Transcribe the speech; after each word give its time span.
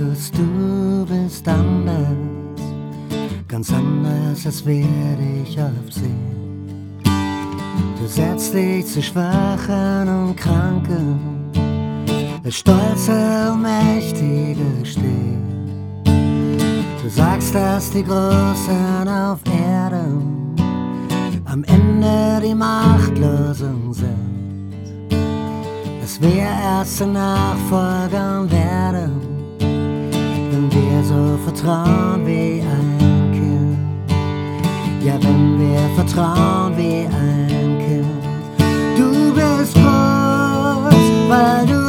Jesus, 0.00 0.30
du 0.30 1.06
bist 1.06 1.46
anders, 1.46 2.16
ganz 3.46 3.70
anders, 3.70 4.46
als 4.46 4.64
werde 4.64 5.42
ich 5.44 5.58
oft 5.58 5.92
sehen. 5.92 7.02
Du 7.04 8.06
setzt 8.06 8.54
dich 8.54 8.86
zu 8.86 9.02
Schwachen 9.02 10.08
und 10.08 10.36
Kranken, 10.36 11.50
der 12.42 12.50
Stolze 12.50 13.52
und 13.52 13.60
Mächtige 13.60 14.64
stehen. 14.84 16.02
Du 17.02 17.08
sagst, 17.10 17.54
dass 17.54 17.90
die 17.90 18.02
Großen 18.02 19.06
auf 19.06 19.40
Erden 19.68 20.54
am 21.44 21.62
Ende 21.64 22.40
die 22.42 22.54
Machtlosen 22.54 23.92
sind. 23.92 25.10
Dass 26.00 26.18
wir 26.22 26.40
erste 26.40 27.06
Nachfolger 27.06 28.50
werden, 28.50 29.20
wir 29.20 29.29
so 31.10 31.36
vertrauen 31.44 32.24
wie 32.24 32.62
ein 32.62 33.32
Kind. 33.32 33.78
Ja, 35.04 35.14
wenn 35.20 35.58
wir 35.58 35.80
vertrauen 35.96 36.76
wie 36.76 37.06
ein 37.22 37.78
Kind. 37.84 38.22
Du 38.96 39.10
bist 39.34 39.74
groß, 39.74 41.10
weil 41.28 41.66
du 41.66 41.79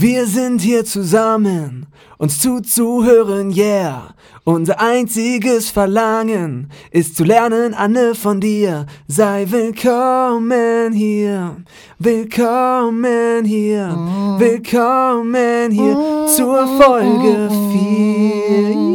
wir 0.00 0.26
sind 0.26 0.62
hier 0.62 0.86
zusammen, 0.86 1.86
uns 2.16 2.38
zuzuhören, 2.38 3.50
yeah. 3.54 4.14
Unser 4.44 4.80
einziges 4.80 5.68
Verlangen 5.68 6.70
ist 6.90 7.16
zu 7.16 7.24
lernen, 7.24 7.74
Anne, 7.74 8.14
von 8.14 8.40
dir. 8.40 8.86
Sei 9.06 9.46
willkommen 9.50 10.94
hier, 10.94 11.56
willkommen 11.98 13.44
hier, 13.44 13.88
willkommen 14.38 15.70
hier 15.70 16.26
zur 16.34 16.66
Folge 16.78 17.50
4, 17.50 18.70
yeah. 18.70 18.89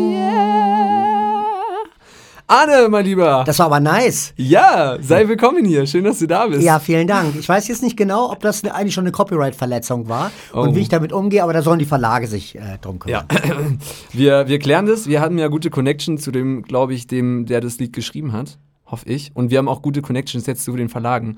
Anne, 2.47 2.89
mein 2.89 3.05
Lieber. 3.05 3.43
Das 3.47 3.57
war 3.57 3.65
aber 3.65 3.79
nice. 3.79 4.31
ja, 4.37 4.97
sei 5.01 5.27
willkommen 5.27 5.65
hier. 5.65 5.87
Schön, 5.87 6.03
dass 6.03 6.19
du 6.19 6.27
da 6.27 6.45
bist. 6.45 6.61
Ja, 6.61 6.77
vielen 6.77 7.07
Dank. 7.07 7.35
Ich 7.39 7.49
weiß 7.49 7.67
jetzt 7.67 7.81
nicht 7.81 7.97
genau, 7.97 8.31
ob 8.31 8.39
das 8.41 8.63
eigentlich 8.63 8.93
schon 8.93 9.03
eine 9.03 9.11
Copyright-Verletzung 9.11 10.07
war 10.09 10.31
und 10.53 10.69
Oh. 10.69 10.75
wie 10.75 10.81
ich 10.81 10.89
damit 10.89 11.11
umgehe, 11.11 11.41
aber 11.41 11.53
da 11.53 11.63
sollen 11.63 11.79
die 11.79 11.85
Verlage 11.85 12.27
sich 12.27 12.55
äh, 12.55 12.77
drum 12.81 12.99
Ja, 13.07 13.23
kümmern. 13.23 13.79
wir, 14.13 14.47
wir 14.47 14.59
klären 14.59 14.85
das. 14.85 15.07
Wir 15.07 15.21
hatten 15.21 15.39
ja 15.39 15.47
gute 15.47 15.71
Connection 15.71 16.19
zu 16.19 16.29
dem, 16.31 16.61
glaube 16.61 16.93
ich, 16.93 17.07
dem, 17.07 17.47
der 17.47 17.61
das 17.61 17.79
Lied 17.79 17.93
geschrieben 17.93 18.31
hat. 18.31 18.59
Hoffe 18.87 19.09
ich. 19.09 19.31
Und 19.33 19.49
wir 19.49 19.57
haben 19.57 19.67
auch 19.67 19.81
gute 19.81 20.03
Connections 20.03 20.45
jetzt 20.45 20.63
zu 20.63 20.75
den 20.75 20.89
Verlagen. 20.89 21.37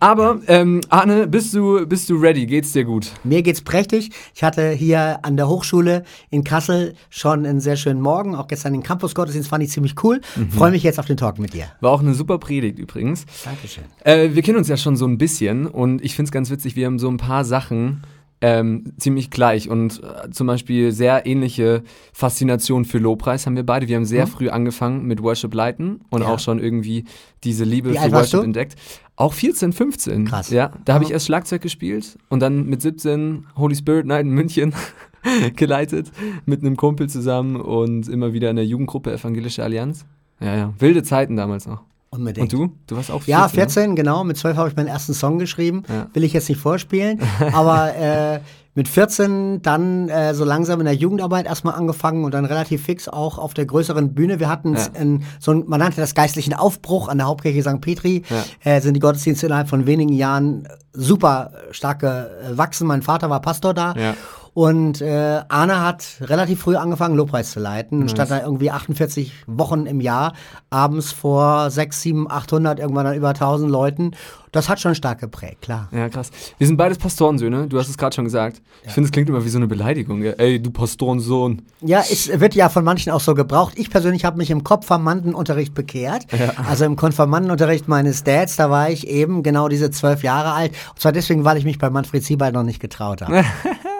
Aber, 0.00 0.40
ähm, 0.48 0.82
Arne, 0.90 1.26
bist 1.26 1.54
du, 1.54 1.86
bist 1.86 2.10
du 2.10 2.16
ready? 2.16 2.44
Geht's 2.44 2.72
dir 2.72 2.84
gut? 2.84 3.10
Mir 3.24 3.42
geht's 3.42 3.62
prächtig. 3.62 4.10
Ich 4.34 4.44
hatte 4.44 4.70
hier 4.70 5.20
an 5.22 5.38
der 5.38 5.48
Hochschule 5.48 6.04
in 6.28 6.44
Kassel 6.44 6.94
schon 7.08 7.46
einen 7.46 7.60
sehr 7.60 7.76
schönen 7.76 8.02
Morgen. 8.02 8.34
Auch 8.34 8.48
gestern 8.48 8.74
den 8.74 8.82
Campus-Gottesdienst 8.82 9.48
fand 9.48 9.64
ich 9.64 9.70
ziemlich 9.70 9.94
cool. 10.04 10.20
Mhm. 10.36 10.50
Freue 10.50 10.72
mich 10.72 10.82
jetzt 10.82 10.98
auf 10.98 11.06
den 11.06 11.16
Talk 11.16 11.38
mit 11.38 11.54
dir. 11.54 11.68
War 11.80 11.90
auch 11.90 12.00
eine 12.00 12.12
super 12.12 12.38
Predigt 12.38 12.78
übrigens. 12.78 13.24
Dankeschön. 13.44 13.84
Äh, 14.00 14.34
wir 14.34 14.42
kennen 14.42 14.58
uns 14.58 14.68
ja 14.68 14.76
schon 14.76 14.96
so 14.96 15.06
ein 15.06 15.16
bisschen 15.16 15.66
und 15.66 16.04
ich 16.04 16.14
finde 16.14 16.28
es 16.28 16.32
ganz 16.32 16.50
witzig, 16.50 16.76
wir 16.76 16.84
haben 16.84 16.98
so 16.98 17.08
ein 17.08 17.16
paar 17.16 17.46
Sachen 17.46 18.02
ähm, 18.40 18.92
ziemlich 18.98 19.30
gleich 19.30 19.70
und 19.70 20.02
äh, 20.02 20.30
zum 20.30 20.46
Beispiel 20.46 20.92
sehr 20.92 21.24
ähnliche 21.26 21.82
Faszination 22.12 22.84
für 22.84 22.98
Lobpreis 22.98 23.46
haben 23.46 23.56
wir 23.56 23.64
beide. 23.64 23.88
Wir 23.88 23.96
haben 23.96 24.04
sehr 24.04 24.26
früh 24.26 24.48
angefangen 24.50 25.06
mit 25.06 25.22
Worship 25.22 25.54
leiten 25.54 26.00
und 26.10 26.22
Ja. 26.22 26.28
auch 26.28 26.38
schon 26.38 26.58
irgendwie 26.58 27.04
diese 27.42 27.64
Liebe 27.64 27.92
Wie 27.92 27.98
für 27.98 28.12
Worship 28.12 28.42
entdeckt. 28.42 28.76
Auch 29.16 29.32
14, 29.32 29.72
15. 29.72 30.24
Krass. 30.26 30.50
Ja, 30.50 30.72
da 30.84 30.94
habe 30.94 31.04
ich 31.04 31.10
erst 31.10 31.26
Schlagzeug 31.26 31.62
gespielt 31.62 32.18
und 32.28 32.40
dann 32.40 32.66
mit 32.66 32.82
17 32.82 33.46
Holy 33.56 33.76
Spirit 33.76 34.06
Night 34.06 34.24
in 34.26 34.30
München 34.32 34.74
geleitet 35.56 36.10
mit 36.44 36.60
einem 36.60 36.76
Kumpel 36.76 37.08
zusammen 37.08 37.56
und 37.56 38.08
immer 38.08 38.32
wieder 38.32 38.50
in 38.50 38.56
der 38.56 38.66
Jugendgruppe 38.66 39.12
Evangelische 39.12 39.62
Allianz. 39.62 40.04
Ja, 40.40 40.54
ja, 40.56 40.74
wilde 40.78 41.02
Zeiten 41.02 41.36
damals 41.36 41.66
noch. 41.66 41.82
Unbedingt. 42.14 42.52
Und 42.52 42.60
du? 42.60 42.72
Du 42.86 42.96
warst 42.96 43.10
auch 43.10 43.22
14, 43.22 43.30
Ja, 43.32 43.42
ne? 43.42 43.48
14, 43.48 43.96
genau. 43.96 44.24
Mit 44.24 44.36
12 44.36 44.56
habe 44.56 44.68
ich 44.68 44.76
meinen 44.76 44.88
ersten 44.88 45.14
Song 45.14 45.38
geschrieben. 45.38 45.82
Ja. 45.88 46.06
Will 46.12 46.24
ich 46.24 46.32
jetzt 46.32 46.48
nicht 46.48 46.60
vorspielen. 46.60 47.20
aber 47.52 47.94
äh, 47.96 48.40
mit 48.76 48.88
14 48.88 49.62
dann 49.62 50.08
äh, 50.08 50.34
so 50.34 50.44
langsam 50.44 50.80
in 50.80 50.86
der 50.86 50.94
Jugendarbeit 50.96 51.46
erstmal 51.46 51.74
angefangen 51.74 52.24
und 52.24 52.34
dann 52.34 52.44
relativ 52.44 52.82
fix 52.84 53.08
auch 53.08 53.38
auf 53.38 53.54
der 53.54 53.66
größeren 53.66 54.14
Bühne. 54.14 54.40
Wir 54.40 54.48
hatten 54.48 54.74
Ja. 54.74 54.86
in, 55.00 55.22
so 55.38 55.52
ein, 55.52 55.62
man 55.66 55.78
nannte 55.78 56.00
das 56.00 56.14
geistlichen 56.14 56.54
Aufbruch 56.54 57.08
an 57.08 57.18
der 57.18 57.28
Hauptkirche 57.28 57.62
St. 57.62 57.80
Petri. 57.80 58.22
Ja. 58.64 58.72
Äh, 58.72 58.80
sind 58.80 58.94
die 58.94 59.00
Gottesdienste 59.00 59.46
innerhalb 59.46 59.68
von 59.68 59.86
wenigen 59.86 60.12
Jahren 60.12 60.66
super 60.92 61.52
stark 61.70 62.00
gewachsen. 62.00 62.86
Mein 62.88 63.02
Vater 63.02 63.30
war 63.30 63.40
Pastor 63.40 63.74
da. 63.74 63.94
Ja. 63.96 64.14
Und 64.54 65.00
äh, 65.00 65.42
Arne 65.48 65.82
hat 65.82 66.06
relativ 66.20 66.60
früh 66.60 66.76
angefangen, 66.76 67.16
Lobpreis 67.16 67.50
zu 67.50 67.58
leiten. 67.58 68.00
Nice. 68.00 68.12
stand 68.12 68.30
da 68.30 68.40
irgendwie 68.40 68.70
48 68.70 69.32
Wochen 69.48 69.86
im 69.86 70.00
Jahr, 70.00 70.32
abends 70.70 71.10
vor 71.10 71.70
6, 71.70 72.00
7, 72.00 72.30
800, 72.30 72.78
irgendwann 72.78 73.04
dann 73.04 73.16
über 73.16 73.30
1000 73.30 73.68
Leuten. 73.68 74.12
Das 74.52 74.68
hat 74.68 74.78
schon 74.78 74.94
stark 74.94 75.18
geprägt, 75.18 75.62
klar. 75.62 75.88
Ja, 75.90 76.08
krass. 76.08 76.30
Wir 76.58 76.68
sind 76.68 76.76
beides 76.76 76.98
Pastorensöhne, 76.98 77.66
du 77.66 77.76
hast 77.76 77.88
es 77.88 77.98
gerade 77.98 78.14
schon 78.14 78.24
gesagt. 78.24 78.62
Ich 78.84 78.92
finde, 78.92 79.06
es 79.06 79.12
klingt 79.12 79.28
immer 79.28 79.44
wie 79.44 79.48
so 79.48 79.58
eine 79.58 79.66
Beleidigung. 79.66 80.22
Ja. 80.22 80.32
Ey, 80.32 80.62
du 80.62 80.70
Pastorensohn. 80.70 81.62
Ja, 81.80 82.04
es 82.08 82.28
wird 82.38 82.54
ja 82.54 82.68
von 82.68 82.84
manchen 82.84 83.10
auch 83.10 83.20
so 83.20 83.34
gebraucht. 83.34 83.72
Ich 83.76 83.90
persönlich 83.90 84.24
habe 84.24 84.36
mich 84.36 84.52
im 84.52 84.62
Konfirmandenunterricht 84.62 85.74
bekehrt. 85.74 86.26
Also 86.68 86.84
im 86.84 86.94
Konfirmandenunterricht 86.94 87.88
meines 87.88 88.22
Dads, 88.22 88.54
da 88.54 88.70
war 88.70 88.88
ich 88.88 89.08
eben 89.08 89.42
genau 89.42 89.68
diese 89.68 89.90
zwölf 89.90 90.22
Jahre 90.22 90.52
alt. 90.52 90.72
Und 90.90 91.00
zwar 91.00 91.10
deswegen, 91.10 91.44
weil 91.44 91.56
ich 91.56 91.64
mich 91.64 91.78
bei 91.78 91.90
Manfred 91.90 92.22
Siebald 92.22 92.54
noch 92.54 92.62
nicht 92.62 92.78
getraut 92.78 93.22
habe. 93.22 93.44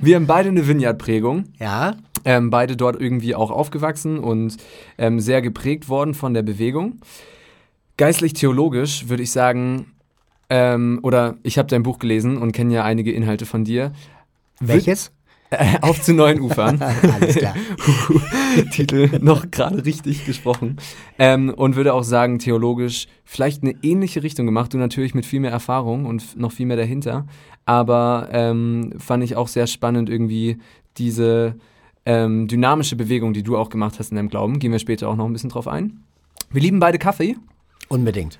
Wir 0.00 0.16
haben 0.16 0.26
beide 0.26 0.48
eine 0.48 0.66
Vineyard-Prägung. 0.66 1.44
ja, 1.58 1.96
Ähm, 2.24 2.50
beide 2.50 2.76
dort 2.76 3.00
irgendwie 3.00 3.34
auch 3.36 3.50
aufgewachsen 3.50 4.18
und 4.18 4.56
ähm, 4.98 5.20
sehr 5.20 5.42
geprägt 5.42 5.88
worden 5.88 6.12
von 6.14 6.34
der 6.34 6.42
Bewegung. 6.42 7.00
Geistlich-theologisch 7.96 9.08
würde 9.08 9.22
ich 9.22 9.30
sagen, 9.30 9.92
ähm, 10.50 10.98
oder 11.02 11.36
ich 11.42 11.56
habe 11.56 11.68
dein 11.68 11.82
Buch 11.82 11.98
gelesen 11.98 12.36
und 12.36 12.52
kenne 12.52 12.74
ja 12.74 12.84
einige 12.84 13.12
Inhalte 13.12 13.46
von 13.46 13.64
dir. 13.64 13.92
welches? 14.60 15.12
Äh, 15.50 15.78
auf 15.80 16.02
zu 16.02 16.12
neuen 16.12 16.40
Ufern. 16.40 16.80
Alles 17.20 17.36
klar. 17.36 17.54
Titel 18.72 19.18
noch 19.20 19.50
gerade 19.50 19.84
richtig 19.84 20.24
gesprochen. 20.24 20.76
Ähm, 21.18 21.52
und 21.54 21.76
würde 21.76 21.94
auch 21.94 22.04
sagen, 22.04 22.38
theologisch 22.38 23.06
vielleicht 23.24 23.62
eine 23.62 23.74
ähnliche 23.82 24.22
Richtung 24.22 24.46
gemacht. 24.46 24.74
Du 24.74 24.78
natürlich 24.78 25.14
mit 25.14 25.26
viel 25.26 25.40
mehr 25.40 25.50
Erfahrung 25.50 26.06
und 26.06 26.38
noch 26.38 26.52
viel 26.52 26.66
mehr 26.66 26.76
dahinter. 26.76 27.26
Aber 27.64 28.28
ähm, 28.32 28.92
fand 28.98 29.24
ich 29.24 29.36
auch 29.36 29.48
sehr 29.48 29.66
spannend 29.66 30.08
irgendwie 30.08 30.58
diese 30.98 31.56
ähm, 32.04 32.46
dynamische 32.48 32.96
Bewegung, 32.96 33.32
die 33.32 33.42
du 33.42 33.56
auch 33.56 33.68
gemacht 33.68 33.98
hast 33.98 34.10
in 34.10 34.16
deinem 34.16 34.28
Glauben. 34.28 34.58
Gehen 34.58 34.72
wir 34.72 34.78
später 34.78 35.08
auch 35.08 35.16
noch 35.16 35.26
ein 35.26 35.32
bisschen 35.32 35.50
drauf 35.50 35.68
ein. 35.68 36.00
Wir 36.50 36.62
lieben 36.62 36.78
beide 36.78 36.98
Kaffee. 36.98 37.36
Unbedingt. 37.88 38.38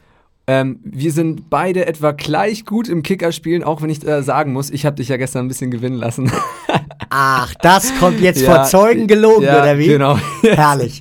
Ähm, 0.49 0.79
wir 0.85 1.11
sind 1.11 1.51
beide 1.51 1.87
etwa 1.87 2.13
gleich 2.13 2.65
gut 2.65 2.89
im 2.89 3.03
Kicker-Spielen, 3.03 3.65
auch 3.65 3.83
wenn 3.83 3.91
ich 3.91 4.07
äh, 4.07 4.23
sagen 4.23 4.53
muss, 4.53 4.71
ich 4.71 4.87
habe 4.87 4.97
dich 4.97 5.09
ja 5.09 5.17
gestern 5.17 5.47
ein 5.47 5.49
bisschen 5.49 5.73
gewinnen 5.73 5.97
lassen. 5.97 6.31
Ach, 7.19 7.55
das 7.63 7.97
kommt 7.99 8.21
jetzt 8.21 8.43
Ja, 8.43 8.55
vor 8.57 8.65
Zeugen 8.65 9.07
gelogen, 9.07 9.45
ja, 9.45 9.63
oder 9.63 9.79
wie? 9.79 9.87
genau. 9.87 10.19
Herrlich. 10.43 11.01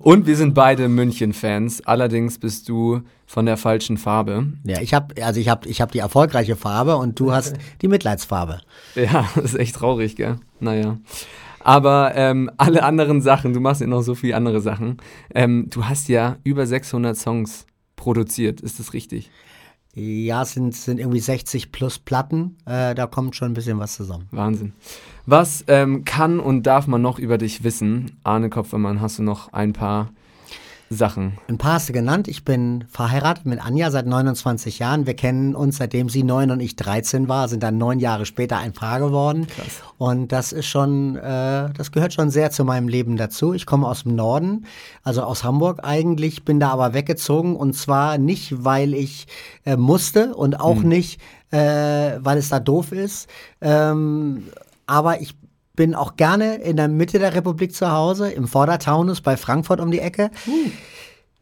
Und 0.00 0.26
wir 0.26 0.36
sind 0.36 0.52
beide 0.52 0.90
München-Fans. 0.90 1.86
Allerdings 1.86 2.38
bist 2.38 2.68
du 2.68 3.00
von 3.24 3.46
der 3.46 3.56
falschen 3.56 3.96
Farbe. 3.96 4.48
Ja, 4.64 4.82
ich 4.82 4.92
habe 4.92 5.22
also 5.24 5.40
ich 5.40 5.48
habe 5.48 5.66
ich 5.68 5.80
habe 5.80 5.90
die 5.90 6.00
erfolgreiche 6.00 6.54
Farbe 6.56 6.96
und 6.96 7.18
du 7.18 7.32
hast 7.32 7.54
die 7.80 7.88
Mitleidsfarbe. 7.88 8.60
Ja, 8.94 9.26
das 9.34 9.54
ist 9.54 9.58
echt 9.58 9.76
traurig, 9.76 10.16
gell? 10.16 10.36
Naja. 10.60 10.98
Aber 11.60 12.12
ähm, 12.14 12.50
alle 12.58 12.82
anderen 12.82 13.22
Sachen, 13.22 13.54
du 13.54 13.60
machst 13.60 13.80
ja 13.80 13.86
noch 13.86 14.02
so 14.02 14.14
viele 14.14 14.36
andere 14.36 14.60
Sachen. 14.60 14.98
Ähm, 15.34 15.68
du 15.70 15.86
hast 15.86 16.08
ja 16.10 16.36
über 16.44 16.66
600 16.66 17.16
Songs 17.16 17.64
produziert, 17.96 18.60
ist 18.60 18.78
das 18.78 18.92
richtig? 18.92 19.30
Ja, 19.94 20.44
sind, 20.44 20.74
sind 20.74 20.98
irgendwie 20.98 21.20
60 21.20 21.70
plus 21.70 21.98
Platten. 21.98 22.56
Äh, 22.66 22.94
da 22.94 23.06
kommt 23.06 23.36
schon 23.36 23.52
ein 23.52 23.54
bisschen 23.54 23.78
was 23.78 23.94
zusammen. 23.94 24.26
Wahnsinn. 24.32 24.72
Was 25.26 25.64
ähm, 25.68 26.04
kann 26.04 26.40
und 26.40 26.64
darf 26.64 26.86
man 26.86 27.00
noch 27.00 27.18
über 27.18 27.38
dich 27.38 27.62
wissen? 27.62 28.18
Arne 28.24 28.50
Kopfermann, 28.50 29.00
hast 29.00 29.18
du 29.18 29.22
noch 29.22 29.52
ein 29.52 29.72
paar 29.72 30.10
Sachen? 30.94 31.38
Ein 31.48 31.58
paar 31.58 31.74
hast 31.74 31.88
du 31.88 31.92
genannt. 31.92 32.28
Ich 32.28 32.44
bin 32.44 32.84
verheiratet 32.90 33.46
mit 33.46 33.64
Anja 33.64 33.90
seit 33.90 34.06
29 34.06 34.78
Jahren. 34.78 35.06
Wir 35.06 35.14
kennen 35.14 35.54
uns, 35.54 35.76
seitdem 35.76 36.08
sie 36.08 36.22
neun 36.22 36.50
und 36.50 36.60
ich 36.60 36.76
13 36.76 37.28
war, 37.28 37.48
sind 37.48 37.62
dann 37.62 37.78
neun 37.78 37.98
Jahre 37.98 38.26
später 38.26 38.58
ein 38.58 38.72
Paar 38.72 39.00
geworden. 39.00 39.46
Krass. 39.46 39.82
Und 39.98 40.32
das 40.32 40.52
ist 40.52 40.66
schon, 40.66 41.16
äh, 41.16 41.70
das 41.76 41.92
gehört 41.92 42.12
schon 42.12 42.30
sehr 42.30 42.50
zu 42.50 42.64
meinem 42.64 42.88
Leben 42.88 43.16
dazu. 43.16 43.52
Ich 43.52 43.66
komme 43.66 43.86
aus 43.86 44.04
dem 44.04 44.14
Norden, 44.14 44.66
also 45.02 45.22
aus 45.22 45.44
Hamburg 45.44 45.80
eigentlich, 45.82 46.44
bin 46.44 46.60
da 46.60 46.70
aber 46.70 46.94
weggezogen 46.94 47.56
und 47.56 47.74
zwar 47.74 48.18
nicht, 48.18 48.64
weil 48.64 48.94
ich 48.94 49.26
äh, 49.64 49.76
musste 49.76 50.34
und 50.34 50.60
auch 50.60 50.80
hm. 50.82 50.88
nicht, 50.88 51.20
äh, 51.50 51.58
weil 52.20 52.38
es 52.38 52.48
da 52.48 52.60
doof 52.60 52.92
ist. 52.92 53.28
Ähm, 53.60 54.44
aber 54.86 55.20
ich 55.20 55.34
bin 55.74 55.94
auch 55.94 56.16
gerne 56.16 56.56
in 56.56 56.76
der 56.76 56.88
Mitte 56.88 57.18
der 57.18 57.34
Republik 57.34 57.74
zu 57.74 57.90
Hause, 57.90 58.30
im 58.30 58.46
Vordertaunus 58.46 59.20
bei 59.20 59.36
Frankfurt 59.36 59.80
um 59.80 59.90
die 59.90 60.00
Ecke. 60.00 60.30
Uh. 60.46 60.70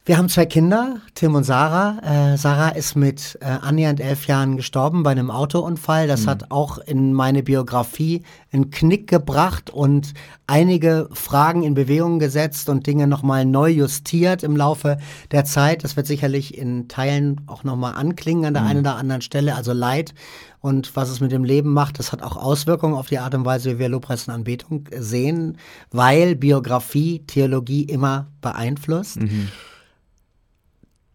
Wir 0.04 0.18
haben 0.18 0.28
zwei 0.28 0.46
Kinder, 0.46 0.96
Tim 1.14 1.36
und 1.36 1.44
Sarah. 1.44 2.32
Äh, 2.32 2.36
Sarah 2.36 2.70
ist 2.70 2.96
mit 2.96 3.38
äh, 3.40 3.44
annähernd 3.44 4.00
elf 4.00 4.26
Jahren 4.26 4.56
gestorben 4.56 5.04
bei 5.04 5.12
einem 5.12 5.30
Autounfall. 5.30 6.08
Das 6.08 6.22
mhm. 6.22 6.30
hat 6.30 6.50
auch 6.50 6.78
in 6.78 7.12
meine 7.12 7.44
Biografie 7.44 8.22
einen 8.50 8.72
Knick 8.72 9.06
gebracht 9.06 9.70
und 9.70 10.12
einige 10.48 11.08
Fragen 11.12 11.62
in 11.62 11.74
Bewegung 11.74 12.18
gesetzt 12.18 12.68
und 12.68 12.84
Dinge 12.88 13.06
nochmal 13.06 13.44
neu 13.44 13.70
justiert 13.70 14.42
im 14.42 14.56
Laufe 14.56 14.98
der 15.30 15.44
Zeit. 15.44 15.84
Das 15.84 15.96
wird 15.96 16.08
sicherlich 16.08 16.58
in 16.58 16.88
Teilen 16.88 17.40
auch 17.46 17.62
nochmal 17.62 17.94
anklingen 17.94 18.46
an 18.46 18.54
der 18.54 18.64
mhm. 18.64 18.68
einen 18.70 18.80
oder 18.80 18.96
anderen 18.96 19.22
Stelle. 19.22 19.54
Also 19.54 19.72
Leid 19.72 20.14
und 20.62 20.94
was 20.94 21.10
es 21.10 21.20
mit 21.20 21.32
dem 21.32 21.42
Leben 21.42 21.72
macht, 21.72 21.98
das 21.98 22.12
hat 22.12 22.22
auch 22.22 22.36
Auswirkungen 22.36 22.94
auf 22.94 23.08
die 23.08 23.18
Art 23.18 23.34
und 23.34 23.44
Weise, 23.44 23.74
wie 23.74 23.78
wir 23.80 23.88
Lobpreis 23.88 24.28
und 24.28 24.34
Anbetung 24.34 24.88
sehen, 24.96 25.58
weil 25.90 26.36
Biografie 26.36 27.24
Theologie 27.26 27.82
immer 27.82 28.28
beeinflusst. 28.40 29.20
Mhm. 29.20 29.48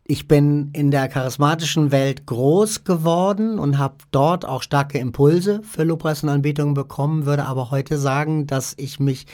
Ich 0.04 0.28
bin 0.28 0.70
in 0.74 0.92
der 0.92 1.08
charismatischen 1.08 1.92
Welt 1.92 2.26
groß 2.26 2.84
geworden 2.84 3.58
und 3.58 3.78
habe 3.78 3.96
dort 4.12 4.46
auch 4.46 4.64
starke 4.64 5.00
Impulse 5.00 5.62
für 5.64 5.84
Lobpreis 5.84 6.24
und 6.24 6.30
Anbetung 6.30 6.74
bekommen, 6.74 7.26
würde 7.26 7.46
aber 7.46 7.72
heute 7.72 7.98
sagen, 7.98 8.48
dass 8.48 8.74
ich 8.78 9.00
mich 9.00 9.28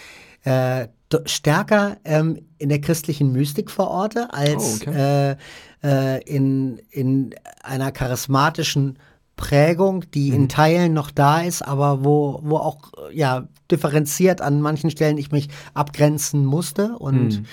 äh, 0.43 0.87
stärker 1.25 1.97
ähm, 2.05 2.39
in 2.59 2.69
der 2.69 2.81
christlichen 2.81 3.31
Mystik 3.31 3.71
verorte 3.71 4.31
als 4.31 4.81
oh, 4.81 4.89
okay. 4.89 5.35
äh, 5.83 6.17
äh, 6.17 6.23
in, 6.23 6.79
in 6.89 7.33
einer 7.63 7.91
charismatischen 7.91 8.97
Prägung, 9.35 10.05
die 10.11 10.29
mhm. 10.29 10.35
in 10.35 10.49
Teilen 10.49 10.93
noch 10.93 11.11
da 11.11 11.41
ist, 11.41 11.61
aber 11.61 12.03
wo, 12.03 12.39
wo 12.43 12.57
auch 12.57 12.91
ja 13.11 13.47
differenziert 13.71 14.41
an 14.41 14.61
manchen 14.61 14.91
Stellen 14.91 15.17
ich 15.17 15.31
mich 15.31 15.49
abgrenzen 15.73 16.45
musste 16.45 16.97
und 16.97 17.39
mhm 17.39 17.45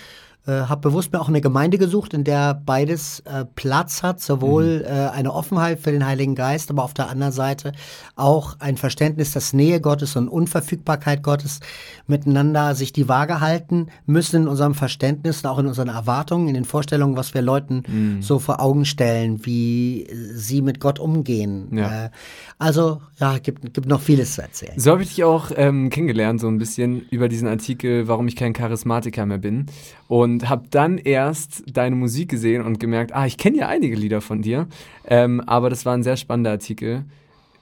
äh, 0.47 0.53
habe 0.53 0.81
bewusst 0.81 1.13
mir 1.13 1.21
auch 1.21 1.29
eine 1.29 1.41
Gemeinde 1.41 1.77
gesucht, 1.77 2.15
in 2.15 2.25
der 2.25 2.55
beides 2.55 3.21
äh, 3.21 3.45
Platz 3.55 4.03
hat, 4.03 4.21
sowohl 4.21 4.79
mhm. 4.79 4.85
äh, 4.85 5.09
eine 5.11 5.35
Offenheit 5.35 5.81
für 5.81 5.93
den 5.93 6.07
Heiligen 6.07 6.35
Geist, 6.35 6.71
aber 6.71 6.83
auf 6.83 6.95
der 6.95 7.11
anderen 7.11 7.33
Seite 7.33 7.73
auch 8.17 8.57
ein 8.59 8.77
Verständnis, 8.77 9.33
dass 9.33 9.53
Nähe 9.53 9.81
Gottes 9.81 10.17
und 10.17 10.29
Unverfügbarkeit 10.29 11.23
Gottes 11.23 11.61
miteinander 12.07 12.75
sich 12.75 12.93
die 12.93 13.09
Waage 13.09 13.41
halten 13.41 13.89
müssen 14.07 14.43
in 14.43 14.49
unserem 14.49 14.75
Verständnis 14.75 15.45
und 15.45 15.51
auch 15.51 15.59
in 15.59 15.67
unseren 15.67 15.89
Erwartungen, 15.89 16.49
in 16.49 16.55
den 16.55 16.65
Vorstellungen, 16.65 17.17
was 17.17 17.35
wir 17.35 17.43
Leuten 17.43 17.83
mhm. 17.87 18.23
so 18.23 18.39
vor 18.39 18.61
Augen 18.61 18.85
stellen, 18.85 19.45
wie 19.45 20.07
sie 20.33 20.63
mit 20.63 20.81
Gott 20.81 20.99
umgehen. 20.99 21.69
Ja. 21.77 22.07
Äh, 22.07 22.11
also 22.59 23.01
ja, 23.19 23.39
gibt, 23.39 23.75
gibt 23.75 23.87
noch 23.87 24.01
vieles 24.01 24.35
zu 24.35 24.43
erzählen. 24.43 24.73
So 24.77 24.91
habe 24.93 25.03
ich 25.03 25.11
dich 25.11 25.25
auch 25.25 25.51
ähm, 25.55 25.91
kennengelernt, 25.91 26.41
so 26.41 26.49
ein 26.49 26.59
bisschen 26.59 27.03
über 27.11 27.29
diesen 27.29 27.49
Artikel, 27.49 28.09
warum 28.09 28.27
ich 28.29 28.37
kein 28.37 28.53
Charismatiker 28.53 29.27
mehr 29.27 29.39
bin. 29.39 29.67
Und 30.09 30.40
habe 30.49 30.65
dann 30.71 30.99
erst 30.99 31.63
deine 31.73 31.97
Musik 31.97 32.31
gesehen 32.31 32.63
und 32.65 32.81
gemerkt, 32.81 33.15
ah, 33.15 33.27
ich 33.27 33.37
kenne 33.37 33.59
ja 33.59 33.69
einige 33.69 33.97
Lieder 33.97 34.21
von 34.21 34.43
dir. 34.43 34.69
Ähm, 35.07 35.41
aber 35.41 35.71
das 35.71 35.85
war 35.87 35.95
ein 35.95 36.03
sehr 36.03 36.17
spannender 36.17 36.51
Artikel, 36.53 37.05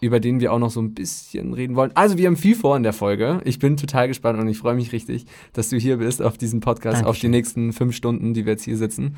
über 0.01 0.21
den 0.21 0.41
wir 0.41 0.53
auch 0.53 0.59
noch 0.59 0.71
so 0.71 0.81
ein 0.81 0.95
bisschen 0.95 1.55
reden 1.55 1.77
wollen. 1.77 1.91
Also 1.95 2.19
wir 2.19 2.27
haben 2.27 2.37
viel 2.37 2.55
vor 2.55 2.77
in 2.77 2.83
der 2.83 2.93
Folge. 2.93 3.41
Ich 3.45 3.59
bin 3.59 3.77
total 3.77 4.09
gespannt 4.09 4.39
und 4.39 4.49
ich 4.49 4.59
freue 4.59 4.75
mich 4.75 4.93
richtig, 4.93 5.27
dass 5.53 5.69
du 5.69 5.77
hier 5.77 5.97
bist 5.97 6.23
auf 6.23 6.39
diesem 6.39 6.61
Podcast, 6.61 6.99
Dankeschön. 6.99 7.07
auf 7.09 7.19
die 7.19 7.29
nächsten 7.29 7.73
fünf 7.73 7.95
Stunden, 7.97 8.35
die 8.35 8.47
wir 8.47 8.53
jetzt 8.53 8.65
hier 8.65 8.77
sitzen. 8.77 9.17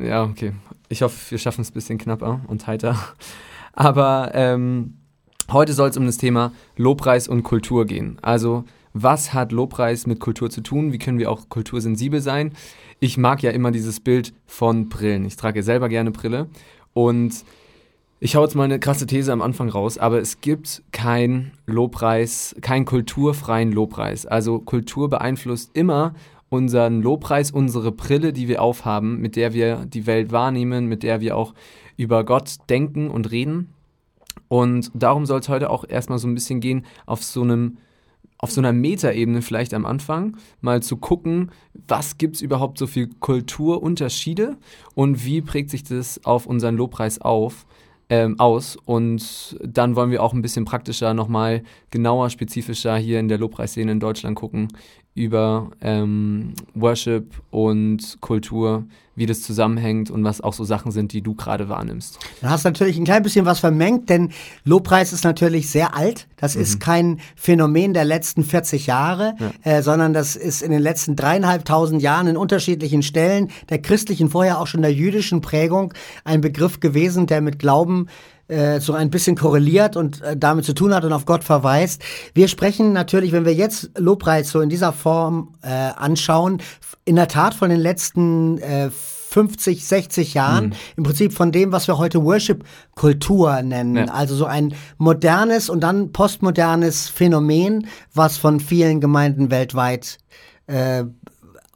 Ja, 0.00 0.24
okay. 0.24 0.52
Ich 0.88 1.02
hoffe, 1.02 1.30
wir 1.30 1.38
schaffen 1.38 1.62
es 1.62 1.70
ein 1.70 1.74
bisschen 1.74 1.98
knapper 1.98 2.40
und 2.48 2.66
heiter. 2.66 2.96
Aber 3.72 4.32
ähm, 4.34 4.94
heute 5.50 5.72
soll 5.72 5.90
es 5.90 5.96
um 5.96 6.06
das 6.06 6.18
Thema 6.18 6.52
Lobpreis 6.76 7.28
und 7.28 7.42
Kultur 7.42 7.86
gehen. 7.86 8.18
Also 8.22 8.64
was 9.02 9.34
hat 9.34 9.52
Lobpreis 9.52 10.06
mit 10.06 10.20
Kultur 10.20 10.48
zu 10.48 10.62
tun? 10.62 10.92
Wie 10.92 10.98
können 10.98 11.18
wir 11.18 11.30
auch 11.30 11.48
kultursensibel 11.48 12.20
sein? 12.20 12.52
Ich 12.98 13.18
mag 13.18 13.42
ja 13.42 13.50
immer 13.50 13.70
dieses 13.70 14.00
Bild 14.00 14.32
von 14.46 14.88
Brillen. 14.88 15.26
Ich 15.26 15.36
trage 15.36 15.62
selber 15.62 15.88
gerne 15.88 16.10
Brille 16.10 16.48
und 16.94 17.44
ich 18.18 18.34
hau 18.34 18.42
jetzt 18.42 18.54
mal 18.54 18.64
eine 18.64 18.80
krasse 18.80 19.06
These 19.06 19.30
am 19.30 19.42
Anfang 19.42 19.68
raus, 19.68 19.98
aber 19.98 20.18
es 20.18 20.40
gibt 20.40 20.82
kein 20.90 21.52
Lobpreis, 21.66 22.56
keinen 22.62 22.86
kulturfreien 22.86 23.72
Lobpreis. 23.72 24.24
Also 24.24 24.58
Kultur 24.60 25.10
beeinflusst 25.10 25.72
immer 25.74 26.14
unseren 26.48 27.02
Lobpreis, 27.02 27.50
unsere 27.50 27.92
Brille, 27.92 28.32
die 28.32 28.48
wir 28.48 28.62
aufhaben, 28.62 29.20
mit 29.20 29.36
der 29.36 29.52
wir 29.52 29.84
die 29.84 30.06
Welt 30.06 30.32
wahrnehmen, 30.32 30.86
mit 30.86 31.02
der 31.02 31.20
wir 31.20 31.36
auch 31.36 31.52
über 31.98 32.24
Gott 32.24 32.56
denken 32.70 33.10
und 33.10 33.30
reden. 33.30 33.74
Und 34.48 34.90
darum 34.94 35.26
soll 35.26 35.40
es 35.40 35.50
heute 35.50 35.68
auch 35.68 35.84
erstmal 35.86 36.18
so 36.18 36.26
ein 36.26 36.34
bisschen 36.34 36.60
gehen 36.60 36.86
auf 37.04 37.22
so 37.22 37.42
einem 37.42 37.76
auf 38.38 38.50
so 38.50 38.60
einer 38.60 38.72
Metaebene 38.72 39.42
vielleicht 39.42 39.74
am 39.74 39.86
Anfang 39.86 40.36
mal 40.60 40.82
zu 40.82 40.96
gucken, 40.96 41.50
was 41.88 42.18
gibt 42.18 42.36
es 42.36 42.42
überhaupt 42.42 42.78
so 42.78 42.86
viel 42.86 43.08
Kulturunterschiede 43.20 44.56
und 44.94 45.24
wie 45.24 45.40
prägt 45.40 45.70
sich 45.70 45.84
das 45.84 46.24
auf 46.24 46.46
unseren 46.46 46.76
Lobpreis 46.76 47.20
auf, 47.20 47.66
ähm, 48.08 48.38
aus. 48.38 48.76
Und 48.84 49.58
dann 49.64 49.96
wollen 49.96 50.10
wir 50.10 50.22
auch 50.22 50.32
ein 50.32 50.42
bisschen 50.42 50.64
praktischer, 50.64 51.14
nochmal 51.14 51.62
genauer, 51.90 52.30
spezifischer 52.30 52.96
hier 52.96 53.20
in 53.20 53.28
der 53.28 53.38
Lobpreisszene 53.38 53.92
in 53.92 54.00
Deutschland 54.00 54.36
gucken 54.36 54.68
über 55.16 55.70
ähm, 55.80 56.52
Worship 56.74 57.32
und 57.50 58.18
Kultur, 58.20 58.84
wie 59.16 59.24
das 59.24 59.40
zusammenhängt 59.40 60.10
und 60.10 60.22
was 60.24 60.42
auch 60.42 60.52
so 60.52 60.62
Sachen 60.62 60.92
sind, 60.92 61.14
die 61.14 61.22
du 61.22 61.34
gerade 61.34 61.70
wahrnimmst. 61.70 62.18
Du 62.42 62.48
hast 62.50 62.64
natürlich 62.64 62.98
ein 62.98 63.04
klein 63.04 63.22
bisschen 63.22 63.46
was 63.46 63.58
vermengt, 63.58 64.10
denn 64.10 64.30
Lobpreis 64.64 65.14
ist 65.14 65.24
natürlich 65.24 65.70
sehr 65.70 65.96
alt. 65.96 66.28
Das 66.36 66.54
mhm. 66.54 66.60
ist 66.60 66.80
kein 66.80 67.20
Phänomen 67.34 67.94
der 67.94 68.04
letzten 68.04 68.44
40 68.44 68.86
Jahre, 68.86 69.34
ja. 69.40 69.78
äh, 69.78 69.82
sondern 69.82 70.12
das 70.12 70.36
ist 70.36 70.60
in 70.62 70.70
den 70.70 70.82
letzten 70.82 71.16
dreieinhalbtausend 71.16 72.02
Jahren 72.02 72.26
in 72.26 72.36
unterschiedlichen 72.36 73.02
Stellen 73.02 73.48
der 73.70 73.80
christlichen, 73.80 74.28
vorher 74.28 74.60
auch 74.60 74.66
schon 74.66 74.82
der 74.82 74.92
jüdischen 74.92 75.40
Prägung 75.40 75.94
ein 76.24 76.42
Begriff 76.42 76.80
gewesen, 76.80 77.26
der 77.26 77.40
mit 77.40 77.58
Glauben 77.58 78.08
äh, 78.48 78.80
so 78.80 78.92
ein 78.92 79.10
bisschen 79.10 79.36
korreliert 79.36 79.96
und 79.96 80.22
äh, 80.22 80.36
damit 80.36 80.64
zu 80.64 80.74
tun 80.74 80.94
hat 80.94 81.04
und 81.04 81.12
auf 81.12 81.26
Gott 81.26 81.44
verweist. 81.44 82.02
Wir 82.34 82.48
sprechen 82.48 82.92
natürlich, 82.92 83.32
wenn 83.32 83.44
wir 83.44 83.54
jetzt 83.54 83.90
Lobpreis 83.98 84.50
so 84.50 84.60
in 84.60 84.68
dieser 84.68 84.92
Form 84.92 85.54
äh, 85.62 85.68
anschauen, 85.68 86.62
in 87.04 87.16
der 87.16 87.28
Tat 87.28 87.54
von 87.54 87.70
den 87.70 87.80
letzten 87.80 88.58
äh, 88.58 88.90
50, 88.90 89.84
60 89.84 90.34
Jahren, 90.34 90.66
mhm. 90.66 90.72
im 90.96 91.04
Prinzip 91.04 91.32
von 91.32 91.52
dem, 91.52 91.72
was 91.72 91.88
wir 91.88 91.98
heute 91.98 92.24
Worship-Kultur 92.24 93.62
nennen. 93.62 93.96
Ja. 93.96 94.04
Also 94.06 94.34
so 94.34 94.46
ein 94.46 94.74
modernes 94.96 95.68
und 95.68 95.80
dann 95.80 96.12
postmodernes 96.12 97.08
Phänomen, 97.08 97.86
was 98.14 98.38
von 98.38 98.60
vielen 98.60 99.00
Gemeinden 99.00 99.50
weltweit 99.50 100.18
äh, 100.68 101.04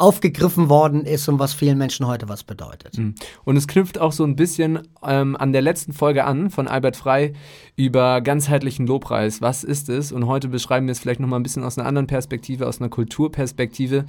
aufgegriffen 0.00 0.69
worden 0.69 1.04
ist 1.04 1.28
und 1.28 1.38
was 1.38 1.52
vielen 1.52 1.78
Menschen 1.78 2.07
heute 2.07 2.28
was 2.28 2.42
bedeutet. 2.42 2.97
Mhm. 2.97 3.14
Und 3.45 3.57
es 3.57 3.69
knüpft 3.69 3.99
auch 3.99 4.12
so 4.12 4.25
ein 4.25 4.35
bisschen 4.35 4.80
ähm, 5.04 5.37
an 5.37 5.52
der 5.52 5.62
letzten 5.62 5.92
Folge 5.92 6.25
an 6.25 6.50
von 6.50 6.69
Albert 6.69 6.97
Frei 6.97 7.35
über 7.76 8.21
ganzheitlichen 8.21 8.87
Lobpreis. 8.87 9.42
Was 9.42 9.62
ist 9.62 9.88
es? 9.88 10.11
Und 10.12 10.26
heute 10.26 10.49
beschreiben 10.49 10.87
wir 10.87 10.92
es 10.92 11.00
vielleicht 11.00 11.21
nochmal 11.21 11.38
ein 11.38 11.42
bisschen 11.42 11.64
aus 11.64 11.78
einer 11.78 11.87
anderen 11.87 12.07
Perspektive, 12.07 12.66
aus 12.66 12.80
einer 12.80 12.88
Kulturperspektive. 12.88 14.04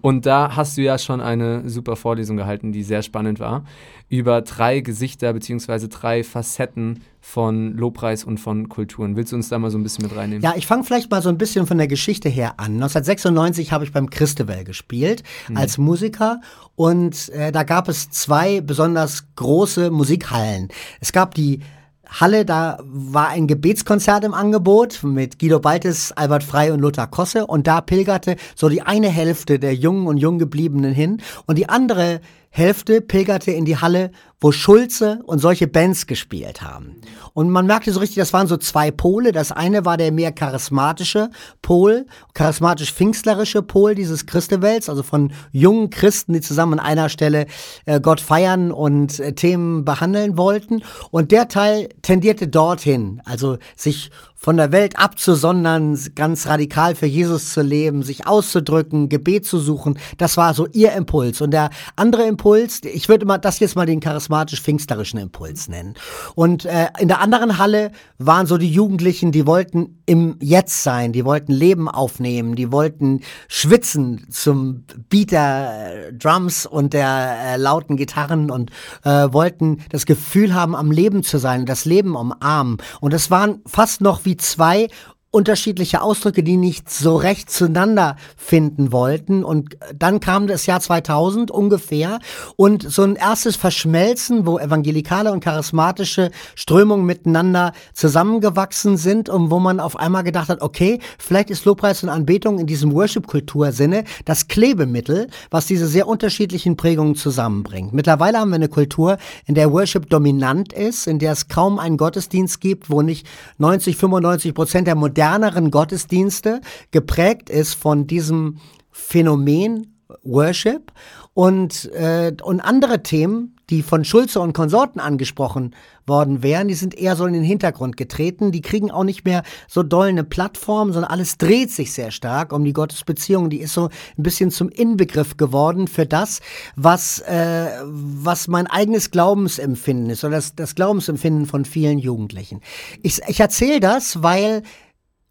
Und 0.00 0.26
da 0.26 0.56
hast 0.56 0.76
du 0.76 0.82
ja 0.82 0.98
schon 0.98 1.20
eine 1.20 1.68
super 1.68 1.96
Vorlesung 1.96 2.36
gehalten, 2.36 2.72
die 2.72 2.82
sehr 2.82 3.02
spannend 3.02 3.38
war, 3.40 3.64
über 4.08 4.42
drei 4.42 4.80
Gesichter 4.80 5.32
bzw. 5.32 5.88
drei 5.88 6.24
Facetten 6.24 7.00
von 7.24 7.74
Lobpreis 7.74 8.22
und 8.22 8.38
von 8.38 8.68
Kulturen. 8.68 9.16
Willst 9.16 9.32
du 9.32 9.36
uns 9.36 9.48
da 9.48 9.58
mal 9.58 9.70
so 9.70 9.78
ein 9.78 9.82
bisschen 9.82 10.04
mit 10.04 10.14
reinnehmen? 10.14 10.42
Ja, 10.42 10.52
ich 10.56 10.66
fange 10.66 10.84
vielleicht 10.84 11.10
mal 11.10 11.22
so 11.22 11.30
ein 11.30 11.38
bisschen 11.38 11.66
von 11.66 11.78
der 11.78 11.88
Geschichte 11.88 12.28
her 12.28 12.54
an. 12.58 12.74
1996 12.74 13.72
habe 13.72 13.82
ich 13.82 13.92
beim 13.92 14.10
Christabel 14.10 14.62
gespielt 14.62 15.22
mhm. 15.48 15.56
als 15.56 15.78
Musiker 15.78 16.42
und 16.76 17.30
äh, 17.30 17.50
da 17.50 17.62
gab 17.62 17.88
es 17.88 18.10
zwei 18.10 18.60
besonders 18.60 19.24
große 19.36 19.90
Musikhallen. 19.90 20.68
Es 21.00 21.12
gab 21.12 21.34
die 21.34 21.60
Halle, 22.06 22.44
da 22.44 22.78
war 22.84 23.28
ein 23.28 23.46
Gebetskonzert 23.46 24.22
im 24.24 24.34
Angebot 24.34 25.02
mit 25.02 25.38
Guido 25.38 25.60
Baltes, 25.60 26.12
Albert 26.12 26.44
Frei 26.44 26.74
und 26.74 26.80
Lothar 26.80 27.06
Kosse 27.06 27.46
und 27.46 27.66
da 27.66 27.80
pilgerte 27.80 28.36
so 28.54 28.68
die 28.68 28.82
eine 28.82 29.08
Hälfte 29.08 29.58
der 29.58 29.74
Jungen 29.74 30.06
und 30.06 30.18
Junggebliebenen 30.18 30.92
hin 30.92 31.22
und 31.46 31.56
die 31.56 31.70
andere 31.70 32.20
Hälfte 32.56 33.00
pilgerte 33.00 33.50
in 33.50 33.64
die 33.64 33.78
Halle, 33.78 34.12
wo 34.38 34.52
Schulze 34.52 35.18
und 35.26 35.40
solche 35.40 35.66
Bands 35.66 36.06
gespielt 36.06 36.62
haben. 36.62 37.00
Und 37.32 37.50
man 37.50 37.66
merkte 37.66 37.90
so 37.90 37.98
richtig, 37.98 38.18
das 38.18 38.32
waren 38.32 38.46
so 38.46 38.56
zwei 38.56 38.92
Pole. 38.92 39.32
Das 39.32 39.50
eine 39.50 39.84
war 39.84 39.96
der 39.96 40.12
mehr 40.12 40.30
charismatische 40.30 41.30
Pol, 41.62 42.06
charismatisch-pfingstlerische 42.32 43.62
Pol 43.62 43.96
dieses 43.96 44.26
Christewelts, 44.26 44.88
also 44.88 45.02
von 45.02 45.32
jungen 45.50 45.90
Christen, 45.90 46.32
die 46.32 46.40
zusammen 46.40 46.78
an 46.78 46.86
einer 46.86 47.08
Stelle 47.08 47.46
äh, 47.86 47.98
Gott 47.98 48.20
feiern 48.20 48.70
und 48.70 49.18
äh, 49.18 49.32
Themen 49.32 49.84
behandeln 49.84 50.36
wollten. 50.36 50.84
Und 51.10 51.32
der 51.32 51.48
Teil 51.48 51.88
tendierte 52.02 52.46
dorthin, 52.46 53.20
also 53.24 53.58
sich 53.74 54.12
von 54.44 54.58
der 54.58 54.72
Welt 54.72 54.98
abzusondern, 54.98 55.98
ganz 56.14 56.46
radikal 56.46 56.94
für 56.94 57.06
Jesus 57.06 57.54
zu 57.54 57.62
leben, 57.62 58.02
sich 58.02 58.26
auszudrücken, 58.26 59.08
Gebet 59.08 59.46
zu 59.46 59.58
suchen. 59.58 59.98
Das 60.18 60.36
war 60.36 60.52
so 60.52 60.66
ihr 60.70 60.92
Impuls. 60.92 61.40
Und 61.40 61.52
der 61.52 61.70
andere 61.96 62.24
Impuls, 62.24 62.82
ich 62.84 63.08
würde 63.08 63.24
mal 63.24 63.38
das 63.38 63.58
jetzt 63.58 63.74
mal 63.74 63.86
den 63.86 64.00
charismatisch-pfingsterischen 64.00 65.18
Impuls 65.18 65.68
nennen. 65.68 65.94
Und 66.34 66.66
äh, 66.66 66.88
in 66.98 67.08
der 67.08 67.22
anderen 67.22 67.56
Halle 67.56 67.90
waren 68.18 68.46
so 68.46 68.58
die 68.58 68.70
Jugendlichen, 68.70 69.32
die 69.32 69.46
wollten 69.46 70.02
im 70.04 70.36
Jetzt 70.42 70.82
sein, 70.82 71.14
die 71.14 71.24
wollten 71.24 71.52
Leben 71.52 71.88
aufnehmen, 71.88 72.54
die 72.54 72.70
wollten 72.70 73.20
schwitzen 73.48 74.26
zum 74.30 74.84
Beat 75.08 75.30
der 75.30 76.08
äh, 76.08 76.12
Drums 76.12 76.66
und 76.66 76.92
der 76.92 77.36
äh, 77.44 77.56
lauten 77.56 77.96
Gitarren 77.96 78.50
und 78.50 78.70
äh, 79.04 79.32
wollten 79.32 79.78
das 79.88 80.04
Gefühl 80.04 80.52
haben, 80.52 80.76
am 80.76 80.90
Leben 80.90 81.22
zu 81.22 81.38
sein, 81.38 81.64
das 81.64 81.86
Leben 81.86 82.14
umarmen. 82.14 82.76
Und 83.00 83.14
das 83.14 83.30
waren 83.30 83.62
fast 83.64 84.02
noch 84.02 84.26
wie 84.26 84.33
zwei 84.36 84.88
unterschiedliche 85.34 86.00
Ausdrücke, 86.00 86.44
die 86.44 86.56
nicht 86.56 86.88
so 86.88 87.16
recht 87.16 87.50
zueinander 87.50 88.14
finden 88.36 88.92
wollten. 88.92 89.42
Und 89.42 89.76
dann 89.92 90.20
kam 90.20 90.46
das 90.46 90.66
Jahr 90.66 90.78
2000 90.78 91.50
ungefähr 91.50 92.20
und 92.54 92.88
so 92.88 93.02
ein 93.02 93.16
erstes 93.16 93.56
Verschmelzen, 93.56 94.46
wo 94.46 94.60
evangelikale 94.60 95.32
und 95.32 95.42
charismatische 95.42 96.30
Strömungen 96.54 97.04
miteinander 97.04 97.72
zusammengewachsen 97.94 98.96
sind 98.96 99.28
und 99.28 99.50
wo 99.50 99.58
man 99.58 99.80
auf 99.80 99.98
einmal 99.98 100.22
gedacht 100.22 100.48
hat, 100.48 100.62
okay, 100.62 101.00
vielleicht 101.18 101.50
ist 101.50 101.64
Lobpreis 101.64 102.04
und 102.04 102.10
Anbetung 102.10 102.60
in 102.60 102.68
diesem 102.68 102.92
Worship-Kultur-Sinne 102.92 104.04
das 104.24 104.46
Klebemittel, 104.46 105.26
was 105.50 105.66
diese 105.66 105.88
sehr 105.88 106.06
unterschiedlichen 106.06 106.76
Prägungen 106.76 107.16
zusammenbringt. 107.16 107.92
Mittlerweile 107.92 108.38
haben 108.38 108.50
wir 108.50 108.56
eine 108.56 108.68
Kultur, 108.68 109.18
in 109.46 109.56
der 109.56 109.72
Worship 109.72 110.08
dominant 110.08 110.72
ist, 110.72 111.08
in 111.08 111.18
der 111.18 111.32
es 111.32 111.48
kaum 111.48 111.80
einen 111.80 111.96
Gottesdienst 111.96 112.60
gibt, 112.60 112.88
wo 112.88 113.02
nicht 113.02 113.26
90, 113.58 113.96
95 113.96 114.54
Prozent 114.54 114.86
der 114.86 114.94
modernen 114.94 115.23
moderneren 115.24 115.70
Gottesdienste 115.70 116.60
geprägt 116.90 117.48
ist 117.48 117.74
von 117.74 118.06
diesem 118.06 118.58
Phänomen 118.90 119.94
Worship 120.22 120.92
und, 121.32 121.90
äh, 121.92 122.32
und 122.42 122.60
andere 122.60 123.02
Themen, 123.02 123.56
die 123.70 123.82
von 123.82 124.04
Schulze 124.04 124.40
und 124.40 124.52
Konsorten 124.52 125.00
angesprochen 125.00 125.74
worden 126.06 126.42
wären, 126.42 126.68
die 126.68 126.74
sind 126.74 126.94
eher 126.94 127.16
so 127.16 127.24
in 127.24 127.32
den 127.32 127.42
Hintergrund 127.42 127.96
getreten. 127.96 128.52
Die 128.52 128.60
kriegen 128.60 128.90
auch 128.90 129.04
nicht 129.04 129.24
mehr 129.24 129.42
so 129.66 129.82
doll 129.82 130.08
eine 130.08 130.24
Plattform, 130.24 130.92
sondern 130.92 131.10
alles 131.10 131.38
dreht 131.38 131.70
sich 131.70 131.94
sehr 131.94 132.10
stark 132.10 132.52
um 132.52 132.62
die 132.62 132.74
Gottesbeziehung. 132.74 133.48
Die 133.48 133.60
ist 133.60 133.72
so 133.72 133.88
ein 134.18 134.22
bisschen 134.22 134.50
zum 134.50 134.68
Inbegriff 134.68 135.38
geworden 135.38 135.88
für 135.88 136.04
das, 136.04 136.40
was, 136.76 137.20
äh, 137.20 137.68
was 137.86 138.46
mein 138.46 138.66
eigenes 138.66 139.10
Glaubensempfinden 139.10 140.10
ist 140.10 140.22
oder 140.22 140.36
das, 140.36 140.54
das 140.54 140.74
Glaubensempfinden 140.74 141.46
von 141.46 141.64
vielen 141.64 141.98
Jugendlichen. 141.98 142.60
Ich, 143.02 143.22
ich 143.26 143.40
erzähle 143.40 143.80
das, 143.80 144.22
weil 144.22 144.62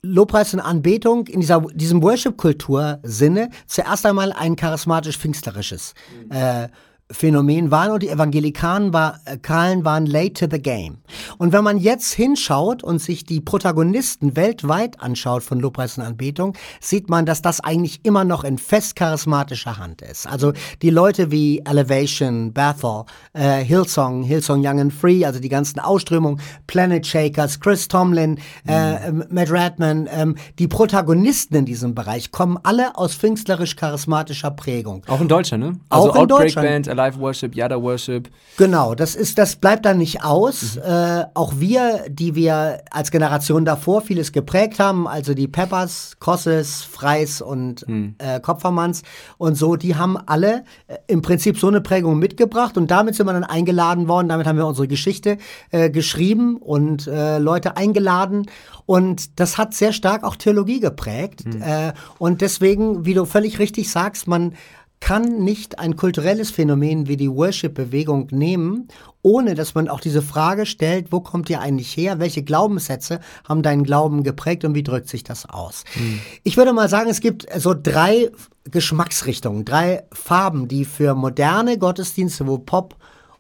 Lobpreis 0.05 0.53
und 0.53 0.59
Anbetung 0.59 1.27
in 1.27 1.39
dieser, 1.39 1.61
diesem 1.73 2.03
Worship-Kultur-Sinne 2.03 3.49
zuerst 3.67 4.05
einmal 4.05 4.33
ein 4.33 4.55
charismatisch-pfingstlerisches 4.55 5.93
äh, 6.29 6.67
Phänomen 7.13 7.71
waren 7.71 7.91
und 7.91 8.03
die 8.03 8.09
Evangelikanen 8.09 8.91
war, 8.91 9.19
äh, 9.25 9.37
waren 9.83 10.05
late 10.05 10.33
to 10.33 10.47
the 10.49 10.61
game. 10.61 10.97
Und 11.37 11.53
wenn 11.53 11.63
man 11.63 11.77
jetzt 11.77 12.13
hinschaut 12.13 12.83
und 12.83 12.99
sich 12.99 13.23
die 13.23 13.39
Protagonisten 13.39 14.35
weltweit 14.35 15.01
anschaut 15.01 15.43
von 15.43 15.59
Lobpreis 15.59 15.97
und 15.97 16.03
Anbetung, 16.03 16.53
sieht 16.79 17.09
man, 17.09 17.25
dass 17.25 17.41
das 17.41 17.59
eigentlich 17.59 18.01
immer 18.03 18.23
noch 18.23 18.43
in 18.43 18.57
fest 18.57 18.95
charismatischer 18.95 19.77
Hand 19.77 20.01
ist. 20.01 20.27
Also 20.27 20.53
die 20.81 20.89
Leute 20.89 21.31
wie 21.31 21.59
Elevation, 21.59 22.51
Bethel, 22.53 23.03
äh, 23.33 23.63
Hillsong, 23.63 24.23
Hillsong 24.23 24.65
Young 24.65 24.79
and 24.79 24.93
Free, 24.93 25.25
also 25.25 25.39
die 25.39 25.49
ganzen 25.49 25.79
Ausströmungen, 25.79 26.41
Planet 26.67 27.05
Shakers, 27.05 27.59
Chris 27.59 27.87
Tomlin, 27.87 28.39
äh, 28.67 29.11
mhm. 29.11 29.25
Matt 29.29 29.51
Redman, 29.51 30.09
ähm, 30.11 30.35
die 30.59 30.67
Protagonisten 30.67 31.55
in 31.55 31.65
diesem 31.65 31.93
Bereich 31.95 32.31
kommen 32.31 32.57
alle 32.63 32.97
aus 32.97 33.13
pfingstlerisch-charismatischer 33.15 34.51
Prägung. 34.51 35.03
Auch 35.07 35.21
in 35.21 35.27
Deutschland, 35.27 35.63
ne? 35.63 35.79
Also 35.89 36.09
Auch 36.09 36.15
in 36.15 36.21
Outbreak 36.21 36.39
Deutschland. 36.39 36.67
Band, 36.67 36.87
Alive 37.03 37.19
Worship, 37.19 37.55
Yada 37.55 37.81
Worship. 37.81 38.29
Genau, 38.57 38.95
das 38.95 39.15
ist, 39.15 39.37
das 39.37 39.55
bleibt 39.55 39.85
dann 39.85 39.97
nicht 39.97 40.23
aus. 40.23 40.75
Mhm. 40.75 40.81
Äh, 40.83 41.25
auch 41.33 41.53
wir, 41.57 42.05
die 42.09 42.35
wir 42.35 42.81
als 42.91 43.11
Generation 43.11 43.65
davor 43.65 44.01
vieles 44.01 44.31
geprägt 44.31 44.79
haben, 44.79 45.07
also 45.07 45.33
die 45.33 45.47
Peppers, 45.47 46.17
Kosses, 46.19 46.83
Freis 46.83 47.41
und 47.41 47.87
mhm. 47.87 48.15
äh, 48.19 48.39
Kopfermanns 48.39 49.03
und 49.37 49.55
so, 49.55 49.75
die 49.75 49.95
haben 49.95 50.17
alle 50.17 50.63
äh, 50.87 50.97
im 51.07 51.21
Prinzip 51.21 51.57
so 51.57 51.67
eine 51.67 51.81
Prägung 51.81 52.19
mitgebracht 52.19 52.77
und 52.77 52.89
damit 52.91 53.15
sind 53.15 53.25
wir 53.25 53.33
dann 53.33 53.43
eingeladen 53.43 54.07
worden. 54.07 54.29
Damit 54.29 54.47
haben 54.47 54.57
wir 54.57 54.67
unsere 54.67 54.87
Geschichte 54.87 55.37
äh, 55.71 55.89
geschrieben 55.89 56.57
und 56.57 57.07
äh, 57.07 57.37
Leute 57.39 57.77
eingeladen. 57.77 58.45
Und 58.85 59.39
das 59.39 59.57
hat 59.57 59.73
sehr 59.73 59.93
stark 59.93 60.23
auch 60.23 60.35
Theologie 60.35 60.79
geprägt. 60.79 61.45
Mhm. 61.45 61.61
Äh, 61.61 61.93
und 62.17 62.41
deswegen, 62.41 63.05
wie 63.05 63.13
du 63.13 63.25
völlig 63.25 63.59
richtig 63.59 63.89
sagst, 63.89 64.27
man 64.27 64.55
kann 65.03 65.43
nicht 65.43 65.79
ein 65.79 65.97
kulturelles 65.97 66.49
Phänomen 66.49 67.09
wie 67.09 67.17
die 67.17 67.29
Worship-Bewegung 67.29 68.29
nehmen, 68.31 68.87
ohne 69.21 69.53
dass 69.53 69.75
man 69.75 69.89
auch 69.89 69.99
diese 69.99 70.21
Frage 70.21 70.65
stellt, 70.65 71.11
wo 71.11 71.19
kommt 71.19 71.49
ihr 71.49 71.59
eigentlich 71.59 71.97
her? 71.97 72.19
Welche 72.19 72.41
Glaubenssätze 72.41 73.19
haben 73.45 73.63
deinen 73.63 73.83
Glauben 73.83 74.23
geprägt 74.23 74.63
und 74.63 74.75
wie 74.75 74.81
drückt 74.83 75.09
sich 75.09 75.25
das 75.25 75.45
aus? 75.49 75.83
Hm. 75.95 76.21
Ich 76.43 76.55
würde 76.55 76.71
mal 76.71 76.87
sagen, 76.87 77.09
es 77.09 77.19
gibt 77.19 77.45
so 77.53 77.73
drei 77.73 78.31
Geschmacksrichtungen, 78.63 79.65
drei 79.65 80.03
Farben, 80.13 80.69
die 80.69 80.85
für 80.85 81.15
moderne 81.15 81.77
Gottesdienste, 81.77 82.47
wo 82.47 82.57
Pop 82.57 82.95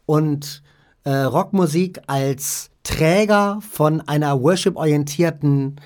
und 0.05 0.63
äh, 1.05 1.11
Rockmusik 1.11 2.01
als 2.07 2.71
Träger 2.83 3.61
von 3.71 4.01
einer 4.01 4.41
worship-orientierten 4.41 5.79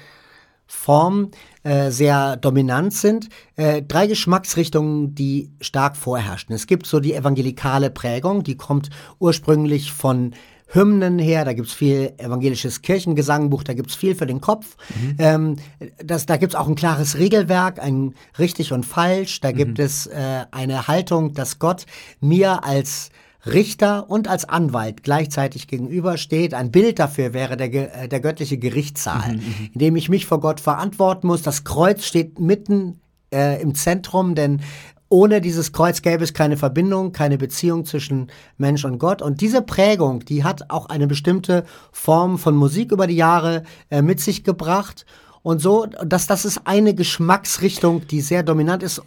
Form 0.65 1.29
äh, 1.67 1.91
sehr 1.91 2.37
dominant 2.37 2.93
sind. 2.93 3.27
Äh, 3.57 3.81
drei 3.81 4.07
Geschmacksrichtungen, 4.07 5.15
die 5.15 5.51
stark 5.59 5.97
vorherrschen. 5.97 6.55
Es 6.55 6.65
gibt 6.65 6.87
so 6.87 7.01
die 7.01 7.13
evangelikale 7.13 7.89
Prägung, 7.89 8.43
die 8.43 8.55
kommt 8.55 8.89
ursprünglich 9.19 9.91
von 9.91 10.33
Hymnen 10.69 11.19
her, 11.19 11.43
da 11.43 11.51
gibt's 11.51 11.73
viel 11.73 12.13
evangelisches 12.17 12.81
Kirchengesangbuch, 12.81 13.63
da 13.63 13.73
gibt's 13.73 13.95
viel 13.95 14.15
für 14.15 14.25
den 14.25 14.39
Kopf. 14.39 14.77
Mhm. 14.95 15.15
Ähm, 15.19 15.55
das, 16.01 16.25
da 16.25 16.37
gibt's 16.37 16.55
auch 16.55 16.69
ein 16.69 16.75
klares 16.75 17.17
Regelwerk, 17.17 17.79
ein 17.81 18.15
richtig 18.39 18.71
und 18.71 18.85
falsch. 18.85 19.41
Da 19.41 19.51
mhm. 19.51 19.55
gibt 19.55 19.79
es 19.79 20.07
äh, 20.07 20.45
eine 20.51 20.87
Haltung, 20.87 21.33
dass 21.33 21.59
Gott 21.59 21.85
mir 22.21 22.63
als 22.63 23.09
Richter 23.53 24.09
und 24.09 24.27
als 24.27 24.47
Anwalt 24.47 25.03
gleichzeitig 25.03 25.67
gegenübersteht. 25.67 26.53
Ein 26.53 26.71
Bild 26.71 26.99
dafür 26.99 27.33
wäre 27.33 27.57
der, 27.57 28.03
äh, 28.03 28.07
der 28.07 28.19
göttliche 28.19 28.57
Gerichtssaal, 28.57 29.33
mhm, 29.33 29.37
mhm, 29.37 29.69
in 29.73 29.79
dem 29.79 29.95
ich 29.95 30.09
mich 30.09 30.25
vor 30.25 30.39
Gott 30.39 30.59
verantworten 30.59 31.27
muss. 31.27 31.41
Das 31.41 31.63
Kreuz 31.63 32.05
steht 32.05 32.39
mitten 32.39 32.99
äh, 33.33 33.61
im 33.61 33.75
Zentrum, 33.75 34.35
denn 34.35 34.61
ohne 35.09 35.39
dieses 35.39 35.71
Kreuz 35.71 36.01
gäbe 36.01 36.23
es 36.23 36.33
keine 36.33 36.57
Verbindung, 36.57 37.13
keine 37.13 37.37
Beziehung 37.37 37.85
zwischen 37.85 38.27
Mensch 38.57 38.83
und 38.83 38.99
Gott. 38.99 39.21
Und 39.21 39.39
diese 39.39 39.61
Prägung, 39.61 40.25
die 40.25 40.43
hat 40.43 40.69
auch 40.69 40.87
eine 40.87 41.07
bestimmte 41.07 41.65
Form 41.91 42.37
von 42.37 42.55
Musik 42.55 42.91
über 42.91 43.07
die 43.07 43.15
Jahre 43.15 43.63
äh, 43.89 44.01
mit 44.01 44.19
sich 44.19 44.43
gebracht. 44.43 45.05
Und 45.43 45.61
so, 45.61 45.85
dass 45.85 46.27
das 46.27 46.43
ist 46.43 46.61
eine 46.65 46.93
Geschmacksrichtung, 46.93 48.05
die 48.07 48.19
sehr 48.19 48.43
dominant 48.43 48.83
ist. 48.83 49.01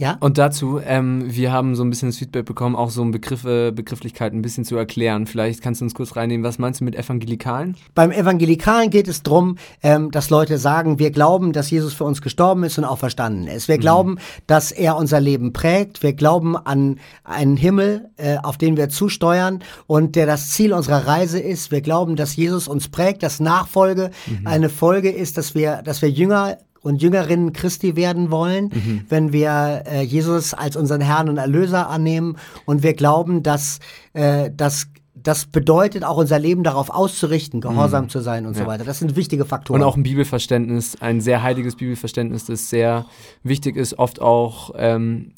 Ja. 0.00 0.16
Und 0.18 0.38
dazu, 0.38 0.80
ähm, 0.82 1.24
wir 1.26 1.52
haben 1.52 1.74
so 1.74 1.84
ein 1.84 1.90
bisschen 1.90 2.08
das 2.08 2.16
Feedback 2.16 2.46
bekommen, 2.46 2.74
auch 2.74 2.88
so 2.88 3.04
Begriffe, 3.04 3.70
Begrifflichkeiten 3.70 4.38
ein 4.38 4.42
bisschen 4.42 4.64
zu 4.64 4.76
erklären. 4.76 5.26
Vielleicht 5.26 5.60
kannst 5.60 5.82
du 5.82 5.84
uns 5.84 5.94
kurz 5.94 6.16
reinnehmen, 6.16 6.42
was 6.42 6.58
meinst 6.58 6.80
du 6.80 6.84
mit 6.84 6.96
Evangelikalen? 6.96 7.76
Beim 7.94 8.10
Evangelikalen 8.10 8.88
geht 8.88 9.08
es 9.08 9.22
darum, 9.22 9.58
ähm, 9.82 10.10
dass 10.10 10.30
Leute 10.30 10.56
sagen, 10.56 10.98
wir 10.98 11.10
glauben, 11.10 11.52
dass 11.52 11.70
Jesus 11.70 11.92
für 11.92 12.04
uns 12.04 12.22
gestorben 12.22 12.64
ist 12.64 12.78
und 12.78 12.86
auch 12.86 12.96
verstanden 12.96 13.46
ist. 13.46 13.68
Wir 13.68 13.76
mhm. 13.76 13.80
glauben, 13.80 14.18
dass 14.46 14.72
er 14.72 14.96
unser 14.96 15.20
Leben 15.20 15.52
prägt. 15.52 16.02
Wir 16.02 16.14
glauben 16.14 16.56
an 16.56 16.98
einen 17.22 17.58
Himmel, 17.58 18.08
äh, 18.16 18.38
auf 18.38 18.56
den 18.56 18.78
wir 18.78 18.88
zusteuern 18.88 19.62
und 19.86 20.16
der 20.16 20.24
das 20.24 20.48
Ziel 20.48 20.72
unserer 20.72 21.06
Reise 21.06 21.38
ist. 21.38 21.70
Wir 21.70 21.82
glauben, 21.82 22.16
dass 22.16 22.36
Jesus 22.36 22.68
uns 22.68 22.88
prägt, 22.88 23.22
dass 23.22 23.38
Nachfolge 23.38 24.12
mhm. 24.26 24.46
eine 24.46 24.70
Folge 24.70 25.10
ist, 25.10 25.36
dass 25.36 25.54
wir, 25.54 25.82
dass 25.82 26.00
wir 26.00 26.08
Jünger 26.08 26.56
und 26.82 27.02
Jüngerinnen 27.02 27.52
Christi 27.52 27.96
werden 27.96 28.30
wollen, 28.30 28.66
mhm. 28.66 29.02
wenn 29.08 29.32
wir 29.32 29.84
äh, 29.86 30.02
Jesus 30.02 30.54
als 30.54 30.76
unseren 30.76 31.00
Herrn 31.00 31.28
und 31.28 31.36
Erlöser 31.36 31.88
annehmen 31.88 32.36
und 32.64 32.82
wir 32.82 32.94
glauben, 32.94 33.42
dass, 33.42 33.80
äh, 34.14 34.50
dass 34.54 34.88
das 35.22 35.46
bedeutet 35.46 36.04
auch 36.04 36.16
unser 36.16 36.38
Leben 36.38 36.62
darauf 36.62 36.90
auszurichten, 36.90 37.60
gehorsam 37.60 38.04
mhm. 38.04 38.08
zu 38.08 38.20
sein 38.20 38.46
und 38.46 38.56
ja. 38.56 38.62
so 38.62 38.66
weiter. 38.66 38.84
Das 38.84 38.98
sind 38.98 39.16
wichtige 39.16 39.44
Faktoren. 39.44 39.80
Und 39.80 39.86
auch 39.86 39.96
ein 39.96 40.02
Bibelverständnis, 40.02 40.96
ein 41.00 41.20
sehr 41.20 41.42
heiliges 41.42 41.76
Bibelverständnis, 41.76 42.46
das 42.46 42.70
sehr 42.70 43.06
wichtig 43.42 43.76
ist, 43.76 43.98
oft 43.98 44.20
auch 44.20 44.72
ähm, 44.76 45.32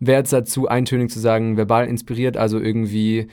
jetzt 0.00 0.32
dazu 0.32 0.68
eintönig 0.68 1.10
zu 1.10 1.20
sagen, 1.20 1.56
verbal 1.56 1.86
inspiriert, 1.86 2.36
also 2.36 2.58
irgendwie 2.58 3.28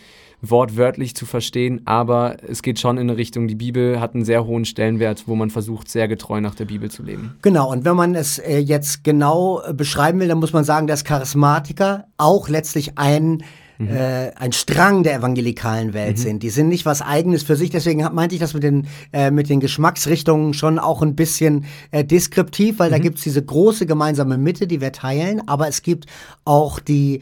wortwörtlich 0.50 1.16
zu 1.16 1.26
verstehen, 1.26 1.82
aber 1.86 2.38
es 2.48 2.62
geht 2.62 2.80
schon 2.80 2.98
in 2.98 3.10
eine 3.10 3.18
Richtung, 3.18 3.48
die 3.48 3.56
Bibel 3.56 4.00
hat 4.00 4.16
einen 4.16 4.26
sehr 4.26 4.46
hohen 4.46 4.66
Stellenwert, 4.66 5.24
wo 5.28 5.36
man 5.36 5.50
versucht, 5.50 5.90
sehr 5.90 6.08
getreu 6.08 6.42
nach 6.42 6.56
der 6.56 6.66
Bibel 6.66 6.90
zu 6.90 7.04
leben. 7.04 7.36
Genau, 7.42 7.72
und 7.72 7.86
wenn 7.86 7.96
man 7.96 8.16
es 8.16 8.40
äh, 8.40 8.58
jetzt 8.58 9.04
genau 9.04 9.62
äh, 9.62 9.74
beschreiben 9.74 10.20
will, 10.20 10.28
dann 10.28 10.40
muss 10.40 10.54
man 10.54 10.64
sagen, 10.64 10.88
dass 10.88 11.04
Charismatiker 11.04 12.06
auch 12.18 12.50
letztlich 12.50 12.98
ein 12.98 13.44
Mhm. 13.78 13.90
Äh, 13.90 14.32
ein 14.36 14.54
Strang 14.54 15.04
der 15.04 15.16
evangelikalen 15.16 15.94
Welt 15.94 16.18
mhm. 16.18 16.22
sind. 16.22 16.44
Die 16.44 16.50
sind 16.50 16.70
nicht 16.70 16.86
was 16.86 17.02
Eigenes 17.02 17.44
für 17.44 17.56
sich. 17.56 17.70
Deswegen 17.70 18.08
meinte 18.14 18.36
ich 18.36 18.42
das 18.42 18.54
mit 18.54 18.64
den, 18.64 18.88
äh, 19.12 19.32
mit 19.32 19.50
den 19.50 19.60
Geschmacksrichtungen 19.60 20.54
schon 20.54 20.80
auch 20.80 21.02
ein 21.02 21.16
bisschen 21.16 21.66
äh, 21.92 22.06
deskriptiv, 22.06 22.80
weil 22.80 22.90
mhm. 22.90 22.94
da 22.94 23.00
gibt's 23.00 23.24
diese 23.24 23.44
große 23.44 23.86
gemeinsame 23.86 24.38
Mitte, 24.38 24.68
die 24.68 24.80
wir 24.80 24.92
teilen, 24.92 25.46
aber 25.48 25.68
es 25.68 25.82
gibt 25.82 26.06
auch 26.46 26.80
die 26.80 27.22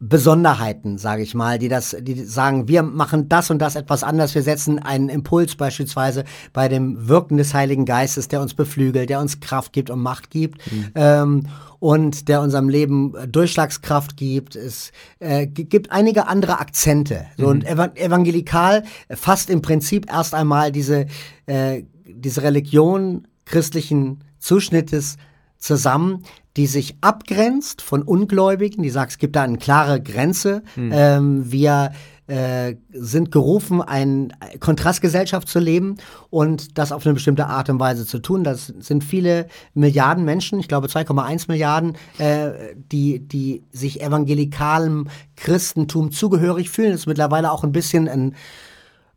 Besonderheiten, 0.00 0.96
sage 0.96 1.22
ich 1.22 1.34
mal, 1.34 1.58
die 1.58 1.68
das, 1.68 1.96
die 2.00 2.22
sagen, 2.24 2.68
wir 2.68 2.84
machen 2.84 3.28
das 3.28 3.50
und 3.50 3.58
das 3.58 3.74
etwas 3.74 4.04
anders. 4.04 4.32
Wir 4.34 4.42
setzen 4.42 4.78
einen 4.78 5.08
Impuls 5.08 5.56
beispielsweise 5.56 6.24
bei 6.52 6.68
dem 6.68 7.08
Wirken 7.08 7.36
des 7.36 7.52
Heiligen 7.52 7.84
Geistes, 7.84 8.28
der 8.28 8.40
uns 8.40 8.54
beflügelt, 8.54 9.10
der 9.10 9.18
uns 9.20 9.40
Kraft 9.40 9.72
gibt 9.72 9.90
und 9.90 10.00
Macht 10.00 10.30
gibt 10.30 10.60
mhm. 10.70 10.90
ähm, 10.94 11.46
und 11.80 12.28
der 12.28 12.42
unserem 12.42 12.68
Leben 12.68 13.12
Durchschlagskraft 13.28 14.16
gibt. 14.16 14.54
Es 14.54 14.92
äh, 15.18 15.48
gibt 15.48 15.90
einige 15.90 16.28
andere 16.28 16.60
Akzente. 16.60 17.26
So 17.36 17.44
mhm. 17.44 17.50
und 17.50 17.66
evangelikal 17.66 18.84
fasst 19.10 19.50
im 19.50 19.62
Prinzip 19.62 20.06
erst 20.12 20.32
einmal 20.32 20.70
diese 20.70 21.06
äh, 21.46 21.82
diese 22.04 22.42
Religion 22.42 23.26
christlichen 23.44 24.24
Zuschnittes 24.38 25.16
zusammen, 25.58 26.24
die 26.56 26.66
sich 26.66 26.96
abgrenzt 27.00 27.82
von 27.82 28.02
Ungläubigen, 28.02 28.82
die 28.82 28.90
sagt, 28.90 29.12
es 29.12 29.18
gibt 29.18 29.36
da 29.36 29.42
eine 29.42 29.58
klare 29.58 30.02
Grenze. 30.02 30.62
Mhm. 30.76 30.90
Ähm, 30.92 31.52
wir 31.52 31.92
äh, 32.28 32.74
sind 32.92 33.30
gerufen, 33.32 33.80
eine 33.80 34.28
Kontrastgesellschaft 34.60 35.48
zu 35.48 35.60
leben 35.60 35.96
und 36.30 36.76
das 36.76 36.92
auf 36.92 37.06
eine 37.06 37.14
bestimmte 37.14 37.46
Art 37.46 37.70
und 37.70 37.80
Weise 37.80 38.06
zu 38.06 38.18
tun. 38.18 38.44
Das 38.44 38.66
sind 38.66 39.02
viele 39.02 39.46
Milliarden 39.74 40.24
Menschen, 40.24 40.58
ich 40.60 40.68
glaube 40.68 40.88
2,1 40.88 41.46
Milliarden, 41.48 41.96
äh, 42.18 42.50
die, 42.76 43.20
die 43.20 43.62
sich 43.70 44.02
evangelikalem 44.02 45.08
Christentum 45.36 46.12
zugehörig 46.12 46.70
fühlen. 46.70 46.92
Das 46.92 47.00
ist 47.00 47.06
mittlerweile 47.06 47.50
auch 47.50 47.64
ein 47.64 47.72
bisschen 47.72 48.08
ein 48.08 48.34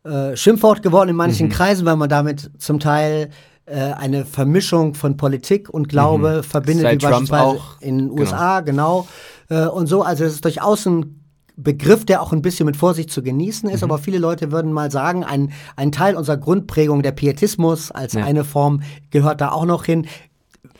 äh, 0.04 0.36
Schimpfwort 0.36 0.82
geworden 0.82 1.10
in 1.10 1.16
manchen 1.16 1.48
mhm. 1.48 1.52
Kreisen, 1.52 1.86
weil 1.86 1.96
man 1.96 2.08
damit 2.08 2.50
zum 2.58 2.80
Teil 2.80 3.30
eine 3.76 4.24
Vermischung 4.24 4.94
von 4.94 5.16
Politik 5.16 5.68
und 5.68 5.88
Glaube 5.88 6.38
mhm. 6.38 6.42
verbindet, 6.42 6.82
Seit 6.82 6.94
wie 6.94 6.98
Trump 6.98 7.28
beispielsweise 7.28 7.44
auch. 7.44 7.80
in 7.80 7.98
den 7.98 8.10
USA, 8.10 8.60
genau. 8.60 9.06
genau. 9.48 9.66
Äh, 9.66 9.68
und 9.68 9.86
so, 9.86 10.02
also 10.02 10.24
es 10.24 10.34
ist 10.34 10.44
durchaus 10.44 10.86
ein 10.86 11.18
Begriff, 11.56 12.04
der 12.04 12.22
auch 12.22 12.32
ein 12.32 12.42
bisschen 12.42 12.66
mit 12.66 12.76
Vorsicht 12.76 13.10
zu 13.10 13.22
genießen 13.22 13.68
ist, 13.68 13.82
mhm. 13.82 13.90
aber 13.90 13.98
viele 13.98 14.18
Leute 14.18 14.52
würden 14.52 14.72
mal 14.72 14.90
sagen, 14.90 15.22
ein, 15.24 15.52
ein 15.76 15.92
Teil 15.92 16.16
unserer 16.16 16.38
Grundprägung, 16.38 17.02
der 17.02 17.12
Pietismus 17.12 17.90
als 17.90 18.14
ja. 18.14 18.24
eine 18.24 18.44
Form, 18.44 18.82
gehört 19.10 19.40
da 19.40 19.50
auch 19.50 19.66
noch 19.66 19.84
hin 19.84 20.06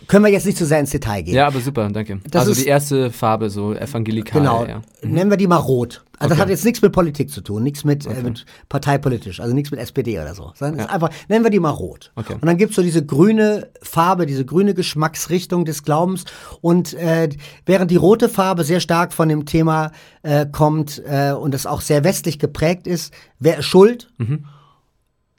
können 0.07 0.25
wir 0.25 0.33
jetzt 0.33 0.47
nicht 0.47 0.59
zu 0.59 0.67
sehr 0.67 0.81
ins 0.81 0.91
Detail 0.91 1.23
gehen. 1.23 1.35
Ja, 1.35 1.47
aber 1.47 1.61
super, 1.61 1.89
danke. 1.89 2.21
Das 2.31 2.47
also 2.47 2.61
die 2.61 2.67
erste 2.67 3.11
Farbe, 3.11 3.51
so 3.51 3.75
evangelikal. 3.75 4.41
Genau. 4.41 4.65
Ja. 4.67 4.83
Mhm. 5.03 5.13
Nennen 5.13 5.31
wir 5.31 5.37
die 5.37 5.47
mal 5.47 5.57
rot. 5.57 6.05
Also 6.19 6.27
okay. 6.27 6.29
das 6.29 6.39
hat 6.39 6.51
jetzt 6.51 6.65
nichts 6.65 6.83
mit 6.83 6.93
Politik 6.93 7.31
zu 7.31 7.41
tun, 7.41 7.65
nichts 7.65 7.85
mit, 7.85 8.07
äh, 8.07 8.11
okay. 8.11 8.21
äh, 8.21 8.23
mit 8.23 8.45
parteipolitisch, 8.69 9.41
also 9.41 9.55
nichts 9.55 9.71
mit 9.73 9.81
SPD 9.81 10.21
oder 10.21 10.35
so. 10.35 10.53
Sondern 10.55 10.81
ja. 10.81 10.87
einfach, 10.87 11.11
nennen 11.29 11.45
wir 11.45 11.51
die 11.51 11.59
mal 11.59 11.71
rot. 11.71 12.13
Okay. 12.15 12.35
Und 12.35 12.47
dann 12.47 12.57
gibt's 12.59 12.77
so 12.77 12.83
diese 12.83 13.05
grüne 13.05 13.71
Farbe, 13.83 14.27
diese 14.27 14.45
grüne 14.45 14.75
Geschmacksrichtung 14.75 15.65
des 15.65 15.83
Glaubens. 15.83 16.25
Und 16.61 16.95
äh, 16.95 17.29
während 17.67 17.91
die 17.91 17.97
rote 17.97 18.29
Farbe 18.29 18.63
sehr 18.63 18.81
stark 18.81 19.13
von 19.13 19.29
dem 19.29 19.47
Thema 19.47 19.91
äh, 20.23 20.47
kommt 20.47 21.03
äh, 21.05 21.33
und 21.33 21.55
es 21.55 21.67
auch 21.67 21.81
sehr 21.81 22.05
westlich 22.05 22.39
geprägt 22.39 22.87
ist, 22.87 23.13
wer 23.41 23.59
ist 23.59 23.67
schuld? 23.67 24.09
Mhm 24.19 24.45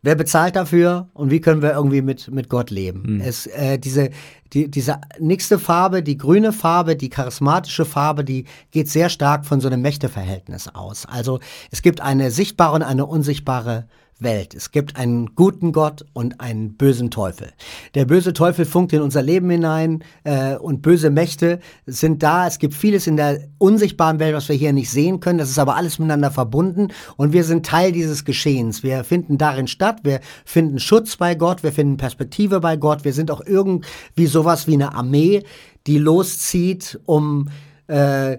Wer 0.04 0.16
bezahlt 0.16 0.58
dafür 0.58 1.08
und 1.14 1.32
wie 1.32 1.40
können 1.40 1.62
wir 1.62 1.72
irgendwie 1.72 2.02
mit, 2.02 2.30
mit 2.30 2.50
Gott 2.50 2.72
leben? 2.72 3.16
Mhm. 3.16 3.22
Es, 3.22 3.48
äh, 3.48 3.80
diese, 3.80 4.10
die, 4.52 4.70
diese 4.70 5.00
nächste 5.18 5.58
Farbe, 5.58 6.04
die 6.04 6.18
grüne 6.18 6.52
Farbe, 6.52 6.98
die 6.98 7.10
charismatische 7.10 7.86
Farbe, 7.86 8.26
die 8.26 8.44
geht 8.72 8.90
sehr 8.90 9.08
stark 9.08 9.46
von 9.46 9.62
so 9.62 9.68
einem 9.68 9.82
Mächteverhältnis 9.82 10.68
aus. 10.68 11.06
Also 11.06 11.40
es 11.72 11.82
gibt 11.82 12.02
eine 12.02 12.32
sichtbare 12.32 12.76
und 12.76 12.84
eine 12.84 13.06
unsichtbare 13.06 13.88
Welt. 14.24 14.56
Es 14.56 14.72
gibt 14.72 14.96
einen 14.96 15.36
guten 15.36 15.72
Gott 15.72 16.06
und 16.14 16.40
einen 16.40 16.76
bösen 16.76 17.12
Teufel. 17.12 17.52
Der 17.94 18.06
böse 18.06 18.34
Teufel 18.34 18.66
funkt 18.66 18.94
in 18.94 19.02
unser 19.02 19.22
Leben 19.22 19.50
hinein 19.50 20.04
äh, 20.24 20.56
und 20.56 20.82
böse 20.82 21.10
Mächte 21.10 21.60
sind 21.86 22.24
da. 22.24 22.48
Es 22.48 22.60
gibt 22.60 22.74
vieles 22.74 23.08
in 23.08 23.18
der 23.18 23.40
unsichtbaren 23.58 24.20
Welt, 24.20 24.36
was 24.36 24.50
wir 24.50 24.56
hier 24.56 24.74
nicht 24.74 24.90
sehen 24.90 25.20
können. 25.20 25.40
Das 25.40 25.50
ist 25.50 25.60
aber 25.60 25.76
alles 25.76 26.00
miteinander 26.00 26.32
verbunden 26.32 26.90
und 27.18 27.34
wir 27.34 27.44
sind 27.44 27.66
Teil 27.66 27.92
dieses 27.92 28.26
Geschehens. 28.26 28.84
Wir 28.84 29.04
finden 29.04 29.38
darin 29.38 29.68
statt. 29.68 30.00
Wir 30.04 30.20
finden 30.46 30.80
Schutz 30.80 31.18
bei 31.18 31.36
Gott. 31.36 31.64
Wir 31.64 31.72
finden 31.72 31.98
Perspektive 31.98 32.60
bei 32.60 32.78
Gott. 32.78 33.04
Wir 33.06 33.14
sind 33.14 33.32
auch 33.32 33.42
irgendwie 33.46 34.26
sowas 34.26 34.68
wie 34.68 34.74
eine 34.74 34.96
Armee, 34.96 35.44
die 35.86 35.98
loszieht, 35.98 37.00
um 37.06 37.50
äh, 37.88 38.38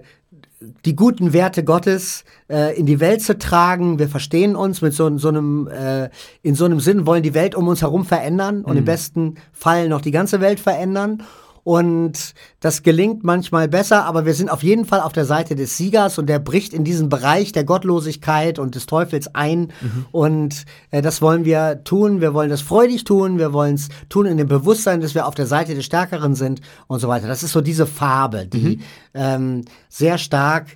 die 0.85 0.95
guten 0.95 1.33
Werte 1.33 1.63
Gottes 1.63 2.23
äh, 2.49 2.77
in 2.77 2.85
die 2.85 2.99
Welt 2.99 3.21
zu 3.21 3.37
tragen. 3.37 3.99
Wir 3.99 4.09
verstehen 4.09 4.55
uns 4.55 4.81
mit 4.81 4.93
so, 4.93 5.17
so 5.17 5.29
einem, 5.29 5.67
äh, 5.67 6.09
in 6.41 6.55
so 6.55 6.65
einem 6.65 6.79
Sinn, 6.79 7.05
wollen 7.05 7.23
die 7.23 7.33
Welt 7.33 7.55
um 7.55 7.67
uns 7.67 7.81
herum 7.81 8.05
verändern 8.05 8.63
und 8.63 8.73
mhm. 8.73 8.79
im 8.79 8.85
besten 8.85 9.35
Fall 9.51 9.89
noch 9.89 10.01
die 10.01 10.11
ganze 10.11 10.41
Welt 10.41 10.59
verändern. 10.59 11.23
Und 11.65 12.35
das 12.59 12.83
gelingt 12.83 13.23
manchmal 13.23 13.67
besser, 13.67 14.05
aber 14.05 14.27
wir 14.27 14.35
sind 14.35 14.51
auf 14.51 14.61
jeden 14.61 14.85
Fall 14.85 15.01
auf 15.01 15.13
der 15.13 15.25
Seite 15.25 15.55
des 15.55 15.77
Siegers 15.77 16.19
und 16.19 16.27
der 16.27 16.37
bricht 16.37 16.75
in 16.75 16.83
diesen 16.83 17.09
Bereich 17.09 17.53
der 17.53 17.63
Gottlosigkeit 17.63 18.59
und 18.59 18.75
des 18.75 18.85
Teufels 18.85 19.33
ein. 19.33 19.73
Mhm. 19.81 20.05
Und 20.11 20.65
äh, 20.91 21.01
das 21.01 21.23
wollen 21.23 21.43
wir 21.43 21.83
tun. 21.83 22.21
Wir 22.21 22.35
wollen 22.35 22.51
das 22.51 22.61
freudig 22.61 23.03
tun. 23.03 23.39
Wir 23.39 23.51
wollen 23.51 23.73
es 23.73 23.89
tun 24.09 24.27
in 24.27 24.37
dem 24.37 24.47
Bewusstsein, 24.47 25.01
dass 25.01 25.15
wir 25.15 25.25
auf 25.25 25.33
der 25.33 25.47
Seite 25.47 25.73
des 25.73 25.85
Stärkeren 25.85 26.35
sind 26.35 26.61
und 26.85 26.99
so 26.99 27.07
weiter. 27.07 27.27
Das 27.27 27.41
ist 27.41 27.53
so 27.53 27.61
diese 27.61 27.87
Farbe, 27.87 28.45
die 28.45 28.77
mhm. 28.77 28.81
ähm, 29.15 29.65
sehr 29.89 30.19
stark 30.19 30.67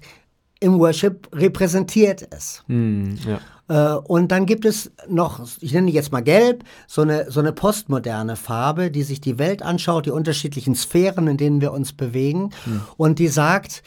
im 0.59 0.79
Worship 0.79 1.29
repräsentiert 1.31 2.23
ist. 2.23 2.63
Mhm, 2.65 3.15
ja. 3.27 3.39
Äh, 3.69 3.93
und 3.93 4.31
dann 4.31 4.45
gibt 4.45 4.65
es 4.65 4.91
noch, 5.07 5.41
ich 5.61 5.71
nenne 5.71 5.87
die 5.87 5.93
jetzt 5.93 6.11
mal 6.11 6.21
gelb, 6.21 6.63
so 6.87 7.03
eine, 7.03 7.31
so 7.31 7.39
eine 7.39 7.53
postmoderne 7.53 8.35
Farbe, 8.35 8.91
die 8.91 9.03
sich 9.03 9.21
die 9.21 9.37
Welt 9.37 9.61
anschaut, 9.61 10.07
die 10.07 10.11
unterschiedlichen 10.11 10.75
Sphären, 10.75 11.27
in 11.27 11.37
denen 11.37 11.61
wir 11.61 11.71
uns 11.71 11.93
bewegen. 11.93 12.49
Hm. 12.65 12.81
Und 12.97 13.19
die 13.19 13.29
sagt, 13.29 13.83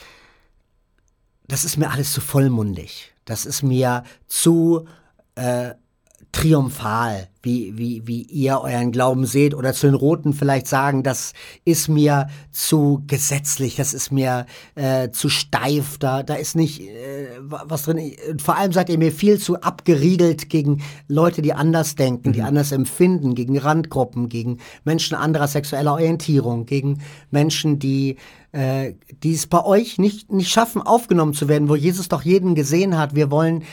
das 1.49 1.64
ist 1.64 1.77
mir 1.77 1.90
alles 1.90 2.12
zu 2.12 2.21
vollmundig. 2.21 3.12
Das 3.25 3.45
ist 3.45 3.62
mir 3.62 4.05
zu 4.27 4.87
äh, 5.35 5.73
triumphal, 6.33 7.29
wie, 7.42 7.77
wie, 7.77 8.07
wie 8.07 8.23
ihr 8.23 8.61
euren 8.61 8.90
Glauben 8.90 9.27
seht, 9.27 9.55
oder 9.55 9.75
zu 9.75 9.87
den 9.87 9.95
Roten 9.95 10.33
vielleicht 10.33 10.66
sagen, 10.66 11.03
das 11.03 11.35
ist 11.66 11.88
mir 11.88 12.29
zu 12.51 13.03
gesetzlich, 13.07 13.77
das 13.77 13.92
ist 13.92 14.11
mir 14.11 14.47
äh, 14.75 15.11
zu 15.11 15.29
steif, 15.29 15.99
da, 15.99 16.23
da 16.23 16.35
ist 16.35 16.57
nicht 16.57 16.81
äh, 16.81 17.29
was 17.38 17.83
drin. 17.83 18.12
Vor 18.42 18.57
allem 18.57 18.73
seid 18.73 18.88
ihr 18.88 18.99
mir 18.99 19.12
viel 19.12 19.38
zu 19.38 19.61
abgeriegelt 19.61 20.49
gegen 20.49 20.83
Leute, 21.07 21.42
die 21.42 21.53
anders 21.53 21.97
denken, 21.97 22.31
mhm. 22.31 22.33
die 22.33 22.42
anders 22.42 22.73
empfinden, 22.73 23.35
gegen 23.35 23.59
Randgruppen, 23.59 24.31
gegen 24.31 24.59
Menschen 24.85 25.14
anderer 25.14 25.49
sexueller 25.49 25.92
Orientierung, 25.92 26.64
gegen 26.64 27.03
Menschen, 27.31 27.79
die 27.79 28.16
äh, 28.53 28.95
die 29.23 29.33
es 29.33 29.47
bei 29.47 29.64
euch 29.64 29.99
nicht, 29.99 30.31
nicht 30.31 30.51
schaffen, 30.51 30.83
aufgenommen 30.83 31.33
zu 31.33 31.49
werden, 31.49 31.71
wo 31.71 31.75
Jesus 31.75 32.09
doch 32.09 32.23
jeden 32.23 32.55
gesehen 32.55 32.99
hat. 32.99 33.14
Wir 33.14 33.31
wollen 33.31 33.64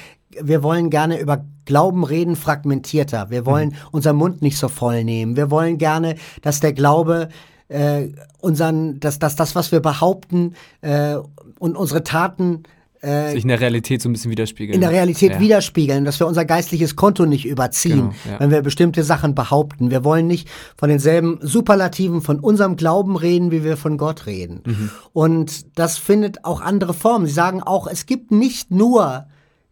wir 0.42 0.64
wollen 0.64 0.90
gerne 0.90 1.20
über 1.20 1.46
Glauben 1.66 2.04
reden 2.04 2.36
fragmentierter. 2.36 3.30
Wir 3.30 3.46
wollen 3.46 3.70
mhm. 3.70 3.76
unseren 3.92 4.16
Mund 4.16 4.42
nicht 4.42 4.58
so 4.58 4.70
voll 4.70 5.04
nehmen. 5.04 5.36
Wir 5.36 5.52
wollen 5.52 5.78
gerne, 5.78 6.16
dass 6.42 6.60
der 6.60 6.74
Glaube 6.74 7.30
äh, 7.68 8.08
unseren, 8.40 9.00
dass, 9.00 9.20
dass 9.20 9.36
das, 9.36 9.56
was 9.56 9.72
wir 9.72 9.80
behaupten 9.80 10.56
äh, 10.82 11.16
und 11.60 11.76
unsere 11.76 12.04
Taten 12.04 12.64
äh, 13.02 13.32
sich 13.32 13.44
in 13.44 13.48
der 13.48 13.62
Realität 13.62 14.02
so 14.02 14.10
ein 14.10 14.14
bisschen 14.14 14.32
widerspiegeln. 14.32 14.76
In 14.76 14.82
der 14.82 14.92
Realität 14.92 15.34
ja. 15.34 15.40
widerspiegeln, 15.40 16.04
dass 16.04 16.20
wir 16.20 16.28
unser 16.28 16.44
geistliches 16.44 16.96
Konto 16.96 17.26
nicht 17.26 17.46
überziehen, 17.46 18.10
genau, 18.10 18.14
ja. 18.30 18.40
wenn 18.40 18.52
wir 18.52 18.62
bestimmte 18.62 19.04
Sachen 19.04 19.36
behaupten. 19.36 19.90
Wir 19.90 20.04
wollen 20.04 20.28
nicht 20.28 20.50
von 20.76 20.90
denselben 20.90 21.40
Superlativen 21.42 22.22
von 22.22 22.40
unserem 22.40 22.76
Glauben 22.76 23.16
reden, 23.16 23.52
wie 23.52 23.64
wir 23.64 23.78
von 23.78 23.98
Gott 23.98 24.26
reden. 24.26 24.64
Mhm. 24.66 24.90
Und 25.14 25.78
das 25.80 25.98
findet 25.98 26.44
auch 26.44 26.60
andere 26.60 26.94
Formen. 26.94 27.26
Sie 27.26 27.34
sagen 27.34 27.64
auch, 27.64 27.88
es 27.88 28.06
gibt 28.06 28.32
nicht 28.32 28.72
nur 28.72 29.28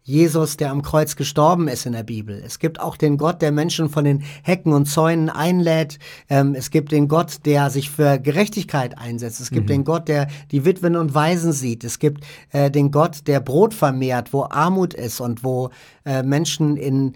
Jesus, 0.08 0.56
der 0.56 0.70
am 0.70 0.80
Kreuz 0.80 1.16
gestorben 1.16 1.68
ist 1.68 1.84
in 1.84 1.92
der 1.92 2.02
Bibel. 2.02 2.42
Es 2.42 2.58
gibt 2.58 2.80
auch 2.80 2.96
den 2.96 3.18
Gott, 3.18 3.42
der 3.42 3.52
Menschen 3.52 3.90
von 3.90 4.06
den 4.06 4.22
Hecken 4.42 4.72
und 4.72 4.86
Zäunen 4.86 5.28
einlädt. 5.28 5.98
Ähm, 6.30 6.54
es 6.54 6.70
gibt 6.70 6.92
den 6.92 7.08
Gott, 7.08 7.44
der 7.44 7.68
sich 7.68 7.90
für 7.90 8.18
Gerechtigkeit 8.18 8.96
einsetzt. 8.96 9.38
Es 9.38 9.50
gibt 9.50 9.64
mhm. 9.64 9.72
den 9.72 9.84
Gott, 9.84 10.08
der 10.08 10.28
die 10.50 10.64
Witwen 10.64 10.96
und 10.96 11.14
Waisen 11.14 11.52
sieht. 11.52 11.84
Es 11.84 11.98
gibt 11.98 12.24
äh, 12.52 12.70
den 12.70 12.90
Gott, 12.90 13.26
der 13.26 13.40
Brot 13.40 13.74
vermehrt, 13.74 14.32
wo 14.32 14.44
Armut 14.44 14.94
ist 14.94 15.20
und 15.20 15.44
wo 15.44 15.68
äh, 16.06 16.22
Menschen 16.22 16.78
in 16.78 17.12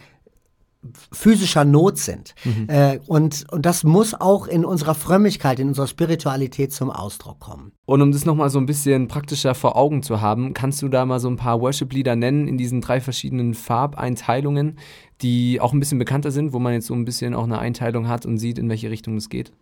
physischer 1.12 1.64
Not 1.64 1.98
sind. 1.98 2.34
Mhm. 2.44 2.68
Äh, 2.68 2.98
und, 3.06 3.44
und 3.52 3.64
das 3.64 3.84
muss 3.84 4.14
auch 4.14 4.46
in 4.46 4.64
unserer 4.64 4.94
Frömmigkeit, 4.94 5.60
in 5.60 5.68
unserer 5.68 5.86
Spiritualität 5.86 6.72
zum 6.72 6.90
Ausdruck 6.90 7.40
kommen. 7.40 7.72
Und 7.84 8.02
um 8.02 8.12
das 8.12 8.24
nochmal 8.24 8.50
so 8.50 8.58
ein 8.58 8.66
bisschen 8.66 9.08
praktischer 9.08 9.54
vor 9.54 9.76
Augen 9.76 10.02
zu 10.02 10.20
haben, 10.20 10.54
kannst 10.54 10.82
du 10.82 10.88
da 10.88 11.04
mal 11.04 11.20
so 11.20 11.28
ein 11.28 11.36
paar 11.36 11.60
Worship-Lieder 11.60 12.16
nennen 12.16 12.48
in 12.48 12.58
diesen 12.58 12.80
drei 12.80 13.00
verschiedenen 13.00 13.54
Farbeinteilungen, 13.54 14.78
die 15.20 15.60
auch 15.60 15.72
ein 15.72 15.80
bisschen 15.80 15.98
bekannter 15.98 16.32
sind, 16.32 16.52
wo 16.52 16.58
man 16.58 16.72
jetzt 16.72 16.88
so 16.88 16.94
ein 16.94 17.04
bisschen 17.04 17.34
auch 17.34 17.44
eine 17.44 17.58
Einteilung 17.58 18.08
hat 18.08 18.26
und 18.26 18.38
sieht, 18.38 18.58
in 18.58 18.68
welche 18.68 18.90
Richtung 18.90 19.16
es 19.16 19.28
geht? 19.28 19.52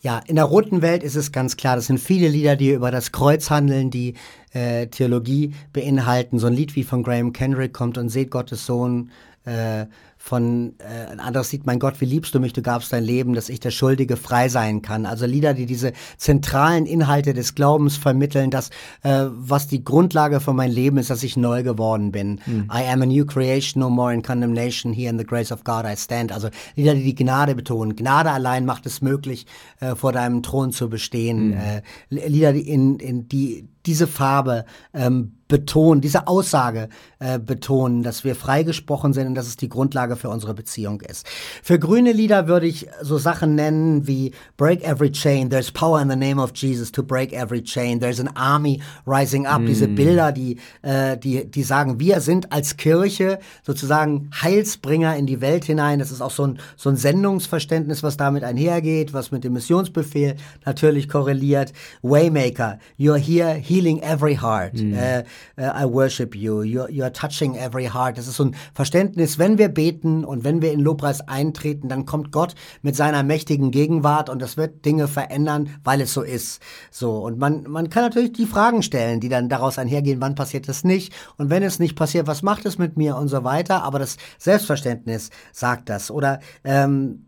Ja, 0.00 0.20
in 0.26 0.36
der 0.36 0.44
roten 0.44 0.80
Welt 0.80 1.02
ist 1.02 1.16
es 1.16 1.32
ganz 1.32 1.56
klar, 1.56 1.74
das 1.74 1.86
sind 1.86 1.98
viele 1.98 2.28
Lieder, 2.28 2.54
die 2.54 2.70
über 2.70 2.92
das 2.92 3.10
Kreuz 3.10 3.50
handeln, 3.50 3.90
die 3.90 4.14
äh, 4.52 4.86
Theologie 4.86 5.54
beinhalten. 5.72 6.38
So 6.38 6.46
ein 6.46 6.52
Lied 6.52 6.76
wie 6.76 6.84
von 6.84 7.02
Graham 7.02 7.32
Kendrick 7.32 7.72
kommt 7.72 7.98
und 7.98 8.08
seht 8.08 8.30
Gottes 8.30 8.64
Sohn 8.64 9.10
äh, 9.44 9.86
von 10.28 10.74
äh, 10.78 11.10
ein 11.10 11.20
anderes 11.20 11.50
Lied, 11.52 11.64
mein 11.64 11.78
Gott, 11.78 12.00
wie 12.02 12.04
liebst 12.04 12.34
du 12.34 12.40
mich, 12.40 12.52
du 12.52 12.60
gabst 12.60 12.92
dein 12.92 13.02
Leben, 13.02 13.32
dass 13.32 13.48
ich 13.48 13.60
der 13.60 13.70
Schuldige 13.70 14.16
frei 14.16 14.50
sein 14.50 14.82
kann. 14.82 15.06
Also 15.06 15.24
Lieder, 15.24 15.54
die 15.54 15.64
diese 15.64 15.94
zentralen 16.18 16.84
Inhalte 16.84 17.32
des 17.32 17.54
Glaubens 17.54 17.96
vermitteln, 17.96 18.50
dass 18.50 18.68
äh, 19.02 19.24
was 19.30 19.68
die 19.68 19.82
Grundlage 19.82 20.40
für 20.40 20.52
mein 20.52 20.70
Leben 20.70 20.98
ist, 20.98 21.08
dass 21.08 21.22
ich 21.22 21.38
neu 21.38 21.62
geworden 21.62 22.12
bin. 22.12 22.40
Mhm. 22.44 22.70
I 22.70 22.86
am 22.92 23.00
a 23.00 23.06
new 23.06 23.24
creation, 23.24 23.80
no 23.80 23.88
more 23.88 24.12
in 24.12 24.22
condemnation, 24.22 24.92
here 24.92 25.08
in 25.08 25.18
the 25.18 25.24
grace 25.24 25.50
of 25.50 25.64
God 25.64 25.86
I 25.86 25.96
stand. 25.96 26.30
Also 26.30 26.50
Lieder, 26.76 26.94
die 26.94 27.04
die 27.04 27.14
Gnade 27.14 27.54
betonen. 27.54 27.96
Gnade 27.96 28.30
allein 28.30 28.66
macht 28.66 28.84
es 28.84 29.00
möglich, 29.00 29.46
äh, 29.80 29.94
vor 29.94 30.12
deinem 30.12 30.42
Thron 30.42 30.72
zu 30.72 30.90
bestehen. 30.90 31.48
Mhm. 31.48 31.52
Äh, 31.54 32.28
Lieder, 32.28 32.52
die 32.52 32.68
in, 32.68 32.98
in 32.98 33.28
die 33.28 33.66
diese 33.88 34.06
Farbe 34.06 34.66
ähm, 34.92 35.32
betonen, 35.48 36.02
diese 36.02 36.28
Aussage 36.28 36.90
äh, 37.18 37.38
betonen, 37.38 38.02
dass 38.02 38.22
wir 38.22 38.34
freigesprochen 38.34 39.14
sind 39.14 39.28
und 39.28 39.34
dass 39.34 39.46
es 39.46 39.56
die 39.56 39.68
Grundlage 39.68 40.16
für 40.16 40.28
unsere 40.28 40.54
Beziehung 40.54 41.00
ist. 41.00 41.26
Für 41.62 41.78
grüne 41.78 42.12
Lieder 42.12 42.46
würde 42.46 42.66
ich 42.66 42.86
so 43.00 43.16
Sachen 43.16 43.54
nennen 43.54 44.06
wie 44.06 44.32
Break 44.58 44.84
Every 44.84 45.10
Chain, 45.10 45.48
There's 45.48 45.72
Power 45.72 46.00
in 46.00 46.10
the 46.10 46.16
Name 46.16 46.40
of 46.40 46.52
Jesus 46.54 46.92
to 46.92 47.02
break 47.02 47.32
every 47.32 47.62
chain, 47.62 47.98
There's 47.98 48.20
an 48.20 48.28
Army 48.34 48.82
rising 49.06 49.46
up, 49.46 49.62
mm. 49.62 49.66
diese 49.66 49.88
Bilder, 49.88 50.32
die, 50.32 50.58
äh, 50.82 51.16
die, 51.16 51.50
die 51.50 51.62
sagen, 51.62 51.98
wir 51.98 52.20
sind 52.20 52.52
als 52.52 52.76
Kirche 52.76 53.38
sozusagen 53.62 54.30
Heilsbringer 54.42 55.16
in 55.16 55.26
die 55.26 55.40
Welt 55.40 55.64
hinein. 55.64 55.98
Das 55.98 56.10
ist 56.10 56.20
auch 56.20 56.30
so 56.30 56.46
ein, 56.46 56.58
so 56.76 56.90
ein 56.90 56.96
Sendungsverständnis, 56.96 58.02
was 58.02 58.18
damit 58.18 58.44
einhergeht, 58.44 59.14
was 59.14 59.30
mit 59.30 59.44
dem 59.44 59.54
Missionsbefehl 59.54 60.36
natürlich 60.66 61.08
korreliert. 61.08 61.72
Waymaker, 62.02 62.78
you're 62.98 63.16
here, 63.16 63.54
healing 63.78 64.02
every 64.02 64.34
heart. 64.34 64.74
Mm. 64.74 64.94
Äh, 64.94 65.24
I 65.56 65.84
worship 65.84 66.34
you, 66.34 66.62
you're, 66.62 66.88
you're 66.88 67.12
touching 67.12 67.56
every 67.56 67.86
heart. 67.86 68.18
Das 68.18 68.26
ist 68.26 68.36
so 68.36 68.44
ein 68.44 68.56
Verständnis, 68.74 69.38
wenn 69.38 69.58
wir 69.58 69.68
beten 69.68 70.24
und 70.24 70.44
wenn 70.44 70.62
wir 70.62 70.72
in 70.72 70.80
Lobpreis 70.80 71.20
eintreten, 71.20 71.88
dann 71.88 72.06
kommt 72.06 72.32
Gott 72.32 72.54
mit 72.82 72.96
seiner 72.96 73.22
mächtigen 73.22 73.70
Gegenwart 73.70 74.28
und 74.28 74.42
das 74.42 74.56
wird 74.56 74.84
Dinge 74.84 75.08
verändern, 75.08 75.70
weil 75.84 76.00
es 76.00 76.12
so 76.12 76.22
ist. 76.22 76.60
So, 76.90 77.24
und 77.24 77.38
man, 77.38 77.64
man 77.68 77.90
kann 77.90 78.04
natürlich 78.04 78.32
die 78.32 78.46
Fragen 78.46 78.82
stellen, 78.82 79.20
die 79.20 79.28
dann 79.28 79.48
daraus 79.48 79.78
einhergehen, 79.78 80.20
wann 80.20 80.34
passiert 80.34 80.68
das 80.68 80.84
nicht 80.84 81.12
und 81.36 81.50
wenn 81.50 81.62
es 81.62 81.78
nicht 81.78 81.96
passiert, 81.96 82.26
was 82.26 82.42
macht 82.42 82.66
es 82.66 82.78
mit 82.78 82.96
mir 82.96 83.16
und 83.16 83.28
so 83.28 83.44
weiter, 83.44 83.82
aber 83.84 83.98
das 83.98 84.16
Selbstverständnis 84.38 85.30
sagt 85.52 85.88
das. 85.88 86.10
Oder 86.10 86.40
ähm, 86.64 87.27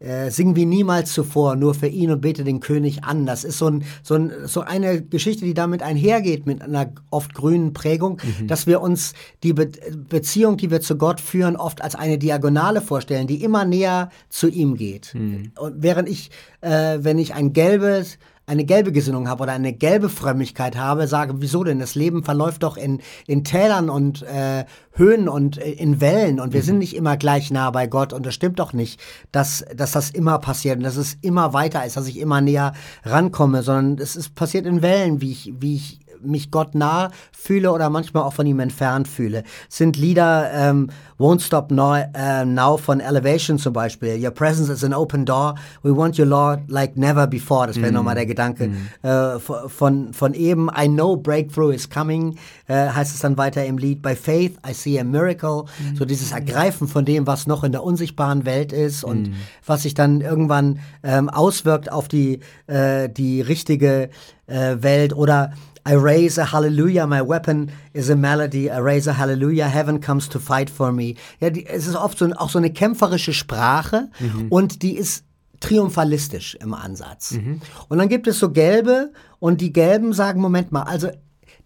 äh, 0.00 0.30
singen 0.30 0.56
wie 0.56 0.66
niemals 0.66 1.12
zuvor, 1.12 1.56
nur 1.56 1.74
für 1.74 1.88
ihn 1.88 2.10
und 2.10 2.20
bete 2.20 2.44
den 2.44 2.60
König 2.60 3.04
an. 3.04 3.26
Das 3.26 3.44
ist 3.44 3.58
so, 3.58 3.66
ein, 3.68 3.84
so, 4.02 4.14
ein, 4.14 4.32
so 4.44 4.60
eine 4.60 5.02
Geschichte, 5.02 5.44
die 5.44 5.54
damit 5.54 5.82
einhergeht, 5.82 6.46
mit 6.46 6.62
einer 6.62 6.92
oft 7.10 7.34
grünen 7.34 7.72
Prägung, 7.72 8.20
mhm. 8.40 8.46
dass 8.46 8.66
wir 8.66 8.80
uns 8.80 9.14
die 9.42 9.52
Be 9.52 9.68
Beziehung, 10.08 10.56
die 10.56 10.70
wir 10.70 10.80
zu 10.80 10.96
Gott 10.96 11.20
führen, 11.20 11.56
oft 11.56 11.82
als 11.82 11.94
eine 11.94 12.18
Diagonale 12.18 12.80
vorstellen, 12.80 13.26
die 13.26 13.42
immer 13.42 13.64
näher 13.64 14.10
zu 14.28 14.48
ihm 14.48 14.76
geht. 14.76 15.14
Mhm. 15.14 15.52
Und 15.58 15.82
während 15.82 16.08
ich, 16.08 16.30
äh, 16.60 16.98
wenn 17.00 17.18
ich 17.18 17.34
ein 17.34 17.52
gelbes, 17.52 18.18
eine 18.48 18.64
gelbe 18.64 18.92
Gesinnung 18.92 19.28
habe 19.28 19.42
oder 19.42 19.52
eine 19.52 19.72
gelbe 19.72 20.08
Frömmigkeit 20.08 20.76
habe, 20.76 21.06
sage, 21.06 21.34
wieso 21.36 21.64
denn? 21.64 21.78
Das 21.78 21.94
Leben 21.94 22.24
verläuft 22.24 22.62
doch 22.62 22.76
in, 22.76 23.00
in 23.26 23.44
Tälern 23.44 23.90
und 23.90 24.22
äh, 24.22 24.64
Höhen 24.92 25.28
und 25.28 25.58
äh, 25.58 25.70
in 25.70 26.00
Wellen 26.00 26.40
und 26.40 26.54
wir 26.54 26.62
mhm. 26.62 26.66
sind 26.66 26.78
nicht 26.78 26.96
immer 26.96 27.16
gleich 27.16 27.50
nah 27.50 27.70
bei 27.70 27.86
Gott 27.86 28.12
und 28.12 28.24
das 28.24 28.34
stimmt 28.34 28.58
doch 28.58 28.72
nicht, 28.72 29.00
dass, 29.32 29.64
dass 29.76 29.92
das 29.92 30.10
immer 30.10 30.38
passiert 30.38 30.78
und 30.78 30.82
dass 30.82 30.96
es 30.96 31.18
immer 31.20 31.52
weiter 31.52 31.84
ist, 31.84 31.96
dass 31.96 32.08
ich 32.08 32.18
immer 32.18 32.40
näher 32.40 32.72
rankomme, 33.04 33.62
sondern 33.62 33.98
es 33.98 34.16
ist 34.16 34.34
passiert 34.34 34.66
in 34.66 34.82
Wellen, 34.82 35.20
wie 35.20 35.32
ich, 35.32 35.52
wie 35.60 35.76
ich 35.76 36.00
mich 36.22 36.50
Gott 36.50 36.74
nah 36.74 37.10
fühle 37.32 37.72
oder 37.72 37.90
manchmal 37.90 38.24
auch 38.24 38.32
von 38.32 38.46
ihm 38.46 38.60
entfernt 38.60 39.08
fühle. 39.08 39.44
sind 39.68 39.96
Lieder 39.96 40.50
ähm, 40.52 40.90
Won't 41.18 41.40
Stop 41.40 41.72
Now, 41.72 41.96
äh, 42.14 42.44
Now 42.44 42.76
von 42.76 43.00
Elevation 43.00 43.58
zum 43.58 43.72
Beispiel. 43.72 44.24
Your 44.24 44.30
presence 44.30 44.68
is 44.68 44.84
an 44.84 44.94
open 44.94 45.24
door. 45.24 45.56
We 45.82 45.94
want 45.94 46.16
you, 46.16 46.24
Lord, 46.24 46.70
like 46.70 46.96
never 46.96 47.26
before. 47.26 47.66
Das 47.66 47.76
wäre 47.76 47.90
mm. 47.90 47.94
nochmal 47.94 48.14
der 48.14 48.26
Gedanke 48.26 48.68
mm. 48.68 49.06
äh, 49.06 49.38
von, 49.40 50.12
von 50.12 50.34
eben. 50.34 50.68
I 50.68 50.86
know 50.86 51.16
breakthrough 51.16 51.74
is 51.74 51.90
coming, 51.90 52.36
äh, 52.68 52.88
heißt 52.88 53.14
es 53.14 53.20
dann 53.20 53.36
weiter 53.36 53.64
im 53.64 53.78
Lied. 53.78 54.00
By 54.00 54.14
faith 54.14 54.58
I 54.68 54.72
see 54.72 54.98
a 55.00 55.04
miracle. 55.04 55.64
Mm. 55.64 55.96
So 55.96 56.04
dieses 56.04 56.30
Ergreifen 56.30 56.86
von 56.86 57.04
dem, 57.04 57.26
was 57.26 57.48
noch 57.48 57.64
in 57.64 57.72
der 57.72 57.82
unsichtbaren 57.82 58.44
Welt 58.44 58.72
ist 58.72 59.02
und 59.02 59.30
mm. 59.30 59.34
was 59.66 59.82
sich 59.82 59.94
dann 59.94 60.20
irgendwann 60.20 60.78
ähm, 61.02 61.28
auswirkt 61.28 61.90
auf 61.90 62.06
die, 62.06 62.38
äh, 62.68 63.08
die 63.08 63.40
richtige 63.40 64.10
äh, 64.48 64.76
Welt 64.80 65.14
oder 65.14 65.52
I 65.86 65.94
raise 65.94 66.38
a 66.38 66.46
hallelujah, 66.46 67.06
my 67.06 67.22
weapon 67.22 67.70
is 67.92 68.10
a 68.10 68.16
melody. 68.16 68.70
I 68.70 68.78
raise 68.78 69.06
a 69.06 69.14
hallelujah, 69.14 69.68
heaven 69.68 70.00
comes 70.00 70.28
to 70.28 70.38
fight 70.38 70.70
for 70.70 70.92
me. 70.92 71.14
Ja, 71.40 71.50
die, 71.50 71.66
es 71.66 71.86
ist 71.86 71.96
oft 71.96 72.18
so, 72.18 72.26
auch 72.36 72.50
so 72.50 72.58
eine 72.58 72.72
kämpferische 72.72 73.32
Sprache 73.32 74.10
mhm. 74.20 74.48
und 74.50 74.82
die 74.82 74.96
ist 74.96 75.24
triumphalistisch 75.60 76.56
im 76.60 76.74
Ansatz. 76.74 77.32
Mhm. 77.32 77.60
Und 77.88 77.98
dann 77.98 78.08
gibt 78.08 78.26
es 78.26 78.38
so 78.38 78.50
gelbe 78.50 79.12
und 79.38 79.60
die 79.60 79.72
gelben 79.72 80.12
sagen, 80.12 80.40
Moment 80.40 80.72
mal, 80.72 80.82
also 80.82 81.08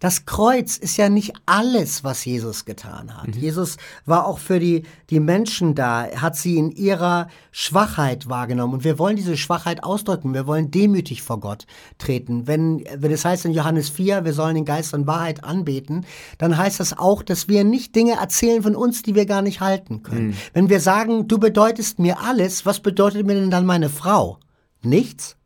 das 0.03 0.25
Kreuz 0.25 0.75
ist 0.75 0.97
ja 0.97 1.07
nicht 1.07 1.31
alles, 1.45 2.03
was 2.03 2.25
Jesus 2.25 2.65
getan 2.65 3.15
hat. 3.15 3.27
Mhm. 3.27 3.41
Jesus 3.41 3.77
war 4.05 4.27
auch 4.27 4.37
für 4.37 4.59
die, 4.59 4.83
die 5.09 5.21
Menschen 5.21 5.75
da, 5.75 6.09
hat 6.17 6.35
sie 6.35 6.57
in 6.57 6.71
ihrer 6.71 7.29
Schwachheit 7.53 8.27
wahrgenommen. 8.27 8.73
Und 8.73 8.83
wir 8.83 8.99
wollen 8.99 9.15
diese 9.15 9.37
Schwachheit 9.37 9.81
ausdrücken. 9.81 10.33
Wir 10.33 10.45
wollen 10.45 10.71
demütig 10.71 11.21
vor 11.21 11.39
Gott 11.39 11.67
treten. 11.99 12.47
Wenn, 12.47 12.83
wenn 12.97 13.13
es 13.13 13.23
heißt 13.23 13.45
in 13.45 13.53
Johannes 13.53 13.87
4, 13.87 14.25
wir 14.25 14.33
sollen 14.33 14.55
den 14.55 14.65
Geist 14.65 14.93
und 14.93 15.07
Wahrheit 15.07 15.45
anbeten, 15.45 16.05
dann 16.37 16.57
heißt 16.57 16.81
das 16.81 16.97
auch, 16.99 17.23
dass 17.23 17.47
wir 17.47 17.63
nicht 17.63 17.95
Dinge 17.95 18.19
erzählen 18.19 18.61
von 18.61 18.75
uns, 18.75 19.03
die 19.03 19.15
wir 19.15 19.25
gar 19.25 19.41
nicht 19.41 19.61
halten 19.61 20.03
können. 20.03 20.27
Mhm. 20.27 20.37
Wenn 20.51 20.69
wir 20.69 20.81
sagen, 20.81 21.29
du 21.29 21.37
bedeutest 21.37 21.99
mir 21.99 22.19
alles, 22.19 22.65
was 22.65 22.81
bedeutet 22.81 23.25
mir 23.25 23.35
denn 23.35 23.51
dann 23.51 23.65
meine 23.65 23.87
Frau? 23.87 24.37
Nichts? 24.81 25.37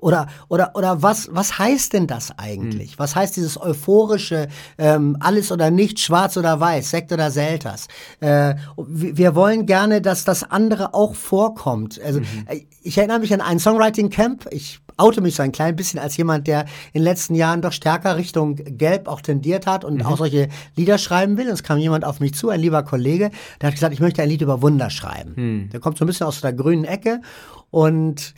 Oder, 0.00 0.28
oder, 0.48 0.72
oder 0.74 1.02
was, 1.02 1.28
was 1.32 1.58
heißt 1.58 1.92
denn 1.92 2.06
das 2.06 2.32
eigentlich? 2.38 2.92
Mhm. 2.92 2.98
Was 2.98 3.16
heißt 3.16 3.36
dieses 3.36 3.60
euphorische 3.60 4.48
ähm, 4.78 5.16
alles 5.20 5.52
oder 5.52 5.70
nicht, 5.70 6.00
schwarz 6.00 6.36
oder 6.36 6.58
weiß, 6.58 6.90
Sekt 6.90 7.12
oder 7.12 7.30
Selters? 7.30 7.88
Äh, 8.20 8.54
wir 8.76 9.34
wollen 9.34 9.66
gerne, 9.66 10.00
dass 10.00 10.24
das 10.24 10.50
andere 10.50 10.94
auch 10.94 11.14
vorkommt. 11.14 12.00
Also 12.02 12.20
mhm. 12.20 12.26
Äh, 12.46 12.62
ich 12.82 12.96
erinnere 12.96 13.18
mich 13.18 13.32
an 13.34 13.40
ein 13.40 13.58
Songwriting 13.58 14.08
Camp. 14.08 14.46
Ich 14.50 14.80
oute 14.96 15.20
mich 15.20 15.34
so 15.34 15.42
ein 15.42 15.52
klein 15.52 15.76
bisschen 15.76 15.98
als 15.98 16.16
jemand, 16.16 16.46
der 16.46 16.62
in 16.92 17.00
den 17.00 17.02
letzten 17.02 17.34
Jahren 17.34 17.62
doch 17.62 17.72
stärker 17.72 18.16
Richtung 18.16 18.56
Gelb 18.56 19.08
auch 19.08 19.20
tendiert 19.20 19.66
hat 19.66 19.84
und 19.84 19.96
mhm. 19.96 20.06
auch 20.06 20.18
solche 20.18 20.48
Lieder 20.76 20.98
schreiben 20.98 21.36
will. 21.36 21.46
Und 21.46 21.54
es 21.54 21.62
kam 21.62 21.78
jemand 21.78 22.04
auf 22.04 22.20
mich 22.20 22.34
zu, 22.34 22.50
ein 22.50 22.60
lieber 22.60 22.82
Kollege, 22.82 23.30
der 23.60 23.68
hat 23.68 23.74
gesagt, 23.74 23.94
ich 23.94 24.00
möchte 24.00 24.22
ein 24.22 24.28
Lied 24.28 24.42
über 24.42 24.62
Wunder 24.62 24.90
schreiben. 24.90 25.32
Mhm. 25.36 25.70
Der 25.70 25.80
kommt 25.80 25.98
so 25.98 26.04
ein 26.04 26.06
bisschen 26.06 26.26
aus 26.26 26.40
der 26.40 26.52
grünen 26.52 26.84
Ecke 26.84 27.20
und 27.70 28.34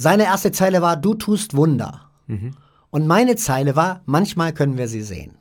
seine 0.00 0.24
erste 0.24 0.50
Zeile 0.50 0.80
war, 0.80 0.96
du 0.96 1.12
tust 1.12 1.54
Wunder. 1.54 2.08
Mhm. 2.26 2.52
Und 2.88 3.06
meine 3.06 3.36
Zeile 3.36 3.76
war, 3.76 4.00
manchmal 4.06 4.54
können 4.54 4.78
wir 4.78 4.88
sie 4.88 5.02
sehen. 5.02 5.36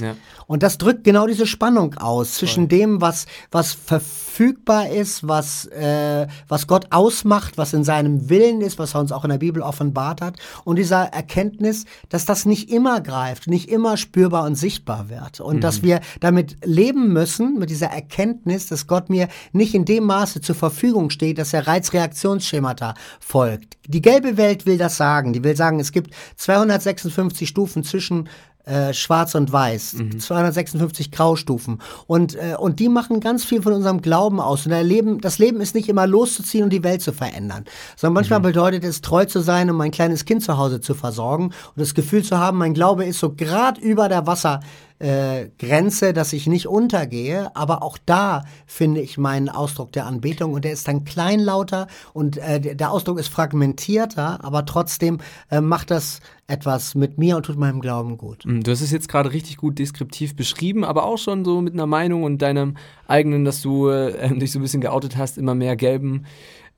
Ja. 0.00 0.16
Und 0.46 0.62
das 0.62 0.78
drückt 0.78 1.04
genau 1.04 1.26
diese 1.26 1.46
Spannung 1.46 1.94
aus 1.94 2.34
zwischen 2.34 2.68
Voll. 2.68 2.78
dem, 2.78 3.00
was, 3.00 3.26
was 3.52 3.72
verfügbar 3.72 4.88
ist, 4.88 5.26
was, 5.26 5.66
äh, 5.66 6.26
was 6.48 6.66
Gott 6.66 6.88
ausmacht, 6.90 7.56
was 7.58 7.72
in 7.72 7.84
seinem 7.84 8.28
Willen 8.28 8.60
ist, 8.60 8.78
was 8.78 8.94
er 8.94 9.00
uns 9.00 9.12
auch 9.12 9.24
in 9.24 9.30
der 9.30 9.38
Bibel 9.38 9.62
offenbart 9.62 10.20
hat, 10.20 10.36
und 10.64 10.76
dieser 10.76 11.04
Erkenntnis, 11.12 11.84
dass 12.08 12.24
das 12.24 12.44
nicht 12.44 12.70
immer 12.70 13.00
greift, 13.00 13.46
nicht 13.46 13.68
immer 13.68 13.96
spürbar 13.96 14.44
und 14.44 14.56
sichtbar 14.56 15.08
wird. 15.08 15.40
Und 15.40 15.56
mhm. 15.56 15.60
dass 15.60 15.82
wir 15.82 16.00
damit 16.20 16.56
leben 16.64 17.12
müssen, 17.12 17.58
mit 17.58 17.70
dieser 17.70 17.88
Erkenntnis, 17.88 18.66
dass 18.66 18.86
Gott 18.86 19.10
mir 19.10 19.28
nicht 19.52 19.74
in 19.74 19.84
dem 19.84 20.04
Maße 20.04 20.40
zur 20.40 20.56
Verfügung 20.56 21.10
steht, 21.10 21.38
dass 21.38 21.52
er 21.52 21.66
Reizreaktionsschemata 21.66 22.94
folgt. 23.20 23.76
Die 23.86 24.02
gelbe 24.02 24.36
Welt 24.36 24.66
will 24.66 24.78
das 24.78 24.96
sagen. 24.96 25.32
Die 25.32 25.44
will 25.44 25.56
sagen, 25.56 25.78
es 25.78 25.92
gibt 25.92 26.14
256 26.36 27.48
Stufen 27.48 27.84
zwischen 27.84 28.28
äh, 28.66 28.94
schwarz 28.94 29.34
und 29.34 29.52
weiß, 29.52 29.83
mhm. 29.92 30.18
256 30.18 31.10
Graustufen. 31.10 31.80
Und, 32.06 32.34
äh, 32.34 32.56
und 32.58 32.80
die 32.80 32.88
machen 32.88 33.20
ganz 33.20 33.44
viel 33.44 33.62
von 33.62 33.72
unserem 33.72 34.00
Glauben 34.00 34.40
aus. 34.40 34.66
Und 34.66 34.72
Leben, 34.82 35.20
das 35.20 35.38
Leben 35.38 35.60
ist 35.60 35.74
nicht 35.74 35.88
immer 35.88 36.06
loszuziehen 36.06 36.64
und 36.64 36.70
die 36.70 36.82
Welt 36.82 37.02
zu 37.02 37.12
verändern, 37.12 37.64
sondern 37.96 38.14
manchmal 38.14 38.38
mhm. 38.40 38.44
bedeutet 38.44 38.84
es, 38.84 39.00
treu 39.00 39.24
zu 39.24 39.40
sein, 39.40 39.70
um 39.70 39.76
mein 39.76 39.90
kleines 39.90 40.24
Kind 40.24 40.42
zu 40.42 40.56
Hause 40.56 40.80
zu 40.80 40.94
versorgen 40.94 41.46
und 41.46 41.76
das 41.76 41.94
Gefühl 41.94 42.22
zu 42.22 42.38
haben, 42.38 42.58
mein 42.58 42.74
Glaube 42.74 43.04
ist 43.04 43.20
so 43.20 43.30
gerade 43.30 43.80
über 43.80 44.08
der 44.08 44.26
Wasser, 44.26 44.60
äh, 44.98 45.48
Grenze, 45.58 46.12
dass 46.12 46.32
ich 46.32 46.46
nicht 46.46 46.68
untergehe, 46.68 47.54
aber 47.56 47.82
auch 47.82 47.98
da 48.06 48.44
finde 48.66 49.00
ich 49.00 49.18
meinen 49.18 49.48
Ausdruck 49.48 49.92
der 49.92 50.06
Anbetung 50.06 50.52
und 50.52 50.64
der 50.64 50.72
ist 50.72 50.86
dann 50.86 51.04
kleinlauter 51.04 51.88
und 52.12 52.36
äh, 52.36 52.60
der 52.74 52.90
Ausdruck 52.90 53.18
ist 53.18 53.28
fragmentierter, 53.28 54.44
aber 54.44 54.64
trotzdem 54.64 55.18
äh, 55.50 55.60
macht 55.60 55.90
das 55.90 56.20
etwas 56.46 56.94
mit 56.94 57.18
mir 57.18 57.36
und 57.36 57.46
tut 57.46 57.58
meinem 57.58 57.80
Glauben 57.80 58.18
gut. 58.18 58.44
Mm, 58.44 58.60
du 58.60 58.70
hast 58.70 58.82
es 58.82 58.90
jetzt 58.92 59.08
gerade 59.08 59.32
richtig 59.32 59.56
gut 59.56 59.78
deskriptiv 59.78 60.36
beschrieben, 60.36 60.84
aber 60.84 61.04
auch 61.04 61.18
schon 61.18 61.44
so 61.44 61.60
mit 61.60 61.72
einer 61.72 61.86
Meinung 61.86 62.22
und 62.22 62.42
deinem 62.42 62.76
eigenen, 63.08 63.44
dass 63.44 63.62
du 63.62 63.88
äh, 63.88 64.34
dich 64.38 64.52
so 64.52 64.58
ein 64.58 64.62
bisschen 64.62 64.80
geoutet 64.80 65.16
hast, 65.16 65.38
immer 65.38 65.54
mehr 65.54 65.76
gelben 65.76 66.24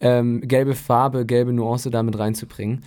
ähm, 0.01 0.41
gelbe 0.43 0.75
Farbe, 0.75 1.25
gelbe 1.25 1.53
Nuance 1.53 1.91
damit 1.91 2.19
reinzubringen. 2.19 2.83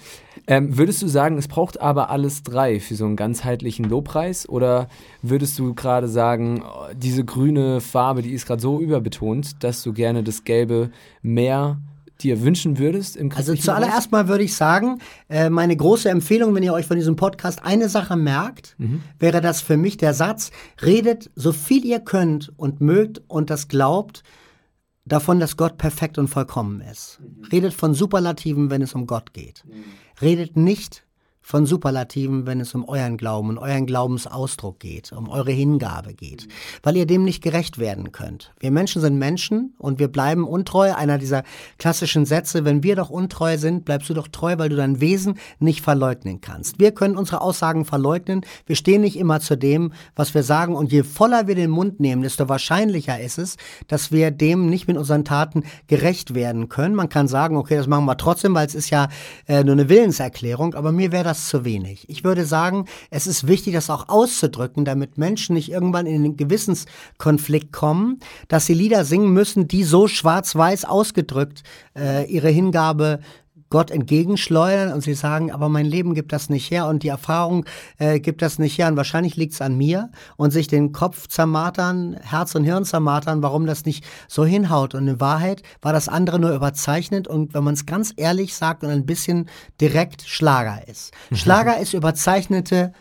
Ähm, 0.48 0.78
würdest 0.78 1.02
du 1.02 1.08
sagen, 1.08 1.38
es 1.38 1.48
braucht 1.48 1.80
aber 1.82 2.10
alles 2.10 2.44
drei 2.44 2.80
für 2.80 2.96
so 2.96 3.06
einen 3.06 3.16
ganzheitlichen 3.16 3.86
Lobpreis? 3.86 4.48
Oder 4.48 4.88
würdest 5.22 5.58
du 5.60 5.74
gerade 5.74 6.08
sagen, 6.08 6.64
oh, 6.64 6.88
diese 6.96 7.24
grüne 7.24 7.82
Farbe, 7.82 8.22
die 8.22 8.32
ist 8.32 8.46
gerade 8.46 8.62
so 8.62 8.80
überbetont, 8.80 9.64
dass 9.64 9.84
du 9.84 9.94
gerne 9.94 10.24
das 10.24 10.44
Gelbe 10.44 10.92
mehr 11.22 11.78
dir 12.22 12.42
wünschen 12.44 12.78
würdest 12.78 13.16
im 13.16 13.32
Also 13.32 13.56
zuallererst 13.56 14.12
mal 14.12 14.28
würde 14.28 14.44
ich 14.44 14.54
sagen, 14.54 15.00
äh, 15.30 15.50
meine 15.50 15.76
große 15.76 16.10
Empfehlung, 16.10 16.54
wenn 16.54 16.64
ihr 16.64 16.74
euch 16.74 16.86
von 16.86 16.98
diesem 16.98 17.16
Podcast 17.16 17.64
eine 17.64 17.88
Sache 17.88 18.18
merkt, 18.18 18.76
mhm. 18.78 19.02
wäre 19.20 19.42
das 19.42 19.62
für 19.62 19.78
mich 19.78 19.98
der 19.98 20.14
Satz, 20.14 20.52
redet 20.84 21.32
so 21.36 21.54
viel 21.54 21.86
ihr 21.86 22.00
könnt 22.00 22.52
und 22.58 22.82
mögt 22.82 23.22
und 23.28 23.50
das 23.50 23.68
glaubt, 23.68 24.24
davon, 25.12 25.40
dass 25.40 25.58
Gott 25.58 25.78
perfekt 25.78 26.18
und 26.18 26.28
vollkommen 26.28 26.82
ist. 26.82 27.20
Redet 27.52 27.74
von 27.74 27.94
Superlativen, 27.94 28.70
wenn 28.70 28.82
es 28.82 28.94
um 28.94 29.08
Gott 29.08 29.34
geht. 29.34 29.64
Mhm. 29.66 29.84
Redet 30.22 30.56
nicht 30.56 31.06
von 31.50 31.66
Superlativen, 31.66 32.46
wenn 32.46 32.60
es 32.60 32.76
um 32.76 32.88
euren 32.88 33.18
Glauben 33.18 33.50
und 33.50 33.58
euren 33.58 33.88
Glaubensausdruck 33.88 34.80
geht, 34.80 35.12
um 35.12 35.30
eure 35.30 35.50
Hingabe 35.50 36.14
geht, 36.14 36.48
weil 36.84 36.96
ihr 36.96 37.08
dem 37.08 37.24
nicht 37.24 37.42
gerecht 37.42 37.80
werden 37.80 38.12
könnt. 38.12 38.54
Wir 38.60 38.70
Menschen 38.70 39.02
sind 39.02 39.18
Menschen 39.18 39.74
und 39.80 39.98
wir 39.98 40.10
bleiben 40.10 40.48
untreu. 40.48 40.94
Einer 40.94 41.18
dieser 41.18 41.42
klassischen 41.80 42.28
Sätze, 42.28 42.66
wenn 42.66 42.84
wir 42.84 42.96
doch 42.96 43.10
untreu 43.10 43.58
sind, 43.58 43.84
bleibst 43.84 44.12
du 44.12 44.14
doch 44.14 44.28
treu, 44.28 44.60
weil 44.60 44.70
du 44.70 44.76
dein 44.76 45.02
Wesen 45.02 45.40
nicht 45.58 45.82
verleugnen 45.82 46.40
kannst. 46.40 46.80
Wir 46.80 46.92
können 46.92 47.18
unsere 47.18 47.42
Aussagen 47.42 47.84
verleugnen. 47.84 48.46
Wir 48.68 48.76
stehen 48.76 49.02
nicht 49.02 49.18
immer 49.18 49.40
zu 49.40 49.58
dem, 49.58 49.92
was 50.16 50.36
wir 50.36 50.44
sagen 50.44 50.76
und 50.76 50.92
je 50.92 51.02
voller 51.02 51.48
wir 51.48 51.56
den 51.56 51.72
Mund 51.72 52.00
nehmen, 52.00 52.22
desto 52.22 52.48
wahrscheinlicher 52.48 53.20
ist 53.20 53.40
es, 53.40 53.58
dass 53.88 54.12
wir 54.12 54.30
dem 54.30 54.70
nicht 54.70 54.88
mit 54.88 54.98
unseren 54.98 55.26
Taten 55.26 55.64
gerecht 55.88 56.36
werden 56.36 56.70
können. 56.70 56.94
Man 56.94 57.10
kann 57.10 57.28
sagen, 57.28 57.58
okay, 57.58 57.78
das 57.78 57.88
machen 57.88 58.06
wir 58.06 58.18
trotzdem, 58.18 58.54
weil 58.54 58.68
es 58.68 58.76
ist 58.76 58.92
ja 58.92 59.08
äh, 59.48 59.64
nur 59.64 59.74
eine 59.74 59.90
Willenserklärung, 59.90 60.76
aber 60.76 60.92
mir 60.92 61.12
wäre 61.12 61.24
das 61.24 61.39
das 61.40 61.50
zu 61.50 61.66
wenig. 61.66 62.06
Ich 62.10 62.24
würde 62.24 62.46
sagen, 62.46 62.86
es 63.10 63.28
ist 63.28 63.48
wichtig, 63.48 63.74
das 63.74 63.90
auch 63.90 64.10
auszudrücken, 64.10 64.86
damit 64.86 65.18
Menschen 65.18 65.54
nicht 65.54 65.72
irgendwann 65.72 66.06
in 66.06 66.24
den 66.24 66.38
Gewissenskonflikt 66.38 67.72
kommen, 67.72 68.20
dass 68.48 68.66
sie 68.66 68.74
Lieder 68.74 69.06
singen 69.06 69.32
müssen, 69.32 69.68
die 69.68 69.84
so 69.84 70.08
schwarz-weiß 70.08 70.86
ausgedrückt 70.86 71.64
äh, 71.98 72.26
ihre 72.26 72.50
Hingabe 72.50 73.20
Gott 73.70 73.92
entgegenschleudern 73.92 74.92
und 74.92 75.02
sie 75.02 75.14
sagen, 75.14 75.52
aber 75.52 75.70
mein 75.70 75.86
Leben 75.86 76.14
gibt 76.14 76.34
das 76.34 76.50
nicht 76.50 76.72
her 76.72 76.88
und 76.88 77.04
die 77.04 77.10
Erfahrung 77.10 77.66
äh, 77.98 78.20
gibt 78.20 78.42
das 78.42 78.60
nicht 78.60 78.78
her 78.78 78.88
und 78.88 78.98
wahrscheinlich 78.98 79.36
liegt 79.36 79.54
es 79.54 79.62
an 79.62 79.78
mir 79.78 80.10
und 80.38 80.52
sich 80.52 80.68
den 80.68 80.92
Kopf 80.92 81.28
zermatern, 81.28 82.18
Herz 82.22 82.56
und 82.56 82.64
Hirn 82.64 82.86
zermatern, 82.86 83.44
warum 83.44 83.66
das 83.66 83.86
nicht 83.86 84.04
so 84.28 84.46
hinhaut. 84.46 84.96
Und 84.96 85.08
in 85.08 85.20
Wahrheit 85.20 85.62
war 85.82 85.94
das 85.94 86.08
andere 86.08 86.40
nur 86.40 86.52
überzeichnet 86.52 87.28
und 87.28 87.54
wenn 87.54 87.64
man 87.64 87.76
es 87.76 87.86
ganz 87.86 88.14
ehrlich 88.18 88.56
sagt 88.56 88.84
und 88.84 88.90
ein 88.90 89.06
bisschen 89.06 89.50
direkt 89.80 90.24
Schlager 90.24 90.88
ist. 90.88 91.14
Schlager 91.32 91.80
ist 91.80 91.94
überzeichnete 91.94 92.94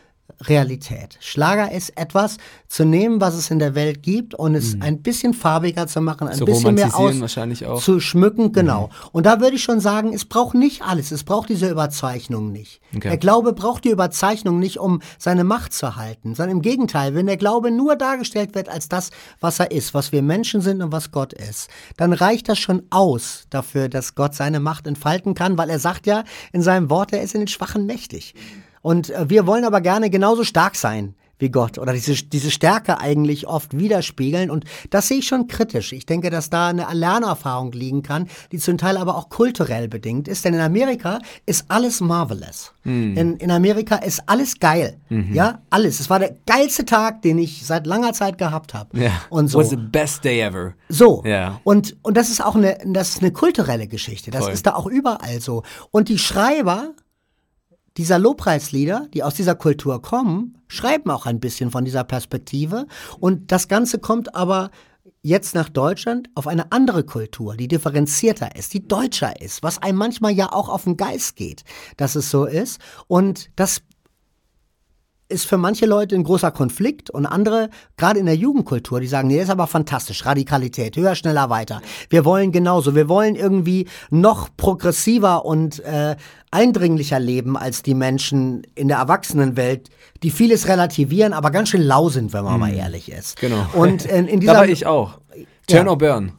Realität. 0.43 1.17
Schlager 1.21 1.73
ist 1.73 1.97
etwas 1.97 2.37
zu 2.69 2.85
nehmen, 2.85 3.21
was 3.21 3.35
es 3.35 3.51
in 3.51 3.59
der 3.59 3.75
Welt 3.75 4.03
gibt 4.03 4.35
und 4.35 4.55
es 4.55 4.77
mhm. 4.77 4.83
ein 4.83 5.03
bisschen 5.03 5.35
farbiger 5.35 5.87
zu 5.87 6.01
machen, 6.01 6.29
ein 6.29 6.37
zu 6.37 6.45
bisschen 6.45 6.75
mehr 6.75 6.97
aus 6.97 7.21
wahrscheinlich 7.21 7.67
auch. 7.67 7.83
zu 7.83 7.99
schmücken, 7.99 8.53
genau. 8.53 8.87
Mhm. 8.87 9.09
Und 9.13 9.27
da 9.27 9.41
würde 9.41 9.57
ich 9.57 9.63
schon 9.63 9.81
sagen, 9.81 10.13
es 10.13 10.25
braucht 10.25 10.55
nicht 10.55 10.83
alles, 10.83 11.11
es 11.11 11.25
braucht 11.25 11.49
diese 11.49 11.69
Überzeichnung 11.69 12.53
nicht. 12.53 12.81
Okay. 12.95 13.09
Der 13.09 13.17
Glaube 13.17 13.53
braucht 13.53 13.85
die 13.85 13.91
Überzeichnung 13.91 14.59
nicht, 14.59 14.79
um 14.79 15.01
seine 15.19 15.45
Macht 15.45 15.73
zu 15.73 15.97
halten, 15.97 16.35
sondern 16.35 16.59
im 16.59 16.63
Gegenteil, 16.63 17.15
wenn 17.15 17.27
der 17.27 17.37
Glaube 17.37 17.71
nur 17.71 17.97
dargestellt 17.97 18.55
wird 18.55 18.69
als 18.69 18.89
das, 18.89 19.11
was 19.41 19.59
er 19.59 19.73
ist, 19.73 19.95
was 19.95 20.13
wir 20.13 20.23
Menschen 20.23 20.61
sind 20.61 20.83
und 20.83 20.93
was 20.93 21.11
Gott 21.11 21.33
ist, 21.33 21.69
dann 21.97 22.13
reicht 22.13 22.49
das 22.49 22.59
schon 22.59 22.83
aus 22.91 23.47
dafür, 23.51 23.89
dass 23.89 24.15
Gott 24.15 24.35
seine 24.35 24.61
Macht 24.61 24.87
entfalten 24.87 25.35
kann, 25.35 25.59
weil 25.59 25.71
er 25.71 25.79
sagt 25.79 26.07
ja 26.07 26.23
in 26.53 26.63
seinem 26.63 26.91
Wort, 26.91 27.13
er 27.13 27.23
ist 27.23 27.35
in 27.35 27.41
den 27.41 27.49
Schwachen 27.49 27.87
mächtig. 27.87 28.35
Und 28.83 29.11
äh, 29.11 29.29
wir 29.29 29.47
wollen 29.47 29.65
aber 29.65 29.81
gerne 29.81 30.11
genauso 30.11 30.45
stark 30.45 30.77
sein 30.77 31.15
wie 31.39 31.51
Gott 31.51 31.79
oder 31.79 31.93
diese, 31.93 32.15
diese 32.15 32.51
Stärke 32.51 32.99
eigentlich 32.99 33.47
oft 33.47 33.77
widerspiegeln. 33.77 34.51
Und 34.51 34.65
das 34.91 35.09
sehe 35.09 35.19
ich 35.19 35.29
schon 35.29 35.47
kritisch. 35.47 35.93
Ich 35.93 36.07
denke, 36.07 36.31
dass 36.31 36.51
da 36.51 36.69
eine 36.69 36.87
Lernerfahrung 36.93 37.73
liegen 37.73 38.03
kann, 38.03 38.29
die 38.53 38.59
zum 38.59 38.79
Teil 38.79 38.97
aber 38.97 39.17
auch 39.17 39.29
kulturell 39.29 39.89
bedingt 39.89 40.29
ist. 40.29 40.45
Denn 40.45 40.55
in 40.55 40.61
Amerika 40.61 41.21
ist 41.47 41.67
alles 41.69 42.01
marvelous. 42.01 42.73
Mhm. 42.85 43.17
In, 43.17 43.37
in 43.37 43.51
Amerika 43.51 43.97
ist 43.97 44.23
alles 44.27 44.59
geil. 44.59 44.99
Mhm. 45.09 45.35
Ja, 45.35 45.63
alles. 45.71 46.01
Es 46.01 46.11
war 46.11 46.19
der 46.19 46.37
geilste 46.47 46.85
Tag, 46.85 47.23
den 47.23 47.39
ich 47.39 47.65
seit 47.65 47.87
langer 47.87 48.13
Zeit 48.13 48.39
gehabt 48.39 48.75
habe. 48.75 48.99
Ja. 48.99 49.13
Und 49.31 49.49
so. 49.49 49.59
Was 49.59 49.71
the 49.71 49.77
best 49.77 50.25
day 50.25 50.41
ever. 50.41 50.75
So. 50.89 51.23
Ja. 51.25 51.61
Und, 51.65 51.97
und 52.03 52.17
das 52.17 52.31
ist 52.31 52.45
auch 52.45 52.57
eine, 52.57 52.79
das 52.85 53.11
ist 53.11 53.23
eine 53.23 53.33
kulturelle 53.33 53.87
Geschichte. 53.87 54.31
Das 54.31 54.45
Voll. 54.45 54.53
ist 54.53 54.67
da 54.67 54.75
auch 54.75 54.87
überall 54.87 55.41
so. 55.41 55.63
Und 55.91 56.09
die 56.09 56.19
Schreiber 56.19 56.95
dieser 57.99 58.19
Lobpreislieder, 58.19 59.09
die 59.13 59.23
aus 59.23 59.35
dieser 59.35 59.57
Kultur 59.57 60.01
kommen, 60.01 60.57
schreiben 60.69 61.11
auch 61.11 61.27
ein 61.27 61.41
bisschen 61.41 61.71
von 61.71 61.85
dieser 61.85 62.05
Perspektive. 62.05 62.87
Und 63.19 63.51
das 63.51 63.69
Ganze 63.69 63.99
kommt 63.99 64.35
aber 64.35 64.71
jetzt 65.23 65.55
nach 65.55 65.69
Deutschland 65.69 66.31
auf 66.37 66.47
eine 66.47 66.71
andere 66.71 67.03
Kultur, 67.05 67.57
die 67.57 67.67
differenzierter 67.67 68.55
ist, 68.55 68.73
die 68.73 68.87
deutscher 68.87 69.41
ist, 69.41 69.65
was 69.65 69.83
einem 69.83 69.99
manchmal 69.99 70.33
ja 70.33 70.53
auch 70.53 70.69
auf 70.69 70.85
den 70.85 70.97
Geist 70.97 71.35
geht, 71.35 71.65
dass 71.97 72.15
es 72.15 72.31
so 72.31 72.45
ist. 72.45 72.81
Und 73.09 73.51
das 73.57 73.83
ist 75.29 75.47
für 75.47 75.59
manche 75.59 75.87
Leute 75.87 76.15
ein 76.15 76.25
großer 76.25 76.51
Konflikt 76.51 77.11
und 77.11 77.27
andere, 77.27 77.69
gerade 77.97 78.19
in 78.19 78.27
der 78.27 78.37
Jugendkultur, 78.37 79.01
die 79.01 79.07
sagen, 79.07 79.29
nee, 79.29 79.41
ist 79.41 79.51
aber 79.51 79.67
fantastisch, 79.67 80.25
Radikalität, 80.25 80.97
höher, 80.97 81.15
schneller, 81.15 81.51
weiter. 81.51 81.83
Wir 82.09 82.25
wollen 82.25 82.51
genauso, 82.51 82.95
wir 82.95 83.09
wollen 83.09 83.35
irgendwie 83.35 83.89
noch 84.11 84.49
progressiver 84.57 85.45
und 85.45 85.81
äh, 85.81 86.17
eindringlicher 86.51 87.21
leben 87.21 87.57
als 87.57 87.83
die 87.83 87.95
Menschen 87.95 88.63
in 88.75 88.89
der 88.89 88.99
Erwachsenenwelt, 88.99 89.91
die 90.23 90.31
vieles 90.31 90.67
relativieren, 90.67 91.33
aber 91.33 91.51
ganz 91.51 91.69
schön 91.69 91.83
lau 91.83 92.09
sind, 92.09 92.33
wenn 92.33 92.45
man 92.45 92.55
mhm. 92.55 92.61
mal 92.61 92.75
ehrlich 92.75 93.11
ist. 93.11 93.39
Genau. 93.41 93.67
Und 93.75 94.07
in, 94.07 94.27
in 94.27 94.41
dieser, 94.41 94.55
da 94.55 94.59
war 94.61 94.69
ich 94.69 94.87
auch. 94.87 95.19
Turn 95.67 95.87
ja. 95.87 95.91
or 95.91 95.99
Burn. 95.99 96.33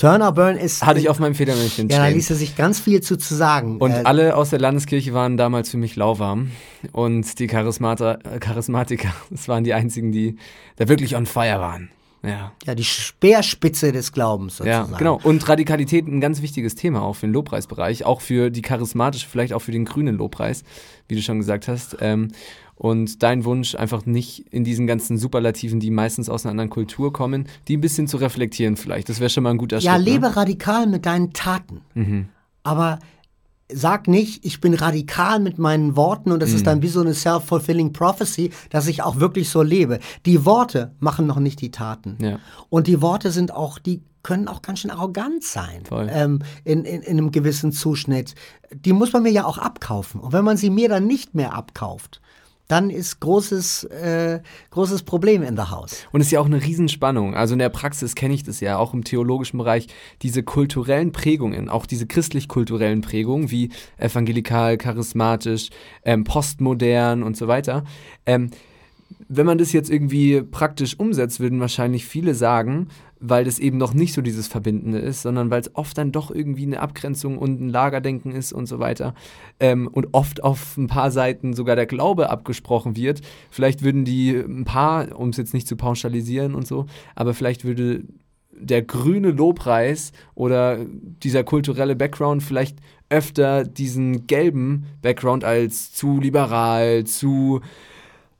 Turner 0.00 0.32
Burn 0.32 0.56
ist. 0.56 0.84
Hatte 0.84 0.98
ich 0.98 1.10
auf 1.10 1.18
meinem 1.18 1.34
Federmännchen 1.34 1.90
Ja, 1.90 1.98
da 1.98 2.08
ließ 2.08 2.30
er 2.30 2.36
sich 2.36 2.56
ganz 2.56 2.80
viel 2.80 3.02
zu, 3.02 3.18
zu 3.18 3.34
sagen. 3.34 3.76
Und 3.76 3.90
äh, 3.90 4.02
alle 4.04 4.34
aus 4.34 4.48
der 4.48 4.58
Landeskirche 4.58 5.12
waren 5.12 5.36
damals 5.36 5.68
für 5.68 5.76
mich 5.76 5.94
lauwarm. 5.94 6.52
Und 6.92 7.38
die 7.38 7.46
Charismata, 7.46 8.18
Charismatiker, 8.40 9.12
das 9.30 9.46
waren 9.46 9.62
die 9.62 9.74
einzigen, 9.74 10.10
die 10.10 10.36
da 10.76 10.88
wirklich 10.88 11.16
on 11.16 11.26
fire 11.26 11.60
waren. 11.60 11.90
Ja. 12.22 12.52
ja, 12.66 12.74
die 12.74 12.84
Speerspitze 12.84 13.92
des 13.92 14.12
Glaubens 14.12 14.58
sozusagen. 14.58 14.92
Ja, 14.92 14.98
genau. 14.98 15.18
Und 15.22 15.46
Radikalität 15.48 16.06
ein 16.06 16.20
ganz 16.20 16.42
wichtiges 16.42 16.74
Thema 16.74 17.02
auch 17.02 17.14
für 17.14 17.26
den 17.26 17.32
Lobpreisbereich, 17.32 18.04
auch 18.04 18.20
für 18.20 18.50
die 18.50 18.60
charismatische, 18.60 19.26
vielleicht 19.26 19.54
auch 19.54 19.60
für 19.60 19.72
den 19.72 19.86
grünen 19.86 20.16
Lobpreis, 20.16 20.64
wie 21.08 21.14
du 21.14 21.22
schon 21.22 21.38
gesagt 21.38 21.66
hast. 21.66 21.96
Ähm, 22.00 22.28
und 22.80 23.22
dein 23.22 23.44
Wunsch 23.44 23.74
einfach 23.74 24.06
nicht 24.06 24.46
in 24.50 24.64
diesen 24.64 24.86
ganzen 24.86 25.18
Superlativen, 25.18 25.80
die 25.80 25.90
meistens 25.90 26.30
aus 26.30 26.46
einer 26.46 26.52
anderen 26.52 26.70
Kultur 26.70 27.12
kommen, 27.12 27.46
die 27.68 27.76
ein 27.76 27.82
bisschen 27.82 28.08
zu 28.08 28.16
reflektieren 28.16 28.78
vielleicht. 28.78 29.10
Das 29.10 29.20
wäre 29.20 29.28
schon 29.28 29.42
mal 29.42 29.50
ein 29.50 29.58
guter 29.58 29.76
ja, 29.76 29.92
Schritt. 29.92 30.06
Ja, 30.06 30.12
lebe 30.12 30.30
ne? 30.30 30.36
radikal 30.36 30.86
mit 30.86 31.04
deinen 31.04 31.34
Taten. 31.34 31.82
Mhm. 31.92 32.30
Aber 32.62 32.98
sag 33.70 34.08
nicht, 34.08 34.46
ich 34.46 34.62
bin 34.62 34.72
radikal 34.72 35.40
mit 35.40 35.58
meinen 35.58 35.94
Worten 35.94 36.32
und 36.32 36.40
das 36.40 36.52
mhm. 36.52 36.56
ist 36.56 36.66
dann 36.66 36.80
wie 36.80 36.88
so 36.88 37.02
eine 37.02 37.12
self-fulfilling 37.12 37.92
prophecy, 37.92 38.50
dass 38.70 38.86
ich 38.86 39.02
auch 39.02 39.16
wirklich 39.16 39.50
so 39.50 39.60
lebe. 39.60 39.98
Die 40.24 40.46
Worte 40.46 40.94
machen 41.00 41.26
noch 41.26 41.38
nicht 41.38 41.60
die 41.60 41.70
Taten. 41.70 42.16
Ja. 42.18 42.38
Und 42.70 42.86
die 42.86 43.02
Worte 43.02 43.30
sind 43.30 43.52
auch, 43.52 43.78
die 43.78 44.00
können 44.22 44.48
auch 44.48 44.62
ganz 44.62 44.78
schön 44.78 44.90
arrogant 44.90 45.44
sein 45.44 45.82
ähm, 45.92 46.38
in, 46.64 46.86
in, 46.86 47.02
in 47.02 47.18
einem 47.18 47.30
gewissen 47.30 47.72
Zuschnitt. 47.72 48.34
Die 48.74 48.94
muss 48.94 49.12
man 49.12 49.22
mir 49.22 49.32
ja 49.32 49.44
auch 49.44 49.58
abkaufen. 49.58 50.18
Und 50.22 50.32
wenn 50.32 50.46
man 50.46 50.56
sie 50.56 50.70
mir 50.70 50.88
dann 50.88 51.06
nicht 51.06 51.34
mehr 51.34 51.52
abkauft, 51.52 52.22
dann 52.70 52.88
ist 52.88 53.18
großes, 53.18 53.84
äh, 53.84 54.40
großes 54.70 55.02
Problem 55.02 55.42
in 55.42 55.56
der 55.56 55.70
Haus. 55.70 56.06
Und 56.12 56.20
es 56.20 56.28
ist 56.28 56.30
ja 56.30 56.40
auch 56.40 56.46
eine 56.46 56.62
Riesenspannung. 56.62 57.34
Also 57.34 57.54
in 57.54 57.58
der 57.58 57.68
Praxis 57.68 58.14
kenne 58.14 58.34
ich 58.34 58.44
das 58.44 58.60
ja, 58.60 58.78
auch 58.78 58.94
im 58.94 59.02
theologischen 59.02 59.58
Bereich, 59.58 59.88
diese 60.22 60.44
kulturellen 60.44 61.10
Prägungen, 61.10 61.68
auch 61.68 61.84
diese 61.84 62.06
christlich-kulturellen 62.06 63.00
Prägungen, 63.00 63.50
wie 63.50 63.70
evangelikal, 63.96 64.78
charismatisch, 64.78 65.70
ähm, 66.04 66.22
postmodern 66.22 67.24
und 67.24 67.36
so 67.36 67.48
weiter. 67.48 67.82
Ähm, 68.24 68.50
wenn 69.28 69.46
man 69.46 69.58
das 69.58 69.72
jetzt 69.72 69.90
irgendwie 69.90 70.42
praktisch 70.42 70.98
umsetzt, 70.98 71.40
würden 71.40 71.60
wahrscheinlich 71.60 72.06
viele 72.06 72.34
sagen, 72.34 72.88
weil 73.20 73.44
das 73.44 73.58
eben 73.58 73.76
noch 73.76 73.92
nicht 73.92 74.14
so 74.14 74.22
dieses 74.22 74.48
Verbindende 74.48 74.98
ist, 74.98 75.22
sondern 75.22 75.50
weil 75.50 75.60
es 75.60 75.74
oft 75.74 75.96
dann 75.98 76.10
doch 76.10 76.30
irgendwie 76.30 76.64
eine 76.64 76.80
Abgrenzung 76.80 77.38
und 77.38 77.60
ein 77.60 77.68
Lagerdenken 77.68 78.32
ist 78.32 78.52
und 78.52 78.66
so 78.66 78.78
weiter. 78.78 79.14
Ähm, 79.60 79.88
und 79.88 80.08
oft 80.12 80.42
auf 80.42 80.76
ein 80.76 80.86
paar 80.86 81.10
Seiten 81.10 81.52
sogar 81.52 81.76
der 81.76 81.86
Glaube 81.86 82.30
abgesprochen 82.30 82.96
wird. 82.96 83.20
Vielleicht 83.50 83.82
würden 83.82 84.04
die 84.04 84.34
ein 84.34 84.64
paar, 84.64 85.18
um 85.18 85.28
es 85.28 85.36
jetzt 85.36 85.54
nicht 85.54 85.68
zu 85.68 85.76
pauschalisieren 85.76 86.54
und 86.54 86.66
so, 86.66 86.86
aber 87.14 87.34
vielleicht 87.34 87.64
würde 87.64 88.04
der 88.52 88.82
grüne 88.82 89.30
Lobpreis 89.30 90.12
oder 90.34 90.78
dieser 91.22 91.44
kulturelle 91.44 91.96
Background 91.96 92.42
vielleicht 92.42 92.78
öfter 93.08 93.64
diesen 93.64 94.26
gelben 94.26 94.86
Background 95.02 95.44
als 95.44 95.92
zu 95.92 96.20
liberal, 96.20 97.04
zu 97.04 97.60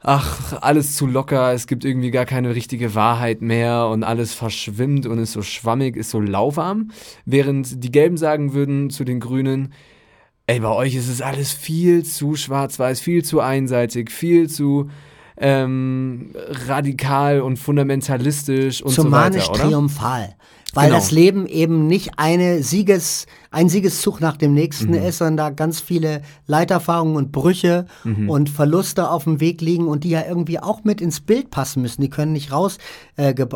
ach, 0.03 0.61
alles 0.61 0.97
zu 0.97 1.07
locker, 1.07 1.53
es 1.53 1.67
gibt 1.67 1.85
irgendwie 1.85 2.11
gar 2.11 2.27
keine 2.27 2.55
richtige 2.55 2.95
Wahrheit 2.95 3.43
mehr 3.43 3.89
und 3.89 4.03
alles 4.03 4.33
verschwimmt 4.35 5.07
und 5.07 5.19
ist 5.19 5.33
so 5.33 5.43
schwammig, 5.43 5.97
ist 5.97 6.11
so 6.11 6.21
lauwarm. 6.21 6.91
Während 7.25 7.85
die 7.85 7.93
Gelben 7.93 8.17
sagen 8.17 8.55
würden 8.55 8.91
zu 8.91 9.05
den 9.05 9.21
Grünen, 9.21 9.73
ey, 10.47 10.61
bei 10.61 10.69
euch 10.69 10.95
ist 10.95 11.09
es 11.09 11.21
alles 11.21 11.53
viel 11.53 12.05
zu 12.05 12.35
schwarz-weiß, 12.35 13.01
viel 13.01 13.25
zu 13.25 13.41
einseitig, 13.41 14.11
viel 14.11 14.49
zu 14.49 14.91
ähm, 15.37 16.33
radikal 16.67 17.41
und 17.41 17.59
fundamentalistisch 17.59 18.83
und 18.83 18.93
Zu 18.93 19.03
so 19.03 19.11
weiter, 19.11 19.31
manisch 19.31 19.49
triumphal. 19.49 20.35
Weil 20.75 20.87
Genau. 20.89 20.99
das 21.01 21.11
Leben 21.11 21.47
eben 21.47 21.87
nicht 21.89 22.13
eine 22.19 22.63
Sieges, 22.63 23.27
ein 23.51 23.69
Siegeszug 23.69 24.21
nach 24.21 24.37
dem 24.37 24.55
nächsten 24.55 24.89
Mhm. 24.91 25.03
ist, 25.03 25.19
sondern 25.19 25.37
da 25.37 25.51
ganz 25.51 25.81
viele 25.81 26.23
Leiterfahrungen 26.47 27.17
und 27.17 27.33
Brüche 27.33 27.87
Mhm. 28.05 28.31
und 28.31 28.51
Verluste 28.51 29.11
auf 29.11 29.25
dem 29.25 29.41
Weg 29.41 29.61
liegen 29.61 29.89
und 29.89 30.05
die 30.05 30.11
ja 30.11 30.23
irgendwie 30.29 30.61
auch 30.61 30.85
mit 30.85 31.01
ins 31.01 31.21
Bild 31.21 31.51
passen 31.51 31.83
müssen. 31.83 32.01
Die 32.03 32.11
können 32.11 32.33
nicht 32.33 32.53
rausgehauen 32.53 32.87
äh, 33.17 33.35
ge 33.35 33.47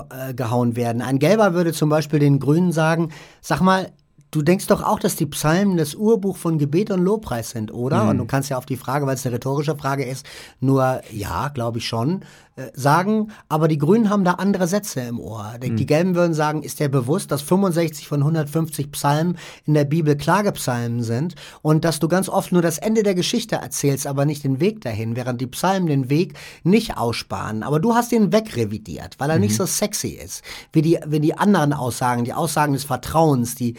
äh, 0.73 0.77
werden. 0.77 1.03
Ein 1.03 1.19
Gelber 1.19 1.55
würde 1.55 1.73
zum 1.73 1.89
Beispiel 1.89 2.19
den 2.19 2.41
Grünen 2.41 2.73
sagen, 2.73 3.11
sag 3.41 3.61
mal, 3.61 3.93
Du 4.35 4.43
denkst 4.43 4.67
doch 4.67 4.83
auch, 4.83 4.99
dass 4.99 5.15
die 5.15 5.27
Psalmen 5.27 5.77
das 5.77 5.95
Urbuch 5.95 6.37
von 6.37 6.59
Gebet 6.59 6.91
und 6.91 7.05
Lobpreis 7.05 7.51
sind, 7.51 7.73
oder? 7.73 8.03
Mhm. 8.03 8.09
Und 8.11 8.19
du 8.19 8.25
kannst 8.25 8.51
ja 8.51 8.59
auf 8.59 8.67
die 8.67 8.77
Frage, 8.77 9.07
weil 9.07 9.15
es 9.15 9.25
eine 9.25 9.37
rhetorische 9.37 9.77
Frage 9.77 10.05
ist, 10.05 10.27
nur 10.59 11.03
ja, 11.13 11.49
glaube 11.49 11.79
ich 11.79 11.87
schon, 11.87 12.23
äh, 12.57 12.67
sagen. 12.75 13.29
Aber 13.49 13.69
die 13.69 13.79
Grünen 13.79 14.11
haben 14.11 14.25
da 14.25 14.33
andere 14.33 14.67
Sätze 14.67 15.03
im 15.03 15.21
Ohr. 15.21 15.55
Die, 15.63 15.71
Mhm. 15.71 15.77
die 15.77 15.87
Gelben 15.87 16.15
würden 16.17 16.35
sagen, 16.35 16.65
ist 16.65 16.81
dir 16.81 16.89
bewusst, 16.89 17.31
dass 17.31 17.43
65 17.43 18.09
von 18.09 18.25
150 18.25 18.91
Psalmen 18.91 19.39
in 19.67 19.75
der 19.75 19.85
Bibel 19.85 20.17
Klagepsalmen 20.17 21.03
sind 21.05 21.37
und 21.63 21.85
dass 21.85 22.01
du 22.01 22.09
ganz 22.09 22.29
oft 22.29 22.51
nur 22.51 22.63
das 22.63 22.79
Ende 22.79 23.05
der 23.05 23.15
Geschichte 23.15 23.57
erzählst, 23.57 24.07
aber 24.07 24.25
nicht 24.25 24.43
den 24.43 24.59
Weg 24.59 24.81
dahin, 24.81 25.15
während 25.15 25.41
die 25.41 25.47
Psalmen 25.47 25.87
den 25.89 26.11
Weg 26.11 26.35
nicht 26.65 26.97
aussparen. 26.97 27.63
Aber 27.63 27.79
du 27.79 27.95
hast 27.95 28.11
ihn 28.11 28.33
wegrevidiert, 28.33 29.15
weil 29.19 29.31
er 29.31 29.39
nicht 29.39 29.55
so 29.55 29.65
sexy 29.65 30.09
ist, 30.09 30.43
wie 30.73 30.83
die, 30.83 30.99
wie 31.07 31.21
die 31.21 31.39
anderen 31.39 31.73
Aussagen, 31.73 32.25
die 32.25 32.33
Aussagen 32.35 32.73
des 32.73 32.83
Vertrauens, 32.85 33.55
die 33.55 33.75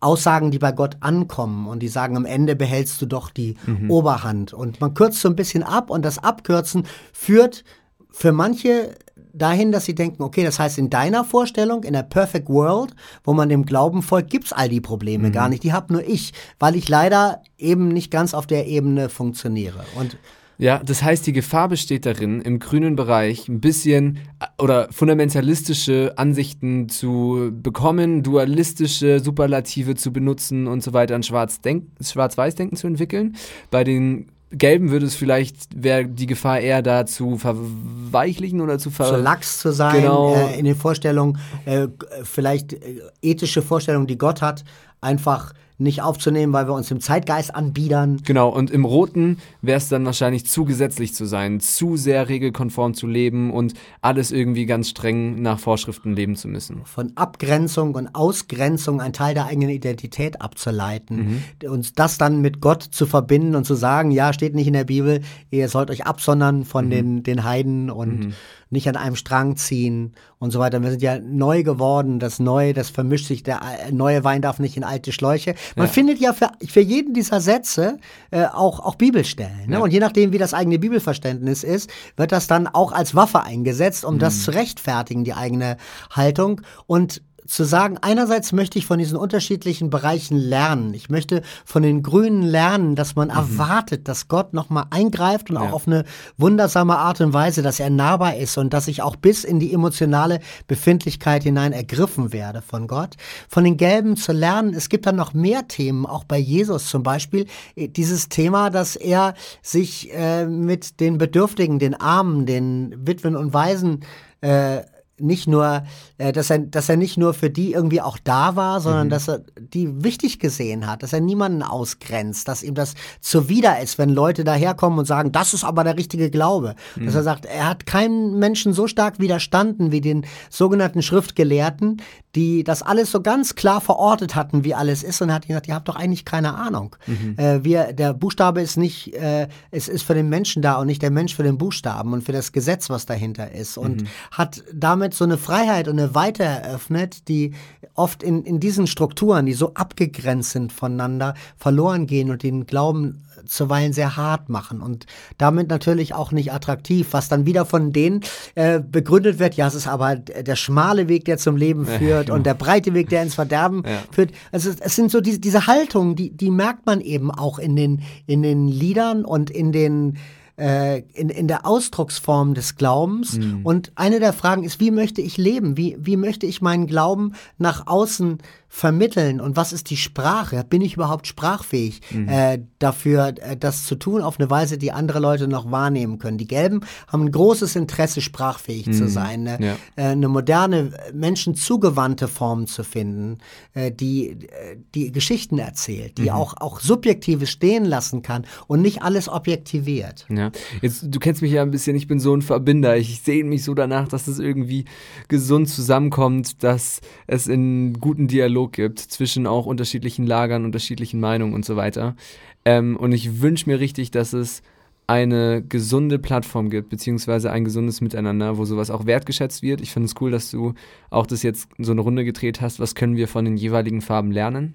Aussagen, 0.00 0.50
die 0.50 0.58
bei 0.58 0.72
Gott 0.72 0.96
ankommen 1.00 1.66
und 1.66 1.80
die 1.80 1.88
sagen, 1.88 2.16
am 2.16 2.24
Ende 2.24 2.54
behältst 2.54 3.02
du 3.02 3.06
doch 3.06 3.30
die 3.30 3.56
Oberhand. 3.88 4.52
Und 4.52 4.80
man 4.80 4.94
kürzt 4.94 5.20
so 5.20 5.28
ein 5.28 5.36
bisschen 5.36 5.62
ab 5.62 5.90
und 5.90 6.04
das 6.04 6.22
Abkürzen 6.22 6.84
führt 7.12 7.64
für 8.10 8.32
manche 8.32 8.94
dahin, 9.32 9.72
dass 9.72 9.84
sie 9.84 9.94
denken, 9.94 10.22
okay, 10.22 10.44
das 10.44 10.58
heißt, 10.58 10.78
in 10.78 10.90
deiner 10.90 11.24
Vorstellung, 11.24 11.84
in 11.84 11.92
der 11.92 12.02
Perfect 12.02 12.48
World, 12.48 12.94
wo 13.24 13.32
man 13.32 13.48
dem 13.48 13.64
Glauben 13.64 14.02
folgt, 14.02 14.30
gibt's 14.30 14.52
all 14.52 14.68
die 14.68 14.80
Probleme 14.80 15.30
gar 15.30 15.48
nicht. 15.48 15.62
Die 15.62 15.72
hab 15.72 15.90
nur 15.90 16.06
ich, 16.06 16.32
weil 16.58 16.76
ich 16.76 16.88
leider 16.88 17.42
eben 17.56 17.88
nicht 17.88 18.10
ganz 18.10 18.34
auf 18.34 18.46
der 18.46 18.66
Ebene 18.66 19.08
funktioniere. 19.08 19.84
Und 19.96 20.16
Ja, 20.60 20.82
das 20.84 21.04
heißt, 21.04 21.24
die 21.24 21.32
Gefahr 21.32 21.68
besteht 21.68 22.04
darin, 22.04 22.40
im 22.40 22.58
grünen 22.58 22.96
Bereich 22.96 23.48
ein 23.48 23.60
bisschen 23.60 24.18
äh, 24.40 24.62
oder 24.62 24.88
fundamentalistische 24.90 26.14
Ansichten 26.16 26.88
zu 26.88 27.50
bekommen, 27.52 28.24
dualistische 28.24 29.20
Superlative 29.20 29.94
zu 29.94 30.12
benutzen 30.12 30.66
und 30.66 30.82
so 30.82 30.92
weiter, 30.92 31.14
ein 31.14 31.22
Schwarz-Weiß-Denken 31.22 32.76
zu 32.76 32.88
entwickeln. 32.88 33.36
Bei 33.70 33.84
den 33.84 34.26
Gelben 34.50 34.90
würde 34.90 35.06
es 35.06 35.14
vielleicht, 35.14 35.80
wäre 35.80 36.06
die 36.06 36.26
Gefahr 36.26 36.58
eher 36.58 36.82
da 36.82 37.04
zu 37.04 37.36
verweichlichen 37.36 38.60
oder 38.60 38.78
zu 38.78 38.90
ver... 38.90 39.04
so 39.04 39.16
lax 39.16 39.58
zu 39.58 39.72
sein, 39.72 40.00
Genau. 40.00 40.34
äh, 40.34 40.58
in 40.58 40.64
den 40.64 40.74
Vorstellungen, 40.74 41.38
äh, 41.66 41.86
vielleicht 42.24 42.72
äh, 42.72 43.00
ethische 43.20 43.60
Vorstellungen, 43.62 44.06
die 44.06 44.16
Gott 44.16 44.40
hat, 44.40 44.64
einfach 45.02 45.52
nicht 45.78 46.02
aufzunehmen, 46.02 46.52
weil 46.52 46.66
wir 46.66 46.74
uns 46.74 46.88
dem 46.88 47.00
Zeitgeist 47.00 47.54
anbiedern. 47.54 48.20
Genau, 48.24 48.48
und 48.48 48.70
im 48.70 48.84
Roten 48.84 49.38
wäre 49.62 49.78
es 49.78 49.88
dann 49.88 50.04
wahrscheinlich 50.04 50.46
zu 50.46 50.64
gesetzlich 50.64 51.14
zu 51.14 51.24
sein, 51.24 51.60
zu 51.60 51.96
sehr 51.96 52.28
regelkonform 52.28 52.94
zu 52.94 53.06
leben 53.06 53.52
und 53.52 53.74
alles 54.02 54.32
irgendwie 54.32 54.66
ganz 54.66 54.88
streng 54.88 55.40
nach 55.40 55.58
Vorschriften 55.58 56.14
leben 56.14 56.36
zu 56.36 56.48
müssen. 56.48 56.82
von 56.84 57.12
Abgrenzung 57.14 57.94
und 57.94 58.14
Ausgrenzung 58.14 59.00
ein 59.00 59.12
Teil 59.12 59.34
der 59.34 59.46
eigenen 59.46 59.70
Identität 59.70 60.40
abzuleiten 60.42 61.44
und 61.64 61.98
das 61.98 62.18
dann 62.18 62.40
mit 62.40 62.60
Gott 62.60 62.82
zu 62.82 63.06
verbinden 63.06 63.54
und 63.54 63.64
zu 63.64 63.74
sagen, 63.74 64.10
ja, 64.10 64.32
steht 64.32 64.54
nicht 64.54 64.66
in 64.66 64.72
der 64.72 64.84
Bibel, 64.84 65.20
ihr 65.50 65.68
sollt 65.68 65.90
euch 65.90 66.06
absondern 66.06 66.64
von 66.64 66.90
den, 66.90 67.22
den 67.22 67.44
Heiden 67.44 67.90
und 67.90 68.34
nicht 68.70 68.88
an 68.88 68.96
einem 68.96 69.16
Strang 69.16 69.56
ziehen 69.56 70.12
und 70.38 70.50
so 70.50 70.58
weiter. 70.58 70.82
Wir 70.82 70.90
sind 70.90 71.02
ja 71.02 71.18
neu 71.18 71.62
geworden, 71.62 72.18
das 72.18 72.38
Neue, 72.38 72.74
das 72.74 72.90
vermischt 72.90 73.26
sich, 73.26 73.42
der 73.42 73.60
äh, 73.62 73.92
neue 73.92 74.24
Wein 74.24 74.42
darf 74.42 74.58
nicht 74.58 74.76
in 74.76 74.84
alte 74.84 75.12
Schläuche. 75.12 75.54
Man 75.76 75.86
Ja. 75.86 75.92
findet 75.92 76.18
ja 76.18 76.32
für, 76.32 76.50
für 76.66 76.80
jeden 76.80 77.14
dieser 77.14 77.40
Sätze 77.40 77.98
äh, 78.30 78.44
auch, 78.44 78.80
auch 78.80 78.96
Bibelstellen. 78.96 79.66
Ne? 79.68 79.74
Ja. 79.76 79.78
Und 79.80 79.92
je 79.92 80.00
nachdem, 80.00 80.32
wie 80.32 80.38
das 80.38 80.54
eigene 80.54 80.78
Bibelverständnis 80.78 81.64
ist, 81.64 81.90
wird 82.16 82.32
das 82.32 82.46
dann 82.46 82.66
auch 82.66 82.92
als 82.92 83.14
Waffe 83.14 83.42
eingesetzt, 83.42 84.04
um 84.04 84.14
Mhm. 84.14 84.18
das 84.20 84.42
zu 84.42 84.50
rechtfertigen, 84.52 85.24
die 85.24 85.34
eigene 85.34 85.76
Haltung. 86.10 86.60
Und 86.86 87.22
zu 87.48 87.64
sagen, 87.64 87.96
einerseits 88.00 88.52
möchte 88.52 88.78
ich 88.78 88.86
von 88.86 88.98
diesen 88.98 89.16
unterschiedlichen 89.16 89.90
Bereichen 89.90 90.36
lernen. 90.36 90.94
Ich 90.94 91.08
möchte 91.08 91.42
von 91.64 91.82
den 91.82 92.02
Grünen 92.02 92.42
lernen, 92.42 92.94
dass 92.94 93.16
man 93.16 93.30
erwartet, 93.30 94.06
dass 94.06 94.28
Gott 94.28 94.52
nochmal 94.54 94.84
eingreift 94.90 95.50
und 95.50 95.56
auch 95.56 95.62
Mhm. 95.62 95.68
Ja. 95.68 95.72
auf 95.74 95.86
eine 95.86 96.04
wundersame 96.36 96.98
Art 96.98 97.20
und 97.20 97.32
Weise, 97.32 97.62
dass 97.62 97.80
er 97.80 97.90
nahbar 97.90 98.36
ist 98.36 98.58
und 98.58 98.72
dass 98.72 98.86
ich 98.86 99.02
auch 99.02 99.16
bis 99.16 99.44
in 99.44 99.58
die 99.60 99.72
emotionale 99.72 100.40
Befindlichkeit 100.66 101.42
hinein 101.42 101.72
ergriffen 101.72 102.32
werde 102.32 102.62
von 102.62 102.86
Gott. 102.86 103.16
Von 103.48 103.64
den 103.64 103.76
Gelben 103.76 104.16
zu 104.16 104.32
lernen, 104.32 104.74
es 104.74 104.88
gibt 104.88 105.06
dann 105.06 105.16
noch 105.16 105.32
mehr 105.34 105.66
Themen, 105.68 106.06
auch 106.06 106.24
bei 106.24 106.38
Jesus 106.38 106.88
zum 106.90 107.02
Beispiel, 107.02 107.46
äh, 107.76 107.88
dieses 107.88 108.28
Thema, 108.28 108.70
dass 108.70 108.94
er 108.94 109.34
sich 109.62 110.12
äh, 110.14 110.44
mit 110.46 111.00
den 111.00 111.16
Bedürftigen, 111.18 111.78
den 111.78 111.94
Armen, 111.94 112.44
den 112.46 112.94
Witwen 113.06 113.36
und 113.36 113.54
Waisen 113.54 114.00
äh, 114.42 114.82
nicht 115.20 115.46
nur, 115.48 115.82
äh, 116.18 116.32
dass 116.32 116.50
er, 116.50 116.58
dass 116.58 116.88
er 116.88 116.96
nicht 116.96 117.16
nur 117.16 117.34
für 117.34 117.50
die 117.50 117.72
irgendwie 117.72 118.00
auch 118.00 118.18
da 118.22 118.56
war, 118.56 118.80
sondern 118.80 119.08
dass 119.08 119.28
er 119.28 119.42
die 119.58 120.02
wichtig 120.04 120.38
gesehen 120.38 120.86
hat, 120.86 121.02
dass 121.02 121.12
er 121.12 121.20
niemanden 121.20 121.62
ausgrenzt, 121.62 122.48
dass 122.48 122.62
ihm 122.62 122.74
das 122.74 122.94
zuwider 123.20 123.80
ist, 123.80 123.98
wenn 123.98 124.10
Leute 124.10 124.44
daherkommen 124.44 124.98
und 124.98 125.04
sagen, 125.04 125.32
das 125.32 125.54
ist 125.54 125.64
aber 125.64 125.84
der 125.84 125.96
richtige 125.96 126.30
Glaube. 126.30 126.74
Dass 126.96 127.14
er 127.14 127.22
sagt, 127.22 127.46
er 127.46 127.68
hat 127.68 127.86
keinem 127.86 128.38
Menschen 128.38 128.72
so 128.72 128.86
stark 128.86 129.18
widerstanden 129.18 129.92
wie 129.92 130.00
den 130.00 130.26
sogenannten 130.50 131.02
Schriftgelehrten, 131.02 132.00
die 132.38 132.62
das 132.62 132.82
alles 132.82 133.10
so 133.10 133.20
ganz 133.20 133.56
klar 133.56 133.80
verortet 133.80 134.36
hatten, 134.36 134.62
wie 134.62 134.72
alles 134.72 135.02
ist, 135.02 135.20
und 135.20 135.32
hat 135.32 135.48
gesagt, 135.48 135.66
ihr 135.66 135.74
habt 135.74 135.88
doch 135.88 135.96
eigentlich 135.96 136.24
keine 136.24 136.54
Ahnung. 136.54 136.94
Äh, 137.36 137.64
wir, 137.64 137.92
der 137.92 138.14
Buchstabe 138.14 138.60
ist 138.60 138.76
nicht, 138.76 139.12
äh, 139.14 139.48
es 139.72 139.88
ist 139.88 140.04
für 140.04 140.14
den 140.14 140.28
Menschen 140.28 140.62
da 140.62 140.76
und 140.76 140.86
nicht 140.86 141.02
der 141.02 141.10
Mensch 141.10 141.34
für 141.34 141.42
den 141.42 141.58
Buchstaben 141.58 142.12
und 142.12 142.22
für 142.22 142.30
das 142.30 142.52
Gesetz, 142.52 142.90
was 142.90 143.06
dahinter 143.06 143.50
ist. 143.50 143.76
Und 143.76 144.04
hat 144.30 144.62
damit 144.72 145.14
so 145.14 145.24
eine 145.24 145.36
Freiheit 145.36 145.88
und 145.88 145.98
eine 145.98 146.14
Weite 146.14 146.44
eröffnet, 146.44 147.26
die 147.26 147.54
oft 147.94 148.22
in, 148.22 148.44
in 148.44 148.60
diesen 148.60 148.86
Strukturen, 148.86 149.44
die 149.44 149.54
so 149.54 149.74
abgegrenzt 149.74 150.50
sind 150.50 150.72
voneinander, 150.72 151.34
verloren 151.56 152.06
gehen 152.06 152.30
und 152.30 152.44
den 152.44 152.66
Glauben 152.66 153.24
zuweilen 153.46 153.92
sehr 153.92 154.16
hart 154.16 154.48
machen 154.48 154.80
und 154.80 155.06
damit 155.38 155.68
natürlich 155.68 156.14
auch 156.14 156.32
nicht 156.32 156.52
attraktiv, 156.52 157.08
was 157.12 157.28
dann 157.28 157.46
wieder 157.46 157.64
von 157.66 157.92
denen 157.92 158.20
äh, 158.54 158.80
begründet 158.80 159.38
wird, 159.38 159.54
ja, 159.54 159.66
es 159.66 159.74
ist 159.74 159.86
aber 159.86 160.16
der 160.16 160.56
schmale 160.56 161.08
Weg, 161.08 161.24
der 161.24 161.38
zum 161.38 161.56
Leben 161.56 161.86
führt 161.86 162.30
und 162.30 162.44
der 162.46 162.54
breite 162.54 162.94
Weg, 162.94 163.08
der 163.08 163.22
ins 163.22 163.34
Verderben 163.34 163.82
Ja. 163.86 164.02
führt. 164.10 164.32
Also 164.52 164.70
es 164.78 164.96
sind 164.96 165.10
so 165.10 165.20
diese, 165.20 165.38
diese 165.38 165.66
Haltungen, 165.66 166.16
die, 166.16 166.30
die 166.30 166.50
merkt 166.50 166.86
man 166.86 167.00
eben 167.00 167.30
auch 167.30 167.58
in 167.58 167.76
den, 167.76 168.02
in 168.26 168.42
den 168.42 168.68
Liedern 168.68 169.24
und 169.24 169.50
in 169.50 169.72
den 169.72 170.16
äh, 170.58 171.02
in, 171.14 171.28
in 171.28 171.46
der 171.46 171.64
Ausdrucksform 171.66 172.54
des 172.54 172.74
Glaubens. 172.74 173.38
Und 173.62 173.92
eine 173.94 174.18
der 174.18 174.32
Fragen 174.32 174.64
ist, 174.64 174.80
wie 174.80 174.90
möchte 174.90 175.20
ich 175.20 175.36
leben? 175.36 175.76
Wie, 175.76 175.96
wie 176.00 176.16
möchte 176.16 176.46
ich 176.46 176.60
meinen 176.60 176.88
Glauben 176.88 177.34
nach 177.58 177.86
außen 177.86 178.38
vermitteln? 178.68 179.40
Und 179.40 179.56
was 179.56 179.72
ist 179.72 179.90
die 179.90 179.96
Sprache? 179.96 180.64
Bin 180.68 180.82
ich 180.82 180.94
überhaupt 180.94 181.26
sprachfähig 181.26 182.00
äh, 182.26 182.58
dafür, 182.78 183.34
äh, 183.40 183.56
das 183.56 183.86
zu 183.86 183.94
tun 183.96 184.22
auf 184.22 184.38
eine 184.38 184.50
Weise, 184.50 184.78
die 184.78 184.92
andere 184.92 185.18
Leute 185.20 185.48
noch 185.48 185.70
wahrnehmen 185.70 186.18
können? 186.18 186.38
Die 186.38 186.46
Gelben 186.46 186.80
haben 187.06 187.22
ein 187.24 187.32
großes 187.32 187.76
Interesse, 187.76 188.20
sprachfähig 188.20 188.92
zu 188.92 189.08
sein, 189.08 189.48
eine, 189.48 189.64
Ja. 189.64 189.76
äh, 189.96 190.02
eine 190.10 190.28
moderne, 190.28 190.92
menschenzugewandte 191.14 192.28
Form 192.28 192.66
zu 192.66 192.84
finden, 192.84 193.38
äh, 193.74 193.90
die, 193.90 194.30
äh, 194.30 194.76
die 194.94 195.12
Geschichten 195.12 195.58
erzählt, 195.58 196.18
die 196.18 196.30
auch, 196.30 196.54
auch 196.58 196.80
Subjektives 196.80 197.50
stehen 197.50 197.84
lassen 197.84 198.22
kann 198.22 198.44
und 198.66 198.82
nicht 198.82 199.02
alles 199.02 199.28
objektiviert. 199.28 200.26
Ja. 200.28 200.50
Jetzt, 200.82 201.06
du 201.08 201.18
kennst 201.18 201.42
mich 201.42 201.52
ja 201.52 201.62
ein 201.62 201.70
bisschen, 201.70 201.96
ich 201.96 202.06
bin 202.06 202.20
so 202.20 202.34
ein 202.34 202.42
Verbinder. 202.42 202.96
Ich 202.96 203.20
sehne 203.22 203.48
mich 203.48 203.64
so 203.64 203.74
danach, 203.74 204.08
dass 204.08 204.28
es 204.28 204.38
irgendwie 204.38 204.84
gesund 205.28 205.68
zusammenkommt, 205.68 206.62
dass 206.62 207.00
es 207.26 207.48
einen 207.48 207.94
guten 207.94 208.28
Dialog 208.58 208.72
gibt 208.72 208.98
zwischen 208.98 209.46
auch 209.46 209.66
unterschiedlichen 209.66 210.26
Lagern, 210.26 210.64
unterschiedlichen 210.64 211.20
Meinungen 211.20 211.54
und 211.54 211.64
so 211.64 211.76
weiter. 211.76 212.16
Ähm, 212.64 212.96
und 212.96 213.12
ich 213.12 213.40
wünsche 213.40 213.70
mir 213.70 213.78
richtig, 213.78 214.10
dass 214.10 214.32
es 214.32 214.62
eine 215.06 215.62
gesunde 215.62 216.18
Plattform 216.18 216.68
gibt, 216.68 216.90
beziehungsweise 216.90 217.50
ein 217.50 217.64
gesundes 217.64 218.00
Miteinander, 218.00 218.58
wo 218.58 218.64
sowas 218.64 218.90
auch 218.90 219.06
wertgeschätzt 219.06 219.62
wird. 219.62 219.80
Ich 219.80 219.92
finde 219.92 220.06
es 220.06 220.14
cool, 220.20 220.30
dass 220.30 220.50
du 220.50 220.74
auch 221.08 221.26
das 221.26 221.42
jetzt 221.42 221.68
so 221.78 221.92
eine 221.92 222.02
Runde 222.02 222.24
gedreht 222.24 222.60
hast. 222.60 222.78
Was 222.78 222.94
können 222.94 223.16
wir 223.16 223.28
von 223.28 223.44
den 223.44 223.56
jeweiligen 223.56 224.02
Farben 224.02 224.32
lernen? 224.32 224.74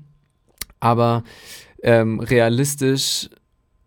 Aber 0.80 1.24
ähm, 1.84 2.20
realistisch 2.20 3.30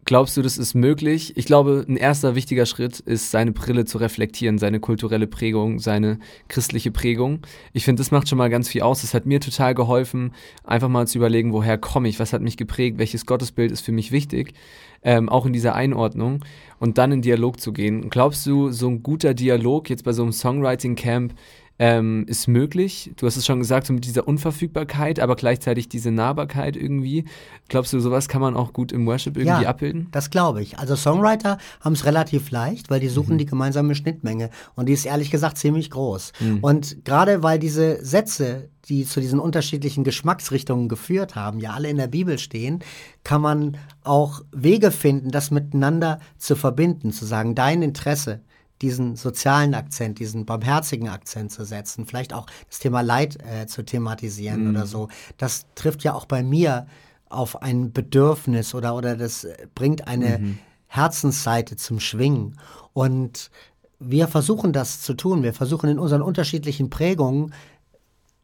Glaubst 0.08 0.36
du, 0.36 0.42
das 0.42 0.56
ist 0.56 0.74
möglich? 0.74 1.36
Ich 1.36 1.46
glaube, 1.46 1.84
ein 1.88 1.96
erster 1.96 2.36
wichtiger 2.36 2.64
Schritt 2.64 3.00
ist, 3.00 3.32
seine 3.32 3.50
Brille 3.50 3.86
zu 3.86 3.98
reflektieren, 3.98 4.56
seine 4.56 4.78
kulturelle 4.78 5.26
Prägung, 5.26 5.80
seine 5.80 6.20
christliche 6.46 6.92
Prägung. 6.92 7.40
Ich 7.72 7.84
finde, 7.84 8.00
das 8.00 8.12
macht 8.12 8.28
schon 8.28 8.38
mal 8.38 8.48
ganz 8.48 8.68
viel 8.68 8.82
aus. 8.82 9.00
Das 9.00 9.14
hat 9.14 9.26
mir 9.26 9.40
total 9.40 9.74
geholfen, 9.74 10.32
einfach 10.62 10.88
mal 10.88 11.08
zu 11.08 11.18
überlegen, 11.18 11.52
woher 11.52 11.76
komme 11.76 12.08
ich, 12.08 12.20
was 12.20 12.32
hat 12.32 12.40
mich 12.40 12.56
geprägt, 12.56 12.98
welches 12.98 13.26
Gottesbild 13.26 13.72
ist 13.72 13.80
für 13.80 13.90
mich 13.90 14.12
wichtig, 14.12 14.54
ähm, 15.02 15.28
auch 15.28 15.44
in 15.44 15.52
dieser 15.52 15.74
Einordnung 15.74 16.44
und 16.78 16.98
dann 16.98 17.10
in 17.10 17.22
Dialog 17.22 17.58
zu 17.58 17.72
gehen. 17.72 18.08
Glaubst 18.08 18.46
du, 18.46 18.70
so 18.70 18.88
ein 18.88 19.02
guter 19.02 19.34
Dialog 19.34 19.90
jetzt 19.90 20.04
bei 20.04 20.12
so 20.12 20.22
einem 20.22 20.30
Songwriting-Camp 20.30 21.34
ähm, 21.78 22.24
ist 22.26 22.48
möglich. 22.48 23.12
Du 23.16 23.26
hast 23.26 23.36
es 23.36 23.44
schon 23.44 23.58
gesagt, 23.58 23.86
so 23.86 23.92
mit 23.92 24.04
dieser 24.06 24.26
Unverfügbarkeit, 24.26 25.20
aber 25.20 25.36
gleichzeitig 25.36 25.88
diese 25.88 26.10
Nahbarkeit 26.10 26.76
irgendwie. 26.76 27.24
Glaubst 27.68 27.92
du, 27.92 28.00
sowas 28.00 28.28
kann 28.28 28.40
man 28.40 28.56
auch 28.56 28.72
gut 28.72 28.92
im 28.92 29.06
Worship 29.06 29.36
irgendwie 29.36 29.64
ja, 29.64 29.68
abbilden? 29.68 30.08
Das 30.10 30.30
glaube 30.30 30.62
ich. 30.62 30.78
Also 30.78 30.96
Songwriter 30.96 31.58
haben 31.80 31.92
es 31.92 32.06
relativ 32.06 32.50
leicht, 32.50 32.88
weil 32.88 33.00
die 33.00 33.08
suchen 33.08 33.34
mhm. 33.34 33.38
die 33.38 33.46
gemeinsame 33.46 33.94
Schnittmenge 33.94 34.50
und 34.74 34.88
die 34.88 34.94
ist 34.94 35.04
ehrlich 35.04 35.30
gesagt 35.30 35.58
ziemlich 35.58 35.90
groß. 35.90 36.32
Mhm. 36.40 36.58
Und 36.60 37.04
gerade 37.04 37.42
weil 37.42 37.58
diese 37.58 38.02
Sätze, 38.04 38.70
die 38.88 39.04
zu 39.04 39.20
diesen 39.20 39.40
unterschiedlichen 39.40 40.04
Geschmacksrichtungen 40.04 40.88
geführt 40.88 41.34
haben, 41.34 41.60
ja 41.60 41.72
alle 41.72 41.90
in 41.90 41.96
der 41.98 42.06
Bibel 42.06 42.38
stehen, 42.38 42.78
kann 43.24 43.42
man 43.42 43.76
auch 44.02 44.40
Wege 44.52 44.90
finden, 44.90 45.30
das 45.30 45.50
miteinander 45.50 46.20
zu 46.38 46.56
verbinden, 46.56 47.12
zu 47.12 47.26
sagen, 47.26 47.54
dein 47.54 47.82
Interesse 47.82 48.40
diesen 48.82 49.16
sozialen 49.16 49.74
Akzent, 49.74 50.18
diesen 50.18 50.44
barmherzigen 50.44 51.08
Akzent 51.08 51.50
zu 51.52 51.64
setzen, 51.64 52.06
vielleicht 52.06 52.32
auch 52.32 52.46
das 52.68 52.78
Thema 52.78 53.00
Leid 53.00 53.38
äh, 53.42 53.66
zu 53.66 53.84
thematisieren 53.84 54.64
mhm. 54.64 54.70
oder 54.70 54.86
so. 54.86 55.08
Das 55.38 55.66
trifft 55.74 56.04
ja 56.04 56.14
auch 56.14 56.26
bei 56.26 56.42
mir 56.42 56.86
auf 57.28 57.62
ein 57.62 57.92
Bedürfnis 57.92 58.74
oder, 58.74 58.94
oder 58.94 59.16
das 59.16 59.46
bringt 59.74 60.06
eine 60.06 60.38
mhm. 60.38 60.58
Herzensseite 60.86 61.76
zum 61.76 62.00
Schwingen. 62.00 62.58
Und 62.92 63.50
wir 63.98 64.28
versuchen 64.28 64.72
das 64.72 65.02
zu 65.02 65.14
tun. 65.14 65.42
Wir 65.42 65.52
versuchen 65.52 65.90
in 65.90 65.98
unseren 65.98 66.22
unterschiedlichen 66.22 66.90
Prägungen 66.90 67.52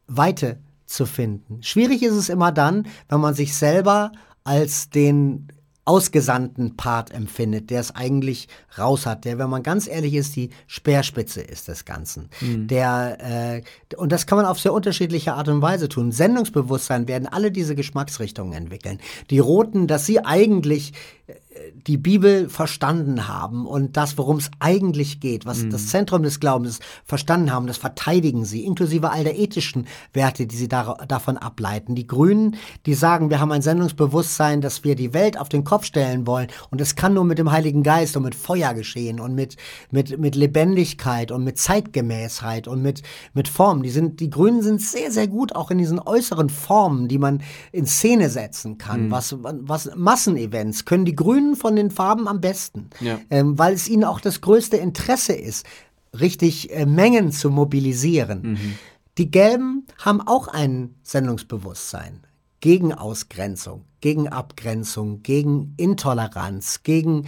Weite 0.06 0.58
zu 0.86 1.06
finden. 1.06 1.62
Schwierig 1.62 2.02
ist 2.02 2.14
es 2.14 2.28
immer 2.28 2.52
dann, 2.52 2.86
wenn 3.08 3.20
man 3.20 3.34
sich 3.34 3.54
selber 3.56 4.12
als 4.44 4.90
den 4.90 5.48
ausgesandten 5.84 6.76
Part 6.76 7.10
empfindet, 7.12 7.70
der 7.70 7.80
es 7.80 7.94
eigentlich 7.94 8.48
raus 8.78 9.04
hat, 9.04 9.24
der, 9.24 9.38
wenn 9.38 9.50
man 9.50 9.64
ganz 9.64 9.88
ehrlich 9.88 10.14
ist, 10.14 10.36
die 10.36 10.50
Speerspitze 10.68 11.40
ist 11.40 11.66
des 11.66 11.84
Ganzen. 11.84 12.28
Mhm. 12.40 12.68
Der, 12.68 13.18
äh, 13.58 13.96
und 13.96 14.12
das 14.12 14.26
kann 14.26 14.36
man 14.36 14.46
auf 14.46 14.60
sehr 14.60 14.72
unterschiedliche 14.72 15.34
Art 15.34 15.48
und 15.48 15.60
Weise 15.60 15.88
tun. 15.88 16.12
Sendungsbewusstsein 16.12 17.08
werden 17.08 17.26
alle 17.26 17.50
diese 17.50 17.74
Geschmacksrichtungen 17.74 18.52
entwickeln. 18.52 19.00
Die 19.30 19.40
Roten, 19.40 19.88
dass 19.88 20.06
sie 20.06 20.24
eigentlich 20.24 20.92
die 21.86 21.96
Bibel 21.96 22.48
verstanden 22.48 23.28
haben 23.28 23.66
und 23.66 23.96
das, 23.96 24.16
worum 24.16 24.38
es 24.38 24.50
eigentlich 24.60 25.20
geht, 25.20 25.46
was 25.46 25.62
mhm. 25.62 25.70
das 25.70 25.88
Zentrum 25.88 26.22
des 26.22 26.40
Glaubens 26.40 26.80
verstanden 27.04 27.52
haben, 27.52 27.66
das 27.66 27.76
verteidigen 27.76 28.44
sie, 28.44 28.64
inklusive 28.64 29.10
all 29.10 29.24
der 29.24 29.38
ethischen 29.38 29.86
Werte, 30.12 30.46
die 30.46 30.56
sie 30.56 30.68
da, 30.68 30.94
davon 31.08 31.36
ableiten. 31.36 31.94
Die 31.94 32.06
Grünen, 32.06 32.56
die 32.86 32.94
sagen, 32.94 33.30
wir 33.30 33.40
haben 33.40 33.52
ein 33.52 33.62
Sendungsbewusstsein, 33.62 34.60
dass 34.60 34.84
wir 34.84 34.94
die 34.94 35.12
Welt 35.12 35.38
auf 35.38 35.48
den 35.48 35.64
Kopf 35.64 35.84
stellen 35.84 36.26
wollen 36.26 36.48
und 36.70 36.80
es 36.80 36.94
kann 36.94 37.14
nur 37.14 37.24
mit 37.24 37.38
dem 37.38 37.50
Heiligen 37.50 37.82
Geist 37.82 38.16
und 38.16 38.22
mit 38.22 38.34
Feuer 38.34 38.74
geschehen 38.74 39.20
und 39.20 39.34
mit, 39.34 39.56
mit, 39.90 40.18
mit 40.18 40.34
Lebendigkeit 40.34 41.32
und 41.32 41.44
mit 41.44 41.58
Zeitgemäßheit 41.58 42.68
und 42.68 42.82
mit, 42.82 43.02
mit 43.34 43.48
Form. 43.48 43.82
Die, 43.82 43.90
sind, 43.90 44.20
die 44.20 44.30
Grünen 44.30 44.62
sind 44.62 44.80
sehr, 44.80 45.10
sehr 45.10 45.26
gut 45.26 45.54
auch 45.54 45.70
in 45.70 45.78
diesen 45.78 45.98
äußeren 45.98 46.48
Formen, 46.48 47.08
die 47.08 47.18
man 47.18 47.42
in 47.72 47.86
Szene 47.86 48.30
setzen 48.30 48.78
kann. 48.78 49.06
Mhm. 49.06 49.10
Was, 49.10 49.36
was 49.40 49.90
Massenevents 49.96 50.84
können 50.84 51.04
die 51.04 51.16
Grünen 51.16 51.41
von 51.56 51.76
den 51.76 51.90
Farben 51.90 52.28
am 52.28 52.40
besten, 52.40 52.90
ja. 53.00 53.18
ähm, 53.30 53.58
weil 53.58 53.74
es 53.74 53.88
ihnen 53.88 54.04
auch 54.04 54.20
das 54.20 54.40
größte 54.40 54.76
Interesse 54.76 55.34
ist, 55.34 55.66
richtig 56.18 56.72
äh, 56.74 56.86
Mengen 56.86 57.32
zu 57.32 57.50
mobilisieren. 57.50 58.42
Mhm. 58.42 58.78
Die 59.18 59.30
Gelben 59.30 59.86
haben 59.98 60.20
auch 60.20 60.48
ein 60.48 60.94
Sendungsbewusstsein 61.02 62.20
gegen 62.60 62.94
Ausgrenzung, 62.94 63.84
gegen 64.00 64.28
Abgrenzung, 64.28 65.22
gegen 65.22 65.74
Intoleranz, 65.76 66.82
gegen 66.82 67.26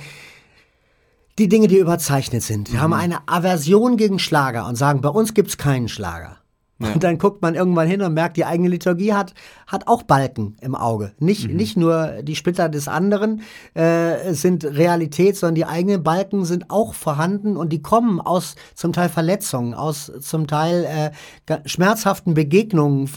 die 1.39 1.49
Dinge, 1.49 1.67
die 1.67 1.79
überzeichnet 1.79 2.43
sind. 2.43 2.71
Wir 2.71 2.79
mhm. 2.79 2.83
haben 2.83 2.93
eine 2.95 3.29
Aversion 3.29 3.97
gegen 3.97 4.19
Schlager 4.19 4.67
und 4.67 4.77
sagen, 4.77 5.01
bei 5.01 5.09
uns 5.09 5.35
gibt 5.35 5.49
es 5.49 5.59
keinen 5.59 5.89
Schlager. 5.89 6.39
Ja. 6.81 6.93
Und 6.93 7.05
dann 7.05 7.19
guckt 7.19 7.41
man 7.41 7.55
irgendwann 7.55 7.87
hin 7.87 8.03
und 8.03 8.15
merkt, 8.15 8.37
die 8.37 8.45
eigene 8.45 8.69
Liturgie 8.69 9.13
hat, 9.13 9.33
hat 9.67 9.87
auch 9.87 10.03
Balken 10.03 10.57
im 10.61 10.75
Auge. 10.75 11.13
Nicht, 11.21 11.49
mhm. 11.49 11.57
nicht 11.57 11.77
nur 11.77 12.23
die 12.23 12.35
Splitter 12.35 12.69
des 12.69 12.89
anderen 12.89 13.43
äh, 13.75 14.33
sind 14.33 14.65
Realität, 14.65 15.37
sondern 15.37 15.55
die 15.55 15.67
eigenen 15.67 16.03
Balken 16.03 16.45
sind 16.45 16.71
auch 16.71 16.95
vorhanden 16.95 17.57
und 17.57 17.73
die 17.73 17.81
kommen 17.81 18.21
aus 18.21 18.57
zum 18.75 18.93
Teil 18.93 19.09
Verletzungen, 19.09 19.75
aus 19.75 20.11
zum 20.21 20.49
Teil 20.49 21.13
äh, 21.49 21.61
schmerzhaften 21.65 22.35
Begegnungen 22.35 23.09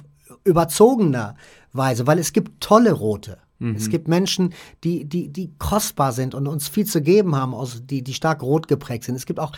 überzogener 0.44 1.36
Weise, 1.74 2.06
weil 2.06 2.20
es 2.20 2.34
gibt 2.34 2.62
tolle 2.62 2.92
Rote. 2.92 3.38
Mhm. 3.60 3.76
Es 3.76 3.90
gibt 3.90 4.08
Menschen, 4.08 4.54
die, 4.84 5.06
die, 5.06 5.30
die 5.30 5.52
kostbar 5.58 6.12
sind 6.12 6.36
und 6.36 6.48
uns 6.48 6.68
viel 6.68 6.86
zu 6.86 7.02
geben 7.02 7.36
haben, 7.36 7.54
aus, 7.54 7.84
die, 7.86 8.04
die 8.04 8.14
stark 8.14 8.44
rot 8.44 8.68
geprägt 8.68 9.04
sind. 9.04 9.16
Es 9.16 9.26
gibt 9.26 9.40
auch 9.40 9.52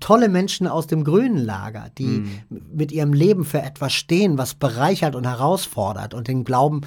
tolle 0.00 0.28
Menschen 0.28 0.66
aus 0.66 0.86
dem 0.86 1.04
grünen 1.04 1.38
Lager, 1.38 1.90
die 1.98 2.04
mhm. 2.04 2.40
mit 2.72 2.92
ihrem 2.92 3.12
Leben 3.12 3.44
für 3.44 3.62
etwas 3.62 3.92
stehen, 3.92 4.38
was 4.38 4.54
bereichert 4.54 5.14
und 5.14 5.26
herausfordert 5.26 6.14
und 6.14 6.28
den 6.28 6.44
Glauben 6.44 6.82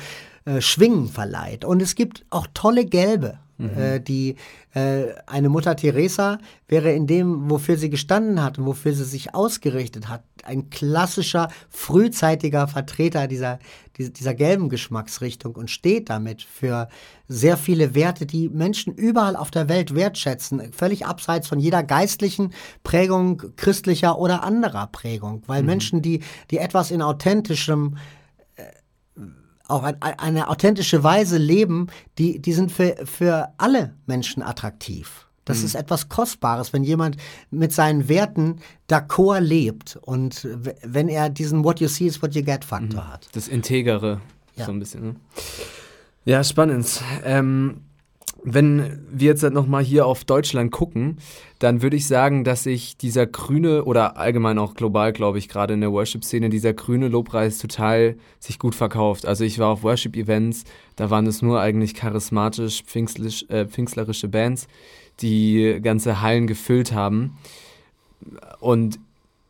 äh, 0.46 0.62
Schwingen 0.62 1.08
verleiht. 1.08 1.66
Und 1.66 1.82
es 1.82 1.96
gibt 1.96 2.26
auch 2.30 2.48
tolle 2.54 2.86
Gelbe. 2.86 3.40
Mhm. 3.58 3.78
Äh, 3.78 4.00
die 4.00 4.36
äh, 4.74 5.14
eine 5.26 5.50
Mutter 5.50 5.76
Teresa 5.76 6.38
wäre 6.68 6.92
in 6.92 7.08
dem, 7.08 7.50
wofür 7.50 7.78
sie 7.78 7.90
gestanden 7.90 8.44
hat 8.44 8.60
und 8.60 8.66
wofür 8.66 8.94
sie 8.94 9.04
sich 9.04 9.34
ausgerichtet 9.34 10.10
hat, 10.10 10.24
ein 10.44 10.70
klassischer, 10.70 11.50
frühzeitiger 11.70 12.68
Vertreter 12.68 13.28
dieser, 13.28 13.60
dieser, 13.98 14.36
gelben 14.36 14.70
Geschmacksrichtung 14.70 15.56
und 15.56 15.72
steht 15.72 16.10
damit 16.10 16.44
für 16.44 16.88
sehr 17.28 17.58
viele 17.58 17.96
Werte, 17.96 18.28
die 18.28 18.48
Menschen 18.50 18.94
überall 18.94 19.36
auf 19.36 19.50
der 19.50 19.68
Welt 19.70 19.96
wertschätzen, 19.96 20.72
völlig 20.72 21.08
abseits 21.08 21.48
von 21.48 21.60
jeder 21.60 21.82
geistlichen 21.82 22.54
Prägung, 22.84 23.42
christlicher 23.56 24.20
oder 24.20 24.44
anderer 24.44 24.88
Prägung, 24.88 25.42
weil 25.48 25.64
mhm. 25.64 25.68
Menschen, 25.68 26.02
die, 26.04 26.22
die 26.52 26.60
etwas 26.60 26.92
in 26.92 27.02
authentischem 27.02 27.98
auch 29.68 29.84
ein, 29.84 30.02
eine 30.02 30.50
authentische 30.50 31.04
Weise 31.04 31.38
leben, 31.38 31.88
die, 32.18 32.40
die 32.40 32.54
sind 32.54 32.72
für, 32.72 32.96
für 33.06 33.54
alle 33.58 33.94
Menschen 34.06 34.44
attraktiv. 34.44 35.28
Das 35.46 35.60
mhm. 35.60 35.66
ist 35.66 35.76
etwas 35.76 36.10
Kostbares, 36.10 36.74
wenn 36.74 36.84
jemand 36.84 37.18
mit 37.52 37.72
seinen 37.72 38.10
Werten 38.10 38.58
d'accord 38.90 39.40
lebt 39.40 39.98
und 40.02 40.48
wenn 40.84 41.08
er 41.08 41.30
diesen 41.30 41.64
What 41.64 41.80
you 41.80 41.88
see 41.88 42.06
is 42.06 42.22
what 42.22 42.36
you 42.36 42.44
get 42.44 42.66
Faktor 42.66 43.04
mhm. 43.04 43.08
hat. 43.08 43.28
Das 43.32 43.48
Integere, 43.48 44.22
ja. 44.56 44.66
so 44.66 44.72
ein 44.72 44.80
bisschen. 44.80 45.02
Ne? 45.02 45.16
Ja, 46.26 46.44
spannend. 46.44 47.02
Ähm, 47.24 47.82
wenn 48.44 49.06
wir 49.12 49.28
jetzt 49.28 49.44
nochmal 49.44 49.84
hier 49.84 50.06
auf 50.06 50.24
Deutschland 50.24 50.72
gucken, 50.72 51.18
dann 51.60 51.82
würde 51.82 51.98
ich 51.98 52.08
sagen, 52.08 52.44
dass 52.44 52.64
sich 52.64 52.98
dieser 52.98 53.26
grüne 53.26 53.84
oder 53.84 54.18
allgemein 54.18 54.60
auch 54.60 54.74
global, 54.74 55.12
glaube 55.14 55.38
ich, 55.40 55.50
gerade 55.50 55.74
in 55.74 55.82
der 55.82 55.92
Worship-Szene, 55.92 56.50
dieser 56.50 56.74
grüne 56.74 57.08
Lobpreis 57.08 57.58
total 57.58 58.16
sich 58.40 58.60
gut 58.60 58.76
verkauft. 58.76 59.26
Also 59.26 59.44
ich 59.44 59.60
war 59.60 59.70
auf 59.70 59.84
Worship-Events, 59.84 60.66
da 60.96 61.10
waren 61.10 61.26
es 61.28 61.42
nur 61.42 61.60
eigentlich 61.60 61.94
charismatisch 61.94 62.84
pfingstlich, 62.84 63.50
äh, 63.50 63.66
pfingstlerische 63.66 64.28
Bands, 64.28 64.68
die 65.22 65.80
ganze 65.82 66.22
Hallen 66.22 66.48
gefüllt 66.48 66.94
haben. 66.94 67.38
Und 68.60 69.00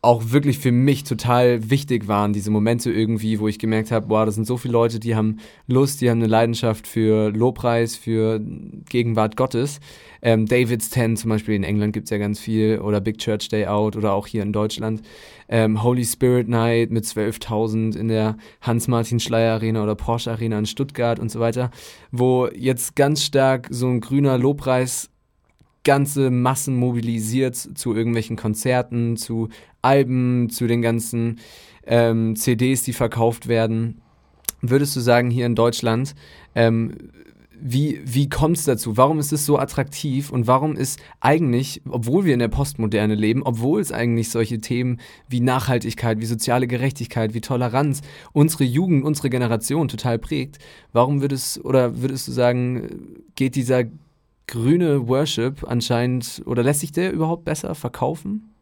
auch 0.08 0.30
wirklich 0.30 0.58
für 0.58 0.72
mich 0.72 1.04
total 1.04 1.68
wichtig 1.68 2.08
waren, 2.08 2.32
diese 2.32 2.50
Momente 2.50 2.90
irgendwie, 2.90 3.40
wo 3.40 3.46
ich 3.46 3.58
gemerkt 3.58 3.90
habe, 3.90 4.08
wow, 4.08 4.24
das 4.24 4.36
sind 4.36 4.46
so 4.46 4.56
viele 4.56 4.72
Leute, 4.72 5.00
die 5.00 5.14
haben 5.14 5.36
Lust, 5.66 6.00
die 6.00 6.08
haben 6.08 6.16
eine 6.16 6.28
Leidenschaft 6.28 6.86
für 6.86 7.28
Lobpreis, 7.28 7.94
für 7.94 8.40
Gegenwart 8.88 9.36
Gottes. 9.36 9.80
Ähm, 10.22 10.46
David's 10.46 10.88
Ten 10.88 11.18
zum 11.18 11.28
Beispiel 11.28 11.54
in 11.54 11.62
England 11.62 11.92
gibt's 11.92 12.08
ja 12.08 12.16
ganz 12.16 12.40
viel 12.40 12.78
oder 12.78 13.02
Big 13.02 13.18
Church 13.18 13.50
Day 13.50 13.66
Out 13.66 13.96
oder 13.96 14.14
auch 14.14 14.26
hier 14.26 14.42
in 14.42 14.54
Deutschland. 14.54 15.02
Ähm, 15.46 15.82
Holy 15.82 16.06
Spirit 16.06 16.48
Night 16.48 16.90
mit 16.90 17.04
12.000 17.04 17.94
in 17.94 18.08
der 18.08 18.38
Hans-Martin-Schleier 18.62 19.56
Arena 19.56 19.82
oder 19.82 19.94
Porsche 19.94 20.30
Arena 20.30 20.58
in 20.58 20.64
Stuttgart 20.64 21.20
und 21.20 21.30
so 21.30 21.38
weiter, 21.38 21.70
wo 22.12 22.48
jetzt 22.48 22.96
ganz 22.96 23.22
stark 23.22 23.68
so 23.70 23.88
ein 23.88 24.00
grüner 24.00 24.38
Lobpreis 24.38 25.10
ganze 25.84 26.30
Massen 26.30 26.76
mobilisiert 26.76 27.56
zu 27.56 27.94
irgendwelchen 27.94 28.36
Konzerten, 28.36 29.16
zu 29.16 29.48
Alben, 29.82 30.50
zu 30.50 30.66
den 30.66 30.82
ganzen 30.82 31.38
ähm, 31.86 32.36
CDs, 32.36 32.82
die 32.82 32.92
verkauft 32.92 33.48
werden. 33.48 34.00
Würdest 34.60 34.96
du 34.96 35.00
sagen, 35.00 35.30
hier 35.30 35.46
in 35.46 35.54
Deutschland, 35.54 36.14
ähm, 36.54 36.94
wie, 37.60 38.00
wie 38.04 38.28
kommt 38.28 38.56
es 38.56 38.64
dazu? 38.64 38.96
Warum 38.96 39.18
ist 39.18 39.32
es 39.32 39.44
so 39.44 39.58
attraktiv 39.58 40.30
und 40.30 40.46
warum 40.46 40.76
ist 40.76 41.00
eigentlich, 41.20 41.82
obwohl 41.88 42.24
wir 42.24 42.34
in 42.34 42.38
der 42.38 42.48
Postmoderne 42.48 43.14
leben, 43.14 43.42
obwohl 43.42 43.80
es 43.80 43.90
eigentlich 43.90 44.30
solche 44.30 44.60
Themen 44.60 44.98
wie 45.28 45.40
Nachhaltigkeit, 45.40 46.20
wie 46.20 46.26
soziale 46.26 46.68
Gerechtigkeit, 46.68 47.34
wie 47.34 47.40
Toleranz 47.40 48.02
unsere 48.32 48.64
Jugend, 48.64 49.04
unsere 49.04 49.30
Generation 49.30 49.88
total 49.88 50.18
prägt, 50.18 50.58
warum 50.92 51.20
würdest 51.20 51.64
oder 51.64 52.00
würdest 52.00 52.28
du 52.28 52.32
sagen, 52.32 53.24
geht 53.34 53.56
dieser 53.56 53.84
grüne 54.48 55.06
Worship 55.06 55.64
anscheinend 55.68 56.42
oder 56.46 56.64
lässt 56.64 56.80
sich 56.80 56.90
der 56.90 57.12
überhaupt 57.12 57.44
besser 57.44 57.76
verkaufen? 57.76 58.52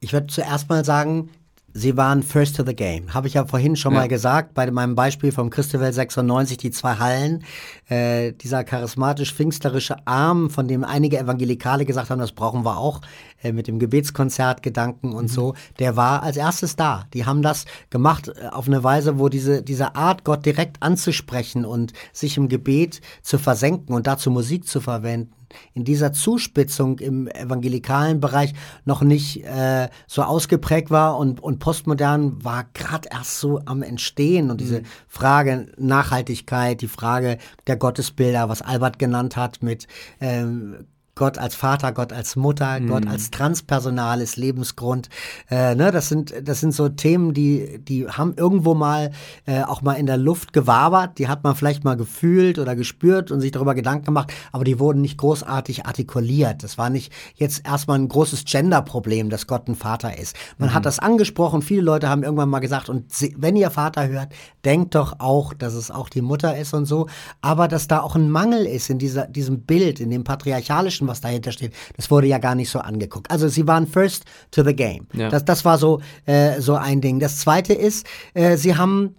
Ich 0.00 0.12
würde 0.12 0.26
zuerst 0.26 0.68
mal 0.68 0.84
sagen, 0.84 1.30
Sie 1.74 1.96
waren 1.96 2.22
first 2.22 2.56
to 2.56 2.64
the 2.66 2.76
game. 2.76 3.14
Habe 3.14 3.28
ich 3.28 3.34
ja 3.34 3.46
vorhin 3.46 3.76
schon 3.76 3.94
ja. 3.94 4.00
mal 4.00 4.08
gesagt, 4.08 4.52
bei 4.52 4.70
meinem 4.70 4.94
Beispiel 4.94 5.32
vom 5.32 5.48
Christovel 5.48 5.90
96, 5.90 6.58
die 6.58 6.70
zwei 6.70 6.96
Hallen, 6.96 7.44
äh, 7.88 8.32
dieser 8.32 8.62
charismatisch-pfingsterische 8.62 10.06
Arm, 10.06 10.50
von 10.50 10.68
dem 10.68 10.84
einige 10.84 11.18
Evangelikale 11.18 11.86
gesagt 11.86 12.10
haben, 12.10 12.18
das 12.18 12.32
brauchen 12.32 12.64
wir 12.64 12.76
auch, 12.76 13.00
äh, 13.42 13.52
mit 13.52 13.68
dem 13.68 13.78
Gebetskonzert, 13.78 14.62
Gedanken 14.62 15.12
und 15.12 15.24
mhm. 15.24 15.28
so, 15.28 15.54
der 15.78 15.96
war 15.96 16.22
als 16.22 16.36
erstes 16.36 16.76
da. 16.76 17.06
Die 17.14 17.24
haben 17.24 17.40
das 17.40 17.64
gemacht 17.88 18.28
äh, 18.28 18.48
auf 18.48 18.66
eine 18.66 18.84
Weise, 18.84 19.18
wo 19.18 19.30
diese, 19.30 19.62
diese 19.62 19.96
Art, 19.96 20.24
Gott 20.24 20.44
direkt 20.44 20.82
anzusprechen 20.82 21.64
und 21.64 21.94
sich 22.12 22.36
im 22.36 22.48
Gebet 22.48 23.00
zu 23.22 23.38
versenken 23.38 23.94
und 23.94 24.06
dazu 24.06 24.30
Musik 24.30 24.66
zu 24.66 24.80
verwenden, 24.80 25.32
in 25.74 25.84
dieser 25.84 26.12
Zuspitzung 26.12 26.98
im 26.98 27.28
evangelikalen 27.28 28.20
Bereich 28.20 28.52
noch 28.84 29.02
nicht 29.02 29.44
äh, 29.44 29.88
so 30.06 30.22
ausgeprägt 30.22 30.90
war 30.90 31.18
und, 31.18 31.42
und 31.42 31.58
postmodern 31.58 32.44
war 32.44 32.66
gerade 32.74 33.08
erst 33.10 33.38
so 33.38 33.60
am 33.64 33.82
Entstehen 33.82 34.50
und 34.50 34.60
diese 34.60 34.80
mhm. 34.80 34.86
Frage 35.08 35.72
Nachhaltigkeit, 35.76 36.80
die 36.80 36.88
Frage 36.88 37.38
der 37.66 37.76
Gottesbilder, 37.76 38.48
was 38.48 38.62
Albert 38.62 38.98
genannt 38.98 39.36
hat 39.36 39.62
mit 39.62 39.86
ähm, 40.20 40.86
Gott 41.14 41.36
als 41.38 41.54
Vater, 41.54 41.92
Gott 41.92 42.12
als 42.12 42.36
Mutter, 42.36 42.80
mhm. 42.80 42.88
Gott 42.88 43.06
als 43.06 43.30
transpersonales 43.30 44.36
Lebensgrund. 44.36 45.10
Äh, 45.50 45.74
ne, 45.74 45.90
das 45.90 46.08
sind 46.08 46.34
das 46.42 46.60
sind 46.60 46.72
so 46.72 46.88
Themen, 46.88 47.34
die 47.34 47.78
die 47.78 48.08
haben 48.08 48.34
irgendwo 48.36 48.74
mal 48.74 49.10
äh, 49.46 49.62
auch 49.62 49.82
mal 49.82 49.94
in 49.94 50.06
der 50.06 50.16
Luft 50.16 50.52
gewabert. 50.52 51.18
Die 51.18 51.28
hat 51.28 51.44
man 51.44 51.54
vielleicht 51.54 51.84
mal 51.84 51.96
gefühlt 51.96 52.58
oder 52.58 52.74
gespürt 52.74 53.30
und 53.30 53.40
sich 53.40 53.50
darüber 53.50 53.74
Gedanken 53.74 54.06
gemacht, 54.06 54.32
aber 54.52 54.64
die 54.64 54.78
wurden 54.78 55.02
nicht 55.02 55.18
großartig 55.18 55.86
artikuliert. 55.86 56.62
Das 56.62 56.78
war 56.78 56.88
nicht 56.88 57.12
jetzt 57.34 57.66
erstmal 57.66 57.98
ein 57.98 58.08
großes 58.08 58.44
Gender-Problem, 58.44 59.28
dass 59.28 59.46
Gott 59.46 59.68
ein 59.68 59.74
Vater 59.74 60.18
ist. 60.18 60.34
Man 60.56 60.70
mhm. 60.70 60.74
hat 60.74 60.86
das 60.86 60.98
angesprochen. 60.98 61.62
Viele 61.62 61.82
Leute 61.82 62.08
haben 62.08 62.22
irgendwann 62.22 62.48
mal 62.48 62.60
gesagt, 62.60 62.88
und 62.88 63.06
wenn 63.36 63.56
ihr 63.56 63.70
Vater 63.70 64.08
hört, 64.08 64.32
denkt 64.64 64.94
doch 64.94 65.20
auch, 65.20 65.52
dass 65.54 65.74
es 65.74 65.90
auch 65.90 66.08
die 66.08 66.22
Mutter 66.22 66.56
ist 66.56 66.72
und 66.74 66.86
so. 66.86 67.06
Aber 67.40 67.68
dass 67.68 67.86
da 67.86 68.00
auch 68.00 68.16
ein 68.16 68.30
Mangel 68.30 68.64
ist 68.64 68.90
in 68.90 68.98
dieser 68.98 69.26
diesem 69.26 69.62
Bild, 69.62 70.00
in 70.00 70.10
dem 70.10 70.24
patriarchalischen 70.24 71.01
Menschen, 71.02 71.08
was 71.08 71.20
dahinter 71.20 71.52
steht, 71.52 71.74
das 71.96 72.10
wurde 72.10 72.26
ja 72.26 72.38
gar 72.38 72.54
nicht 72.54 72.70
so 72.70 72.78
angeguckt. 72.78 73.30
Also 73.30 73.48
sie 73.48 73.66
waren 73.66 73.86
first 73.86 74.24
to 74.50 74.62
the 74.64 74.74
game. 74.74 75.06
Ja. 75.12 75.28
Das, 75.28 75.44
das 75.44 75.64
war 75.64 75.78
so, 75.78 76.00
äh, 76.26 76.60
so 76.60 76.74
ein 76.74 77.00
Ding. 77.00 77.20
Das 77.20 77.38
zweite 77.38 77.74
ist, 77.74 78.06
äh, 78.34 78.56
sie 78.56 78.76
haben, 78.76 79.16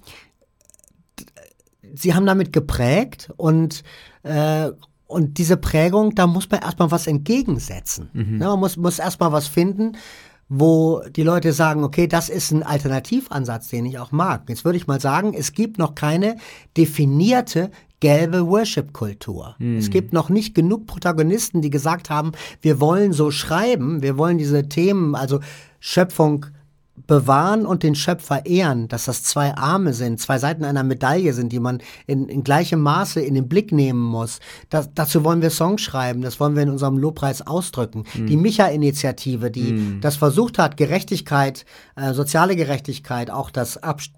sie 1.94 2.14
haben 2.14 2.26
damit 2.26 2.54
geprägt 2.54 3.30
und, 3.38 3.84
äh, 4.24 4.70
und 5.08 5.38
diese 5.38 5.58
Prägung, 5.58 6.16
da 6.16 6.26
muss 6.26 6.50
man 6.50 6.62
erstmal 6.62 6.92
was 6.92 7.08
entgegensetzen. 7.08 8.10
Mhm. 8.14 8.42
Ja, 8.42 8.50
man 8.50 8.60
muss, 8.60 8.78
muss 8.78 9.00
erstmal 9.00 9.32
was 9.32 9.48
finden, 9.48 9.98
wo 10.50 11.02
die 11.16 11.24
Leute 11.24 11.54
sagen, 11.54 11.84
okay, 11.84 12.08
das 12.08 12.30
ist 12.30 12.52
ein 12.52 12.64
Alternativansatz, 12.64 13.70
den 13.70 13.86
ich 13.86 13.98
auch 14.00 14.12
mag. 14.12 14.44
Jetzt 14.50 14.66
würde 14.66 14.78
ich 14.78 14.88
mal 14.88 15.00
sagen, 15.00 15.34
es 15.34 15.54
gibt 15.54 15.78
noch 15.78 15.96
keine 15.96 16.38
definierte 16.78 17.72
gelbe 18.04 18.46
Worship-Kultur. 18.48 19.56
Mhm. 19.60 19.78
Es 19.78 19.90
gibt 19.90 20.12
noch 20.12 20.28
nicht 20.28 20.54
genug 20.54 20.88
Protagonisten, 20.88 21.62
die 21.62 21.70
gesagt 21.70 22.10
haben, 22.10 22.34
wir 22.62 22.82
wollen 22.82 23.14
so 23.14 23.32
schreiben, 23.32 24.02
wir 24.02 24.18
wollen 24.18 24.38
diese 24.38 24.68
Themen, 24.68 25.16
also 25.16 25.40
Schöpfung 25.80 26.48
bewahren 27.08 27.66
und 27.66 27.82
den 27.82 27.96
Schöpfer 27.96 28.46
ehren, 28.46 28.90
dass 28.90 29.06
das 29.06 29.24
zwei 29.24 29.56
Arme 29.56 29.94
sind, 29.94 30.20
zwei 30.20 30.38
Seiten 30.38 30.66
einer 30.66 30.84
Medaille 30.84 31.32
sind, 31.32 31.54
die 31.54 31.62
man 31.62 31.80
in, 32.06 32.28
in 32.28 32.44
gleichem 32.44 32.82
Maße 32.82 33.22
in 33.22 33.36
den 33.36 33.48
Blick 33.48 33.72
nehmen 33.72 34.02
muss. 34.02 34.42
Das, 34.70 34.90
dazu 34.94 35.24
wollen 35.24 35.42
wir 35.42 35.50
Songs 35.50 35.82
schreiben, 35.82 36.22
das 36.22 36.42
wollen 36.42 36.56
wir 36.56 36.64
in 36.64 36.70
unserem 36.70 36.98
Lobpreis 36.98 37.42
ausdrücken. 37.42 38.04
Mhm. 38.16 38.28
Die 38.28 38.38
Micha-Initiative, 38.38 39.50
die 39.50 39.74
mhm. 39.74 40.02
das 40.02 40.18
versucht 40.18 40.60
hat, 40.60 40.76
Gerechtigkeit, 40.76 41.66
äh, 41.96 42.14
soziale 42.14 42.58
Gerechtigkeit, 42.58 43.32
auch 43.32 43.50
das 43.50 43.78
Abst 43.78 44.12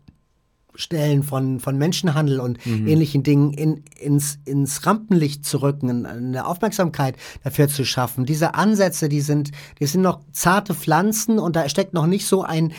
Stellen 0.75 1.23
von, 1.23 1.59
von 1.59 1.77
Menschenhandel 1.77 2.39
und 2.39 2.65
mhm. 2.65 2.87
ähnlichen 2.87 3.23
Dingen 3.23 3.53
in, 3.53 3.83
ins, 3.99 4.39
ins 4.45 4.85
Rampenlicht 4.85 5.45
zu 5.45 5.61
rücken, 5.61 6.05
eine 6.05 6.45
Aufmerksamkeit 6.45 7.15
dafür 7.43 7.67
zu 7.67 7.85
schaffen. 7.85 8.25
Diese 8.25 8.55
Ansätze, 8.55 9.09
die 9.09 9.21
sind, 9.21 9.51
die 9.79 9.85
sind 9.85 10.01
noch 10.01 10.19
zarte 10.31 10.73
Pflanzen 10.73 11.39
und 11.39 11.55
da 11.55 11.67
steckt 11.69 11.93
noch 11.93 12.07
nicht 12.07 12.27
so 12.27 12.43
ein, 12.43 12.73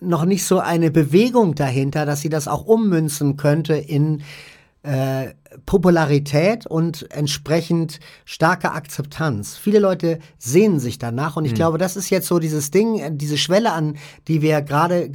noch 0.00 0.24
nicht 0.24 0.44
so 0.44 0.58
eine 0.58 0.90
Bewegung 0.90 1.54
dahinter, 1.54 2.06
dass 2.06 2.20
sie 2.20 2.28
das 2.28 2.48
auch 2.48 2.64
ummünzen 2.64 3.36
könnte 3.36 3.74
in 3.74 4.22
äh, 4.82 5.34
Popularität 5.66 6.66
und 6.66 7.10
entsprechend 7.10 8.00
starke 8.24 8.72
Akzeptanz. 8.72 9.56
Viele 9.56 9.78
Leute 9.78 10.20
sehnen 10.38 10.80
sich 10.80 10.98
danach 10.98 11.36
und 11.36 11.44
ich 11.44 11.52
mhm. 11.52 11.56
glaube, 11.56 11.78
das 11.78 11.96
ist 11.96 12.08
jetzt 12.08 12.28
so 12.28 12.38
dieses 12.38 12.70
Ding, 12.70 13.18
diese 13.18 13.36
Schwelle 13.36 13.72
an, 13.72 13.96
die 14.28 14.42
wir 14.42 14.62
gerade 14.62 15.10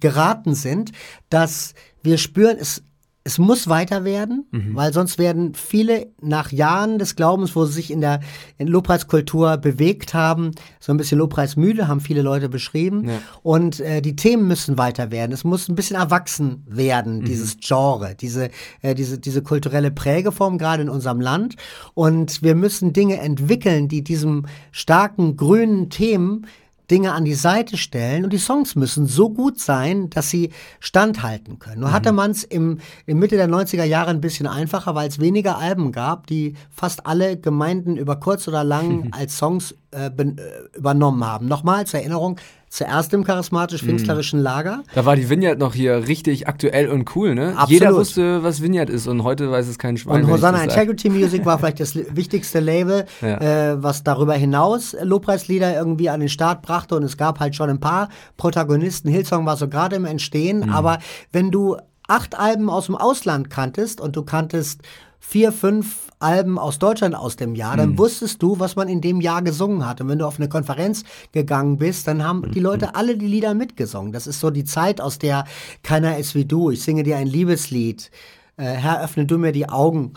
geraten 0.00 0.54
sind, 0.54 0.92
dass 1.30 1.74
wir 2.02 2.18
spüren, 2.18 2.56
es, 2.58 2.82
es 3.24 3.38
muss 3.38 3.68
weiter 3.68 4.04
werden, 4.04 4.46
mhm. 4.50 4.74
weil 4.74 4.92
sonst 4.92 5.18
werden 5.18 5.54
viele 5.54 6.08
nach 6.20 6.50
Jahren 6.50 6.98
des 6.98 7.14
Glaubens, 7.14 7.54
wo 7.54 7.64
sie 7.64 7.74
sich 7.74 7.90
in 7.92 8.00
der 8.00 8.20
in 8.58 8.66
Lobpreiskultur 8.66 9.58
bewegt 9.58 10.12
haben, 10.12 10.50
so 10.80 10.92
ein 10.92 10.96
bisschen 10.96 11.18
Lobpreismüde, 11.18 11.86
haben 11.86 12.00
viele 12.00 12.22
Leute 12.22 12.48
beschrieben. 12.48 13.08
Ja. 13.08 13.18
Und 13.42 13.78
äh, 13.78 14.02
die 14.02 14.16
Themen 14.16 14.48
müssen 14.48 14.76
weiter 14.76 15.12
werden. 15.12 15.30
Es 15.32 15.44
muss 15.44 15.68
ein 15.68 15.76
bisschen 15.76 15.96
erwachsen 15.96 16.64
werden, 16.66 17.20
mhm. 17.20 17.24
dieses 17.24 17.58
Genre, 17.60 18.16
diese, 18.16 18.50
äh, 18.80 18.94
diese, 18.94 19.18
diese 19.18 19.42
kulturelle 19.42 19.92
Prägeform, 19.92 20.58
gerade 20.58 20.82
in 20.82 20.88
unserem 20.88 21.20
Land. 21.20 21.54
Und 21.94 22.42
wir 22.42 22.56
müssen 22.56 22.92
Dinge 22.92 23.18
entwickeln, 23.20 23.86
die 23.86 24.02
diesem 24.02 24.46
starken 24.72 25.36
grünen 25.36 25.90
Themen 25.90 26.46
Dinge 26.90 27.12
an 27.12 27.24
die 27.24 27.34
Seite 27.34 27.76
stellen 27.76 28.24
und 28.24 28.32
die 28.32 28.38
Songs 28.38 28.74
müssen 28.74 29.06
so 29.06 29.30
gut 29.30 29.58
sein, 29.58 30.10
dass 30.10 30.30
sie 30.30 30.50
standhalten 30.80 31.58
können. 31.58 31.80
Nur 31.80 31.90
mhm. 31.90 31.92
hatte 31.94 32.12
man 32.12 32.32
es 32.32 32.44
im, 32.44 32.78
im 33.06 33.18
Mitte 33.18 33.36
der 33.36 33.48
90er 33.48 33.84
Jahre 33.84 34.10
ein 34.10 34.20
bisschen 34.20 34.46
einfacher, 34.46 34.94
weil 34.94 35.08
es 35.08 35.20
weniger 35.20 35.58
Alben 35.58 35.92
gab, 35.92 36.26
die 36.26 36.54
fast 36.70 37.06
alle 37.06 37.38
Gemeinden 37.38 37.96
über 37.96 38.16
kurz 38.16 38.48
oder 38.48 38.64
lang 38.64 39.08
als 39.12 39.38
Songs 39.38 39.74
äh, 39.92 40.06
äh, 40.06 40.34
übernommen 40.76 41.24
haben. 41.24 41.46
Nochmal 41.46 41.86
zur 41.86 42.00
Erinnerung, 42.00 42.38
zuerst 42.72 43.12
im 43.12 43.22
charismatisch-pfingstlerischen 43.22 44.38
mhm. 44.38 44.44
Lager. 44.44 44.82
Da 44.94 45.04
war 45.04 45.14
die 45.14 45.28
Vignette 45.28 45.58
noch 45.58 45.74
hier 45.74 46.08
richtig 46.08 46.48
aktuell 46.48 46.88
und 46.88 47.14
cool, 47.14 47.34
ne? 47.34 47.48
Absolut. 47.48 47.70
Jeder 47.70 47.94
wusste, 47.94 48.42
was 48.42 48.62
Vignette 48.62 48.90
ist 48.90 49.06
und 49.06 49.24
heute 49.24 49.50
weiß 49.50 49.68
es 49.68 49.78
kein 49.78 49.98
Schwein. 49.98 50.24
Und 50.24 50.30
Hosanna 50.30 50.62
Integrity 50.62 51.10
Music 51.10 51.44
war 51.44 51.58
vielleicht 51.58 51.80
das 51.80 51.94
wichtigste 51.94 52.60
Label, 52.60 53.04
ja. 53.20 53.72
äh, 53.72 53.82
was 53.82 54.04
darüber 54.04 54.32
hinaus 54.32 54.96
Lobpreislieder 55.02 55.76
irgendwie 55.76 56.08
an 56.08 56.20
den 56.20 56.30
Start 56.30 56.62
brachte 56.62 56.96
und 56.96 57.02
es 57.02 57.18
gab 57.18 57.40
halt 57.40 57.54
schon 57.54 57.68
ein 57.68 57.80
paar 57.80 58.08
Protagonisten. 58.38 59.10
Hillsong 59.10 59.44
war 59.44 59.58
so 59.58 59.68
gerade 59.68 59.96
im 59.96 60.06
Entstehen, 60.06 60.60
mhm. 60.60 60.70
aber 60.70 60.98
wenn 61.30 61.50
du 61.50 61.76
acht 62.08 62.38
Alben 62.38 62.70
aus 62.70 62.86
dem 62.86 62.96
Ausland 62.96 63.50
kanntest 63.50 64.00
und 64.00 64.16
du 64.16 64.22
kanntest 64.22 64.80
vier, 65.20 65.52
fünf 65.52 66.08
Alben 66.22 66.58
aus 66.58 66.78
Deutschland 66.78 67.14
aus 67.14 67.36
dem 67.36 67.54
Jahr, 67.54 67.76
dann 67.76 67.90
mhm. 67.90 67.98
wusstest 67.98 68.42
du, 68.42 68.58
was 68.58 68.76
man 68.76 68.88
in 68.88 69.00
dem 69.00 69.20
Jahr 69.20 69.42
gesungen 69.42 69.86
hat. 69.86 70.00
Und 70.00 70.08
wenn 70.08 70.18
du 70.18 70.26
auf 70.26 70.38
eine 70.38 70.48
Konferenz 70.48 71.04
gegangen 71.32 71.78
bist, 71.78 72.06
dann 72.06 72.24
haben 72.24 72.50
die 72.52 72.60
Leute 72.60 72.86
mhm. 72.86 72.92
alle 72.94 73.16
die 73.16 73.26
Lieder 73.26 73.54
mitgesungen. 73.54 74.12
Das 74.12 74.26
ist 74.26 74.40
so 74.40 74.50
die 74.50 74.64
Zeit, 74.64 75.00
aus 75.00 75.18
der 75.18 75.44
keiner 75.82 76.18
ist 76.18 76.34
wie 76.34 76.44
du. 76.44 76.70
Ich 76.70 76.82
singe 76.82 77.02
dir 77.02 77.16
ein 77.16 77.26
Liebeslied. 77.26 78.10
Äh, 78.56 78.64
Herr, 78.64 79.02
öffne 79.02 79.26
du 79.26 79.38
mir 79.38 79.52
die 79.52 79.68
Augen. 79.68 80.14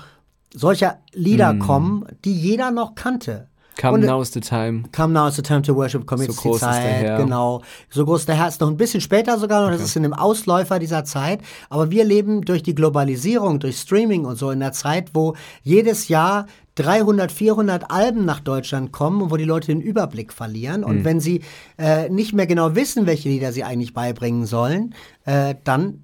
Solcher 0.54 1.00
Lieder 1.14 1.54
mhm. 1.54 1.60
kommen, 1.60 2.06
die 2.24 2.34
jeder 2.34 2.72
noch 2.72 2.96
kannte. 2.96 3.48
Come 3.78 4.06
now 4.06 4.22
is 4.22 4.32
the 4.32 4.42
time. 4.42 4.86
Come 4.92 5.14
now 5.14 5.28
is 5.28 5.36
the 5.36 5.42
time 5.42 5.62
to 5.64 5.76
worship. 5.76 6.06
Komm 6.06 6.22
jetzt 6.22 6.36
so 6.36 6.42
groß 6.42 6.60
die 6.60 6.66
Zeit. 6.66 6.76
Ist 6.76 6.84
der 6.84 7.10
Herr. 7.10 7.18
Genau. 7.18 7.62
So 7.90 8.06
groß 8.06 8.22
ist 8.22 8.30
der 8.30 8.38
Herr 8.38 8.48
ist 8.48 8.62
noch 8.62 8.70
ein 8.70 8.78
bisschen 8.78 9.02
später 9.02 9.38
sogar 9.38 9.62
noch. 9.62 9.68
Okay. 9.68 9.78
Das 9.78 9.88
ist 9.88 9.96
in 9.96 10.04
dem 10.04 10.14
Ausläufer 10.14 10.80
dieser 10.80 11.04
Zeit. 11.04 11.42
Aber 11.70 11.92
wir 11.92 12.06
leben 12.06 12.44
durch 12.44 12.64
die 12.64 12.76
Globalisierung, 12.76 13.60
durch 13.60 13.78
Streaming 13.78 14.26
und 14.26 14.38
so 14.38 14.52
in 14.52 14.60
der 14.60 14.72
Zeit, 14.72 15.12
wo 15.14 15.36
jedes 15.64 16.08
Jahr 16.08 16.48
300, 16.76 17.32
400 17.32 17.92
Alben 17.92 18.26
nach 18.26 18.40
Deutschland 18.40 18.92
kommen 18.92 19.22
und 19.22 19.32
wo 19.32 19.38
die 19.38 19.46
Leute 19.46 19.68
den 19.68 19.82
Überblick 19.82 20.34
verlieren. 20.34 20.84
Und 20.84 21.00
mhm. 21.00 21.06
wenn 21.06 21.20
sie 21.20 21.42
äh, 21.78 22.10
nicht 22.10 22.34
mehr 22.34 22.48
genau 22.48 22.76
wissen, 22.76 23.06
welche 23.06 23.30
Lieder 23.30 23.52
sie 23.52 23.64
eigentlich 23.64 23.94
beibringen 23.94 24.46
sollen, 24.46 24.94
äh, 25.26 25.56
dann 25.64 26.02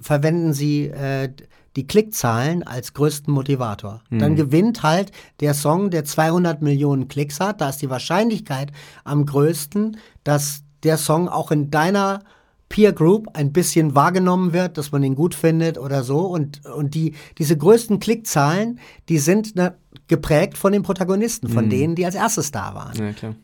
verwenden 0.00 0.52
sie 0.52 0.86
äh, 0.86 1.30
die 1.78 1.86
Klickzahlen 1.86 2.64
als 2.64 2.92
größten 2.92 3.32
Motivator. 3.32 4.02
Mhm. 4.10 4.18
Dann 4.18 4.34
gewinnt 4.34 4.82
halt 4.82 5.12
der 5.38 5.54
Song, 5.54 5.90
der 5.90 6.04
200 6.04 6.60
Millionen 6.60 7.06
Klicks 7.06 7.38
hat. 7.38 7.60
Da 7.60 7.68
ist 7.68 7.80
die 7.80 7.88
Wahrscheinlichkeit 7.88 8.72
am 9.04 9.24
größten, 9.24 9.96
dass 10.24 10.64
der 10.82 10.96
Song 10.96 11.28
auch 11.28 11.52
in 11.52 11.70
deiner 11.70 12.24
Peer 12.68 12.92
Group 12.92 13.28
ein 13.34 13.52
bisschen 13.52 13.94
wahrgenommen 13.94 14.52
wird, 14.52 14.76
dass 14.76 14.90
man 14.90 15.04
ihn 15.04 15.14
gut 15.14 15.36
findet 15.36 15.78
oder 15.78 16.02
so. 16.02 16.22
Und, 16.22 16.66
und 16.66 16.96
die, 16.96 17.14
diese 17.38 17.56
größten 17.56 18.00
Klickzahlen, 18.00 18.80
die 19.08 19.18
sind 19.18 19.54
ne, 19.54 19.76
geprägt 20.08 20.58
von 20.58 20.72
den 20.72 20.82
Protagonisten, 20.82 21.48
von 21.48 21.66
mhm. 21.66 21.70
denen, 21.70 21.94
die 21.94 22.04
als 22.04 22.16
erstes 22.16 22.50
da 22.50 22.74
waren. 22.74 22.98
Ja, 22.98 23.12
klar. 23.12 23.36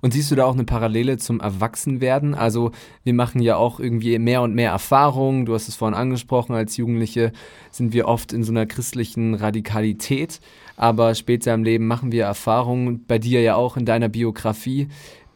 Und 0.00 0.12
siehst 0.12 0.30
du 0.30 0.34
da 0.34 0.44
auch 0.44 0.54
eine 0.54 0.64
Parallele 0.64 1.16
zum 1.18 1.40
Erwachsenwerden? 1.40 2.34
Also 2.34 2.72
wir 3.04 3.14
machen 3.14 3.40
ja 3.40 3.56
auch 3.56 3.80
irgendwie 3.80 4.18
mehr 4.18 4.42
und 4.42 4.54
mehr 4.54 4.70
Erfahrungen. 4.70 5.46
Du 5.46 5.54
hast 5.54 5.68
es 5.68 5.76
vorhin 5.76 5.96
angesprochen, 5.96 6.54
als 6.54 6.76
Jugendliche 6.76 7.32
sind 7.70 7.92
wir 7.92 8.08
oft 8.08 8.32
in 8.32 8.42
so 8.42 8.52
einer 8.52 8.66
christlichen 8.66 9.34
Radikalität, 9.34 10.40
aber 10.76 11.14
später 11.14 11.54
im 11.54 11.64
Leben 11.64 11.86
machen 11.86 12.12
wir 12.12 12.24
Erfahrungen, 12.24 13.04
bei 13.06 13.18
dir 13.18 13.40
ja 13.42 13.54
auch 13.54 13.76
in 13.76 13.84
deiner 13.84 14.08
Biografie, 14.08 14.88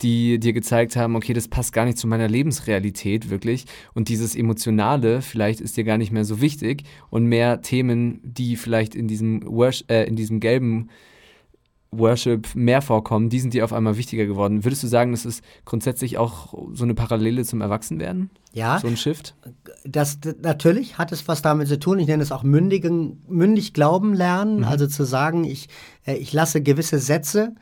die 0.03 0.39
dir 0.39 0.53
gezeigt 0.53 0.97
haben, 0.97 1.17
okay, 1.17 1.33
das 1.33 1.49
passt 1.49 1.73
gar 1.73 1.85
nicht 1.85 1.99
zu 1.99 2.07
meiner 2.07 2.29
Lebensrealität 2.29 3.31
wirklich 3.31 3.65
und 3.95 4.09
dieses 4.09 4.35
Emotionale 4.35 5.23
vielleicht 5.23 5.61
ist 5.61 5.77
dir 5.77 5.85
gar 5.85 5.99
nicht 5.99 6.13
mehr 6.13 6.25
so 6.25 6.41
wichtig 6.41 6.83
und 7.11 7.27
mehr 7.27 7.63
Themen, 7.63 8.21
die 8.23 8.57
vielleicht 8.57 8.95
in 8.95 9.07
diesem, 9.07 9.43
Worsh 9.47 9.85
äh, 9.89 10.05
in 10.05 10.17
diesem 10.17 10.41
gelben 10.41 10.89
Worship 11.99 12.55
mehr 12.55 12.83
vorkommen, 12.83 13.29
die 13.29 13.41
sind 13.41 13.55
dir 13.55 13.65
auf 13.65 13.73
einmal 13.73 13.97
wichtiger 13.97 14.27
geworden. 14.27 14.65
Würdest 14.65 14.83
du 14.83 14.87
sagen, 14.87 15.13
das 15.13 15.25
ist 15.25 15.43
grundsätzlich 15.65 16.19
auch 16.19 16.55
so 16.73 16.85
eine 16.85 16.95
Parallele 16.95 17.45
zum 17.45 17.61
Erwachsenwerden? 17.61 18.31
Ja. 18.53 18.79
So 18.81 18.89
ein 18.89 18.97
Shift? 18.97 19.35
Das, 19.85 20.19
natürlich 20.41 20.99
hat 20.99 21.13
es 21.13 21.27
was 21.29 21.43
damit 21.43 21.69
zu 21.69 21.79
tun. 21.79 21.99
Ich 21.99 22.07
nenne 22.07 22.23
es 22.23 22.33
auch 22.33 22.43
mündigen, 22.43 23.23
mündig 23.29 23.73
glauben 23.75 24.15
lernen. 24.15 24.59
Mhm. 24.59 24.65
Also 24.65 24.87
zu 24.87 25.05
sagen, 25.05 25.45
ich, 25.45 25.69
äh, 26.07 26.15
ich 26.15 26.33
lasse 26.33 26.63
gewisse 26.63 26.99
Sätze 26.99 27.55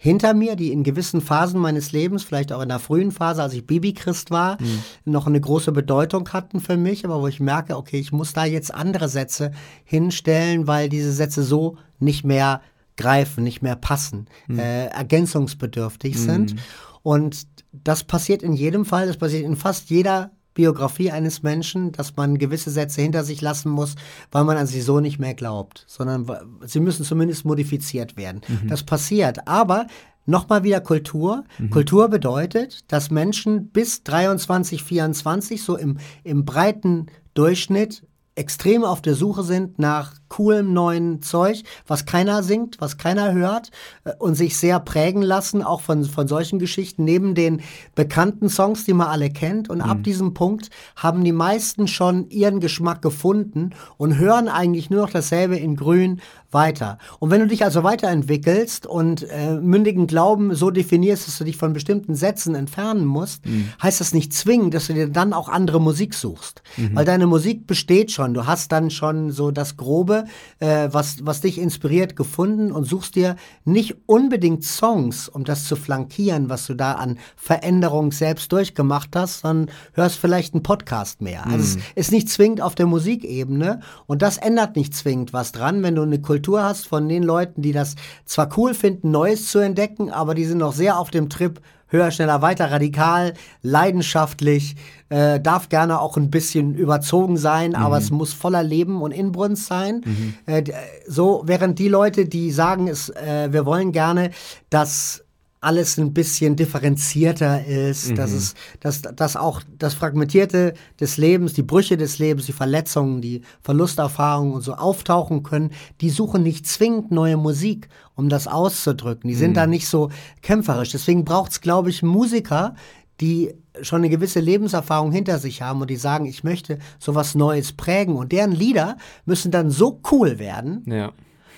hinter 0.00 0.32
mir, 0.32 0.54
die 0.54 0.72
in 0.72 0.84
gewissen 0.84 1.20
Phasen 1.20 1.60
meines 1.60 1.90
Lebens, 1.90 2.22
vielleicht 2.22 2.52
auch 2.52 2.62
in 2.62 2.68
der 2.68 2.78
frühen 2.78 3.10
Phase, 3.10 3.42
als 3.42 3.52
ich 3.52 3.66
Babychrist 3.66 4.30
war, 4.30 4.56
mhm. 4.62 4.82
noch 5.04 5.26
eine 5.26 5.40
große 5.40 5.72
Bedeutung 5.72 6.28
hatten 6.32 6.60
für 6.60 6.76
mich, 6.76 7.04
aber 7.04 7.20
wo 7.20 7.26
ich 7.26 7.40
merke, 7.40 7.76
okay, 7.76 7.98
ich 7.98 8.12
muss 8.12 8.32
da 8.32 8.44
jetzt 8.44 8.72
andere 8.72 9.08
Sätze 9.08 9.50
hinstellen, 9.84 10.68
weil 10.68 10.88
diese 10.88 11.12
Sätze 11.12 11.42
so 11.42 11.76
nicht 11.98 12.24
mehr 12.24 12.62
greifen, 12.98 13.42
nicht 13.44 13.62
mehr 13.62 13.76
passen, 13.76 14.26
mhm. 14.46 14.58
äh, 14.58 14.86
ergänzungsbedürftig 14.88 16.16
mhm. 16.16 16.18
sind. 16.18 16.56
Und 17.02 17.46
das 17.72 18.04
passiert 18.04 18.42
in 18.42 18.52
jedem 18.52 18.84
Fall, 18.84 19.06
das 19.06 19.16
passiert 19.16 19.44
in 19.44 19.56
fast 19.56 19.88
jeder 19.88 20.32
Biografie 20.52 21.12
eines 21.12 21.42
Menschen, 21.42 21.92
dass 21.92 22.16
man 22.16 22.36
gewisse 22.36 22.70
Sätze 22.70 23.00
hinter 23.00 23.22
sich 23.22 23.40
lassen 23.40 23.70
muss, 23.70 23.94
weil 24.32 24.44
man 24.44 24.56
an 24.56 24.66
sie 24.66 24.80
so 24.80 24.98
nicht 24.98 25.18
mehr 25.18 25.34
glaubt, 25.34 25.84
sondern 25.86 26.26
sie 26.66 26.80
müssen 26.80 27.04
zumindest 27.04 27.44
modifiziert 27.44 28.16
werden. 28.16 28.40
Mhm. 28.46 28.68
Das 28.68 28.82
passiert, 28.82 29.46
aber 29.46 29.86
Nochmal 30.28 30.62
wieder 30.62 30.82
Kultur. 30.82 31.44
Mhm. 31.58 31.70
Kultur 31.70 32.08
bedeutet, 32.08 32.92
dass 32.92 33.10
Menschen 33.10 33.68
bis 33.68 34.02
23, 34.02 34.84
24 34.84 35.62
so 35.62 35.78
im, 35.78 35.96
im 36.22 36.44
breiten 36.44 37.06
Durchschnitt 37.32 38.06
extrem 38.34 38.84
auf 38.84 39.00
der 39.00 39.14
Suche 39.14 39.42
sind 39.42 39.78
nach 39.78 40.16
coolem 40.28 40.72
neuen 40.72 41.22
Zeug, 41.22 41.62
was 41.86 42.06
keiner 42.06 42.42
singt, 42.42 42.80
was 42.80 42.98
keiner 42.98 43.32
hört 43.32 43.70
äh, 44.04 44.12
und 44.18 44.34
sich 44.34 44.56
sehr 44.56 44.80
prägen 44.80 45.22
lassen, 45.22 45.62
auch 45.62 45.80
von, 45.80 46.04
von 46.04 46.28
solchen 46.28 46.58
Geschichten, 46.58 47.04
neben 47.04 47.34
den 47.34 47.60
bekannten 47.94 48.48
Songs, 48.48 48.84
die 48.84 48.92
man 48.92 49.08
alle 49.08 49.30
kennt. 49.30 49.70
Und 49.70 49.78
mhm. 49.78 49.90
ab 49.90 50.02
diesem 50.02 50.34
Punkt 50.34 50.70
haben 50.96 51.24
die 51.24 51.32
meisten 51.32 51.88
schon 51.88 52.28
ihren 52.30 52.60
Geschmack 52.60 53.02
gefunden 53.02 53.70
und 53.96 54.18
hören 54.18 54.48
eigentlich 54.48 54.90
nur 54.90 55.02
noch 55.02 55.10
dasselbe 55.10 55.56
in 55.56 55.76
Grün 55.76 56.20
weiter. 56.50 56.98
Und 57.18 57.30
wenn 57.30 57.40
du 57.40 57.46
dich 57.46 57.64
also 57.64 57.82
weiterentwickelst 57.84 58.86
und 58.86 59.28
äh, 59.30 59.54
mündigen 59.60 60.06
Glauben 60.06 60.54
so 60.54 60.70
definierst, 60.70 61.28
dass 61.28 61.38
du 61.38 61.44
dich 61.44 61.56
von 61.56 61.72
bestimmten 61.72 62.14
Sätzen 62.14 62.54
entfernen 62.54 63.04
musst, 63.04 63.44
mhm. 63.46 63.68
heißt 63.82 64.00
das 64.00 64.14
nicht 64.14 64.32
zwingend, 64.32 64.72
dass 64.72 64.86
du 64.86 64.94
dir 64.94 65.08
dann 65.08 65.32
auch 65.32 65.48
andere 65.48 65.80
Musik 65.80 66.14
suchst. 66.14 66.62
Mhm. 66.76 66.94
Weil 66.94 67.04
deine 67.04 67.26
Musik 67.26 67.66
besteht 67.66 68.10
schon. 68.12 68.32
Du 68.32 68.46
hast 68.46 68.72
dann 68.72 68.90
schon 68.90 69.30
so 69.30 69.50
das 69.50 69.76
Grobe, 69.76 70.17
äh, 70.58 70.88
was, 70.90 71.24
was 71.24 71.40
dich 71.40 71.58
inspiriert, 71.58 72.16
gefunden 72.16 72.72
und 72.72 72.84
suchst 72.84 73.14
dir 73.14 73.36
nicht 73.64 73.96
unbedingt 74.06 74.64
Songs, 74.64 75.28
um 75.28 75.44
das 75.44 75.64
zu 75.64 75.76
flankieren, 75.76 76.48
was 76.48 76.66
du 76.66 76.74
da 76.74 76.92
an 76.92 77.18
Veränderung 77.36 78.12
selbst 78.12 78.52
durchgemacht 78.52 79.14
hast, 79.14 79.40
sondern 79.40 79.74
hörst 79.92 80.18
vielleicht 80.18 80.54
einen 80.54 80.62
Podcast 80.62 81.20
mehr. 81.20 81.46
Also 81.46 81.78
mhm. 81.78 81.82
es 81.94 82.06
ist 82.06 82.12
nicht 82.12 82.28
zwingend 82.28 82.60
auf 82.60 82.74
der 82.74 82.86
Musikebene 82.86 83.80
und 84.06 84.22
das 84.22 84.38
ändert 84.38 84.76
nicht 84.76 84.94
zwingend 84.94 85.32
was 85.32 85.52
dran, 85.52 85.82
wenn 85.82 85.94
du 85.94 86.02
eine 86.02 86.20
Kultur 86.20 86.62
hast 86.62 86.86
von 86.86 87.08
den 87.08 87.22
Leuten, 87.22 87.62
die 87.62 87.72
das 87.72 87.94
zwar 88.24 88.48
cool 88.56 88.74
finden, 88.74 89.10
Neues 89.10 89.50
zu 89.50 89.58
entdecken, 89.58 90.10
aber 90.10 90.34
die 90.34 90.44
sind 90.44 90.58
noch 90.58 90.72
sehr 90.72 90.98
auf 90.98 91.10
dem 91.10 91.28
Trip, 91.28 91.60
höher, 91.88 92.10
schneller, 92.10 92.42
weiter, 92.42 92.70
radikal, 92.70 93.34
leidenschaftlich, 93.62 94.76
äh, 95.08 95.40
darf 95.40 95.68
gerne 95.68 96.00
auch 96.00 96.16
ein 96.16 96.30
bisschen 96.30 96.74
überzogen 96.74 97.36
sein, 97.36 97.70
mhm. 97.70 97.76
aber 97.76 97.98
es 97.98 98.10
muss 98.10 98.32
voller 98.32 98.62
Leben 98.62 99.02
und 99.02 99.12
Inbrunst 99.12 99.66
sein. 99.66 100.02
Mhm. 100.04 100.34
Äh, 100.46 100.64
so, 101.06 101.42
während 101.44 101.78
die 101.78 101.88
Leute, 101.88 102.26
die 102.26 102.50
sagen, 102.50 102.88
es, 102.88 103.08
äh, 103.10 103.48
wir 103.50 103.66
wollen 103.66 103.92
gerne, 103.92 104.30
dass 104.70 105.24
alles 105.60 105.98
ein 105.98 106.14
bisschen 106.14 106.54
differenzierter 106.54 107.64
ist, 107.64 108.10
mhm. 108.10 108.14
dass 108.14 108.32
es, 108.32 108.54
dass, 108.80 109.02
dass 109.02 109.36
auch 109.36 109.62
das 109.78 109.94
Fragmentierte 109.94 110.74
des 111.00 111.16
Lebens, 111.16 111.52
die 111.52 111.62
Brüche 111.62 111.96
des 111.96 112.18
Lebens, 112.18 112.46
die 112.46 112.52
Verletzungen, 112.52 113.20
die 113.20 113.42
Verlusterfahrungen 113.62 114.52
und 114.52 114.62
so 114.62 114.74
auftauchen 114.74 115.42
können, 115.42 115.70
die 116.00 116.10
suchen 116.10 116.42
nicht 116.42 116.66
zwingend 116.66 117.10
neue 117.10 117.36
Musik, 117.36 117.88
um 118.14 118.28
das 118.28 118.46
auszudrücken. 118.46 119.28
Die 119.28 119.34
sind 119.34 119.50
mhm. 119.50 119.54
da 119.54 119.66
nicht 119.66 119.88
so 119.88 120.10
kämpferisch. 120.42 120.90
Deswegen 120.90 121.24
braucht 121.24 121.52
es, 121.52 121.60
glaube 121.60 121.90
ich, 121.90 122.02
Musiker, 122.02 122.74
die 123.20 123.52
schon 123.82 123.98
eine 123.98 124.10
gewisse 124.10 124.38
Lebenserfahrung 124.38 125.10
hinter 125.10 125.38
sich 125.38 125.60
haben 125.62 125.80
und 125.80 125.90
die 125.90 125.96
sagen, 125.96 126.26
ich 126.26 126.44
möchte 126.44 126.78
sowas 127.00 127.34
Neues 127.34 127.72
prägen. 127.72 128.14
Und 128.14 128.30
deren 128.30 128.52
Lieder 128.52 128.96
müssen 129.24 129.50
dann 129.50 129.70
so 129.70 130.00
cool 130.12 130.38
werden, 130.38 130.84
ja 130.86 131.12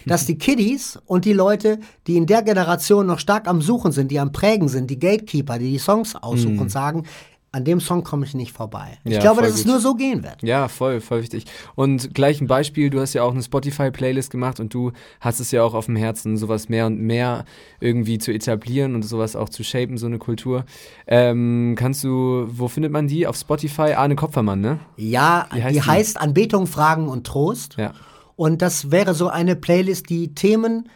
dass 0.07 0.27
die 0.27 0.39
Kiddies 0.39 0.99
und 1.07 1.25
die 1.25 1.33
Leute, 1.33 1.79
die 2.07 2.17
in 2.17 2.27
der 2.27 2.43
Generation 2.43 3.07
noch 3.07 3.19
stark 3.19 3.49
am 3.49 3.63
Suchen 3.63 3.93
sind, 3.93 4.11
die 4.11 4.19
am 4.19 4.33
Prägen 4.33 4.69
sind, 4.69 4.91
die 4.91 4.99
Gatekeeper, 4.99 5.59
die 5.59 5.71
die 5.71 5.79
Songs 5.79 6.17
aussuchen 6.17 6.55
mhm. 6.55 6.63
und 6.63 6.71
sagen, 6.71 7.05
an 7.53 7.65
dem 7.65 7.81
Song 7.81 8.05
komme 8.05 8.25
ich 8.25 8.35
nicht 8.35 8.53
vorbei. 8.53 8.99
Ich 9.05 9.15
ja, 9.15 9.21
glaube, 9.21 9.43
dass 9.43 9.51
gut. 9.51 9.61
es 9.61 9.67
nur 9.67 9.81
so 9.81 9.95
gehen 9.95 10.23
wird. 10.23 10.43
Ja, 10.43 10.69
voll, 10.69 11.01
voll 11.01 11.23
wichtig. 11.23 11.47
Und 11.75 12.15
gleich 12.15 12.41
ein 12.41 12.47
Beispiel, 12.47 12.91
du 12.91 13.01
hast 13.01 13.13
ja 13.15 13.25
auch 13.25 13.33
eine 13.33 13.43
Spotify-Playlist 13.43 14.31
gemacht 14.31 14.61
und 14.61 14.73
du 14.73 14.93
hast 15.21 15.41
es 15.41 15.51
ja 15.51 15.65
auch 15.65 15.75
auf 15.75 15.87
dem 15.87 15.97
Herzen, 15.97 16.37
sowas 16.37 16.69
mehr 16.69 16.87
und 16.87 17.01
mehr 17.01 17.45
irgendwie 17.81 18.19
zu 18.19 18.33
etablieren 18.33 18.95
und 18.95 19.03
sowas 19.03 19.35
auch 19.35 19.49
zu 19.49 19.65
shapen, 19.65 19.99
so 19.99 20.07
eine 20.07 20.19
Kultur. 20.19 20.65
Ähm, 21.09 21.75
kannst 21.77 22.05
du, 22.05 22.47
wo 22.49 22.69
findet 22.69 22.93
man 22.93 23.09
die? 23.09 23.27
Auf 23.27 23.37
Spotify? 23.37 23.95
Arne 23.95 24.15
Kopfermann, 24.15 24.61
ne? 24.61 24.79
Ja, 24.97 25.49
heißt 25.51 25.71
die, 25.71 25.73
die 25.73 25.83
heißt 25.83 26.21
Anbetung, 26.21 26.69
Fragen 26.69 27.09
und 27.09 27.27
Trost. 27.27 27.77
Ja. 27.79 27.95
Und 28.41 28.63
das 28.63 28.91
wäre 28.91 29.13
so 29.13 29.29
eine 29.29 29.55
Playlist, 29.55 30.09
die 30.09 30.35
Themen 30.35 30.89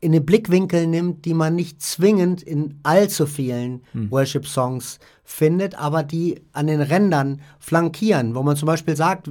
in 0.00 0.12
den 0.12 0.24
Blickwinkel 0.24 0.86
nimmt, 0.86 1.26
die 1.26 1.34
man 1.34 1.54
nicht 1.54 1.82
zwingend 1.82 2.42
in 2.42 2.80
allzu 2.84 3.26
vielen 3.26 3.82
hm. 3.92 4.10
Worship-Songs 4.10 4.98
findet, 5.22 5.74
aber 5.74 6.02
die 6.02 6.40
an 6.54 6.68
den 6.68 6.80
Rändern 6.80 7.42
flankieren, 7.58 8.34
wo 8.34 8.42
man 8.42 8.56
zum 8.56 8.64
Beispiel 8.64 8.96
sagt, 8.96 9.30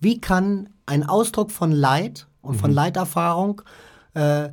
wie 0.00 0.20
kann 0.20 0.70
ein 0.86 1.04
Ausdruck 1.04 1.52
von 1.52 1.70
Leid 1.70 2.26
und 2.40 2.56
mhm. 2.56 2.58
von 2.58 2.72
Leiterfahrung 2.72 3.62
äh, 4.14 4.48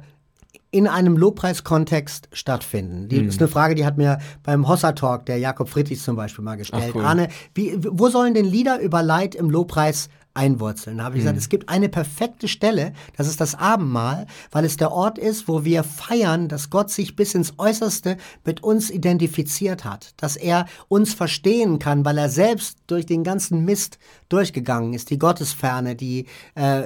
in 0.70 0.88
einem 0.88 1.18
Lobpreiskontext 1.18 2.30
stattfinden? 2.32 3.10
Die 3.10 3.22
mhm. 3.22 3.30
ist 3.30 3.40
eine 3.42 3.48
Frage, 3.48 3.74
die 3.74 3.88
hat 3.88 3.98
mir 3.98 4.20
beim 4.44 4.68
Hossa 4.68 4.92
Talk 4.92 5.26
der 5.26 5.40
Jakob 5.40 5.68
Friedrich 5.68 6.00
zum 6.00 6.16
Beispiel 6.16 6.44
mal 6.44 6.58
gestellt. 6.58 6.90
Ach, 6.90 6.96
cool. 6.96 7.06
Arne, 7.06 7.28
wie, 7.56 7.76
wo 7.82 8.08
sollen 8.10 8.36
denn 8.36 8.46
Lieder 8.46 8.80
über 8.82 9.02
Leid 9.02 9.34
im 9.34 9.50
Lobpreis 9.50 10.10
einwurzeln. 10.36 10.98
Da 10.98 11.06
habe 11.06 11.16
ich 11.16 11.22
mhm. 11.22 11.26
gesagt, 11.26 11.38
es 11.40 11.50
gibt 11.50 11.70
eine 11.70 11.90
perfekte 11.90 12.48
Stelle, 12.48 12.94
das 13.18 13.28
ist 13.28 13.42
das 13.42 13.56
Abendmahl, 13.56 14.28
weil 14.52 14.66
es 14.66 14.78
der 14.78 14.92
Ort 14.92 15.18
ist, 15.18 15.48
wo 15.48 15.64
wir 15.64 15.84
feiern, 15.84 16.48
dass 16.48 16.70
Gott 16.70 16.92
sich 16.92 17.16
bis 17.16 17.34
ins 17.34 17.54
Äußerste 17.58 18.18
mit 18.44 18.62
uns 18.62 18.92
identifiziert 18.92 19.86
hat, 19.86 20.14
dass 20.18 20.36
er 20.36 20.66
uns 20.88 21.14
verstehen 21.14 21.80
kann, 21.80 22.06
weil 22.06 22.18
er 22.18 22.30
selbst 22.30 22.78
durch 22.88 23.06
den 23.06 23.24
ganzen 23.24 23.66
Mist 23.66 23.98
durchgegangen 24.30 24.94
ist, 24.94 25.10
die 25.10 25.18
Gottesferne, 25.18 25.96
die 25.96 26.26
äh, 26.56 26.84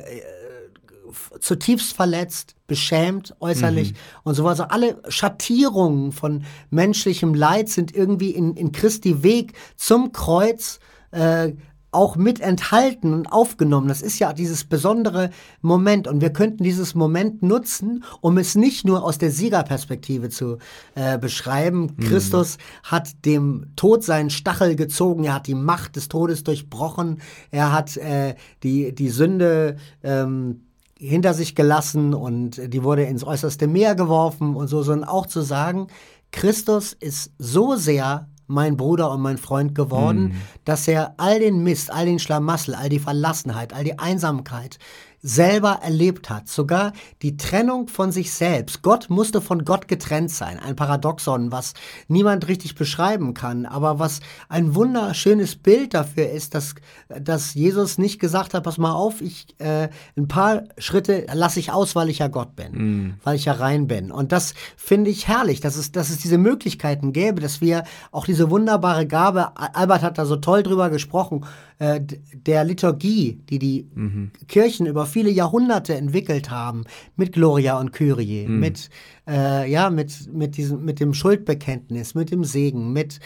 zutiefst 1.39 1.93
verletzt, 1.93 2.56
beschämt 2.68 3.36
äußerlich 3.39 3.93
mhm. 3.93 3.97
und 4.24 4.36
so 4.36 4.43
weiter. 4.43 4.50
Also 4.50 4.64
alle 4.66 5.02
Schattierungen 5.10 6.12
von 6.12 6.43
menschlichem 6.70 7.34
Leid 7.34 7.70
sind 7.70 7.95
irgendwie 7.95 8.32
in, 8.32 8.56
in 8.56 8.72
Christi 8.72 9.24
Weg 9.24 9.54
zum 9.76 10.12
Kreuz 10.12 10.80
äh, 11.12 11.54
auch 11.92 12.16
mit 12.16 12.40
enthalten 12.40 13.14
und 13.14 13.32
aufgenommen. 13.32 13.88
Das 13.88 14.02
ist 14.02 14.20
ja 14.20 14.34
dieses 14.34 14.64
besondere 14.64 15.32
Moment 15.62 16.08
und 16.08 16.22
wir 16.22 16.32
könnten 16.32 16.64
dieses 16.64 16.96
Moment 16.96 17.42
nutzen, 17.42 18.04
um 18.22 18.38
es 18.38 18.56
nicht 18.56 18.86
nur 18.86 19.04
aus 19.04 19.18
der 19.18 19.32
Siegerperspektive 19.32 20.30
zu 20.30 20.58
äh, 20.96 21.18
beschreiben. 21.18 21.94
Mhm. 21.98 22.04
Christus 22.04 22.58
hat 22.84 23.26
dem 23.26 23.68
Tod 23.76 24.04
seinen 24.04 24.30
Stachel 24.30 24.76
gezogen, 24.76 25.24
er 25.24 25.36
hat 25.36 25.48
die 25.48 25.56
Macht 25.56 25.96
des 25.96 26.08
Todes 26.08 26.44
durchbrochen, 26.44 27.22
er 27.52 27.72
hat 27.72 27.98
äh, 27.98 28.36
die, 28.64 28.94
die 28.94 29.10
Sünde 29.10 29.78
ähm, 30.04 30.62
hinter 31.00 31.34
sich 31.34 31.56
gelassen 31.56 32.14
und 32.14 32.62
die 32.74 32.84
wurde 32.84 33.04
ins 33.04 33.24
äußerste 33.24 33.68
Meer 33.68 33.96
geworfen 33.96 34.56
und 34.56 34.68
so, 34.68 34.84
sondern 34.84 35.08
auch 35.08 35.26
zu 35.26 35.42
sagen, 35.42 35.88
Christus 36.32 36.94
ist 36.94 37.32
so 37.40 37.76
sehr 37.76 38.28
mein 38.50 38.78
Bruder 38.78 39.12
und 39.12 39.22
mein 39.22 39.38
Freund 39.38 39.76
geworden, 39.76 40.30
mm. 40.30 40.41
dass 40.66 40.88
er 40.88 41.14
all 41.18 41.39
den 41.39 41.64
Mist, 41.64 41.93
all 41.93 42.06
den 42.06 42.18
Schlamassel, 42.18 42.74
all 42.74 42.89
die 42.89 43.00
Verlassenheit, 43.00 43.74
all 43.74 43.84
die 43.84 44.00
Einsamkeit, 44.00 44.80
selber 45.22 45.80
erlebt 45.84 46.30
hat. 46.30 46.47
Sogar 46.47 46.93
die 47.22 47.38
Trennung 47.38 47.88
von 47.88 48.11
sich 48.11 48.32
selbst. 48.32 48.82
Gott 48.82 49.09
musste 49.09 49.41
von 49.41 49.65
Gott 49.65 49.88
getrennt 49.88 50.32
sein. 50.32 50.59
Ein 50.59 50.76
Paradoxon, 50.76 51.51
was 51.51 51.74
niemand 52.07 52.47
richtig 52.47 52.76
beschreiben 52.76 53.34
kann, 53.34 53.65
aber 53.65 53.99
was 53.99 54.22
ein 54.47 54.76
wunderschönes 54.76 55.55
Bild 55.55 55.93
dafür 55.93 56.30
ist, 56.30 56.55
dass, 56.55 56.76
dass 57.09 57.53
Jesus 57.53 57.97
nicht 57.97 58.20
gesagt 58.20 58.53
hat, 58.53 58.63
pass 58.63 58.78
mal 58.78 58.93
auf, 58.93 59.22
ich 59.22 59.47
äh, 59.59 59.89
ein 60.17 60.28
paar 60.28 60.63
Schritte 60.78 61.26
lasse 61.34 61.59
ich 61.59 61.72
aus, 61.72 61.95
weil 61.95 62.09
ich 62.09 62.20
ja 62.20 62.28
Gott 62.28 62.55
bin, 62.55 62.72
mm. 62.72 63.13
weil 63.24 63.36
ich 63.36 63.45
ja 63.45 63.53
rein 63.53 63.88
bin. 63.88 64.11
Und 64.11 64.32
das 64.32 64.53
finde 64.78 65.09
ich 65.09 65.28
herrlich, 65.28 65.59
dass 65.59 65.76
es, 65.76 65.91
dass 65.91 66.09
es 66.09 66.17
diese 66.17 66.38
Möglichkeiten 66.38 67.13
gäbe, 67.13 67.41
dass 67.41 67.61
wir 67.61 67.84
auch 68.11 68.26
diese 68.26 68.49
wunderbare 68.49 69.07
Gabe, 69.07 69.51
Albert 69.55 70.01
hat 70.01 70.17
da 70.17 70.26
so 70.26 70.38
toll 70.38 70.63
drüber 70.63 70.89
gesprochen, 70.89 71.45
äh, 71.80 72.01
der 72.34 72.65
Liturgie, 72.65 73.39
die 73.49 73.57
die 73.57 73.88
mhm. 73.95 74.32
Kirchen 74.47 74.86
über 74.86 75.05
viele 75.05 75.30
Jahrhunderte 75.30 75.95
entwickelt 75.95 76.49
haben, 76.51 76.84
mit 77.15 77.32
Gloria 77.32 77.80
und 77.80 77.93
Kyrie, 77.93 78.47
mhm. 78.47 78.59
mit, 78.59 78.89
äh, 79.27 79.69
ja, 79.69 79.89
mit, 79.89 80.32
mit, 80.34 80.57
diesem, 80.57 80.84
mit 80.84 80.99
dem 80.99 81.13
Schuldbekenntnis, 81.13 82.15
mit 82.15 82.32
dem 82.32 82.43
Segen, 82.43 82.91
mit 82.91 83.19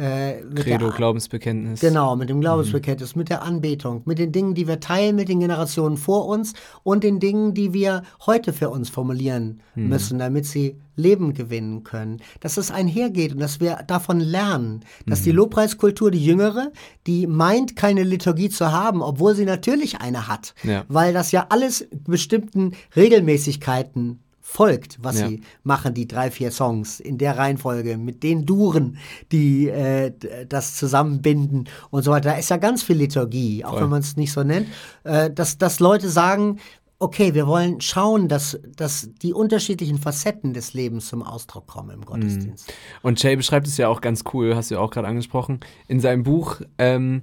äh, 0.00 0.40
Credo, 0.54 0.86
der, 0.86 0.96
Glaubensbekenntnis. 0.96 1.80
Genau, 1.80 2.16
mit 2.16 2.30
dem 2.30 2.40
Glaubensbekenntnis, 2.40 3.14
mhm. 3.14 3.20
mit 3.20 3.28
der 3.28 3.42
Anbetung, 3.42 4.02
mit 4.06 4.18
den 4.18 4.32
Dingen, 4.32 4.54
die 4.54 4.66
wir 4.66 4.80
teilen 4.80 5.14
mit 5.14 5.28
den 5.28 5.40
Generationen 5.40 5.98
vor 5.98 6.26
uns 6.26 6.54
und 6.82 7.04
den 7.04 7.20
Dingen, 7.20 7.52
die 7.52 7.74
wir 7.74 8.02
heute 8.24 8.54
für 8.54 8.70
uns 8.70 8.88
formulieren 8.88 9.60
mhm. 9.74 9.88
müssen, 9.88 10.18
damit 10.18 10.46
sie 10.46 10.76
Leben 10.96 11.34
gewinnen 11.34 11.84
können. 11.84 12.20
Dass 12.40 12.56
es 12.56 12.70
einhergeht 12.70 13.32
und 13.32 13.40
dass 13.40 13.60
wir 13.60 13.76
davon 13.86 14.20
lernen, 14.20 14.80
dass 15.06 15.20
mhm. 15.20 15.24
die 15.24 15.32
Lobpreiskultur, 15.32 16.10
die 16.10 16.24
jüngere, 16.24 16.72
die 17.06 17.26
meint, 17.26 17.76
keine 17.76 18.02
Liturgie 18.02 18.48
zu 18.48 18.72
haben, 18.72 19.02
obwohl 19.02 19.34
sie 19.34 19.44
natürlich 19.44 20.00
eine 20.00 20.28
hat, 20.28 20.54
ja. 20.62 20.84
weil 20.88 21.12
das 21.12 21.30
ja 21.30 21.46
alles 21.50 21.86
bestimmten 22.06 22.72
Regelmäßigkeiten 22.96 24.20
folgt, 24.50 24.98
was 25.00 25.20
ja. 25.20 25.28
sie 25.28 25.42
machen, 25.62 25.94
die 25.94 26.08
drei, 26.08 26.28
vier 26.32 26.50
Songs 26.50 26.98
in 26.98 27.18
der 27.18 27.38
Reihenfolge, 27.38 27.96
mit 27.96 28.24
den 28.24 28.46
Duren, 28.46 28.98
die 29.30 29.68
äh, 29.68 30.12
das 30.48 30.74
zusammenbinden 30.74 31.68
und 31.90 32.02
so 32.02 32.10
weiter. 32.10 32.30
Da 32.30 32.36
ist 32.36 32.50
ja 32.50 32.56
ganz 32.56 32.82
viel 32.82 32.96
Liturgie, 32.96 33.64
auch 33.64 33.74
Voll. 33.74 33.82
wenn 33.82 33.90
man 33.90 34.00
es 34.00 34.16
nicht 34.16 34.32
so 34.32 34.42
nennt, 34.42 34.66
äh, 35.04 35.30
dass, 35.30 35.56
dass 35.56 35.78
Leute 35.78 36.08
sagen, 36.08 36.58
okay, 36.98 37.32
wir 37.32 37.46
wollen 37.46 37.80
schauen, 37.80 38.26
dass, 38.26 38.58
dass 38.76 39.10
die 39.22 39.32
unterschiedlichen 39.32 39.98
Facetten 39.98 40.52
des 40.52 40.74
Lebens 40.74 41.06
zum 41.06 41.22
Ausdruck 41.22 41.68
kommen 41.68 41.90
im 41.90 42.04
Gottesdienst. 42.04 42.68
Mhm. 42.68 42.74
Und 43.02 43.22
Jay 43.22 43.36
beschreibt 43.36 43.68
es 43.68 43.76
ja 43.76 43.86
auch 43.86 44.00
ganz 44.00 44.24
cool, 44.34 44.56
hast 44.56 44.72
du 44.72 44.74
ja 44.74 44.80
auch 44.80 44.90
gerade 44.90 45.06
angesprochen, 45.06 45.60
in 45.86 46.00
seinem 46.00 46.24
Buch. 46.24 46.60
Ähm, 46.76 47.22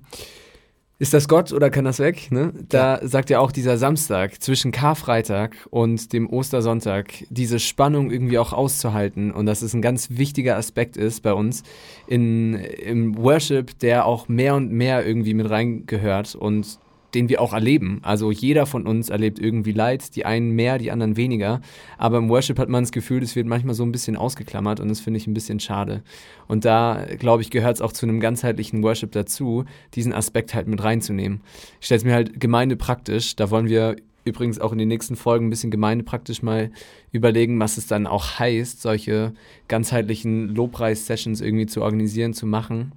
ist 0.99 1.13
das 1.13 1.27
Gott 1.27 1.53
oder 1.53 1.69
kann 1.69 1.85
das 1.85 1.99
weg? 1.99 2.31
Ne? 2.31 2.53
Da 2.69 2.99
ja. 2.99 3.07
sagt 3.07 3.29
ja 3.29 3.39
auch 3.39 3.51
dieser 3.51 3.77
Samstag 3.77 4.41
zwischen 4.41 4.71
Karfreitag 4.71 5.55
und 5.69 6.11
dem 6.11 6.27
Ostersonntag 6.27 7.13
diese 7.29 7.59
Spannung 7.59 8.09
irgendwie 8.09 8.39
auch 8.39 8.51
auszuhalten 8.51 9.31
und 9.31 9.45
dass 9.45 9.61
es 9.61 9.73
ein 9.73 9.83
ganz 9.83 10.09
wichtiger 10.11 10.57
Aspekt 10.57 10.97
ist 10.97 11.21
bei 11.21 11.33
uns 11.33 11.63
in, 12.07 12.55
im 12.55 13.15
Worship, 13.17 13.77
der 13.79 14.05
auch 14.05 14.27
mehr 14.27 14.55
und 14.55 14.71
mehr 14.71 15.05
irgendwie 15.05 15.35
mit 15.35 15.49
reingehört 15.49 16.33
und 16.33 16.79
den 17.13 17.29
wir 17.29 17.41
auch 17.41 17.53
erleben. 17.53 17.99
Also 18.03 18.31
jeder 18.31 18.65
von 18.65 18.85
uns 18.85 19.09
erlebt 19.09 19.39
irgendwie 19.39 19.71
Leid, 19.71 20.15
die 20.15 20.25
einen 20.25 20.51
mehr, 20.51 20.77
die 20.77 20.91
anderen 20.91 21.15
weniger. 21.17 21.61
Aber 21.97 22.17
im 22.17 22.29
Worship 22.29 22.59
hat 22.59 22.69
man 22.69 22.83
das 22.83 22.91
Gefühl, 22.91 23.23
es 23.23 23.35
wird 23.35 23.47
manchmal 23.47 23.75
so 23.75 23.83
ein 23.83 23.91
bisschen 23.91 24.17
ausgeklammert 24.17 24.79
und 24.79 24.89
das 24.89 24.99
finde 24.99 25.17
ich 25.17 25.27
ein 25.27 25.33
bisschen 25.33 25.59
schade. 25.59 26.03
Und 26.47 26.65
da, 26.65 27.05
glaube 27.17 27.41
ich, 27.41 27.49
gehört 27.49 27.75
es 27.75 27.81
auch 27.81 27.93
zu 27.93 28.05
einem 28.05 28.19
ganzheitlichen 28.19 28.83
Worship 28.83 29.11
dazu, 29.11 29.65
diesen 29.93 30.13
Aspekt 30.13 30.53
halt 30.53 30.67
mit 30.67 30.83
reinzunehmen. 30.83 31.41
Ich 31.79 31.85
stelle 31.85 31.99
es 31.99 32.05
mir 32.05 32.13
halt 32.13 32.39
gemeindepraktisch, 32.39 33.35
da 33.35 33.49
wollen 33.51 33.69
wir 33.69 33.95
übrigens 34.25 34.59
auch 34.59 34.73
in 34.73 34.77
den 34.77 34.89
nächsten 34.89 35.15
Folgen 35.15 35.47
ein 35.47 35.49
bisschen 35.49 35.71
gemeindepraktisch 35.71 36.41
mal 36.43 36.69
überlegen, 37.13 37.59
was 37.61 37.77
es 37.77 37.87
dann 37.87 38.05
auch 38.05 38.39
heißt, 38.39 38.81
solche 38.81 39.33
ganzheitlichen 39.69 40.53
Lobpreis-Sessions 40.53 41.39
irgendwie 41.39 41.65
zu 41.65 41.81
organisieren, 41.81 42.33
zu 42.33 42.45
machen 42.45 42.91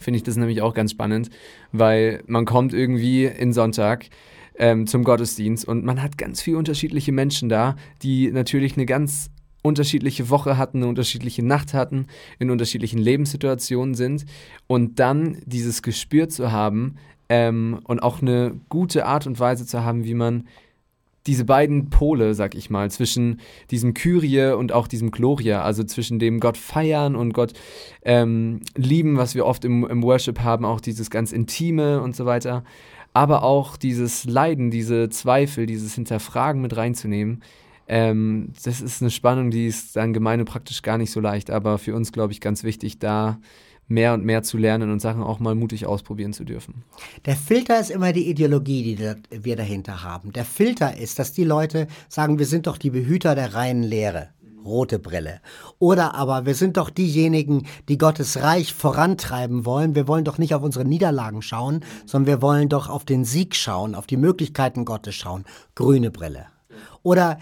finde 0.00 0.16
ich 0.16 0.22
das 0.22 0.36
nämlich 0.36 0.62
auch 0.62 0.74
ganz 0.74 0.90
spannend, 0.90 1.30
weil 1.72 2.22
man 2.26 2.44
kommt 2.44 2.72
irgendwie 2.72 3.24
in 3.24 3.52
Sonntag 3.52 4.06
ähm, 4.58 4.86
zum 4.86 5.04
Gottesdienst 5.04 5.66
und 5.66 5.84
man 5.84 6.02
hat 6.02 6.18
ganz 6.18 6.42
viele 6.42 6.58
unterschiedliche 6.58 7.12
Menschen 7.12 7.48
da, 7.48 7.76
die 8.02 8.30
natürlich 8.30 8.76
eine 8.76 8.86
ganz 8.86 9.30
unterschiedliche 9.62 10.30
Woche 10.30 10.56
hatten, 10.56 10.78
eine 10.78 10.88
unterschiedliche 10.88 11.44
Nacht 11.44 11.74
hatten, 11.74 12.06
in 12.38 12.50
unterschiedlichen 12.50 12.98
Lebenssituationen 12.98 13.94
sind. 13.94 14.24
Und 14.66 14.98
dann 14.98 15.38
dieses 15.44 15.82
Gespür 15.82 16.28
zu 16.28 16.50
haben 16.50 16.96
ähm, 17.28 17.80
und 17.84 18.02
auch 18.02 18.22
eine 18.22 18.58
gute 18.68 19.06
Art 19.06 19.26
und 19.26 19.38
Weise 19.38 19.66
zu 19.66 19.84
haben, 19.84 20.04
wie 20.04 20.14
man 20.14 20.46
diese 21.26 21.44
beiden 21.44 21.90
Pole, 21.90 22.34
sag 22.34 22.54
ich 22.54 22.70
mal, 22.70 22.90
zwischen 22.90 23.40
diesem 23.70 23.94
Kyrie 23.94 24.54
und 24.56 24.72
auch 24.72 24.88
diesem 24.88 25.10
Gloria, 25.10 25.62
also 25.62 25.84
zwischen 25.84 26.18
dem 26.18 26.40
Gott 26.40 26.56
feiern 26.56 27.14
und 27.14 27.32
Gott 27.34 27.52
ähm, 28.02 28.60
lieben, 28.74 29.16
was 29.18 29.34
wir 29.34 29.44
oft 29.44 29.64
im, 29.64 29.86
im 29.86 30.02
Worship 30.02 30.40
haben, 30.40 30.64
auch 30.64 30.80
dieses 30.80 31.10
ganz 31.10 31.32
Intime 31.32 32.00
und 32.00 32.16
so 32.16 32.24
weiter, 32.24 32.64
aber 33.12 33.42
auch 33.42 33.76
dieses 33.76 34.24
Leiden, 34.24 34.70
diese 34.70 35.10
Zweifel, 35.10 35.66
dieses 35.66 35.94
Hinterfragen 35.94 36.62
mit 36.62 36.76
reinzunehmen. 36.76 37.42
Ähm, 37.86 38.52
das 38.62 38.80
ist 38.80 39.02
eine 39.02 39.10
Spannung, 39.10 39.50
die 39.50 39.66
ist 39.66 39.96
dann 39.96 40.12
gemeine 40.12 40.44
praktisch 40.44 40.80
gar 40.82 40.96
nicht 40.96 41.10
so 41.10 41.20
leicht, 41.20 41.50
aber 41.50 41.76
für 41.76 41.94
uns, 41.94 42.12
glaube 42.12 42.32
ich, 42.32 42.40
ganz 42.40 42.62
wichtig, 42.62 42.98
da 42.98 43.40
mehr 43.90 44.14
und 44.14 44.24
mehr 44.24 44.42
zu 44.42 44.56
lernen 44.56 44.90
und 44.90 45.00
Sachen 45.00 45.22
auch 45.22 45.40
mal 45.40 45.54
mutig 45.54 45.86
ausprobieren 45.86 46.32
zu 46.32 46.44
dürfen. 46.44 46.84
Der 47.26 47.36
Filter 47.36 47.80
ist 47.80 47.90
immer 47.90 48.12
die 48.12 48.28
Ideologie, 48.28 48.94
die 48.94 49.44
wir 49.44 49.56
dahinter 49.56 50.02
haben. 50.02 50.32
Der 50.32 50.44
Filter 50.44 50.96
ist, 50.96 51.18
dass 51.18 51.32
die 51.32 51.44
Leute 51.44 51.88
sagen, 52.08 52.38
wir 52.38 52.46
sind 52.46 52.66
doch 52.66 52.78
die 52.78 52.90
Behüter 52.90 53.34
der 53.34 53.54
reinen 53.54 53.82
Lehre. 53.82 54.28
Rote 54.64 54.98
Brille. 54.98 55.40
Oder 55.78 56.14
aber 56.14 56.46
wir 56.46 56.54
sind 56.54 56.76
doch 56.76 56.90
diejenigen, 56.90 57.66
die 57.88 57.98
Gottes 57.98 58.42
Reich 58.42 58.74
vorantreiben 58.74 59.64
wollen. 59.64 59.94
Wir 59.94 60.06
wollen 60.06 60.24
doch 60.24 60.38
nicht 60.38 60.54
auf 60.54 60.62
unsere 60.62 60.84
Niederlagen 60.84 61.42
schauen, 61.42 61.80
sondern 62.04 62.26
wir 62.26 62.42
wollen 62.42 62.68
doch 62.68 62.88
auf 62.88 63.04
den 63.04 63.24
Sieg 63.24 63.56
schauen, 63.56 63.94
auf 63.94 64.06
die 64.06 64.18
Möglichkeiten 64.18 64.84
Gottes 64.84 65.14
schauen. 65.14 65.44
Grüne 65.74 66.10
Brille. 66.10 66.46
Oder 67.02 67.38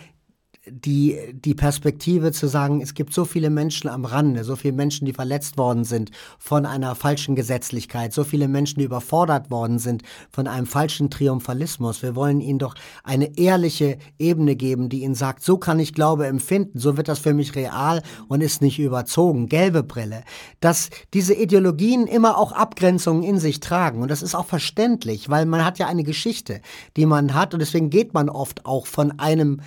die, 0.70 1.18
die 1.32 1.54
Perspektive 1.54 2.32
zu 2.32 2.46
sagen, 2.46 2.80
es 2.80 2.94
gibt 2.94 3.12
so 3.12 3.24
viele 3.24 3.50
Menschen 3.50 3.88
am 3.88 4.04
Rande, 4.04 4.44
so 4.44 4.56
viele 4.56 4.74
Menschen, 4.74 5.06
die 5.06 5.12
verletzt 5.12 5.58
worden 5.58 5.84
sind 5.84 6.10
von 6.38 6.66
einer 6.66 6.94
falschen 6.94 7.34
Gesetzlichkeit, 7.34 8.12
so 8.12 8.24
viele 8.24 8.48
Menschen, 8.48 8.78
die 8.78 8.84
überfordert 8.84 9.50
worden 9.50 9.78
sind 9.78 10.02
von 10.30 10.46
einem 10.46 10.66
falschen 10.66 11.10
Triumphalismus. 11.10 12.02
Wir 12.02 12.14
wollen 12.14 12.40
ihnen 12.40 12.58
doch 12.58 12.74
eine 13.04 13.36
ehrliche 13.38 13.98
Ebene 14.18 14.56
geben, 14.56 14.88
die 14.88 15.02
ihnen 15.02 15.14
sagt, 15.14 15.42
so 15.42 15.58
kann 15.58 15.78
ich 15.78 15.94
Glaube 15.94 16.26
empfinden, 16.26 16.78
so 16.78 16.96
wird 16.96 17.08
das 17.08 17.18
für 17.18 17.34
mich 17.34 17.54
real 17.54 18.02
und 18.28 18.40
ist 18.40 18.62
nicht 18.62 18.78
überzogen. 18.78 19.48
Gelbe 19.48 19.82
Brille. 19.82 20.22
Dass 20.60 20.90
diese 21.14 21.34
Ideologien 21.34 22.06
immer 22.06 22.38
auch 22.38 22.52
Abgrenzungen 22.52 23.22
in 23.22 23.38
sich 23.38 23.60
tragen. 23.60 24.02
Und 24.02 24.10
das 24.10 24.22
ist 24.22 24.34
auch 24.34 24.46
verständlich, 24.46 25.28
weil 25.28 25.46
man 25.46 25.64
hat 25.64 25.78
ja 25.78 25.86
eine 25.86 26.04
Geschichte, 26.04 26.60
die 26.96 27.06
man 27.06 27.34
hat 27.34 27.54
und 27.54 27.60
deswegen 27.60 27.90
geht 27.90 28.14
man 28.14 28.28
oft 28.28 28.66
auch 28.66 28.86
von 28.86 29.18
einem 29.18 29.60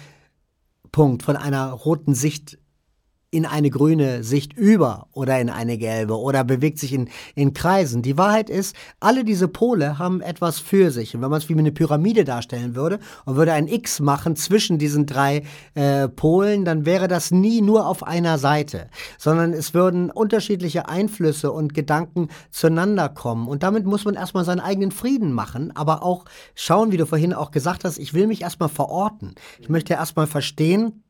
Punkt 0.91 1.23
von 1.23 1.35
einer 1.35 1.71
roten 1.71 2.13
Sicht 2.13 2.57
in 3.31 3.45
eine 3.45 3.69
grüne 3.69 4.23
Sicht 4.23 4.53
über 4.57 5.07
oder 5.13 5.39
in 5.39 5.49
eine 5.49 5.77
gelbe 5.77 6.19
oder 6.19 6.43
bewegt 6.43 6.79
sich 6.79 6.91
in, 6.91 7.09
in 7.33 7.53
Kreisen. 7.53 8.01
Die 8.01 8.17
Wahrheit 8.17 8.49
ist, 8.49 8.75
alle 8.99 9.23
diese 9.23 9.47
Pole 9.47 9.97
haben 9.97 10.19
etwas 10.19 10.59
für 10.59 10.91
sich. 10.91 11.15
Und 11.15 11.21
wenn 11.21 11.29
man 11.29 11.39
es 11.39 11.47
wie 11.47 11.57
eine 11.57 11.71
Pyramide 11.71 12.25
darstellen 12.25 12.75
würde 12.75 12.99
und 13.23 13.37
würde 13.37 13.53
ein 13.53 13.69
X 13.69 14.01
machen 14.01 14.35
zwischen 14.35 14.77
diesen 14.77 15.05
drei 15.05 15.43
äh, 15.75 16.09
Polen, 16.09 16.65
dann 16.65 16.85
wäre 16.85 17.07
das 17.07 17.31
nie 17.31 17.61
nur 17.61 17.87
auf 17.87 18.03
einer 18.03 18.37
Seite, 18.37 18.89
sondern 19.17 19.53
es 19.53 19.73
würden 19.73 20.11
unterschiedliche 20.11 20.89
Einflüsse 20.89 21.53
und 21.53 21.73
Gedanken 21.73 22.27
zueinander 22.49 23.07
kommen. 23.07 23.47
Und 23.47 23.63
damit 23.63 23.85
muss 23.85 24.03
man 24.03 24.15
erstmal 24.15 24.43
seinen 24.43 24.59
eigenen 24.59 24.91
Frieden 24.91 25.31
machen, 25.31 25.73
aber 25.73 26.03
auch 26.03 26.25
schauen, 26.53 26.91
wie 26.91 26.97
du 26.97 27.05
vorhin 27.05 27.33
auch 27.33 27.51
gesagt 27.51 27.85
hast, 27.85 27.97
ich 27.97 28.13
will 28.13 28.27
mich 28.27 28.41
erstmal 28.41 28.69
verorten. 28.69 29.35
Ich 29.59 29.69
möchte 29.69 29.93
erstmal 29.93 30.27
verstehen, 30.27 31.01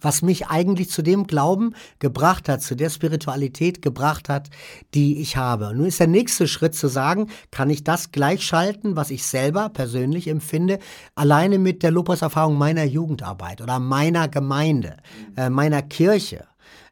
was 0.00 0.22
mich 0.22 0.48
eigentlich 0.48 0.90
zu 0.90 1.02
dem 1.02 1.26
Glauben 1.26 1.74
gebracht 1.98 2.48
hat, 2.48 2.62
zu 2.62 2.74
der 2.74 2.90
Spiritualität 2.90 3.82
gebracht 3.82 4.28
hat, 4.28 4.50
die 4.94 5.20
ich 5.20 5.36
habe. 5.36 5.68
Und 5.68 5.78
nun 5.78 5.86
ist 5.86 6.00
der 6.00 6.06
nächste 6.06 6.48
Schritt 6.48 6.74
zu 6.74 6.88
sagen, 6.88 7.28
kann 7.50 7.70
ich 7.70 7.84
das 7.84 8.12
gleichschalten, 8.12 8.96
was 8.96 9.10
ich 9.10 9.24
selber 9.26 9.68
persönlich 9.68 10.28
empfinde, 10.28 10.78
alleine 11.14 11.58
mit 11.58 11.82
der 11.82 11.90
Lobpreiserfahrung 11.90 12.56
meiner 12.56 12.84
Jugendarbeit 12.84 13.60
oder 13.60 13.78
meiner 13.78 14.28
Gemeinde, 14.28 14.96
äh, 15.36 15.50
meiner 15.50 15.82
Kirche. 15.82 16.46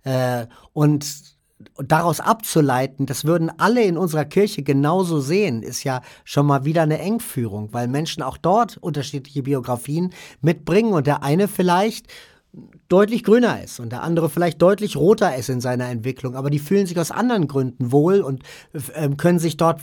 Äh, 0.04 0.46
und 0.72 1.04
daraus 1.76 2.20
abzuleiten, 2.20 3.06
das 3.06 3.24
würden 3.24 3.50
alle 3.58 3.82
in 3.84 3.96
unserer 3.96 4.24
Kirche 4.24 4.62
genauso 4.62 5.20
sehen, 5.20 5.62
ist 5.62 5.84
ja 5.84 6.02
schon 6.24 6.46
mal 6.46 6.64
wieder 6.64 6.82
eine 6.82 6.98
Engführung, 6.98 7.72
weil 7.72 7.88
Menschen 7.88 8.22
auch 8.22 8.36
dort 8.36 8.76
unterschiedliche 8.78 9.42
Biografien 9.42 10.12
mitbringen 10.40 10.92
und 10.92 11.06
der 11.06 11.22
eine 11.22 11.48
vielleicht 11.48 12.06
deutlich 12.88 13.24
grüner 13.24 13.62
ist 13.62 13.80
und 13.80 13.92
der 13.92 14.02
andere 14.02 14.28
vielleicht 14.28 14.60
deutlich 14.60 14.96
roter 14.96 15.34
ist 15.36 15.48
in 15.48 15.60
seiner 15.60 15.88
Entwicklung, 15.88 16.36
aber 16.36 16.50
die 16.50 16.58
fühlen 16.58 16.86
sich 16.86 16.98
aus 16.98 17.10
anderen 17.10 17.48
Gründen 17.48 17.92
wohl 17.92 18.20
und 18.20 18.42
äh, 18.72 19.08
können 19.16 19.38
sich 19.38 19.56
dort 19.56 19.80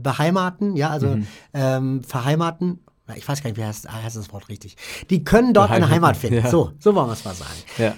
beheimaten, 0.00 0.76
ja, 0.76 0.90
also 0.90 1.08
mhm. 1.08 1.26
ähm, 1.52 2.04
verheimaten. 2.04 2.80
Ich 3.16 3.28
weiß 3.28 3.42
gar 3.42 3.50
nicht, 3.50 3.58
wie 3.58 3.64
heißt, 3.64 3.90
heißt 3.90 4.16
das 4.16 4.32
Wort 4.32 4.48
richtig. 4.48 4.76
Die 5.10 5.22
können 5.22 5.54
dort 5.54 5.70
eine 5.70 5.88
Heimat 5.90 6.16
finden. 6.16 6.44
Ja. 6.44 6.50
So, 6.50 6.72
so 6.78 6.94
wollen 6.94 7.06
wir 7.06 7.12
es 7.12 7.24
mal 7.24 7.34
sagen. 7.34 7.54
Ja. 7.78 7.94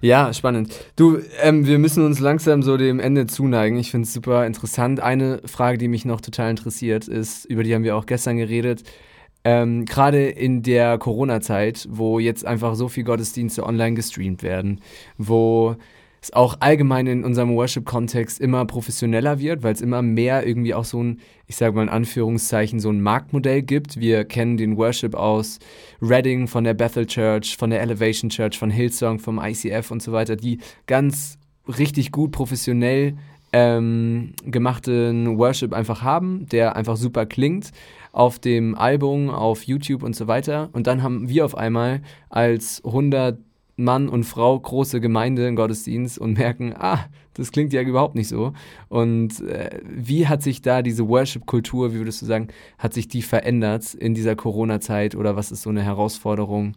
Ja, 0.00 0.32
spannend. 0.34 0.74
Du, 0.96 1.18
ähm, 1.40 1.66
wir 1.66 1.78
müssen 1.78 2.04
uns 2.04 2.18
langsam 2.18 2.62
so 2.62 2.76
dem 2.76 3.00
Ende 3.00 3.26
zuneigen. 3.26 3.78
Ich 3.78 3.90
finde 3.90 4.06
es 4.06 4.12
super 4.12 4.44
interessant. 4.46 5.00
Eine 5.00 5.40
Frage, 5.46 5.78
die 5.78 5.88
mich 5.88 6.04
noch 6.04 6.20
total 6.20 6.50
interessiert, 6.50 7.08
ist, 7.08 7.44
über 7.46 7.62
die 7.62 7.74
haben 7.74 7.84
wir 7.84 7.96
auch 7.96 8.06
gestern 8.06 8.36
geredet. 8.36 8.82
Ähm, 9.44 9.84
Gerade 9.84 10.28
in 10.28 10.62
der 10.62 10.98
Corona-Zeit, 10.98 11.88
wo 11.90 12.18
jetzt 12.18 12.46
einfach 12.46 12.74
so 12.74 12.88
viel 12.88 13.04
Gottesdienste 13.04 13.64
online 13.64 13.94
gestreamt 13.94 14.42
werden, 14.42 14.80
wo 15.18 15.76
es 16.22 16.32
auch 16.32 16.58
allgemein 16.60 17.08
in 17.08 17.24
unserem 17.24 17.54
Worship-Kontext 17.56 18.40
immer 18.40 18.64
professioneller 18.64 19.40
wird, 19.40 19.64
weil 19.64 19.74
es 19.74 19.80
immer 19.80 20.02
mehr 20.02 20.46
irgendwie 20.46 20.72
auch 20.72 20.84
so 20.84 21.02
ein, 21.02 21.18
ich 21.48 21.56
sage 21.56 21.74
mal 21.74 21.82
in 21.82 21.88
Anführungszeichen, 21.88 22.78
so 22.78 22.90
ein 22.90 23.00
Marktmodell 23.00 23.62
gibt. 23.62 23.98
Wir 23.98 24.24
kennen 24.24 24.56
den 24.56 24.76
Worship 24.76 25.16
aus 25.16 25.58
Reading 26.00 26.46
von 26.46 26.62
der 26.62 26.74
Bethel 26.74 27.06
Church, 27.06 27.56
von 27.56 27.70
der 27.70 27.80
Elevation 27.80 28.30
Church, 28.30 28.56
von 28.56 28.70
Hillsong, 28.70 29.18
vom 29.18 29.40
ICF 29.42 29.90
und 29.90 30.00
so 30.00 30.12
weiter, 30.12 30.36
die 30.36 30.58
ganz 30.86 31.38
richtig 31.66 32.12
gut 32.12 32.30
professionell 32.30 33.14
ähm, 33.52 34.32
gemachten 34.44 35.38
Worship 35.38 35.72
einfach 35.72 36.02
haben, 36.02 36.46
der 36.46 36.76
einfach 36.76 36.96
super 36.96 37.26
klingt 37.26 37.70
auf 38.12 38.38
dem 38.38 38.74
Album, 38.74 39.30
auf 39.30 39.64
YouTube 39.64 40.02
und 40.02 40.14
so 40.14 40.26
weiter. 40.26 40.70
Und 40.72 40.86
dann 40.86 41.02
haben 41.02 41.28
wir 41.28 41.44
auf 41.44 41.56
einmal 41.56 42.02
als 42.28 42.82
100 42.84 43.38
Mann 43.76 44.08
und 44.08 44.24
Frau 44.24 44.58
große 44.58 45.00
Gemeinde 45.00 45.46
im 45.46 45.56
Gottesdienst 45.56 46.18
und 46.18 46.38
merken, 46.38 46.74
ah, 46.78 47.06
das 47.34 47.52
klingt 47.52 47.72
ja 47.72 47.80
überhaupt 47.82 48.14
nicht 48.14 48.28
so. 48.28 48.52
Und 48.88 49.40
äh, 49.40 49.80
wie 49.84 50.26
hat 50.26 50.42
sich 50.42 50.60
da 50.60 50.82
diese 50.82 51.08
Worship-Kultur, 51.08 51.92
wie 51.92 51.98
würdest 51.98 52.20
du 52.22 52.26
sagen, 52.26 52.48
hat 52.78 52.92
sich 52.92 53.08
die 53.08 53.22
verändert 53.22 53.94
in 53.94 54.14
dieser 54.14 54.36
Corona-Zeit 54.36 55.14
oder 55.14 55.36
was 55.36 55.50
ist 55.50 55.62
so 55.62 55.70
eine 55.70 55.82
Herausforderung, 55.82 56.76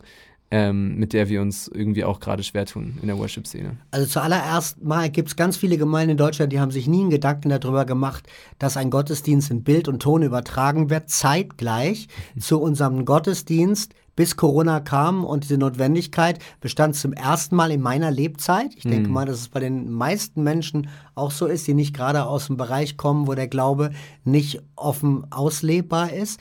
ähm, 0.52 0.98
mit 0.98 1.14
der 1.14 1.28
wir 1.30 1.41
uns 1.41 1.68
irgendwie 1.68 2.04
auch 2.04 2.20
gerade 2.20 2.43
schwer 2.43 2.66
tun 2.66 2.98
in 3.02 3.08
der 3.08 3.18
Worship-Szene? 3.18 3.78
Also 3.91 4.08
zuallererst 4.08 4.84
mal 4.84 5.10
gibt 5.10 5.30
es 5.30 5.36
ganz 5.36 5.58
viele 5.58 5.78
Gemeinden 5.78 6.12
in 6.12 6.18
Deutschland, 6.18 6.54
die 6.54 6.60
haben 6.60 6.72
sich 6.72 6.88
nie 6.88 7.02
einen 7.02 7.10
Gedanken 7.10 7.50
darüber 7.50 7.86
gemacht, 7.86 8.28
dass 8.60 8.78
ein 8.78 8.89
Gottesdienst 8.89 9.52
in 9.52 9.64
Bild 9.64 9.88
und 9.88 10.02
Ton 10.02 10.22
übertragen 10.22 10.89
wird, 10.89 11.10
zeitgleich 11.10 12.08
zu 12.39 12.62
unserem 12.62 13.06
Gottesdienst 13.06 13.93
bis 14.16 14.38
Corona 14.38 14.80
kam 14.80 15.26
und 15.26 15.43
diese 15.43 15.58
Notwendigkeit 15.58 16.39
bestand 16.62 16.96
zum 16.96 17.12
ersten 17.12 17.56
Mal 17.56 17.72
in 17.72 17.82
meiner 17.82 18.12
Lebzeit. 18.12 18.74
Ich 18.76 18.84
denke 18.84 19.08
mhm. 19.08 19.14
mal, 19.14 19.26
dass 19.26 19.41
es 19.41 19.50
bei 19.50 19.60
den 19.60 19.91
meisten 19.91 20.43
Menschen 20.43 20.89
auch 21.16 21.32
so 21.32 21.48
ist, 21.48 21.68
die 21.68 21.74
nicht 21.74 21.93
gerade 21.93 22.26
aus 22.26 22.48
dem 22.48 22.56
Bereich 22.56 22.98
kommen, 22.98 23.28
wo 23.28 23.34
der 23.34 23.48
Glaube 23.48 23.91
nicht 24.24 24.62
offen 24.76 25.30
auslebbar 25.32 26.14
ist 26.14 26.39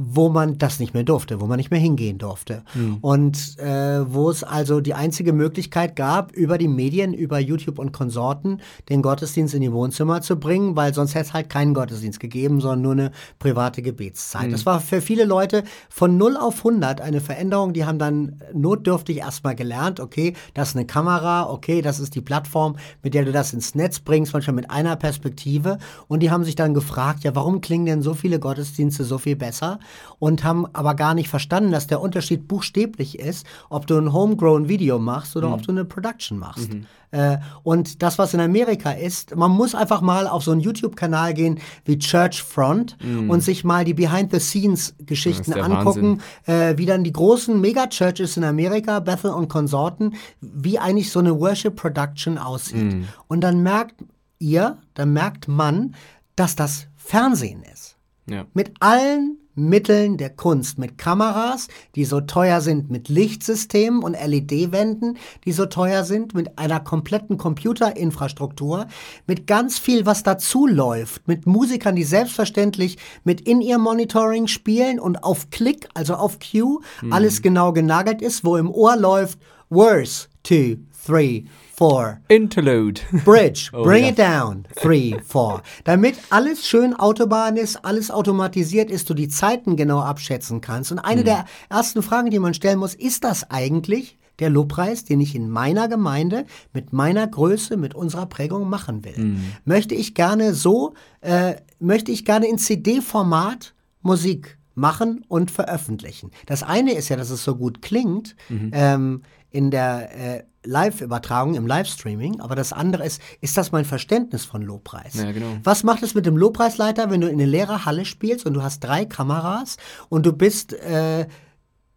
wo 0.00 0.28
man 0.28 0.58
das 0.58 0.78
nicht 0.78 0.94
mehr 0.94 1.02
durfte, 1.02 1.40
wo 1.40 1.46
man 1.46 1.56
nicht 1.56 1.72
mehr 1.72 1.80
hingehen 1.80 2.18
durfte. 2.18 2.62
Mhm. 2.74 2.98
Und 3.00 3.58
äh, 3.58 4.12
wo 4.12 4.30
es 4.30 4.44
also 4.44 4.80
die 4.80 4.94
einzige 4.94 5.32
Möglichkeit 5.32 5.96
gab, 5.96 6.32
über 6.32 6.56
die 6.56 6.68
Medien, 6.68 7.12
über 7.12 7.40
YouTube 7.40 7.80
und 7.80 7.92
Konsorten, 7.92 8.60
den 8.88 9.02
Gottesdienst 9.02 9.54
in 9.54 9.60
die 9.60 9.72
Wohnzimmer 9.72 10.22
zu 10.22 10.38
bringen, 10.38 10.76
weil 10.76 10.94
sonst 10.94 11.14
hätte 11.14 11.26
es 11.26 11.32
halt 11.32 11.50
keinen 11.50 11.74
Gottesdienst 11.74 12.20
gegeben, 12.20 12.60
sondern 12.60 12.82
nur 12.82 12.92
eine 12.92 13.10
private 13.40 13.82
Gebetszeit. 13.82 14.46
Mhm. 14.46 14.52
Das 14.52 14.66
war 14.66 14.80
für 14.80 15.00
viele 15.00 15.24
Leute 15.24 15.64
von 15.88 16.16
0 16.16 16.36
auf 16.36 16.58
100 16.58 17.00
eine 17.00 17.20
Veränderung. 17.20 17.72
Die 17.72 17.84
haben 17.84 17.98
dann 17.98 18.40
notdürftig 18.52 19.18
erstmal 19.18 19.56
gelernt, 19.56 19.98
okay, 19.98 20.34
das 20.54 20.70
ist 20.70 20.76
eine 20.76 20.86
Kamera, 20.86 21.50
okay, 21.50 21.82
das 21.82 21.98
ist 21.98 22.14
die 22.14 22.20
Plattform, 22.20 22.76
mit 23.02 23.14
der 23.14 23.24
du 23.24 23.32
das 23.32 23.52
ins 23.52 23.74
Netz 23.74 23.98
bringst, 23.98 24.32
manchmal 24.32 24.54
mit 24.54 24.70
einer 24.70 24.94
Perspektive. 24.94 25.78
Und 26.06 26.22
die 26.22 26.30
haben 26.30 26.44
sich 26.44 26.54
dann 26.54 26.72
gefragt, 26.72 27.24
ja, 27.24 27.34
warum 27.34 27.60
klingen 27.60 27.86
denn 27.86 28.02
so 28.02 28.14
viele 28.14 28.38
Gottesdienste 28.38 29.02
so 29.02 29.18
viel 29.18 29.34
besser? 29.34 29.80
Und 30.18 30.44
haben 30.44 30.66
aber 30.72 30.94
gar 30.94 31.14
nicht 31.14 31.28
verstanden, 31.28 31.72
dass 31.72 31.86
der 31.86 32.00
Unterschied 32.00 32.48
buchstäblich 32.48 33.18
ist, 33.18 33.46
ob 33.70 33.86
du 33.86 33.96
ein 33.98 34.12
Homegrown 34.12 34.68
Video 34.68 34.98
machst 34.98 35.36
oder 35.36 35.48
mhm. 35.48 35.54
ob 35.54 35.62
du 35.62 35.72
eine 35.72 35.84
Production 35.84 36.38
machst. 36.38 36.72
Mhm. 36.72 36.86
Äh, 37.10 37.38
und 37.62 38.02
das, 38.02 38.18
was 38.18 38.34
in 38.34 38.40
Amerika 38.40 38.90
ist, 38.90 39.34
man 39.34 39.50
muss 39.50 39.74
einfach 39.74 40.00
mal 40.00 40.26
auf 40.26 40.44
so 40.44 40.50
einen 40.50 40.60
YouTube-Kanal 40.60 41.34
gehen 41.34 41.58
wie 41.84 41.98
Church 41.98 42.42
Front 42.42 42.96
mhm. 43.02 43.30
und 43.30 43.40
sich 43.40 43.64
mal 43.64 43.84
die 43.84 43.94
Behind-the-Scenes-Geschichten 43.94 45.54
angucken, 45.54 46.20
äh, 46.46 46.76
wie 46.76 46.86
dann 46.86 47.04
die 47.04 47.12
großen 47.12 47.58
Mega-Churches 47.60 48.36
in 48.36 48.44
Amerika, 48.44 49.00
Bethel 49.00 49.30
und 49.30 49.48
Konsorten, 49.48 50.14
wie 50.40 50.78
eigentlich 50.78 51.10
so 51.10 51.18
eine 51.20 51.38
Worship-Production 51.38 52.36
aussieht. 52.36 52.92
Mhm. 52.94 53.08
Und 53.26 53.40
dann 53.40 53.62
merkt 53.62 53.94
ihr, 54.38 54.78
dann 54.94 55.12
merkt 55.12 55.48
man, 55.48 55.94
dass 56.36 56.56
das 56.56 56.86
Fernsehen 56.96 57.62
ist. 57.62 57.96
Ja. 58.26 58.44
Mit 58.52 58.72
allen 58.80 59.38
Mitteln 59.58 60.16
der 60.16 60.30
Kunst, 60.30 60.78
mit 60.78 60.96
Kameras, 60.98 61.68
die 61.94 62.04
so 62.04 62.20
teuer 62.20 62.60
sind, 62.60 62.90
mit 62.90 63.08
Lichtsystemen 63.08 64.02
und 64.02 64.12
LED-Wänden, 64.14 65.18
die 65.44 65.52
so 65.52 65.66
teuer 65.66 66.04
sind, 66.04 66.34
mit 66.34 66.58
einer 66.58 66.80
kompletten 66.80 67.36
Computerinfrastruktur, 67.36 68.86
mit 69.26 69.46
ganz 69.46 69.78
viel, 69.78 70.06
was 70.06 70.22
dazu 70.22 70.66
läuft, 70.66 71.26
mit 71.26 71.46
Musikern, 71.46 71.96
die 71.96 72.04
selbstverständlich 72.04 72.98
mit 73.24 73.40
In-Ear-Monitoring 73.40 74.46
spielen 74.46 75.00
und 75.00 75.24
auf 75.24 75.50
Klick, 75.50 75.88
also 75.94 76.14
auf 76.14 76.38
Cue, 76.38 76.80
mhm. 77.02 77.12
alles 77.12 77.42
genau 77.42 77.72
genagelt 77.72 78.22
ist, 78.22 78.44
wo 78.44 78.56
im 78.56 78.70
Ohr 78.70 78.96
läuft, 78.96 79.38
Worse, 79.70 80.28
two, 80.42 80.76
three, 81.04 81.44
four. 81.78 82.20
Interlude. 82.28 83.00
Bridge. 83.24 83.70
Oh, 83.72 83.84
Bring 83.84 84.04
ja. 84.04 84.10
it 84.10 84.18
down. 84.18 84.66
Three, 84.74 85.16
four. 85.24 85.62
Damit 85.84 86.16
alles 86.30 86.66
schön 86.66 86.92
Autobahn 86.92 87.56
ist, 87.56 87.84
alles 87.84 88.10
automatisiert 88.10 88.90
ist, 88.90 89.08
du 89.08 89.14
die 89.14 89.28
Zeiten 89.28 89.76
genau 89.76 90.00
abschätzen 90.00 90.60
kannst. 90.60 90.90
Und 90.90 90.98
eine 90.98 91.20
hm. 91.20 91.26
der 91.26 91.44
ersten 91.70 92.02
Fragen, 92.02 92.30
die 92.30 92.40
man 92.40 92.52
stellen 92.52 92.80
muss, 92.80 92.94
ist 92.94 93.22
das 93.22 93.48
eigentlich 93.50 94.18
der 94.40 94.50
Lobpreis, 94.50 95.04
den 95.04 95.20
ich 95.20 95.36
in 95.36 95.48
meiner 95.48 95.88
Gemeinde 95.88 96.46
mit 96.72 96.92
meiner 96.92 97.26
Größe, 97.26 97.76
mit 97.76 97.94
unserer 97.94 98.26
Prägung 98.26 98.68
machen 98.68 99.04
will? 99.04 99.16
Hm. 99.16 99.40
Möchte 99.64 99.94
ich 99.94 100.14
gerne 100.14 100.54
so, 100.54 100.94
äh, 101.20 101.54
möchte 101.78 102.10
ich 102.10 102.24
gerne 102.24 102.48
in 102.48 102.58
CD-Format 102.58 103.74
Musik 104.02 104.58
machen 104.74 105.24
und 105.28 105.50
veröffentlichen. 105.50 106.30
Das 106.46 106.62
eine 106.64 106.94
ist 106.94 107.08
ja, 107.08 107.16
dass 107.16 107.30
es 107.30 107.44
so 107.44 107.56
gut 107.56 107.82
klingt. 107.82 108.36
Mhm. 108.48 108.70
Ähm, 108.72 109.22
in 109.50 109.70
der 109.70 110.38
äh, 110.38 110.42
Live-Übertragung, 110.68 111.54
im 111.54 111.66
Livestreaming, 111.66 112.40
aber 112.40 112.54
das 112.54 112.72
andere 112.72 113.04
ist, 113.04 113.22
ist 113.40 113.56
das 113.56 113.72
mein 113.72 113.86
Verständnis 113.86 114.44
von 114.44 114.62
Lobpreis? 114.62 115.14
Ja, 115.14 115.32
genau. 115.32 115.56
Was 115.64 115.82
macht 115.82 116.02
es 116.02 116.14
mit 116.14 116.26
dem 116.26 116.36
Lobpreisleiter, 116.36 117.10
wenn 117.10 117.22
du 117.22 117.28
in 117.28 117.34
eine 117.34 117.46
leere 117.46 117.86
Halle 117.86 118.04
spielst 118.04 118.44
und 118.44 118.52
du 118.52 118.62
hast 118.62 118.80
drei 118.80 119.06
Kameras 119.06 119.78
und 120.10 120.26
du 120.26 120.32
bist 120.32 120.74
äh, 120.74 121.26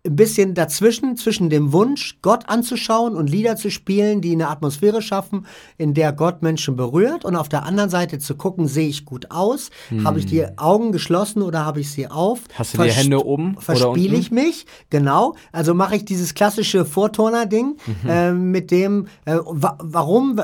ein 0.06 0.16
bisschen 0.16 0.54
dazwischen, 0.56 1.16
zwischen 1.16 1.49
dem 1.49 1.74
Wunsch, 1.74 2.18
Gott 2.22 2.49
anzuschauen 2.49 3.16
und 3.16 3.30
Lieder 3.30 3.56
zu 3.56 3.70
spielen, 3.70 4.22
die 4.22 4.32
eine 4.32 4.47
Atmosphäre 4.47 5.02
schaffen, 5.02 5.45
in 5.78 5.93
der 5.93 6.12
Gott 6.12 6.41
Menschen 6.41 6.76
berührt 6.76 7.24
und 7.24 7.36
auf 7.36 7.49
der 7.49 7.64
anderen 7.64 7.89
Seite 7.89 8.18
zu 8.18 8.36
gucken, 8.36 8.68
sehe 8.68 8.88
ich 8.88 9.06
gut 9.06 9.30
aus, 9.30 9.70
hm. 9.89 10.06
habe 10.06 10.20
ich 10.20 10.26
die 10.26 10.58
Augen 10.58 10.91
geschlossen 10.91 11.41
oder 11.41 11.66
habe 11.66 11.80
ich 11.80 11.91
sie 11.91 12.08
auf? 12.08 12.39
Hast 12.56 12.74
du 12.74 12.78
Vers 12.78 12.95
die 12.95 12.99
Hände 12.99 13.24
oben? 13.24 13.58
Verspiele 13.60 14.18
ich 14.18 14.32
mich? 14.32 14.66
Genau. 14.89 15.36
Also 15.52 15.74
mache 15.74 15.95
ich 15.95 16.06
dieses 16.06 16.34
klassische 16.34 16.86
Vorturner-Ding, 16.86 17.78
mhm. 18.04 18.10
äh, 18.10 18.32
mit 18.32 18.72
dem, 18.72 19.08
äh, 19.26 19.38
wa 19.43 19.78
warum 19.80 20.39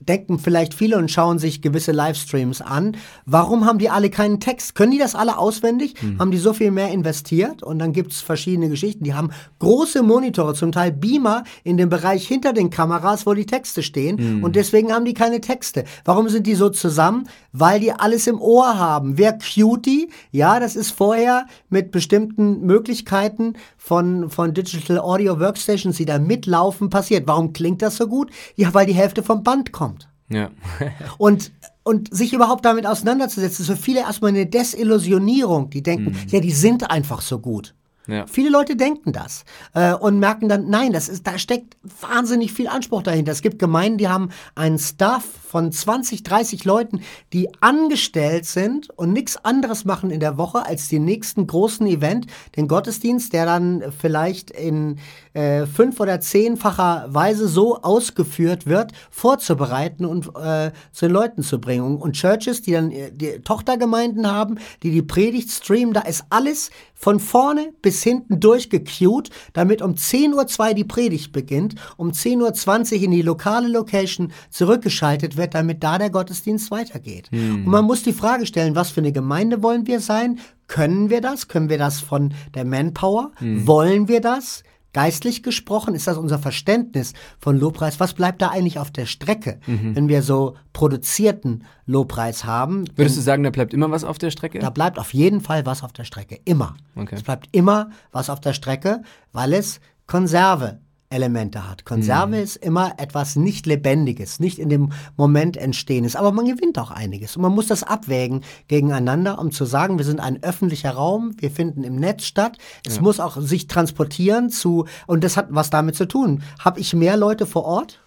denken 0.00 0.38
vielleicht 0.38 0.74
viele 0.74 0.96
und 0.96 1.10
schauen 1.10 1.38
sich 1.38 1.60
gewisse 1.60 1.92
Livestreams 1.92 2.62
an. 2.62 2.96
Warum 3.26 3.66
haben 3.66 3.78
die 3.78 3.90
alle 3.90 4.08
keinen 4.08 4.40
Text? 4.40 4.74
Können 4.74 4.92
die 4.92 4.98
das 4.98 5.14
alle 5.14 5.36
auswendig? 5.36 5.94
Hm. 6.00 6.18
Haben 6.18 6.30
die 6.30 6.38
so 6.38 6.54
viel 6.54 6.70
mehr 6.70 6.90
investiert? 6.90 7.62
Und 7.62 7.78
dann 7.78 7.92
gibt 7.92 8.12
es 8.12 8.22
verschiedene 8.22 8.70
Geschichten. 8.70 9.04
Die 9.04 9.14
haben 9.14 9.30
große 9.58 10.02
Monitore, 10.02 10.54
zum 10.54 10.72
Teil 10.72 10.90
Beamer 10.90 11.44
in 11.64 11.76
dem 11.76 11.90
Bereich 11.90 12.26
hinter 12.26 12.52
den 12.54 12.70
Kameras, 12.70 13.26
wo 13.26 13.34
die 13.34 13.46
Texte 13.46 13.82
stehen. 13.82 14.18
Hm. 14.18 14.44
Und 14.44 14.56
deswegen 14.56 14.92
haben 14.92 15.04
die 15.04 15.14
keine 15.14 15.40
Texte. 15.40 15.84
Warum 16.04 16.28
sind 16.28 16.46
die 16.46 16.54
so 16.54 16.70
zusammen? 16.70 17.28
Weil 17.52 17.80
die 17.80 17.92
alles 17.92 18.26
im 18.26 18.40
Ohr 18.40 18.78
haben. 18.78 19.18
Wer 19.18 19.38
Cutie? 19.38 20.08
Ja, 20.30 20.60
das 20.60 20.76
ist 20.76 20.92
vorher 20.92 21.46
mit 21.68 21.90
bestimmten 21.90 22.62
Möglichkeiten 22.62 23.54
von, 23.82 24.28
von 24.28 24.52
Digital 24.52 24.98
Audio 24.98 25.40
Workstations, 25.40 25.96
die 25.96 26.04
da 26.04 26.18
mitlaufen, 26.18 26.90
passiert. 26.90 27.26
Warum 27.26 27.54
klingt 27.54 27.80
das 27.80 27.96
so 27.96 28.06
gut? 28.06 28.30
Ja, 28.54 28.74
weil 28.74 28.84
die 28.84 28.92
Hälfte 28.92 29.22
vom 29.22 29.42
Band 29.42 29.72
kommt. 29.72 30.10
Ja. 30.28 30.50
und, 31.18 31.50
und 31.82 32.14
sich 32.14 32.34
überhaupt 32.34 32.66
damit 32.66 32.86
auseinanderzusetzen, 32.86 33.62
ist 33.62 33.70
für 33.70 33.76
viele 33.76 34.00
erstmal 34.00 34.32
eine 34.32 34.44
Desillusionierung. 34.44 35.70
Die 35.70 35.82
denken, 35.82 36.10
mhm. 36.10 36.28
ja, 36.28 36.40
die 36.40 36.52
sind 36.52 36.90
einfach 36.90 37.22
so 37.22 37.38
gut. 37.38 37.74
Ja. 38.10 38.26
Viele 38.26 38.50
Leute 38.50 38.76
denken 38.76 39.12
das 39.12 39.44
äh, 39.74 39.94
und 39.94 40.18
merken 40.18 40.48
dann, 40.48 40.68
nein, 40.68 40.92
das 40.92 41.08
ist, 41.08 41.26
da 41.26 41.38
steckt 41.38 41.76
wahnsinnig 42.00 42.52
viel 42.52 42.68
Anspruch 42.68 43.02
dahinter. 43.02 43.32
Es 43.32 43.42
gibt 43.42 43.58
Gemeinden, 43.58 43.98
die 43.98 44.08
haben 44.08 44.30
einen 44.54 44.78
Staff 44.78 45.24
von 45.24 45.72
20, 45.72 46.22
30 46.22 46.64
Leuten, 46.64 47.00
die 47.32 47.48
angestellt 47.60 48.46
sind 48.46 48.90
und 48.90 49.12
nichts 49.12 49.44
anderes 49.44 49.84
machen 49.84 50.10
in 50.10 50.20
der 50.20 50.36
Woche 50.38 50.64
als 50.64 50.88
den 50.88 51.04
nächsten 51.04 51.46
großen 51.46 51.86
Event, 51.86 52.26
den 52.56 52.68
Gottesdienst, 52.68 53.32
der 53.32 53.46
dann 53.46 53.84
vielleicht 53.96 54.50
in 54.50 54.98
äh, 55.32 55.66
fünf- 55.66 56.00
oder 56.00 56.20
zehnfacher 56.20 57.06
Weise 57.08 57.48
so 57.48 57.82
ausgeführt 57.82 58.66
wird, 58.66 58.92
vorzubereiten 59.10 60.04
und 60.04 60.28
äh, 60.36 60.70
zu 60.92 61.06
den 61.06 61.12
Leuten 61.12 61.42
zu 61.42 61.60
bringen. 61.60 61.96
Und 61.96 62.12
Churches, 62.14 62.62
die 62.62 62.72
dann 62.72 62.90
äh, 62.90 63.10
die 63.12 63.40
Tochtergemeinden 63.40 64.30
haben, 64.30 64.58
die 64.82 64.92
die 64.92 65.02
Predigt 65.02 65.50
streamen, 65.50 65.94
da 65.94 66.02
ist 66.02 66.24
alles 66.30 66.70
von 66.94 67.18
vorne 67.18 67.72
bis 67.82 68.02
hinten 68.02 68.40
durchgecued, 68.40 69.30
damit 69.52 69.82
um 69.82 69.94
10.02 69.94 70.68
Uhr 70.68 70.74
die 70.74 70.84
Predigt 70.84 71.32
beginnt, 71.32 71.74
um 71.96 72.10
10.20 72.10 72.96
Uhr 72.96 73.02
in 73.02 73.10
die 73.10 73.22
lokale 73.22 73.68
Location 73.68 74.32
zurückgeschaltet 74.50 75.36
wird 75.36 75.40
wird, 75.40 75.54
damit 75.54 75.82
da 75.82 75.98
der 75.98 76.10
Gottesdienst 76.10 76.70
weitergeht. 76.70 77.28
Hm. 77.30 77.64
Und 77.64 77.66
man 77.66 77.84
muss 77.84 78.04
die 78.04 78.12
Frage 78.12 78.46
stellen, 78.46 78.76
was 78.76 78.90
für 78.90 79.00
eine 79.00 79.12
Gemeinde 79.12 79.62
wollen 79.62 79.86
wir 79.86 80.00
sein? 80.00 80.38
Können 80.68 81.10
wir 81.10 81.20
das? 81.20 81.48
Können 81.48 81.68
wir 81.68 81.78
das 81.78 82.00
von 82.00 82.32
der 82.54 82.64
Manpower? 82.64 83.32
Hm. 83.36 83.66
Wollen 83.66 84.06
wir 84.06 84.20
das? 84.20 84.62
Geistlich 84.92 85.42
gesprochen 85.42 85.94
ist 85.94 86.06
das 86.06 86.16
unser 86.16 86.38
Verständnis 86.38 87.12
von 87.38 87.58
Lobpreis. 87.58 88.00
Was 88.00 88.14
bleibt 88.14 88.42
da 88.42 88.48
eigentlich 88.48 88.78
auf 88.78 88.90
der 88.90 89.06
Strecke, 89.06 89.60
mhm. 89.66 89.94
wenn 89.94 90.08
wir 90.08 90.22
so 90.22 90.56
produzierten 90.72 91.64
Lobpreis 91.86 92.44
haben? 92.44 92.84
Würdest 92.96 93.16
du 93.16 93.20
sagen, 93.20 93.44
da 93.44 93.50
bleibt 93.50 93.72
immer 93.72 93.90
was 93.90 94.02
auf 94.02 94.18
der 94.18 94.30
Strecke? 94.30 94.58
Da 94.58 94.70
bleibt 94.70 94.98
auf 94.98 95.14
jeden 95.14 95.40
Fall 95.40 95.64
was 95.64 95.82
auf 95.84 95.92
der 95.92 96.04
Strecke. 96.04 96.40
Immer. 96.44 96.74
Okay. 96.96 97.14
Es 97.14 97.22
bleibt 97.22 97.48
immer 97.52 97.90
was 98.10 98.30
auf 98.30 98.40
der 98.40 98.52
Strecke, 98.52 99.02
weil 99.32 99.52
es 99.52 99.80
Konserve 100.06 100.80
Elemente 101.12 101.68
hat. 101.68 101.84
Konserve 101.84 102.36
mhm. 102.36 102.42
ist 102.42 102.56
immer 102.56 102.94
etwas 102.98 103.34
nicht 103.34 103.66
Lebendiges, 103.66 104.38
nicht 104.38 104.60
in 104.60 104.68
dem 104.68 104.92
Moment 105.16 105.56
entstehendes, 105.56 106.14
aber 106.14 106.30
man 106.30 106.46
gewinnt 106.46 106.78
auch 106.78 106.92
einiges. 106.92 107.36
Und 107.36 107.42
man 107.42 107.52
muss 107.52 107.66
das 107.66 107.82
abwägen 107.82 108.42
gegeneinander, 108.68 109.40
um 109.40 109.50
zu 109.50 109.64
sagen, 109.64 109.98
wir 109.98 110.04
sind 110.04 110.20
ein 110.20 110.40
öffentlicher 110.44 110.92
Raum, 110.92 111.34
wir 111.38 111.50
finden 111.50 111.82
im 111.82 111.96
Netz 111.96 112.24
statt. 112.24 112.58
Es 112.86 112.96
ja. 112.96 113.02
muss 113.02 113.18
auch 113.18 113.40
sich 113.40 113.66
transportieren 113.66 114.50
zu, 114.50 114.86
und 115.08 115.24
das 115.24 115.36
hat 115.36 115.48
was 115.50 115.70
damit 115.70 115.96
zu 115.96 116.06
tun. 116.06 116.44
Habe 116.60 116.78
ich 116.78 116.94
mehr 116.94 117.16
Leute 117.16 117.44
vor 117.44 117.64
Ort? 117.64 118.00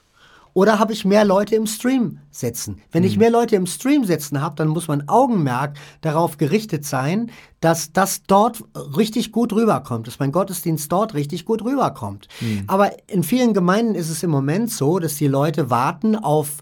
Oder 0.54 0.78
habe 0.78 0.94
ich 0.94 1.04
mehr 1.04 1.26
Leute 1.26 1.56
im 1.56 1.66
Stream 1.66 2.20
sitzen? 2.30 2.82
Wenn 2.92 3.02
mhm. 3.02 3.08
ich 3.08 3.18
mehr 3.18 3.32
Leute 3.32 3.56
im 3.56 3.66
Stream 3.66 4.06
sitzen 4.06 4.40
habe, 4.40 4.56
dann 4.56 4.68
muss 4.68 4.88
mein 4.88 5.10
Augenmerk 5.10 5.76
darauf 6.02 6.38
gerichtet 6.38 6.86
sein, 6.86 7.32
dass 7.64 7.94
das 7.94 8.24
dort 8.24 8.62
richtig 8.98 9.32
gut 9.32 9.54
rüberkommt, 9.54 10.08
dass 10.08 10.20
mein 10.20 10.34
Gottesdienst 10.34 10.92
dort 10.92 11.14
richtig 11.14 11.46
gut 11.46 11.64
rüberkommt. 11.64 12.28
Mhm. 12.42 12.64
Aber 12.68 12.92
in 13.08 13.24
vielen 13.24 13.54
Gemeinden 13.54 13.96
ist 13.96 14.10
es 14.10 14.22
im 14.22 14.32
Moment 14.32 14.70
so, 14.70 15.00
dass 15.00 15.16
die 15.16 15.28
Leute 15.28 15.70
warten 15.70 16.18
auf 16.18 16.58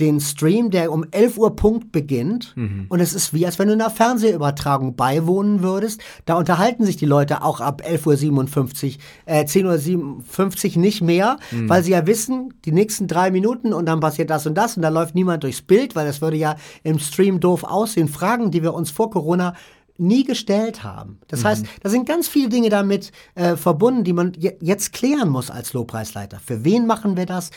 den 0.00 0.20
Stream, 0.20 0.70
der 0.70 0.92
um 0.92 1.04
11 1.10 1.38
Uhr 1.38 1.56
Punkt 1.56 1.92
beginnt. 1.92 2.54
Mhm. 2.56 2.86
Und 2.88 3.00
es 3.00 3.14
ist 3.14 3.34
wie, 3.34 3.44
als 3.46 3.58
wenn 3.58 3.68
du 3.68 3.74
einer 3.74 3.90
Fernsehübertragung 3.90 4.96
beiwohnen 4.96 5.62
würdest. 5.62 6.00
Da 6.24 6.34
unterhalten 6.36 6.84
sich 6.84 6.96
die 6.96 7.06
Leute 7.06 7.42
auch 7.42 7.60
ab 7.60 7.82
11.57 7.84 8.86
Uhr, 8.86 9.00
äh, 9.26 9.44
10.57 9.44 10.76
Uhr 10.76 10.82
nicht 10.82 11.02
mehr, 11.02 11.38
mhm. 11.50 11.68
weil 11.68 11.82
sie 11.82 11.92
ja 11.92 12.06
wissen, 12.06 12.54
die 12.64 12.72
nächsten 12.72 13.08
drei 13.08 13.30
Minuten 13.30 13.72
und 13.72 13.86
dann 13.86 14.00
passiert 14.00 14.30
das 14.30 14.46
und 14.46 14.54
das 14.54 14.76
und 14.76 14.82
da 14.82 14.88
läuft 14.88 15.14
niemand 15.14 15.42
durchs 15.42 15.62
Bild, 15.62 15.96
weil 15.96 16.06
das 16.06 16.20
würde 16.20 16.36
ja 16.36 16.56
im 16.82 16.98
Stream 16.98 17.40
doof 17.40 17.64
aussehen. 17.64 18.08
Fragen, 18.08 18.50
die 18.50 18.62
wir 18.62 18.74
uns 18.74 18.90
vor 18.90 19.10
Corona 19.10 19.54
nie 19.98 20.24
gestellt 20.24 20.84
haben. 20.84 21.20
Das 21.28 21.40
mhm. 21.40 21.48
heißt, 21.48 21.66
da 21.82 21.88
sind 21.90 22.08
ganz 22.08 22.28
viele 22.28 22.48
Dinge 22.48 22.70
damit 22.70 23.12
äh, 23.34 23.56
verbunden, 23.56 24.04
die 24.04 24.12
man 24.12 24.32
jetzt 24.38 24.92
klären 24.92 25.28
muss 25.28 25.50
als 25.50 25.72
Lobpreisleiter. 25.72 26.38
Für 26.38 26.64
wen 26.64 26.86
machen 26.86 27.16
wir 27.16 27.26
das? 27.26 27.50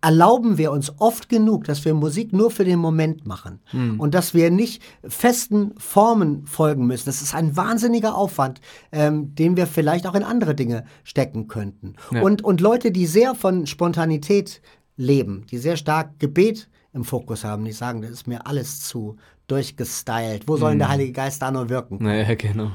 erlauben 0.00 0.58
wir 0.58 0.72
uns 0.72 0.92
oft 0.98 1.28
genug, 1.28 1.64
dass 1.64 1.84
wir 1.84 1.94
Musik 1.94 2.32
nur 2.32 2.50
für 2.50 2.64
den 2.64 2.78
Moment 2.78 3.26
machen 3.26 3.60
hm. 3.66 4.00
und 4.00 4.14
dass 4.14 4.34
wir 4.34 4.50
nicht 4.50 4.82
festen 5.06 5.74
Formen 5.78 6.46
folgen 6.46 6.86
müssen. 6.86 7.06
Das 7.06 7.22
ist 7.22 7.34
ein 7.34 7.56
wahnsinniger 7.56 8.16
Aufwand, 8.16 8.60
ähm, 8.92 9.34
den 9.34 9.56
wir 9.56 9.66
vielleicht 9.66 10.06
auch 10.06 10.14
in 10.14 10.24
andere 10.24 10.54
Dinge 10.54 10.84
stecken 11.04 11.46
könnten. 11.48 11.94
Ja. 12.10 12.22
Und, 12.22 12.42
und 12.42 12.60
Leute, 12.60 12.90
die 12.90 13.06
sehr 13.06 13.34
von 13.34 13.66
Spontanität 13.66 14.60
leben, 14.96 15.46
die 15.50 15.58
sehr 15.58 15.76
stark 15.76 16.18
Gebet 16.18 16.68
im 16.92 17.04
Fokus 17.04 17.44
haben, 17.44 17.64
die 17.64 17.72
sagen, 17.72 18.02
das 18.02 18.10
ist 18.10 18.26
mir 18.26 18.46
alles 18.46 18.80
zu 18.80 19.16
durchgestylt. 19.48 20.46
Wo 20.46 20.56
soll 20.56 20.72
hm. 20.72 20.78
der 20.78 20.88
Heilige 20.88 21.12
Geist 21.12 21.42
da 21.42 21.50
nur 21.50 21.68
wirken? 21.68 21.98
Naja, 22.00 22.34
genau. 22.34 22.70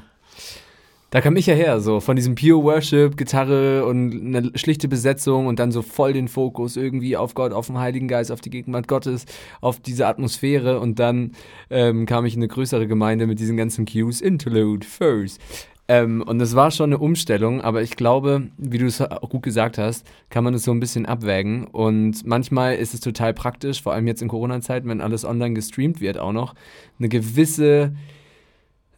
Da 1.14 1.22
kam 1.22 1.36
ich 1.36 1.46
ja 1.46 1.54
her, 1.54 1.80
so 1.80 2.00
von 2.00 2.16
diesem 2.16 2.34
Pure 2.34 2.64
Worship, 2.64 3.18
Gitarre 3.18 3.86
und 3.86 4.36
eine 4.36 4.52
schlichte 4.56 4.88
Besetzung 4.88 5.46
und 5.46 5.60
dann 5.60 5.72
so 5.72 5.84
voll 5.84 6.12
den 6.12 6.28
Fokus 6.28 6.76
irgendwie 6.76 7.16
auf 7.16 7.36
Gott, 7.36 7.54
auf 7.54 7.68
den 7.68 7.78
Heiligen 7.78 8.08
Geist, 8.08 8.32
auf 8.32 8.42
die 8.42 8.50
Gegenwart 8.50 8.88
Gottes, 8.88 9.28
auf 9.62 9.80
diese 9.80 10.08
Atmosphäre 10.08 10.80
und 10.80 10.98
dann 10.98 11.34
ähm, 11.70 12.08
kam 12.08 12.26
ich 12.26 12.34
in 12.34 12.40
eine 12.40 12.48
größere 12.48 12.88
Gemeinde 12.88 13.28
mit 13.28 13.40
diesen 13.40 13.58
ganzen 13.58 13.86
Cues, 13.86 14.22
Interlude, 14.22 14.88
First. 14.88 15.40
Ähm, 15.88 16.22
und 16.22 16.40
das 16.40 16.56
war 16.56 16.72
schon 16.72 16.92
eine 16.92 16.98
Umstellung, 16.98 17.62
aber 17.62 17.82
ich 17.82 17.98
glaube, 17.98 18.48
wie 18.58 18.78
du 18.78 18.86
es 18.86 19.02
auch 19.02 19.30
gut 19.30 19.44
gesagt 19.44 19.78
hast, 19.78 20.08
kann 20.30 20.44
man 20.44 20.54
es 20.54 20.64
so 20.64 20.72
ein 20.72 20.80
bisschen 20.80 21.06
abwägen. 21.06 21.66
Und 21.66 22.26
manchmal 22.26 22.76
ist 22.76 22.94
es 22.94 23.02
total 23.02 23.34
praktisch, 23.34 23.82
vor 23.82 23.94
allem 23.94 24.08
jetzt 24.08 24.22
in 24.22 24.30
Corona-Zeiten, 24.30 24.88
wenn 24.88 25.02
alles 25.02 25.26
online 25.26 25.54
gestreamt 25.54 26.00
wird, 26.00 26.18
auch 26.18 26.32
noch 26.32 26.56
eine 27.00 27.10
gewisse 27.10 27.94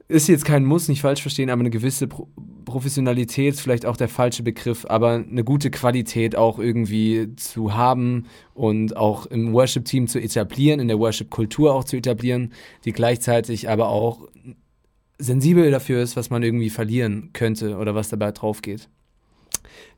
ist 0.08 0.28
jetzt 0.28 0.46
kein 0.46 0.66
Muss, 0.66 0.88
nicht 0.88 1.02
falsch 1.02 1.22
verstehen, 1.22 1.50
aber 1.50 1.62
eine 1.62 1.70
gewisse 1.70 2.08
Pro 2.08 2.28
Professionalität, 2.66 3.60
vielleicht 3.60 3.86
auch 3.86 3.96
der 3.96 4.10
falsche 4.10 4.42
Begriff, 4.42 4.88
aber 4.90 5.24
eine 5.30 5.44
gute 5.44 5.70
Qualität 5.70 6.36
auch 6.36 6.58
irgendwie 6.58 7.36
zu 7.36 7.76
haben 7.76 8.26
und 8.56 8.98
auch 8.98 9.28
im 9.28 9.54
Worship-Team 9.54 10.08
zu 10.08 10.20
etablieren, 10.20 10.80
in 10.80 10.88
der 10.88 10.98
Worship-Kultur 10.98 11.76
auch 11.76 11.84
zu 11.84 11.96
etablieren, 11.96 12.54
die 12.84 12.92
gleichzeitig 12.92 13.70
aber 13.70 13.90
auch 13.90 14.28
sensibel 15.18 15.72
dafür 15.72 16.02
ist, 16.02 16.16
was 16.16 16.30
man 16.30 16.44
irgendwie 16.44 16.70
verlieren 16.70 17.30
könnte 17.34 17.78
oder 17.78 17.96
was 17.96 18.10
dabei 18.10 18.32
drauf 18.32 18.62
geht. 18.62 18.90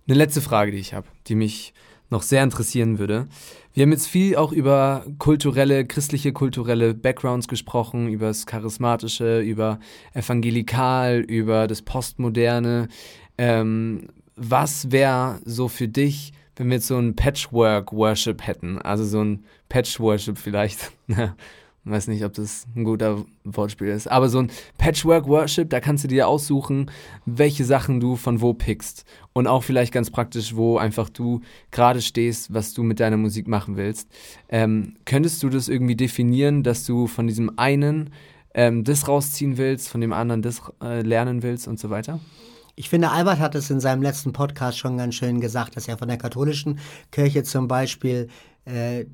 Eine 0.08 0.18
letzte 0.18 0.42
Frage, 0.42 0.72
die 0.72 0.78
ich 0.78 0.94
habe, 0.94 1.08
die 1.28 1.36
mich 1.36 1.74
noch 2.10 2.22
sehr 2.22 2.44
interessieren 2.44 3.00
würde. 3.00 3.28
Wir 3.74 3.84
haben 3.84 3.92
jetzt 3.92 4.08
viel 4.08 4.36
auch 4.38 4.52
über 4.52 5.06
kulturelle, 5.20 5.86
christliche 5.86 6.32
kulturelle 6.32 6.94
Backgrounds 6.94 7.48
gesprochen, 7.48 8.08
über 8.08 8.28
das 8.28 8.46
Charismatische, 8.46 9.42
über 9.42 9.80
Evangelikal, 10.14 11.20
über 11.20 11.68
das 11.68 11.82
Postmoderne. 11.82 12.88
Ähm, 13.38 14.08
was 14.36 14.92
wäre 14.92 15.40
so 15.46 15.68
für 15.68 15.88
dich, 15.88 16.32
wenn 16.56 16.70
wir 16.70 16.76
jetzt 16.76 16.88
so 16.88 16.98
ein 16.98 17.16
Patchwork-Worship 17.16 18.46
hätten? 18.46 18.80
Also 18.82 19.04
so 19.04 19.22
ein 19.24 19.44
Patch-Worship 19.70 20.38
vielleicht. 20.38 20.92
Weiß 21.90 22.08
nicht, 22.08 22.26
ob 22.26 22.34
das 22.34 22.68
ein 22.76 22.84
guter 22.84 23.24
Wortspiel 23.46 23.88
ist. 23.88 24.12
Aber 24.12 24.28
so 24.28 24.40
ein 24.40 24.52
Patchwork-Worship, 24.78 25.70
da 25.70 25.80
kannst 25.80 26.04
du 26.04 26.10
dir 26.10 26.28
aussuchen, 26.28 26.92
welche 27.26 27.64
Sachen 27.64 28.02
du 28.02 28.18
von 28.18 28.42
wo 28.42 28.54
pickst. 28.54 29.06
Und 29.32 29.48
auch 29.48 29.64
vielleicht 29.64 29.94
ganz 29.94 30.12
praktisch, 30.12 30.56
wo 30.56 30.78
einfach 30.78 31.10
du 31.10 31.42
gerade 31.72 32.02
stehst, 32.02 32.54
was 32.54 32.74
du 32.74 32.84
mit 32.84 33.00
deiner 33.00 33.16
Musik 33.16 33.48
machen 33.48 33.78
willst. 33.78 34.10
Ähm, 34.50 34.96
könntest 35.06 35.42
du 35.44 35.50
das 35.50 35.70
irgendwie 35.70 35.96
definieren, 35.96 36.64
dass 36.64 36.86
du 36.86 37.08
von 37.08 37.28
diesem 37.28 37.58
einen 37.58 38.10
ähm, 38.54 38.84
das 38.84 39.08
rausziehen 39.08 39.58
willst, 39.58 39.88
von 39.88 40.02
dem 40.02 40.12
anderen 40.12 40.42
das 40.42 40.62
äh, 40.84 41.02
lernen 41.04 41.42
willst 41.42 41.68
und 41.68 41.80
so 41.80 41.90
weiter? 41.90 42.20
Ich 42.76 42.90
finde, 42.90 43.12
Albert 43.12 43.40
hat 43.40 43.56
es 43.56 43.70
in 43.70 43.80
seinem 43.80 44.02
letzten 44.02 44.34
Podcast 44.34 44.78
schon 44.78 44.98
ganz 44.98 45.16
schön 45.16 45.40
gesagt, 45.40 45.78
dass 45.78 45.88
er 45.88 45.98
von 45.98 46.10
der 46.10 46.18
katholischen 46.18 46.80
Kirche 47.12 47.44
zum 47.44 47.68
Beispiel 47.68 48.28
äh, 48.66 49.06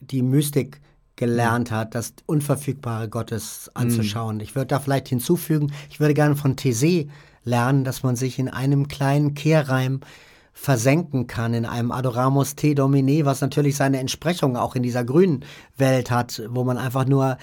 die 0.00 0.22
Mystik 0.22 0.80
gelernt 1.20 1.70
hat, 1.70 1.94
das 1.94 2.14
Unverfügbare 2.24 3.10
Gottes 3.10 3.70
anzuschauen. 3.74 4.36
Mhm. 4.36 4.40
Ich 4.40 4.54
würde 4.56 4.68
da 4.68 4.80
vielleicht 4.80 5.08
hinzufügen, 5.08 5.70
ich 5.90 6.00
würde 6.00 6.14
gerne 6.14 6.34
von 6.34 6.56
Thésée 6.56 7.08
lernen, 7.44 7.84
dass 7.84 8.02
man 8.02 8.16
sich 8.16 8.38
in 8.38 8.48
einem 8.48 8.88
kleinen 8.88 9.34
Kehrreim 9.34 10.00
versenken 10.54 11.26
kann 11.26 11.52
in 11.52 11.66
einem 11.66 11.92
Adoramus 11.92 12.56
Te 12.56 12.74
Domine, 12.74 13.26
was 13.26 13.42
natürlich 13.42 13.76
seine 13.76 14.00
Entsprechung 14.00 14.56
auch 14.56 14.74
in 14.74 14.82
dieser 14.82 15.04
grünen 15.04 15.44
Welt 15.76 16.10
hat, 16.10 16.42
wo 16.48 16.64
man 16.64 16.78
einfach 16.78 17.06
nur 17.06 17.36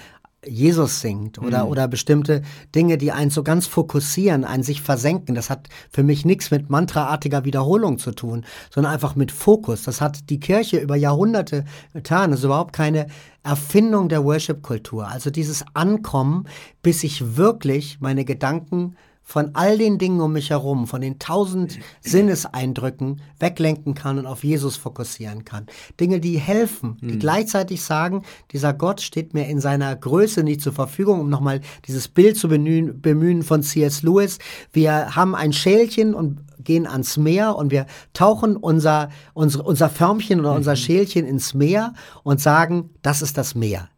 Jesus 0.46 1.00
singt 1.00 1.38
oder, 1.38 1.64
mhm. 1.64 1.70
oder 1.70 1.88
bestimmte 1.88 2.42
Dinge, 2.74 2.96
die 2.96 3.10
einen 3.10 3.30
so 3.30 3.42
ganz 3.42 3.66
fokussieren, 3.66 4.44
einen 4.44 4.62
sich 4.62 4.82
versenken. 4.82 5.34
Das 5.34 5.50
hat 5.50 5.68
für 5.90 6.04
mich 6.04 6.24
nichts 6.24 6.50
mit 6.52 6.70
mantraartiger 6.70 7.44
Wiederholung 7.44 7.98
zu 7.98 8.12
tun, 8.12 8.44
sondern 8.70 8.92
einfach 8.92 9.16
mit 9.16 9.32
Fokus. 9.32 9.82
Das 9.82 10.00
hat 10.00 10.30
die 10.30 10.38
Kirche 10.38 10.78
über 10.78 10.94
Jahrhunderte 10.94 11.64
getan. 11.92 12.30
Das 12.30 12.40
ist 12.40 12.44
überhaupt 12.44 12.72
keine 12.72 13.08
Erfindung 13.42 14.08
der 14.08 14.24
Worship-Kultur. 14.24 15.08
Also 15.08 15.30
dieses 15.30 15.64
Ankommen, 15.74 16.46
bis 16.82 17.02
ich 17.02 17.36
wirklich 17.36 17.98
meine 18.00 18.24
Gedanken 18.24 18.94
von 19.28 19.50
all 19.52 19.76
den 19.76 19.98
Dingen 19.98 20.22
um 20.22 20.32
mich 20.32 20.48
herum, 20.48 20.86
von 20.86 21.02
den 21.02 21.18
tausend 21.18 21.78
Sinneseindrücken 22.00 23.20
weglenken 23.38 23.92
kann 23.92 24.18
und 24.18 24.24
auf 24.24 24.42
Jesus 24.42 24.78
fokussieren 24.78 25.44
kann. 25.44 25.66
Dinge, 26.00 26.18
die 26.18 26.38
helfen, 26.38 26.96
die 27.02 27.16
mhm. 27.16 27.18
gleichzeitig 27.18 27.82
sagen, 27.82 28.22
dieser 28.52 28.72
Gott 28.72 29.02
steht 29.02 29.34
mir 29.34 29.46
in 29.46 29.60
seiner 29.60 29.94
Größe 29.94 30.42
nicht 30.42 30.62
zur 30.62 30.72
Verfügung, 30.72 31.20
um 31.20 31.28
nochmal 31.28 31.60
dieses 31.86 32.08
Bild 32.08 32.38
zu 32.38 32.48
bemühen, 32.48 33.02
bemühen 33.02 33.42
von 33.42 33.62
C.S. 33.62 34.02
Lewis. 34.02 34.38
Wir 34.72 35.14
haben 35.14 35.34
ein 35.34 35.52
Schälchen 35.52 36.14
und 36.14 36.40
gehen 36.64 36.86
ans 36.86 37.18
Meer 37.18 37.54
und 37.56 37.70
wir 37.70 37.84
tauchen 38.14 38.56
unser, 38.56 39.10
unser, 39.34 39.66
unser 39.66 39.90
Förmchen 39.90 40.40
oder 40.40 40.54
unser 40.54 40.72
mhm. 40.72 40.76
Schälchen 40.76 41.26
ins 41.26 41.52
Meer 41.52 41.92
und 42.22 42.40
sagen, 42.40 42.88
das 43.02 43.20
ist 43.20 43.36
das 43.36 43.54
Meer. 43.54 43.90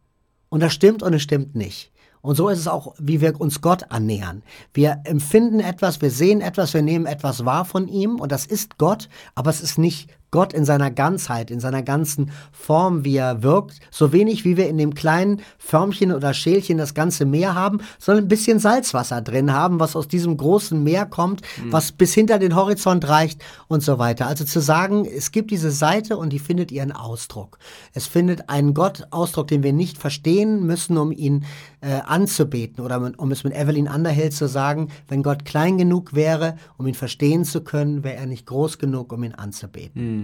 Und 0.49 0.59
das 0.59 0.73
stimmt 0.73 1.03
und 1.03 1.13
es 1.13 1.21
stimmt 1.21 1.55
nicht. 1.55 1.90
Und 2.21 2.35
so 2.35 2.49
ist 2.49 2.59
es 2.59 2.67
auch, 2.67 2.93
wie 2.99 3.21
wir 3.21 3.39
uns 3.39 3.61
Gott 3.61 3.89
annähern. 3.89 4.43
Wir 4.73 5.01
empfinden 5.05 5.59
etwas, 5.59 6.01
wir 6.01 6.11
sehen 6.11 6.41
etwas, 6.41 6.73
wir 6.73 6.81
nehmen 6.81 7.05
etwas 7.05 7.45
wahr 7.45 7.65
von 7.65 7.87
ihm 7.87 8.19
und 8.19 8.31
das 8.31 8.45
ist 8.45 8.77
Gott, 8.77 9.09
aber 9.35 9.49
es 9.49 9.61
ist 9.61 9.77
nicht 9.77 10.09
Gott 10.31 10.53
in 10.53 10.63
seiner 10.63 10.91
Ganzheit, 10.91 11.51
in 11.51 11.59
seiner 11.59 11.83
ganzen 11.83 12.31
Form, 12.53 13.03
wie 13.03 13.17
er 13.17 13.43
wirkt, 13.43 13.81
so 13.91 14.13
wenig 14.13 14.45
wie 14.45 14.55
wir 14.55 14.69
in 14.69 14.77
dem 14.77 14.93
kleinen 14.93 15.41
Förmchen 15.57 16.13
oder 16.13 16.33
Schälchen 16.33 16.77
das 16.77 16.93
ganze 16.93 17.25
Meer 17.25 17.53
haben, 17.53 17.79
sondern 17.99 18.25
ein 18.25 18.29
bisschen 18.29 18.57
Salzwasser 18.57 19.21
drin 19.21 19.51
haben, 19.51 19.81
was 19.81 19.97
aus 19.97 20.07
diesem 20.07 20.37
großen 20.37 20.81
Meer 20.81 21.05
kommt, 21.05 21.41
mhm. 21.41 21.73
was 21.73 21.91
bis 21.91 22.13
hinter 22.13 22.39
den 22.39 22.55
Horizont 22.55 23.09
reicht 23.09 23.43
und 23.67 23.83
so 23.83 23.99
weiter. 23.99 24.27
Also 24.27 24.45
zu 24.45 24.61
sagen, 24.61 25.05
es 25.05 25.33
gibt 25.33 25.51
diese 25.51 25.69
Seite 25.69 26.15
und 26.15 26.31
die 26.31 26.39
findet 26.39 26.71
ihren 26.71 26.93
Ausdruck. 26.93 27.59
Es 27.93 28.07
findet 28.07 28.49
einen 28.49 28.73
Gott-Ausdruck, 28.73 29.49
den 29.49 29.63
wir 29.63 29.73
nicht 29.73 29.97
verstehen 29.97 30.65
müssen, 30.65 30.97
um 30.97 31.11
ihn 31.11 31.43
äh, 31.81 31.99
anzubeten 32.05 32.83
oder 32.83 33.11
um 33.17 33.31
es 33.31 33.43
mit 33.43 33.53
Evelyn 33.53 33.89
Underhill 33.89 34.31
zu 34.31 34.47
sagen, 34.47 34.89
wenn 35.09 35.23
Gott 35.23 35.43
klein 35.43 35.77
genug 35.77 36.13
wäre, 36.13 36.55
um 36.77 36.87
ihn 36.87 36.93
verstehen 36.93 37.43
zu 37.43 37.61
können, 37.61 38.05
wäre 38.05 38.15
er 38.15 38.27
nicht 38.27 38.45
groß 38.45 38.77
genug, 38.77 39.11
um 39.11 39.23
ihn 39.23 39.33
anzubeten. 39.33 40.01
Mhm. 40.01 40.20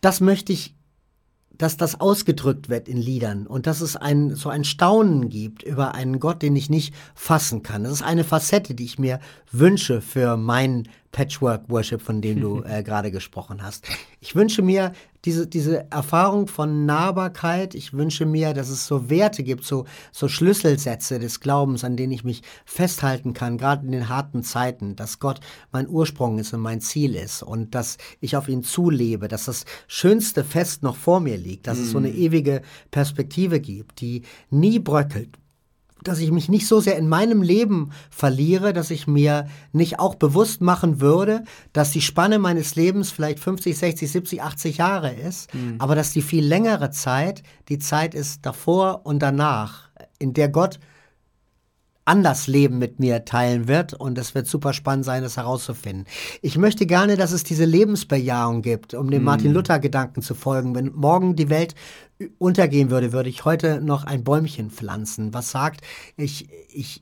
Das 0.00 0.20
möchte 0.20 0.52
ich, 0.52 0.74
dass 1.56 1.76
das 1.76 2.00
ausgedrückt 2.00 2.68
wird 2.68 2.88
in 2.88 2.96
Liedern 2.96 3.46
und 3.46 3.66
dass 3.66 3.80
es 3.80 3.96
ein, 3.96 4.34
so 4.34 4.48
ein 4.48 4.64
Staunen 4.64 5.28
gibt 5.28 5.62
über 5.62 5.94
einen 5.94 6.18
Gott, 6.18 6.42
den 6.42 6.56
ich 6.56 6.68
nicht 6.68 6.94
fassen 7.14 7.62
kann. 7.62 7.84
Das 7.84 7.92
ist 7.92 8.02
eine 8.02 8.24
Facette, 8.24 8.74
die 8.74 8.84
ich 8.84 8.98
mir 8.98 9.20
wünsche 9.52 10.00
für 10.00 10.36
mein 10.36 10.88
Patchwork 11.14 11.68
Worship, 11.68 12.02
von 12.02 12.20
dem 12.20 12.40
du 12.40 12.62
äh, 12.64 12.82
gerade 12.82 13.12
gesprochen 13.12 13.62
hast. 13.62 13.86
Ich 14.20 14.34
wünsche 14.34 14.62
mir 14.62 14.92
diese, 15.24 15.46
diese 15.46 15.90
Erfahrung 15.90 16.48
von 16.48 16.86
Nahbarkeit. 16.86 17.76
Ich 17.76 17.92
wünsche 17.92 18.26
mir, 18.26 18.52
dass 18.52 18.68
es 18.68 18.86
so 18.86 19.08
Werte 19.08 19.44
gibt, 19.44 19.64
so, 19.64 19.84
so 20.10 20.26
Schlüsselsätze 20.26 21.20
des 21.20 21.38
Glaubens, 21.38 21.84
an 21.84 21.96
denen 21.96 22.12
ich 22.12 22.24
mich 22.24 22.42
festhalten 22.64 23.32
kann, 23.32 23.58
gerade 23.58 23.86
in 23.86 23.92
den 23.92 24.08
harten 24.08 24.42
Zeiten, 24.42 24.96
dass 24.96 25.20
Gott 25.20 25.38
mein 25.70 25.88
Ursprung 25.88 26.38
ist 26.38 26.52
und 26.52 26.60
mein 26.60 26.80
Ziel 26.80 27.14
ist 27.14 27.44
und 27.44 27.76
dass 27.76 27.96
ich 28.20 28.36
auf 28.36 28.48
ihn 28.48 28.64
zulebe, 28.64 29.28
dass 29.28 29.44
das 29.44 29.64
schönste 29.86 30.42
Fest 30.42 30.82
noch 30.82 30.96
vor 30.96 31.20
mir 31.20 31.36
liegt, 31.36 31.68
dass 31.68 31.78
mm. 31.78 31.82
es 31.82 31.90
so 31.90 31.98
eine 31.98 32.10
mm. 32.10 32.16
ewige 32.16 32.62
Perspektive 32.90 33.60
gibt, 33.60 34.00
die 34.00 34.22
nie 34.50 34.80
bröckelt, 34.80 35.38
dass 36.04 36.20
ich 36.20 36.30
mich 36.30 36.48
nicht 36.48 36.66
so 36.66 36.80
sehr 36.80 36.96
in 36.96 37.08
meinem 37.08 37.42
Leben 37.42 37.90
verliere, 38.10 38.72
dass 38.72 38.90
ich 38.90 39.06
mir 39.06 39.48
nicht 39.72 39.98
auch 39.98 40.14
bewusst 40.14 40.60
machen 40.60 41.00
würde, 41.00 41.44
dass 41.72 41.90
die 41.90 42.00
Spanne 42.00 42.38
meines 42.38 42.76
Lebens 42.76 43.10
vielleicht 43.10 43.40
50, 43.40 43.76
60, 43.76 44.12
70, 44.12 44.42
80 44.42 44.76
Jahre 44.78 45.12
ist, 45.12 45.52
mhm. 45.54 45.76
aber 45.78 45.94
dass 45.94 46.12
die 46.12 46.22
viel 46.22 46.44
längere 46.44 46.90
Zeit 46.90 47.42
die 47.68 47.78
Zeit 47.78 48.14
ist 48.14 48.44
davor 48.46 49.00
und 49.04 49.20
danach, 49.20 49.88
in 50.18 50.34
der 50.34 50.48
Gott 50.48 50.78
anders 52.04 52.46
Leben 52.46 52.78
mit 52.78 53.00
mir 53.00 53.24
teilen 53.24 53.68
wird 53.68 53.94
und 53.94 54.18
es 54.18 54.34
wird 54.34 54.46
super 54.46 54.72
spannend 54.72 55.04
sein, 55.04 55.22
das 55.22 55.36
herauszufinden. 55.36 56.06
Ich 56.42 56.58
möchte 56.58 56.86
gerne, 56.86 57.16
dass 57.16 57.32
es 57.32 57.44
diese 57.44 57.64
Lebensbejahung 57.64 58.62
gibt, 58.62 58.94
um 58.94 59.10
dem 59.10 59.22
mm. 59.22 59.24
Martin 59.24 59.52
Luther 59.52 59.78
Gedanken 59.78 60.22
zu 60.22 60.34
folgen. 60.34 60.74
Wenn 60.74 60.92
morgen 60.94 61.36
die 61.36 61.48
Welt 61.48 61.74
untergehen 62.38 62.90
würde, 62.90 63.12
würde 63.12 63.30
ich 63.30 63.44
heute 63.44 63.80
noch 63.80 64.04
ein 64.04 64.24
Bäumchen 64.24 64.70
pflanzen, 64.70 65.32
was 65.32 65.50
sagt, 65.50 65.80
ich, 66.16 66.48
ich 66.68 67.00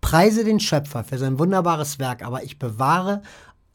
preise 0.00 0.44
den 0.44 0.60
Schöpfer 0.60 1.04
für 1.04 1.18
sein 1.18 1.38
wunderbares 1.38 1.98
Werk, 1.98 2.24
aber 2.24 2.42
ich 2.42 2.58
bewahre 2.58 3.22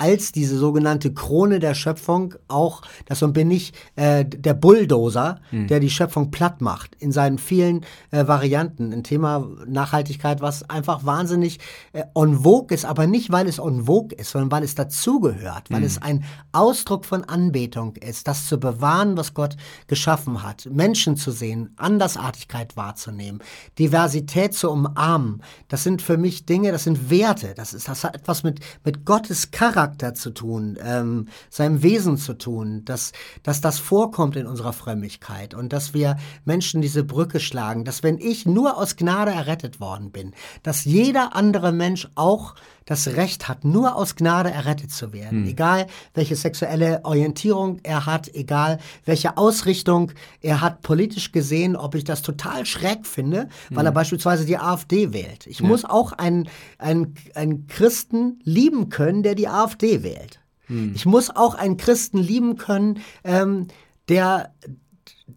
als 0.01 0.31
diese 0.31 0.57
sogenannte 0.57 1.13
Krone 1.13 1.59
der 1.59 1.75
Schöpfung 1.75 2.33
auch, 2.47 2.81
das 3.05 3.23
bin 3.33 3.51
ich 3.51 3.71
äh, 3.95 4.25
der 4.25 4.55
Bulldozer, 4.55 5.39
mhm. 5.51 5.67
der 5.67 5.79
die 5.79 5.91
Schöpfung 5.91 6.31
platt 6.31 6.59
macht 6.59 6.95
in 6.95 7.11
seinen 7.11 7.37
vielen 7.37 7.85
äh, 8.09 8.25
Varianten. 8.25 8.91
Ein 8.93 9.03
Thema 9.03 9.47
Nachhaltigkeit, 9.67 10.41
was 10.41 10.67
einfach 10.67 11.05
wahnsinnig 11.05 11.59
äh, 11.93 12.01
on 12.15 12.39
vogue 12.39 12.73
ist, 12.73 12.83
aber 12.83 13.05
nicht, 13.05 13.31
weil 13.31 13.47
es 13.47 13.59
on 13.59 13.85
vogue 13.85 14.17
ist, 14.17 14.31
sondern 14.31 14.51
weil 14.51 14.63
es 14.63 14.73
dazugehört, 14.73 15.69
weil 15.69 15.81
mhm. 15.81 15.85
es 15.85 16.01
ein 16.01 16.23
Ausdruck 16.51 17.05
von 17.05 17.23
Anbetung 17.23 17.95
ist, 17.97 18.27
das 18.27 18.47
zu 18.47 18.59
bewahren, 18.59 19.17
was 19.17 19.35
Gott 19.35 19.55
geschaffen 19.85 20.41
hat, 20.41 20.67
Menschen 20.71 21.15
zu 21.15 21.29
sehen, 21.29 21.75
Andersartigkeit 21.77 22.75
wahrzunehmen, 22.75 23.39
Diversität 23.77 24.55
zu 24.55 24.71
umarmen. 24.71 25.43
Das 25.67 25.83
sind 25.83 26.01
für 26.01 26.17
mich 26.17 26.47
Dinge, 26.47 26.71
das 26.71 26.85
sind 26.85 27.11
Werte, 27.11 27.53
das, 27.53 27.75
ist, 27.75 27.87
das 27.87 28.03
hat 28.03 28.15
etwas 28.15 28.41
mit, 28.41 28.61
mit 28.83 29.05
Gottes 29.05 29.51
Charakter 29.51 29.90
Charakter 29.91 30.13
zu 30.13 30.31
tun, 30.31 30.77
ähm, 30.83 31.27
seinem 31.49 31.83
Wesen 31.83 32.17
zu 32.17 32.33
tun, 32.33 32.85
dass, 32.85 33.11
dass 33.43 33.61
das 33.61 33.79
vorkommt 33.79 34.35
in 34.35 34.47
unserer 34.47 34.73
Frömmigkeit 34.73 35.53
und 35.53 35.73
dass 35.73 35.93
wir 35.93 36.17
Menschen 36.45 36.81
diese 36.81 37.03
Brücke 37.03 37.39
schlagen, 37.39 37.83
dass 37.83 38.03
wenn 38.03 38.17
ich 38.17 38.45
nur 38.45 38.77
aus 38.77 38.95
Gnade 38.95 39.31
errettet 39.31 39.79
worden 39.79 40.11
bin, 40.11 40.33
dass 40.63 40.85
jeder 40.85 41.35
andere 41.35 41.71
Mensch 41.71 42.07
auch 42.15 42.55
das 42.85 43.07
Recht 43.07 43.47
hat, 43.47 43.63
nur 43.63 43.95
aus 43.95 44.15
Gnade 44.15 44.51
errettet 44.51 44.91
zu 44.91 45.13
werden. 45.13 45.43
Hm. 45.43 45.49
Egal, 45.49 45.87
welche 46.13 46.35
sexuelle 46.35 47.01
Orientierung 47.03 47.79
er 47.83 48.05
hat, 48.05 48.33
egal, 48.33 48.79
welche 49.05 49.37
Ausrichtung 49.37 50.11
er 50.41 50.61
hat, 50.61 50.81
politisch 50.81 51.31
gesehen, 51.31 51.75
ob 51.75 51.95
ich 51.95 52.03
das 52.03 52.21
total 52.21 52.65
schräg 52.65 53.05
finde, 53.05 53.49
hm. 53.67 53.77
weil 53.77 53.85
er 53.85 53.91
beispielsweise 53.91 54.45
die 54.45 54.57
AfD 54.57 55.13
wählt. 55.13 55.47
Ich 55.47 55.59
ja. 55.59 55.67
muss 55.67 55.85
auch 55.85 56.11
einen, 56.13 56.49
einen, 56.77 57.15
einen 57.35 57.67
Christen 57.67 58.39
lieben 58.43 58.89
können, 58.89 59.23
der 59.23 59.35
die 59.35 59.47
AfD 59.47 60.03
wählt. 60.03 60.39
Hm. 60.67 60.93
Ich 60.95 61.05
muss 61.05 61.29
auch 61.29 61.55
einen 61.55 61.77
Christen 61.77 62.17
lieben 62.17 62.57
können, 62.57 62.99
ähm, 63.23 63.67
der, 64.09 64.53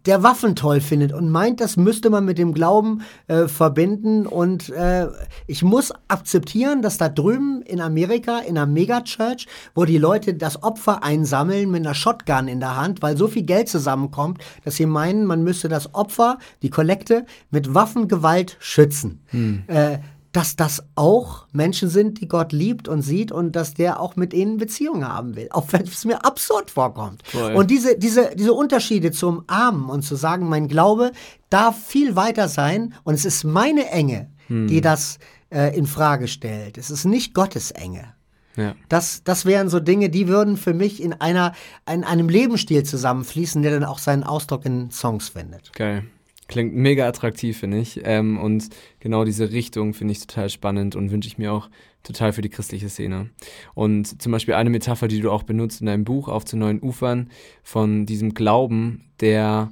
der 0.05 0.23
Waffen 0.23 0.55
toll 0.55 0.81
findet 0.81 1.13
und 1.13 1.29
meint, 1.29 1.61
das 1.61 1.77
müsste 1.77 2.09
man 2.09 2.25
mit 2.25 2.37
dem 2.37 2.53
Glauben 2.53 3.01
äh, 3.27 3.47
verbinden. 3.47 4.25
Und 4.25 4.69
äh, 4.69 5.07
ich 5.47 5.63
muss 5.63 5.93
akzeptieren, 6.07 6.81
dass 6.81 6.97
da 6.97 7.09
drüben 7.09 7.61
in 7.61 7.81
Amerika, 7.81 8.39
in 8.39 8.57
einer 8.57 8.65
Megachurch, 8.65 9.47
wo 9.73 9.85
die 9.85 9.97
Leute 9.97 10.33
das 10.33 10.63
Opfer 10.63 11.03
einsammeln 11.03 11.71
mit 11.71 11.85
einer 11.85 11.95
Shotgun 11.95 12.47
in 12.47 12.59
der 12.59 12.75
Hand, 12.75 13.01
weil 13.01 13.17
so 13.17 13.27
viel 13.27 13.43
Geld 13.43 13.69
zusammenkommt, 13.69 14.39
dass 14.63 14.75
sie 14.75 14.85
meinen, 14.85 15.25
man 15.25 15.43
müsste 15.43 15.69
das 15.69 15.93
Opfer, 15.93 16.37
die 16.61 16.69
Kollekte, 16.69 17.25
mit 17.51 17.73
Waffengewalt 17.73 18.57
schützen. 18.59 19.21
Hm. 19.27 19.63
Äh, 19.67 19.99
dass 20.35 20.57
das 20.57 20.83
auch 20.95 21.47
Menschen 21.53 21.87
sind, 21.87 22.19
die 22.19 22.27
Gott 22.27 22.51
liebt 22.51 22.89
und 22.89 23.01
sieht 23.01 23.31
und 23.31 23.53
dass 23.55 23.73
der 23.73 24.01
auch 24.01 24.17
mit 24.17 24.33
ihnen 24.33 24.57
Beziehungen 24.57 25.07
haben 25.07 25.37
will. 25.37 25.47
Auch 25.51 25.67
wenn 25.71 25.83
es 25.83 26.03
mir 26.03 26.25
absurd 26.25 26.69
vorkommt. 26.69 27.25
Voll. 27.25 27.53
Und 27.53 27.71
diese, 27.71 27.97
diese, 27.97 28.35
diese 28.35 28.53
Unterschiede 28.53 29.11
zum 29.11 29.45
Armen 29.47 29.89
und 29.89 30.01
zu 30.01 30.17
sagen, 30.17 30.49
mein 30.49 30.67
Glaube 30.67 31.13
darf 31.49 31.81
viel 31.85 32.17
weiter 32.17 32.49
sein 32.49 32.93
und 33.05 33.13
es 33.13 33.23
ist 33.23 33.45
meine 33.45 33.89
Enge, 33.91 34.29
hm. 34.47 34.67
die 34.67 34.81
das 34.81 35.19
äh, 35.51 35.73
in 35.77 35.87
Frage 35.87 36.27
stellt. 36.27 36.77
Es 36.77 36.89
ist 36.89 37.05
nicht 37.05 37.33
Gottes 37.33 37.71
Enge. 37.71 38.13
Ja. 38.57 38.75
Das, 38.89 39.23
das 39.23 39.45
wären 39.45 39.69
so 39.69 39.79
Dinge, 39.79 40.09
die 40.09 40.27
würden 40.27 40.57
für 40.57 40.73
mich 40.73 41.01
in 41.01 41.13
einer, 41.13 41.53
in 41.89 42.03
einem 42.03 42.27
Lebensstil 42.27 42.83
zusammenfließen, 42.83 43.61
der 43.61 43.71
dann 43.71 43.85
auch 43.85 43.99
seinen 43.99 44.23
Ausdruck 44.23 44.65
in 44.65 44.91
Songs 44.91 45.29
findet. 45.29 45.71
Geil. 45.73 46.03
Klingt 46.47 46.75
mega 46.75 47.07
attraktiv, 47.07 47.57
finde 47.57 47.79
ich. 47.79 48.01
Ähm, 48.03 48.37
und 48.37 48.69
genau 48.99 49.25
diese 49.25 49.51
Richtung 49.51 49.93
finde 49.93 50.11
ich 50.11 50.25
total 50.25 50.49
spannend 50.49 50.95
und 50.95 51.11
wünsche 51.11 51.27
ich 51.27 51.37
mir 51.37 51.51
auch 51.51 51.69
total 52.03 52.33
für 52.33 52.41
die 52.41 52.49
christliche 52.49 52.89
Szene. 52.89 53.31
Und 53.73 54.21
zum 54.21 54.31
Beispiel 54.31 54.53
eine 54.53 54.69
Metapher, 54.69 55.07
die 55.07 55.21
du 55.21 55.31
auch 55.31 55.43
benutzt 55.43 55.81
in 55.81 55.87
deinem 55.87 56.03
Buch 56.03 56.27
Auf 56.27 56.45
zu 56.45 56.55
neuen 56.55 56.81
Ufern, 56.81 57.31
von 57.63 58.05
diesem 58.05 58.35
Glauben, 58.35 59.05
der, 59.21 59.69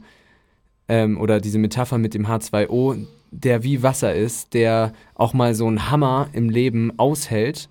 ähm, 0.88 1.21
oder 1.21 1.39
diese 1.39 1.59
Metapher 1.59 1.99
mit 1.99 2.15
dem 2.15 2.26
H2O, 2.26 3.05
der 3.30 3.63
wie 3.63 3.84
Wasser 3.84 4.15
ist, 4.15 4.53
der 4.53 4.93
auch 5.13 5.34
mal 5.34 5.53
so 5.53 5.67
einen 5.67 5.91
Hammer 5.91 6.30
im 6.34 6.49
Leben 6.49 6.97
aushält 6.97 7.69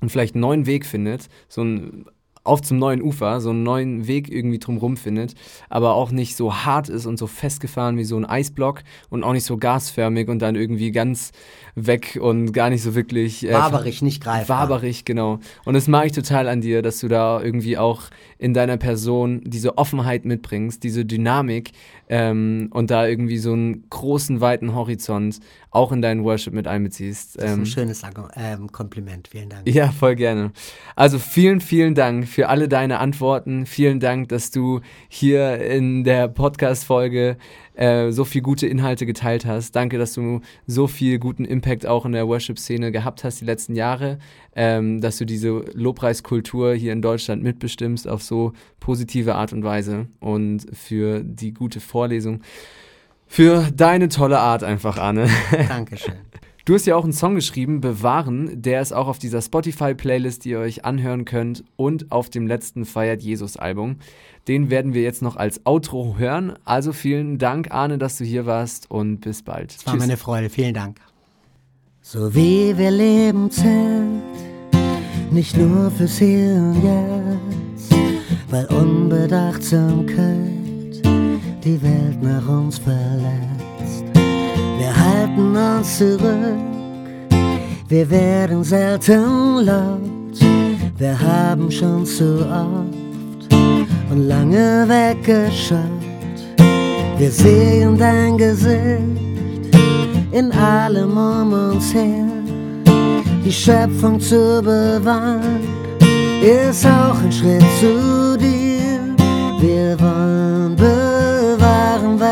und 0.00 0.10
vielleicht 0.10 0.34
einen 0.34 0.42
neuen 0.42 0.66
Weg 0.66 0.84
findet, 0.84 1.28
so 1.48 1.62
ein 1.62 2.06
auf 2.46 2.62
zum 2.62 2.78
neuen 2.78 3.02
Ufer, 3.02 3.40
so 3.40 3.50
einen 3.50 3.62
neuen 3.62 4.06
Weg 4.06 4.30
irgendwie 4.30 4.58
drumherum 4.58 4.96
findet, 4.96 5.34
aber 5.68 5.94
auch 5.94 6.10
nicht 6.10 6.36
so 6.36 6.54
hart 6.54 6.88
ist 6.88 7.06
und 7.06 7.18
so 7.18 7.26
festgefahren 7.26 7.96
wie 7.98 8.04
so 8.04 8.16
ein 8.16 8.24
Eisblock 8.24 8.82
und 9.10 9.24
auch 9.24 9.32
nicht 9.32 9.44
so 9.44 9.56
gasförmig 9.56 10.28
und 10.28 10.40
dann 10.40 10.54
irgendwie 10.54 10.92
ganz 10.92 11.32
weg 11.74 12.18
und 12.20 12.52
gar 12.52 12.70
nicht 12.70 12.82
so 12.82 12.94
wirklich. 12.94 13.46
Äh, 13.46 13.52
waberig, 13.52 14.02
nicht 14.02 14.22
greifbar. 14.22 14.62
Waberig, 14.62 15.04
genau. 15.04 15.40
Und 15.64 15.74
das 15.74 15.88
mag 15.88 16.06
ich 16.06 16.12
total 16.12 16.48
an 16.48 16.60
dir, 16.60 16.82
dass 16.82 17.00
du 17.00 17.08
da 17.08 17.40
irgendwie 17.42 17.76
auch 17.78 18.02
in 18.38 18.54
deiner 18.54 18.76
Person 18.76 19.42
diese 19.44 19.78
Offenheit 19.78 20.24
mitbringst, 20.24 20.82
diese 20.82 21.04
Dynamik 21.04 21.72
ähm, 22.08 22.68
und 22.72 22.90
da 22.90 23.06
irgendwie 23.06 23.38
so 23.38 23.52
einen 23.52 23.84
großen, 23.90 24.40
weiten 24.40 24.74
Horizont 24.74 25.40
auch 25.76 25.92
in 25.92 26.00
deinen 26.00 26.24
Worship 26.24 26.54
mit 26.54 26.66
einbeziehst. 26.66 27.36
Das 27.36 27.44
ist 27.44 27.50
ein 27.50 27.58
ähm, 27.58 27.66
schönes 27.66 28.02
ähm, 28.34 28.72
Kompliment, 28.72 29.28
vielen 29.28 29.50
Dank. 29.50 29.68
Ja, 29.68 29.92
voll 29.92 30.16
gerne. 30.16 30.52
Also 30.96 31.18
vielen, 31.18 31.60
vielen 31.60 31.94
Dank 31.94 32.26
für 32.26 32.48
alle 32.48 32.66
deine 32.66 32.98
Antworten. 32.98 33.66
Vielen 33.66 34.00
Dank, 34.00 34.30
dass 34.30 34.50
du 34.50 34.80
hier 35.08 35.60
in 35.60 36.02
der 36.02 36.28
Podcast-Folge 36.28 37.36
äh, 37.74 38.10
so 38.10 38.24
viel 38.24 38.40
gute 38.40 38.66
Inhalte 38.66 39.04
geteilt 39.04 39.44
hast. 39.44 39.76
Danke, 39.76 39.98
dass 39.98 40.14
du 40.14 40.40
so 40.66 40.86
viel 40.86 41.18
guten 41.18 41.44
Impact 41.44 41.86
auch 41.86 42.06
in 42.06 42.12
der 42.12 42.26
Worship-Szene 42.26 42.90
gehabt 42.90 43.22
hast 43.22 43.42
die 43.42 43.44
letzten 43.44 43.74
Jahre, 43.74 44.18
ähm, 44.54 45.02
dass 45.02 45.18
du 45.18 45.26
diese 45.26 45.50
Lobpreiskultur 45.74 46.72
hier 46.74 46.94
in 46.94 47.02
Deutschland 47.02 47.42
mitbestimmst 47.42 48.08
auf 48.08 48.22
so 48.22 48.54
positive 48.80 49.34
Art 49.34 49.52
und 49.52 49.62
Weise 49.62 50.06
und 50.20 50.66
für 50.72 51.22
die 51.22 51.52
gute 51.52 51.80
Vorlesung. 51.80 52.40
Für 53.26 53.70
deine 53.74 54.08
tolle 54.08 54.38
Art 54.38 54.64
einfach, 54.64 54.98
Arne. 54.98 55.28
Dankeschön. 55.68 56.14
Du 56.66 56.74
hast 56.74 56.84
ja 56.84 56.94
auch 56.96 57.04
einen 57.04 57.12
Song 57.12 57.36
geschrieben, 57.36 57.80
Bewahren, 57.80 58.60
der 58.60 58.80
ist 58.80 58.92
auch 58.92 59.06
auf 59.06 59.20
dieser 59.20 59.40
Spotify-Playlist, 59.40 60.44
die 60.44 60.50
ihr 60.50 60.58
euch 60.58 60.84
anhören 60.84 61.24
könnt 61.24 61.62
und 61.76 62.10
auf 62.10 62.28
dem 62.28 62.48
letzten 62.48 62.84
Feiert 62.84 63.22
Jesus-Album. 63.22 63.98
Den 64.48 64.68
werden 64.68 64.92
wir 64.92 65.02
jetzt 65.02 65.22
noch 65.22 65.36
als 65.36 65.64
Outro 65.64 66.16
hören. 66.18 66.54
Also 66.64 66.92
vielen 66.92 67.38
Dank, 67.38 67.70
Arne, 67.70 67.98
dass 67.98 68.18
du 68.18 68.24
hier 68.24 68.46
warst 68.46 68.90
und 68.90 69.20
bis 69.20 69.44
bald. 69.44 69.76
Es 69.76 69.86
war 69.86 69.94
Tschüss. 69.94 70.02
meine 70.02 70.16
Freude, 70.16 70.50
vielen 70.50 70.74
Dank. 70.74 70.98
So 72.02 72.34
wie 72.34 72.76
wir 72.76 72.90
leben 72.90 73.48
zählt, 73.48 74.24
nicht 75.30 75.56
nur 75.56 75.92
fürs 75.92 76.18
Hier 76.18 76.54
und 76.54 76.82
Jetzt, 76.82 77.94
weil 78.50 78.66
Unbedachtsamkeit 78.66 80.65
die 81.66 81.82
Welt 81.82 82.22
nach 82.22 82.48
uns 82.48 82.78
verletzt. 82.78 84.04
Wir 84.78 84.92
halten 85.04 85.56
uns 85.56 85.98
zurück, 85.98 86.62
wir 87.88 88.08
werden 88.08 88.62
selten 88.62 89.64
laut. 89.64 90.00
Wir 90.96 91.20
haben 91.20 91.68
schon 91.70 92.06
zu 92.06 92.38
oft 92.40 93.52
und 94.10 94.28
lange 94.28 94.86
weggeschaut. 94.88 95.80
Wir 97.18 97.30
sehen 97.32 97.98
dein 97.98 98.38
Gesicht 98.38 99.74
in 100.30 100.52
allem 100.52 101.16
um 101.16 101.52
uns 101.52 101.92
her. 101.92 102.28
Die 103.44 103.52
Schöpfung 103.52 104.20
zu 104.20 104.62
bewahren 104.62 105.62
ist 106.42 106.86
auch 106.86 107.18
ein 107.24 107.32
Schritt 107.32 107.64
zu 107.80 108.38
dir. 108.38 109.16
Wir 109.60 109.98
wollen 109.98 110.15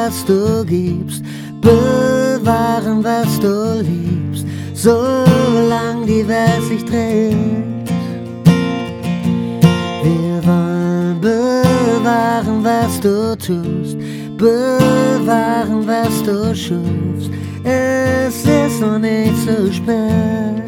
was 0.06 0.24
du 0.26 0.64
gibst, 0.66 1.22
bewahren, 1.62 3.02
was 3.02 3.40
du 3.40 3.80
liebst, 3.80 4.44
solange 4.74 6.04
die 6.06 6.26
Welt 6.28 6.62
sich 6.68 6.84
dreht. 6.84 7.88
Wir 10.02 10.36
wollen 10.44 11.20
bewahren, 11.20 12.62
was 12.62 13.00
du 13.00 13.34
tust, 13.38 13.96
bewahren, 14.36 15.86
was 15.86 16.22
du 16.22 16.54
schufst. 16.54 17.30
Es 17.62 18.44
ist 18.44 18.80
noch 18.80 18.98
nicht 18.98 19.34
zu 19.46 19.72
spät, 19.72 20.62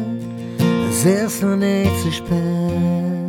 es 0.89 1.05
ist 1.05 1.43
noch 1.43 1.55
nicht 1.55 1.91
zu 2.01 2.11
spät. 2.11 3.26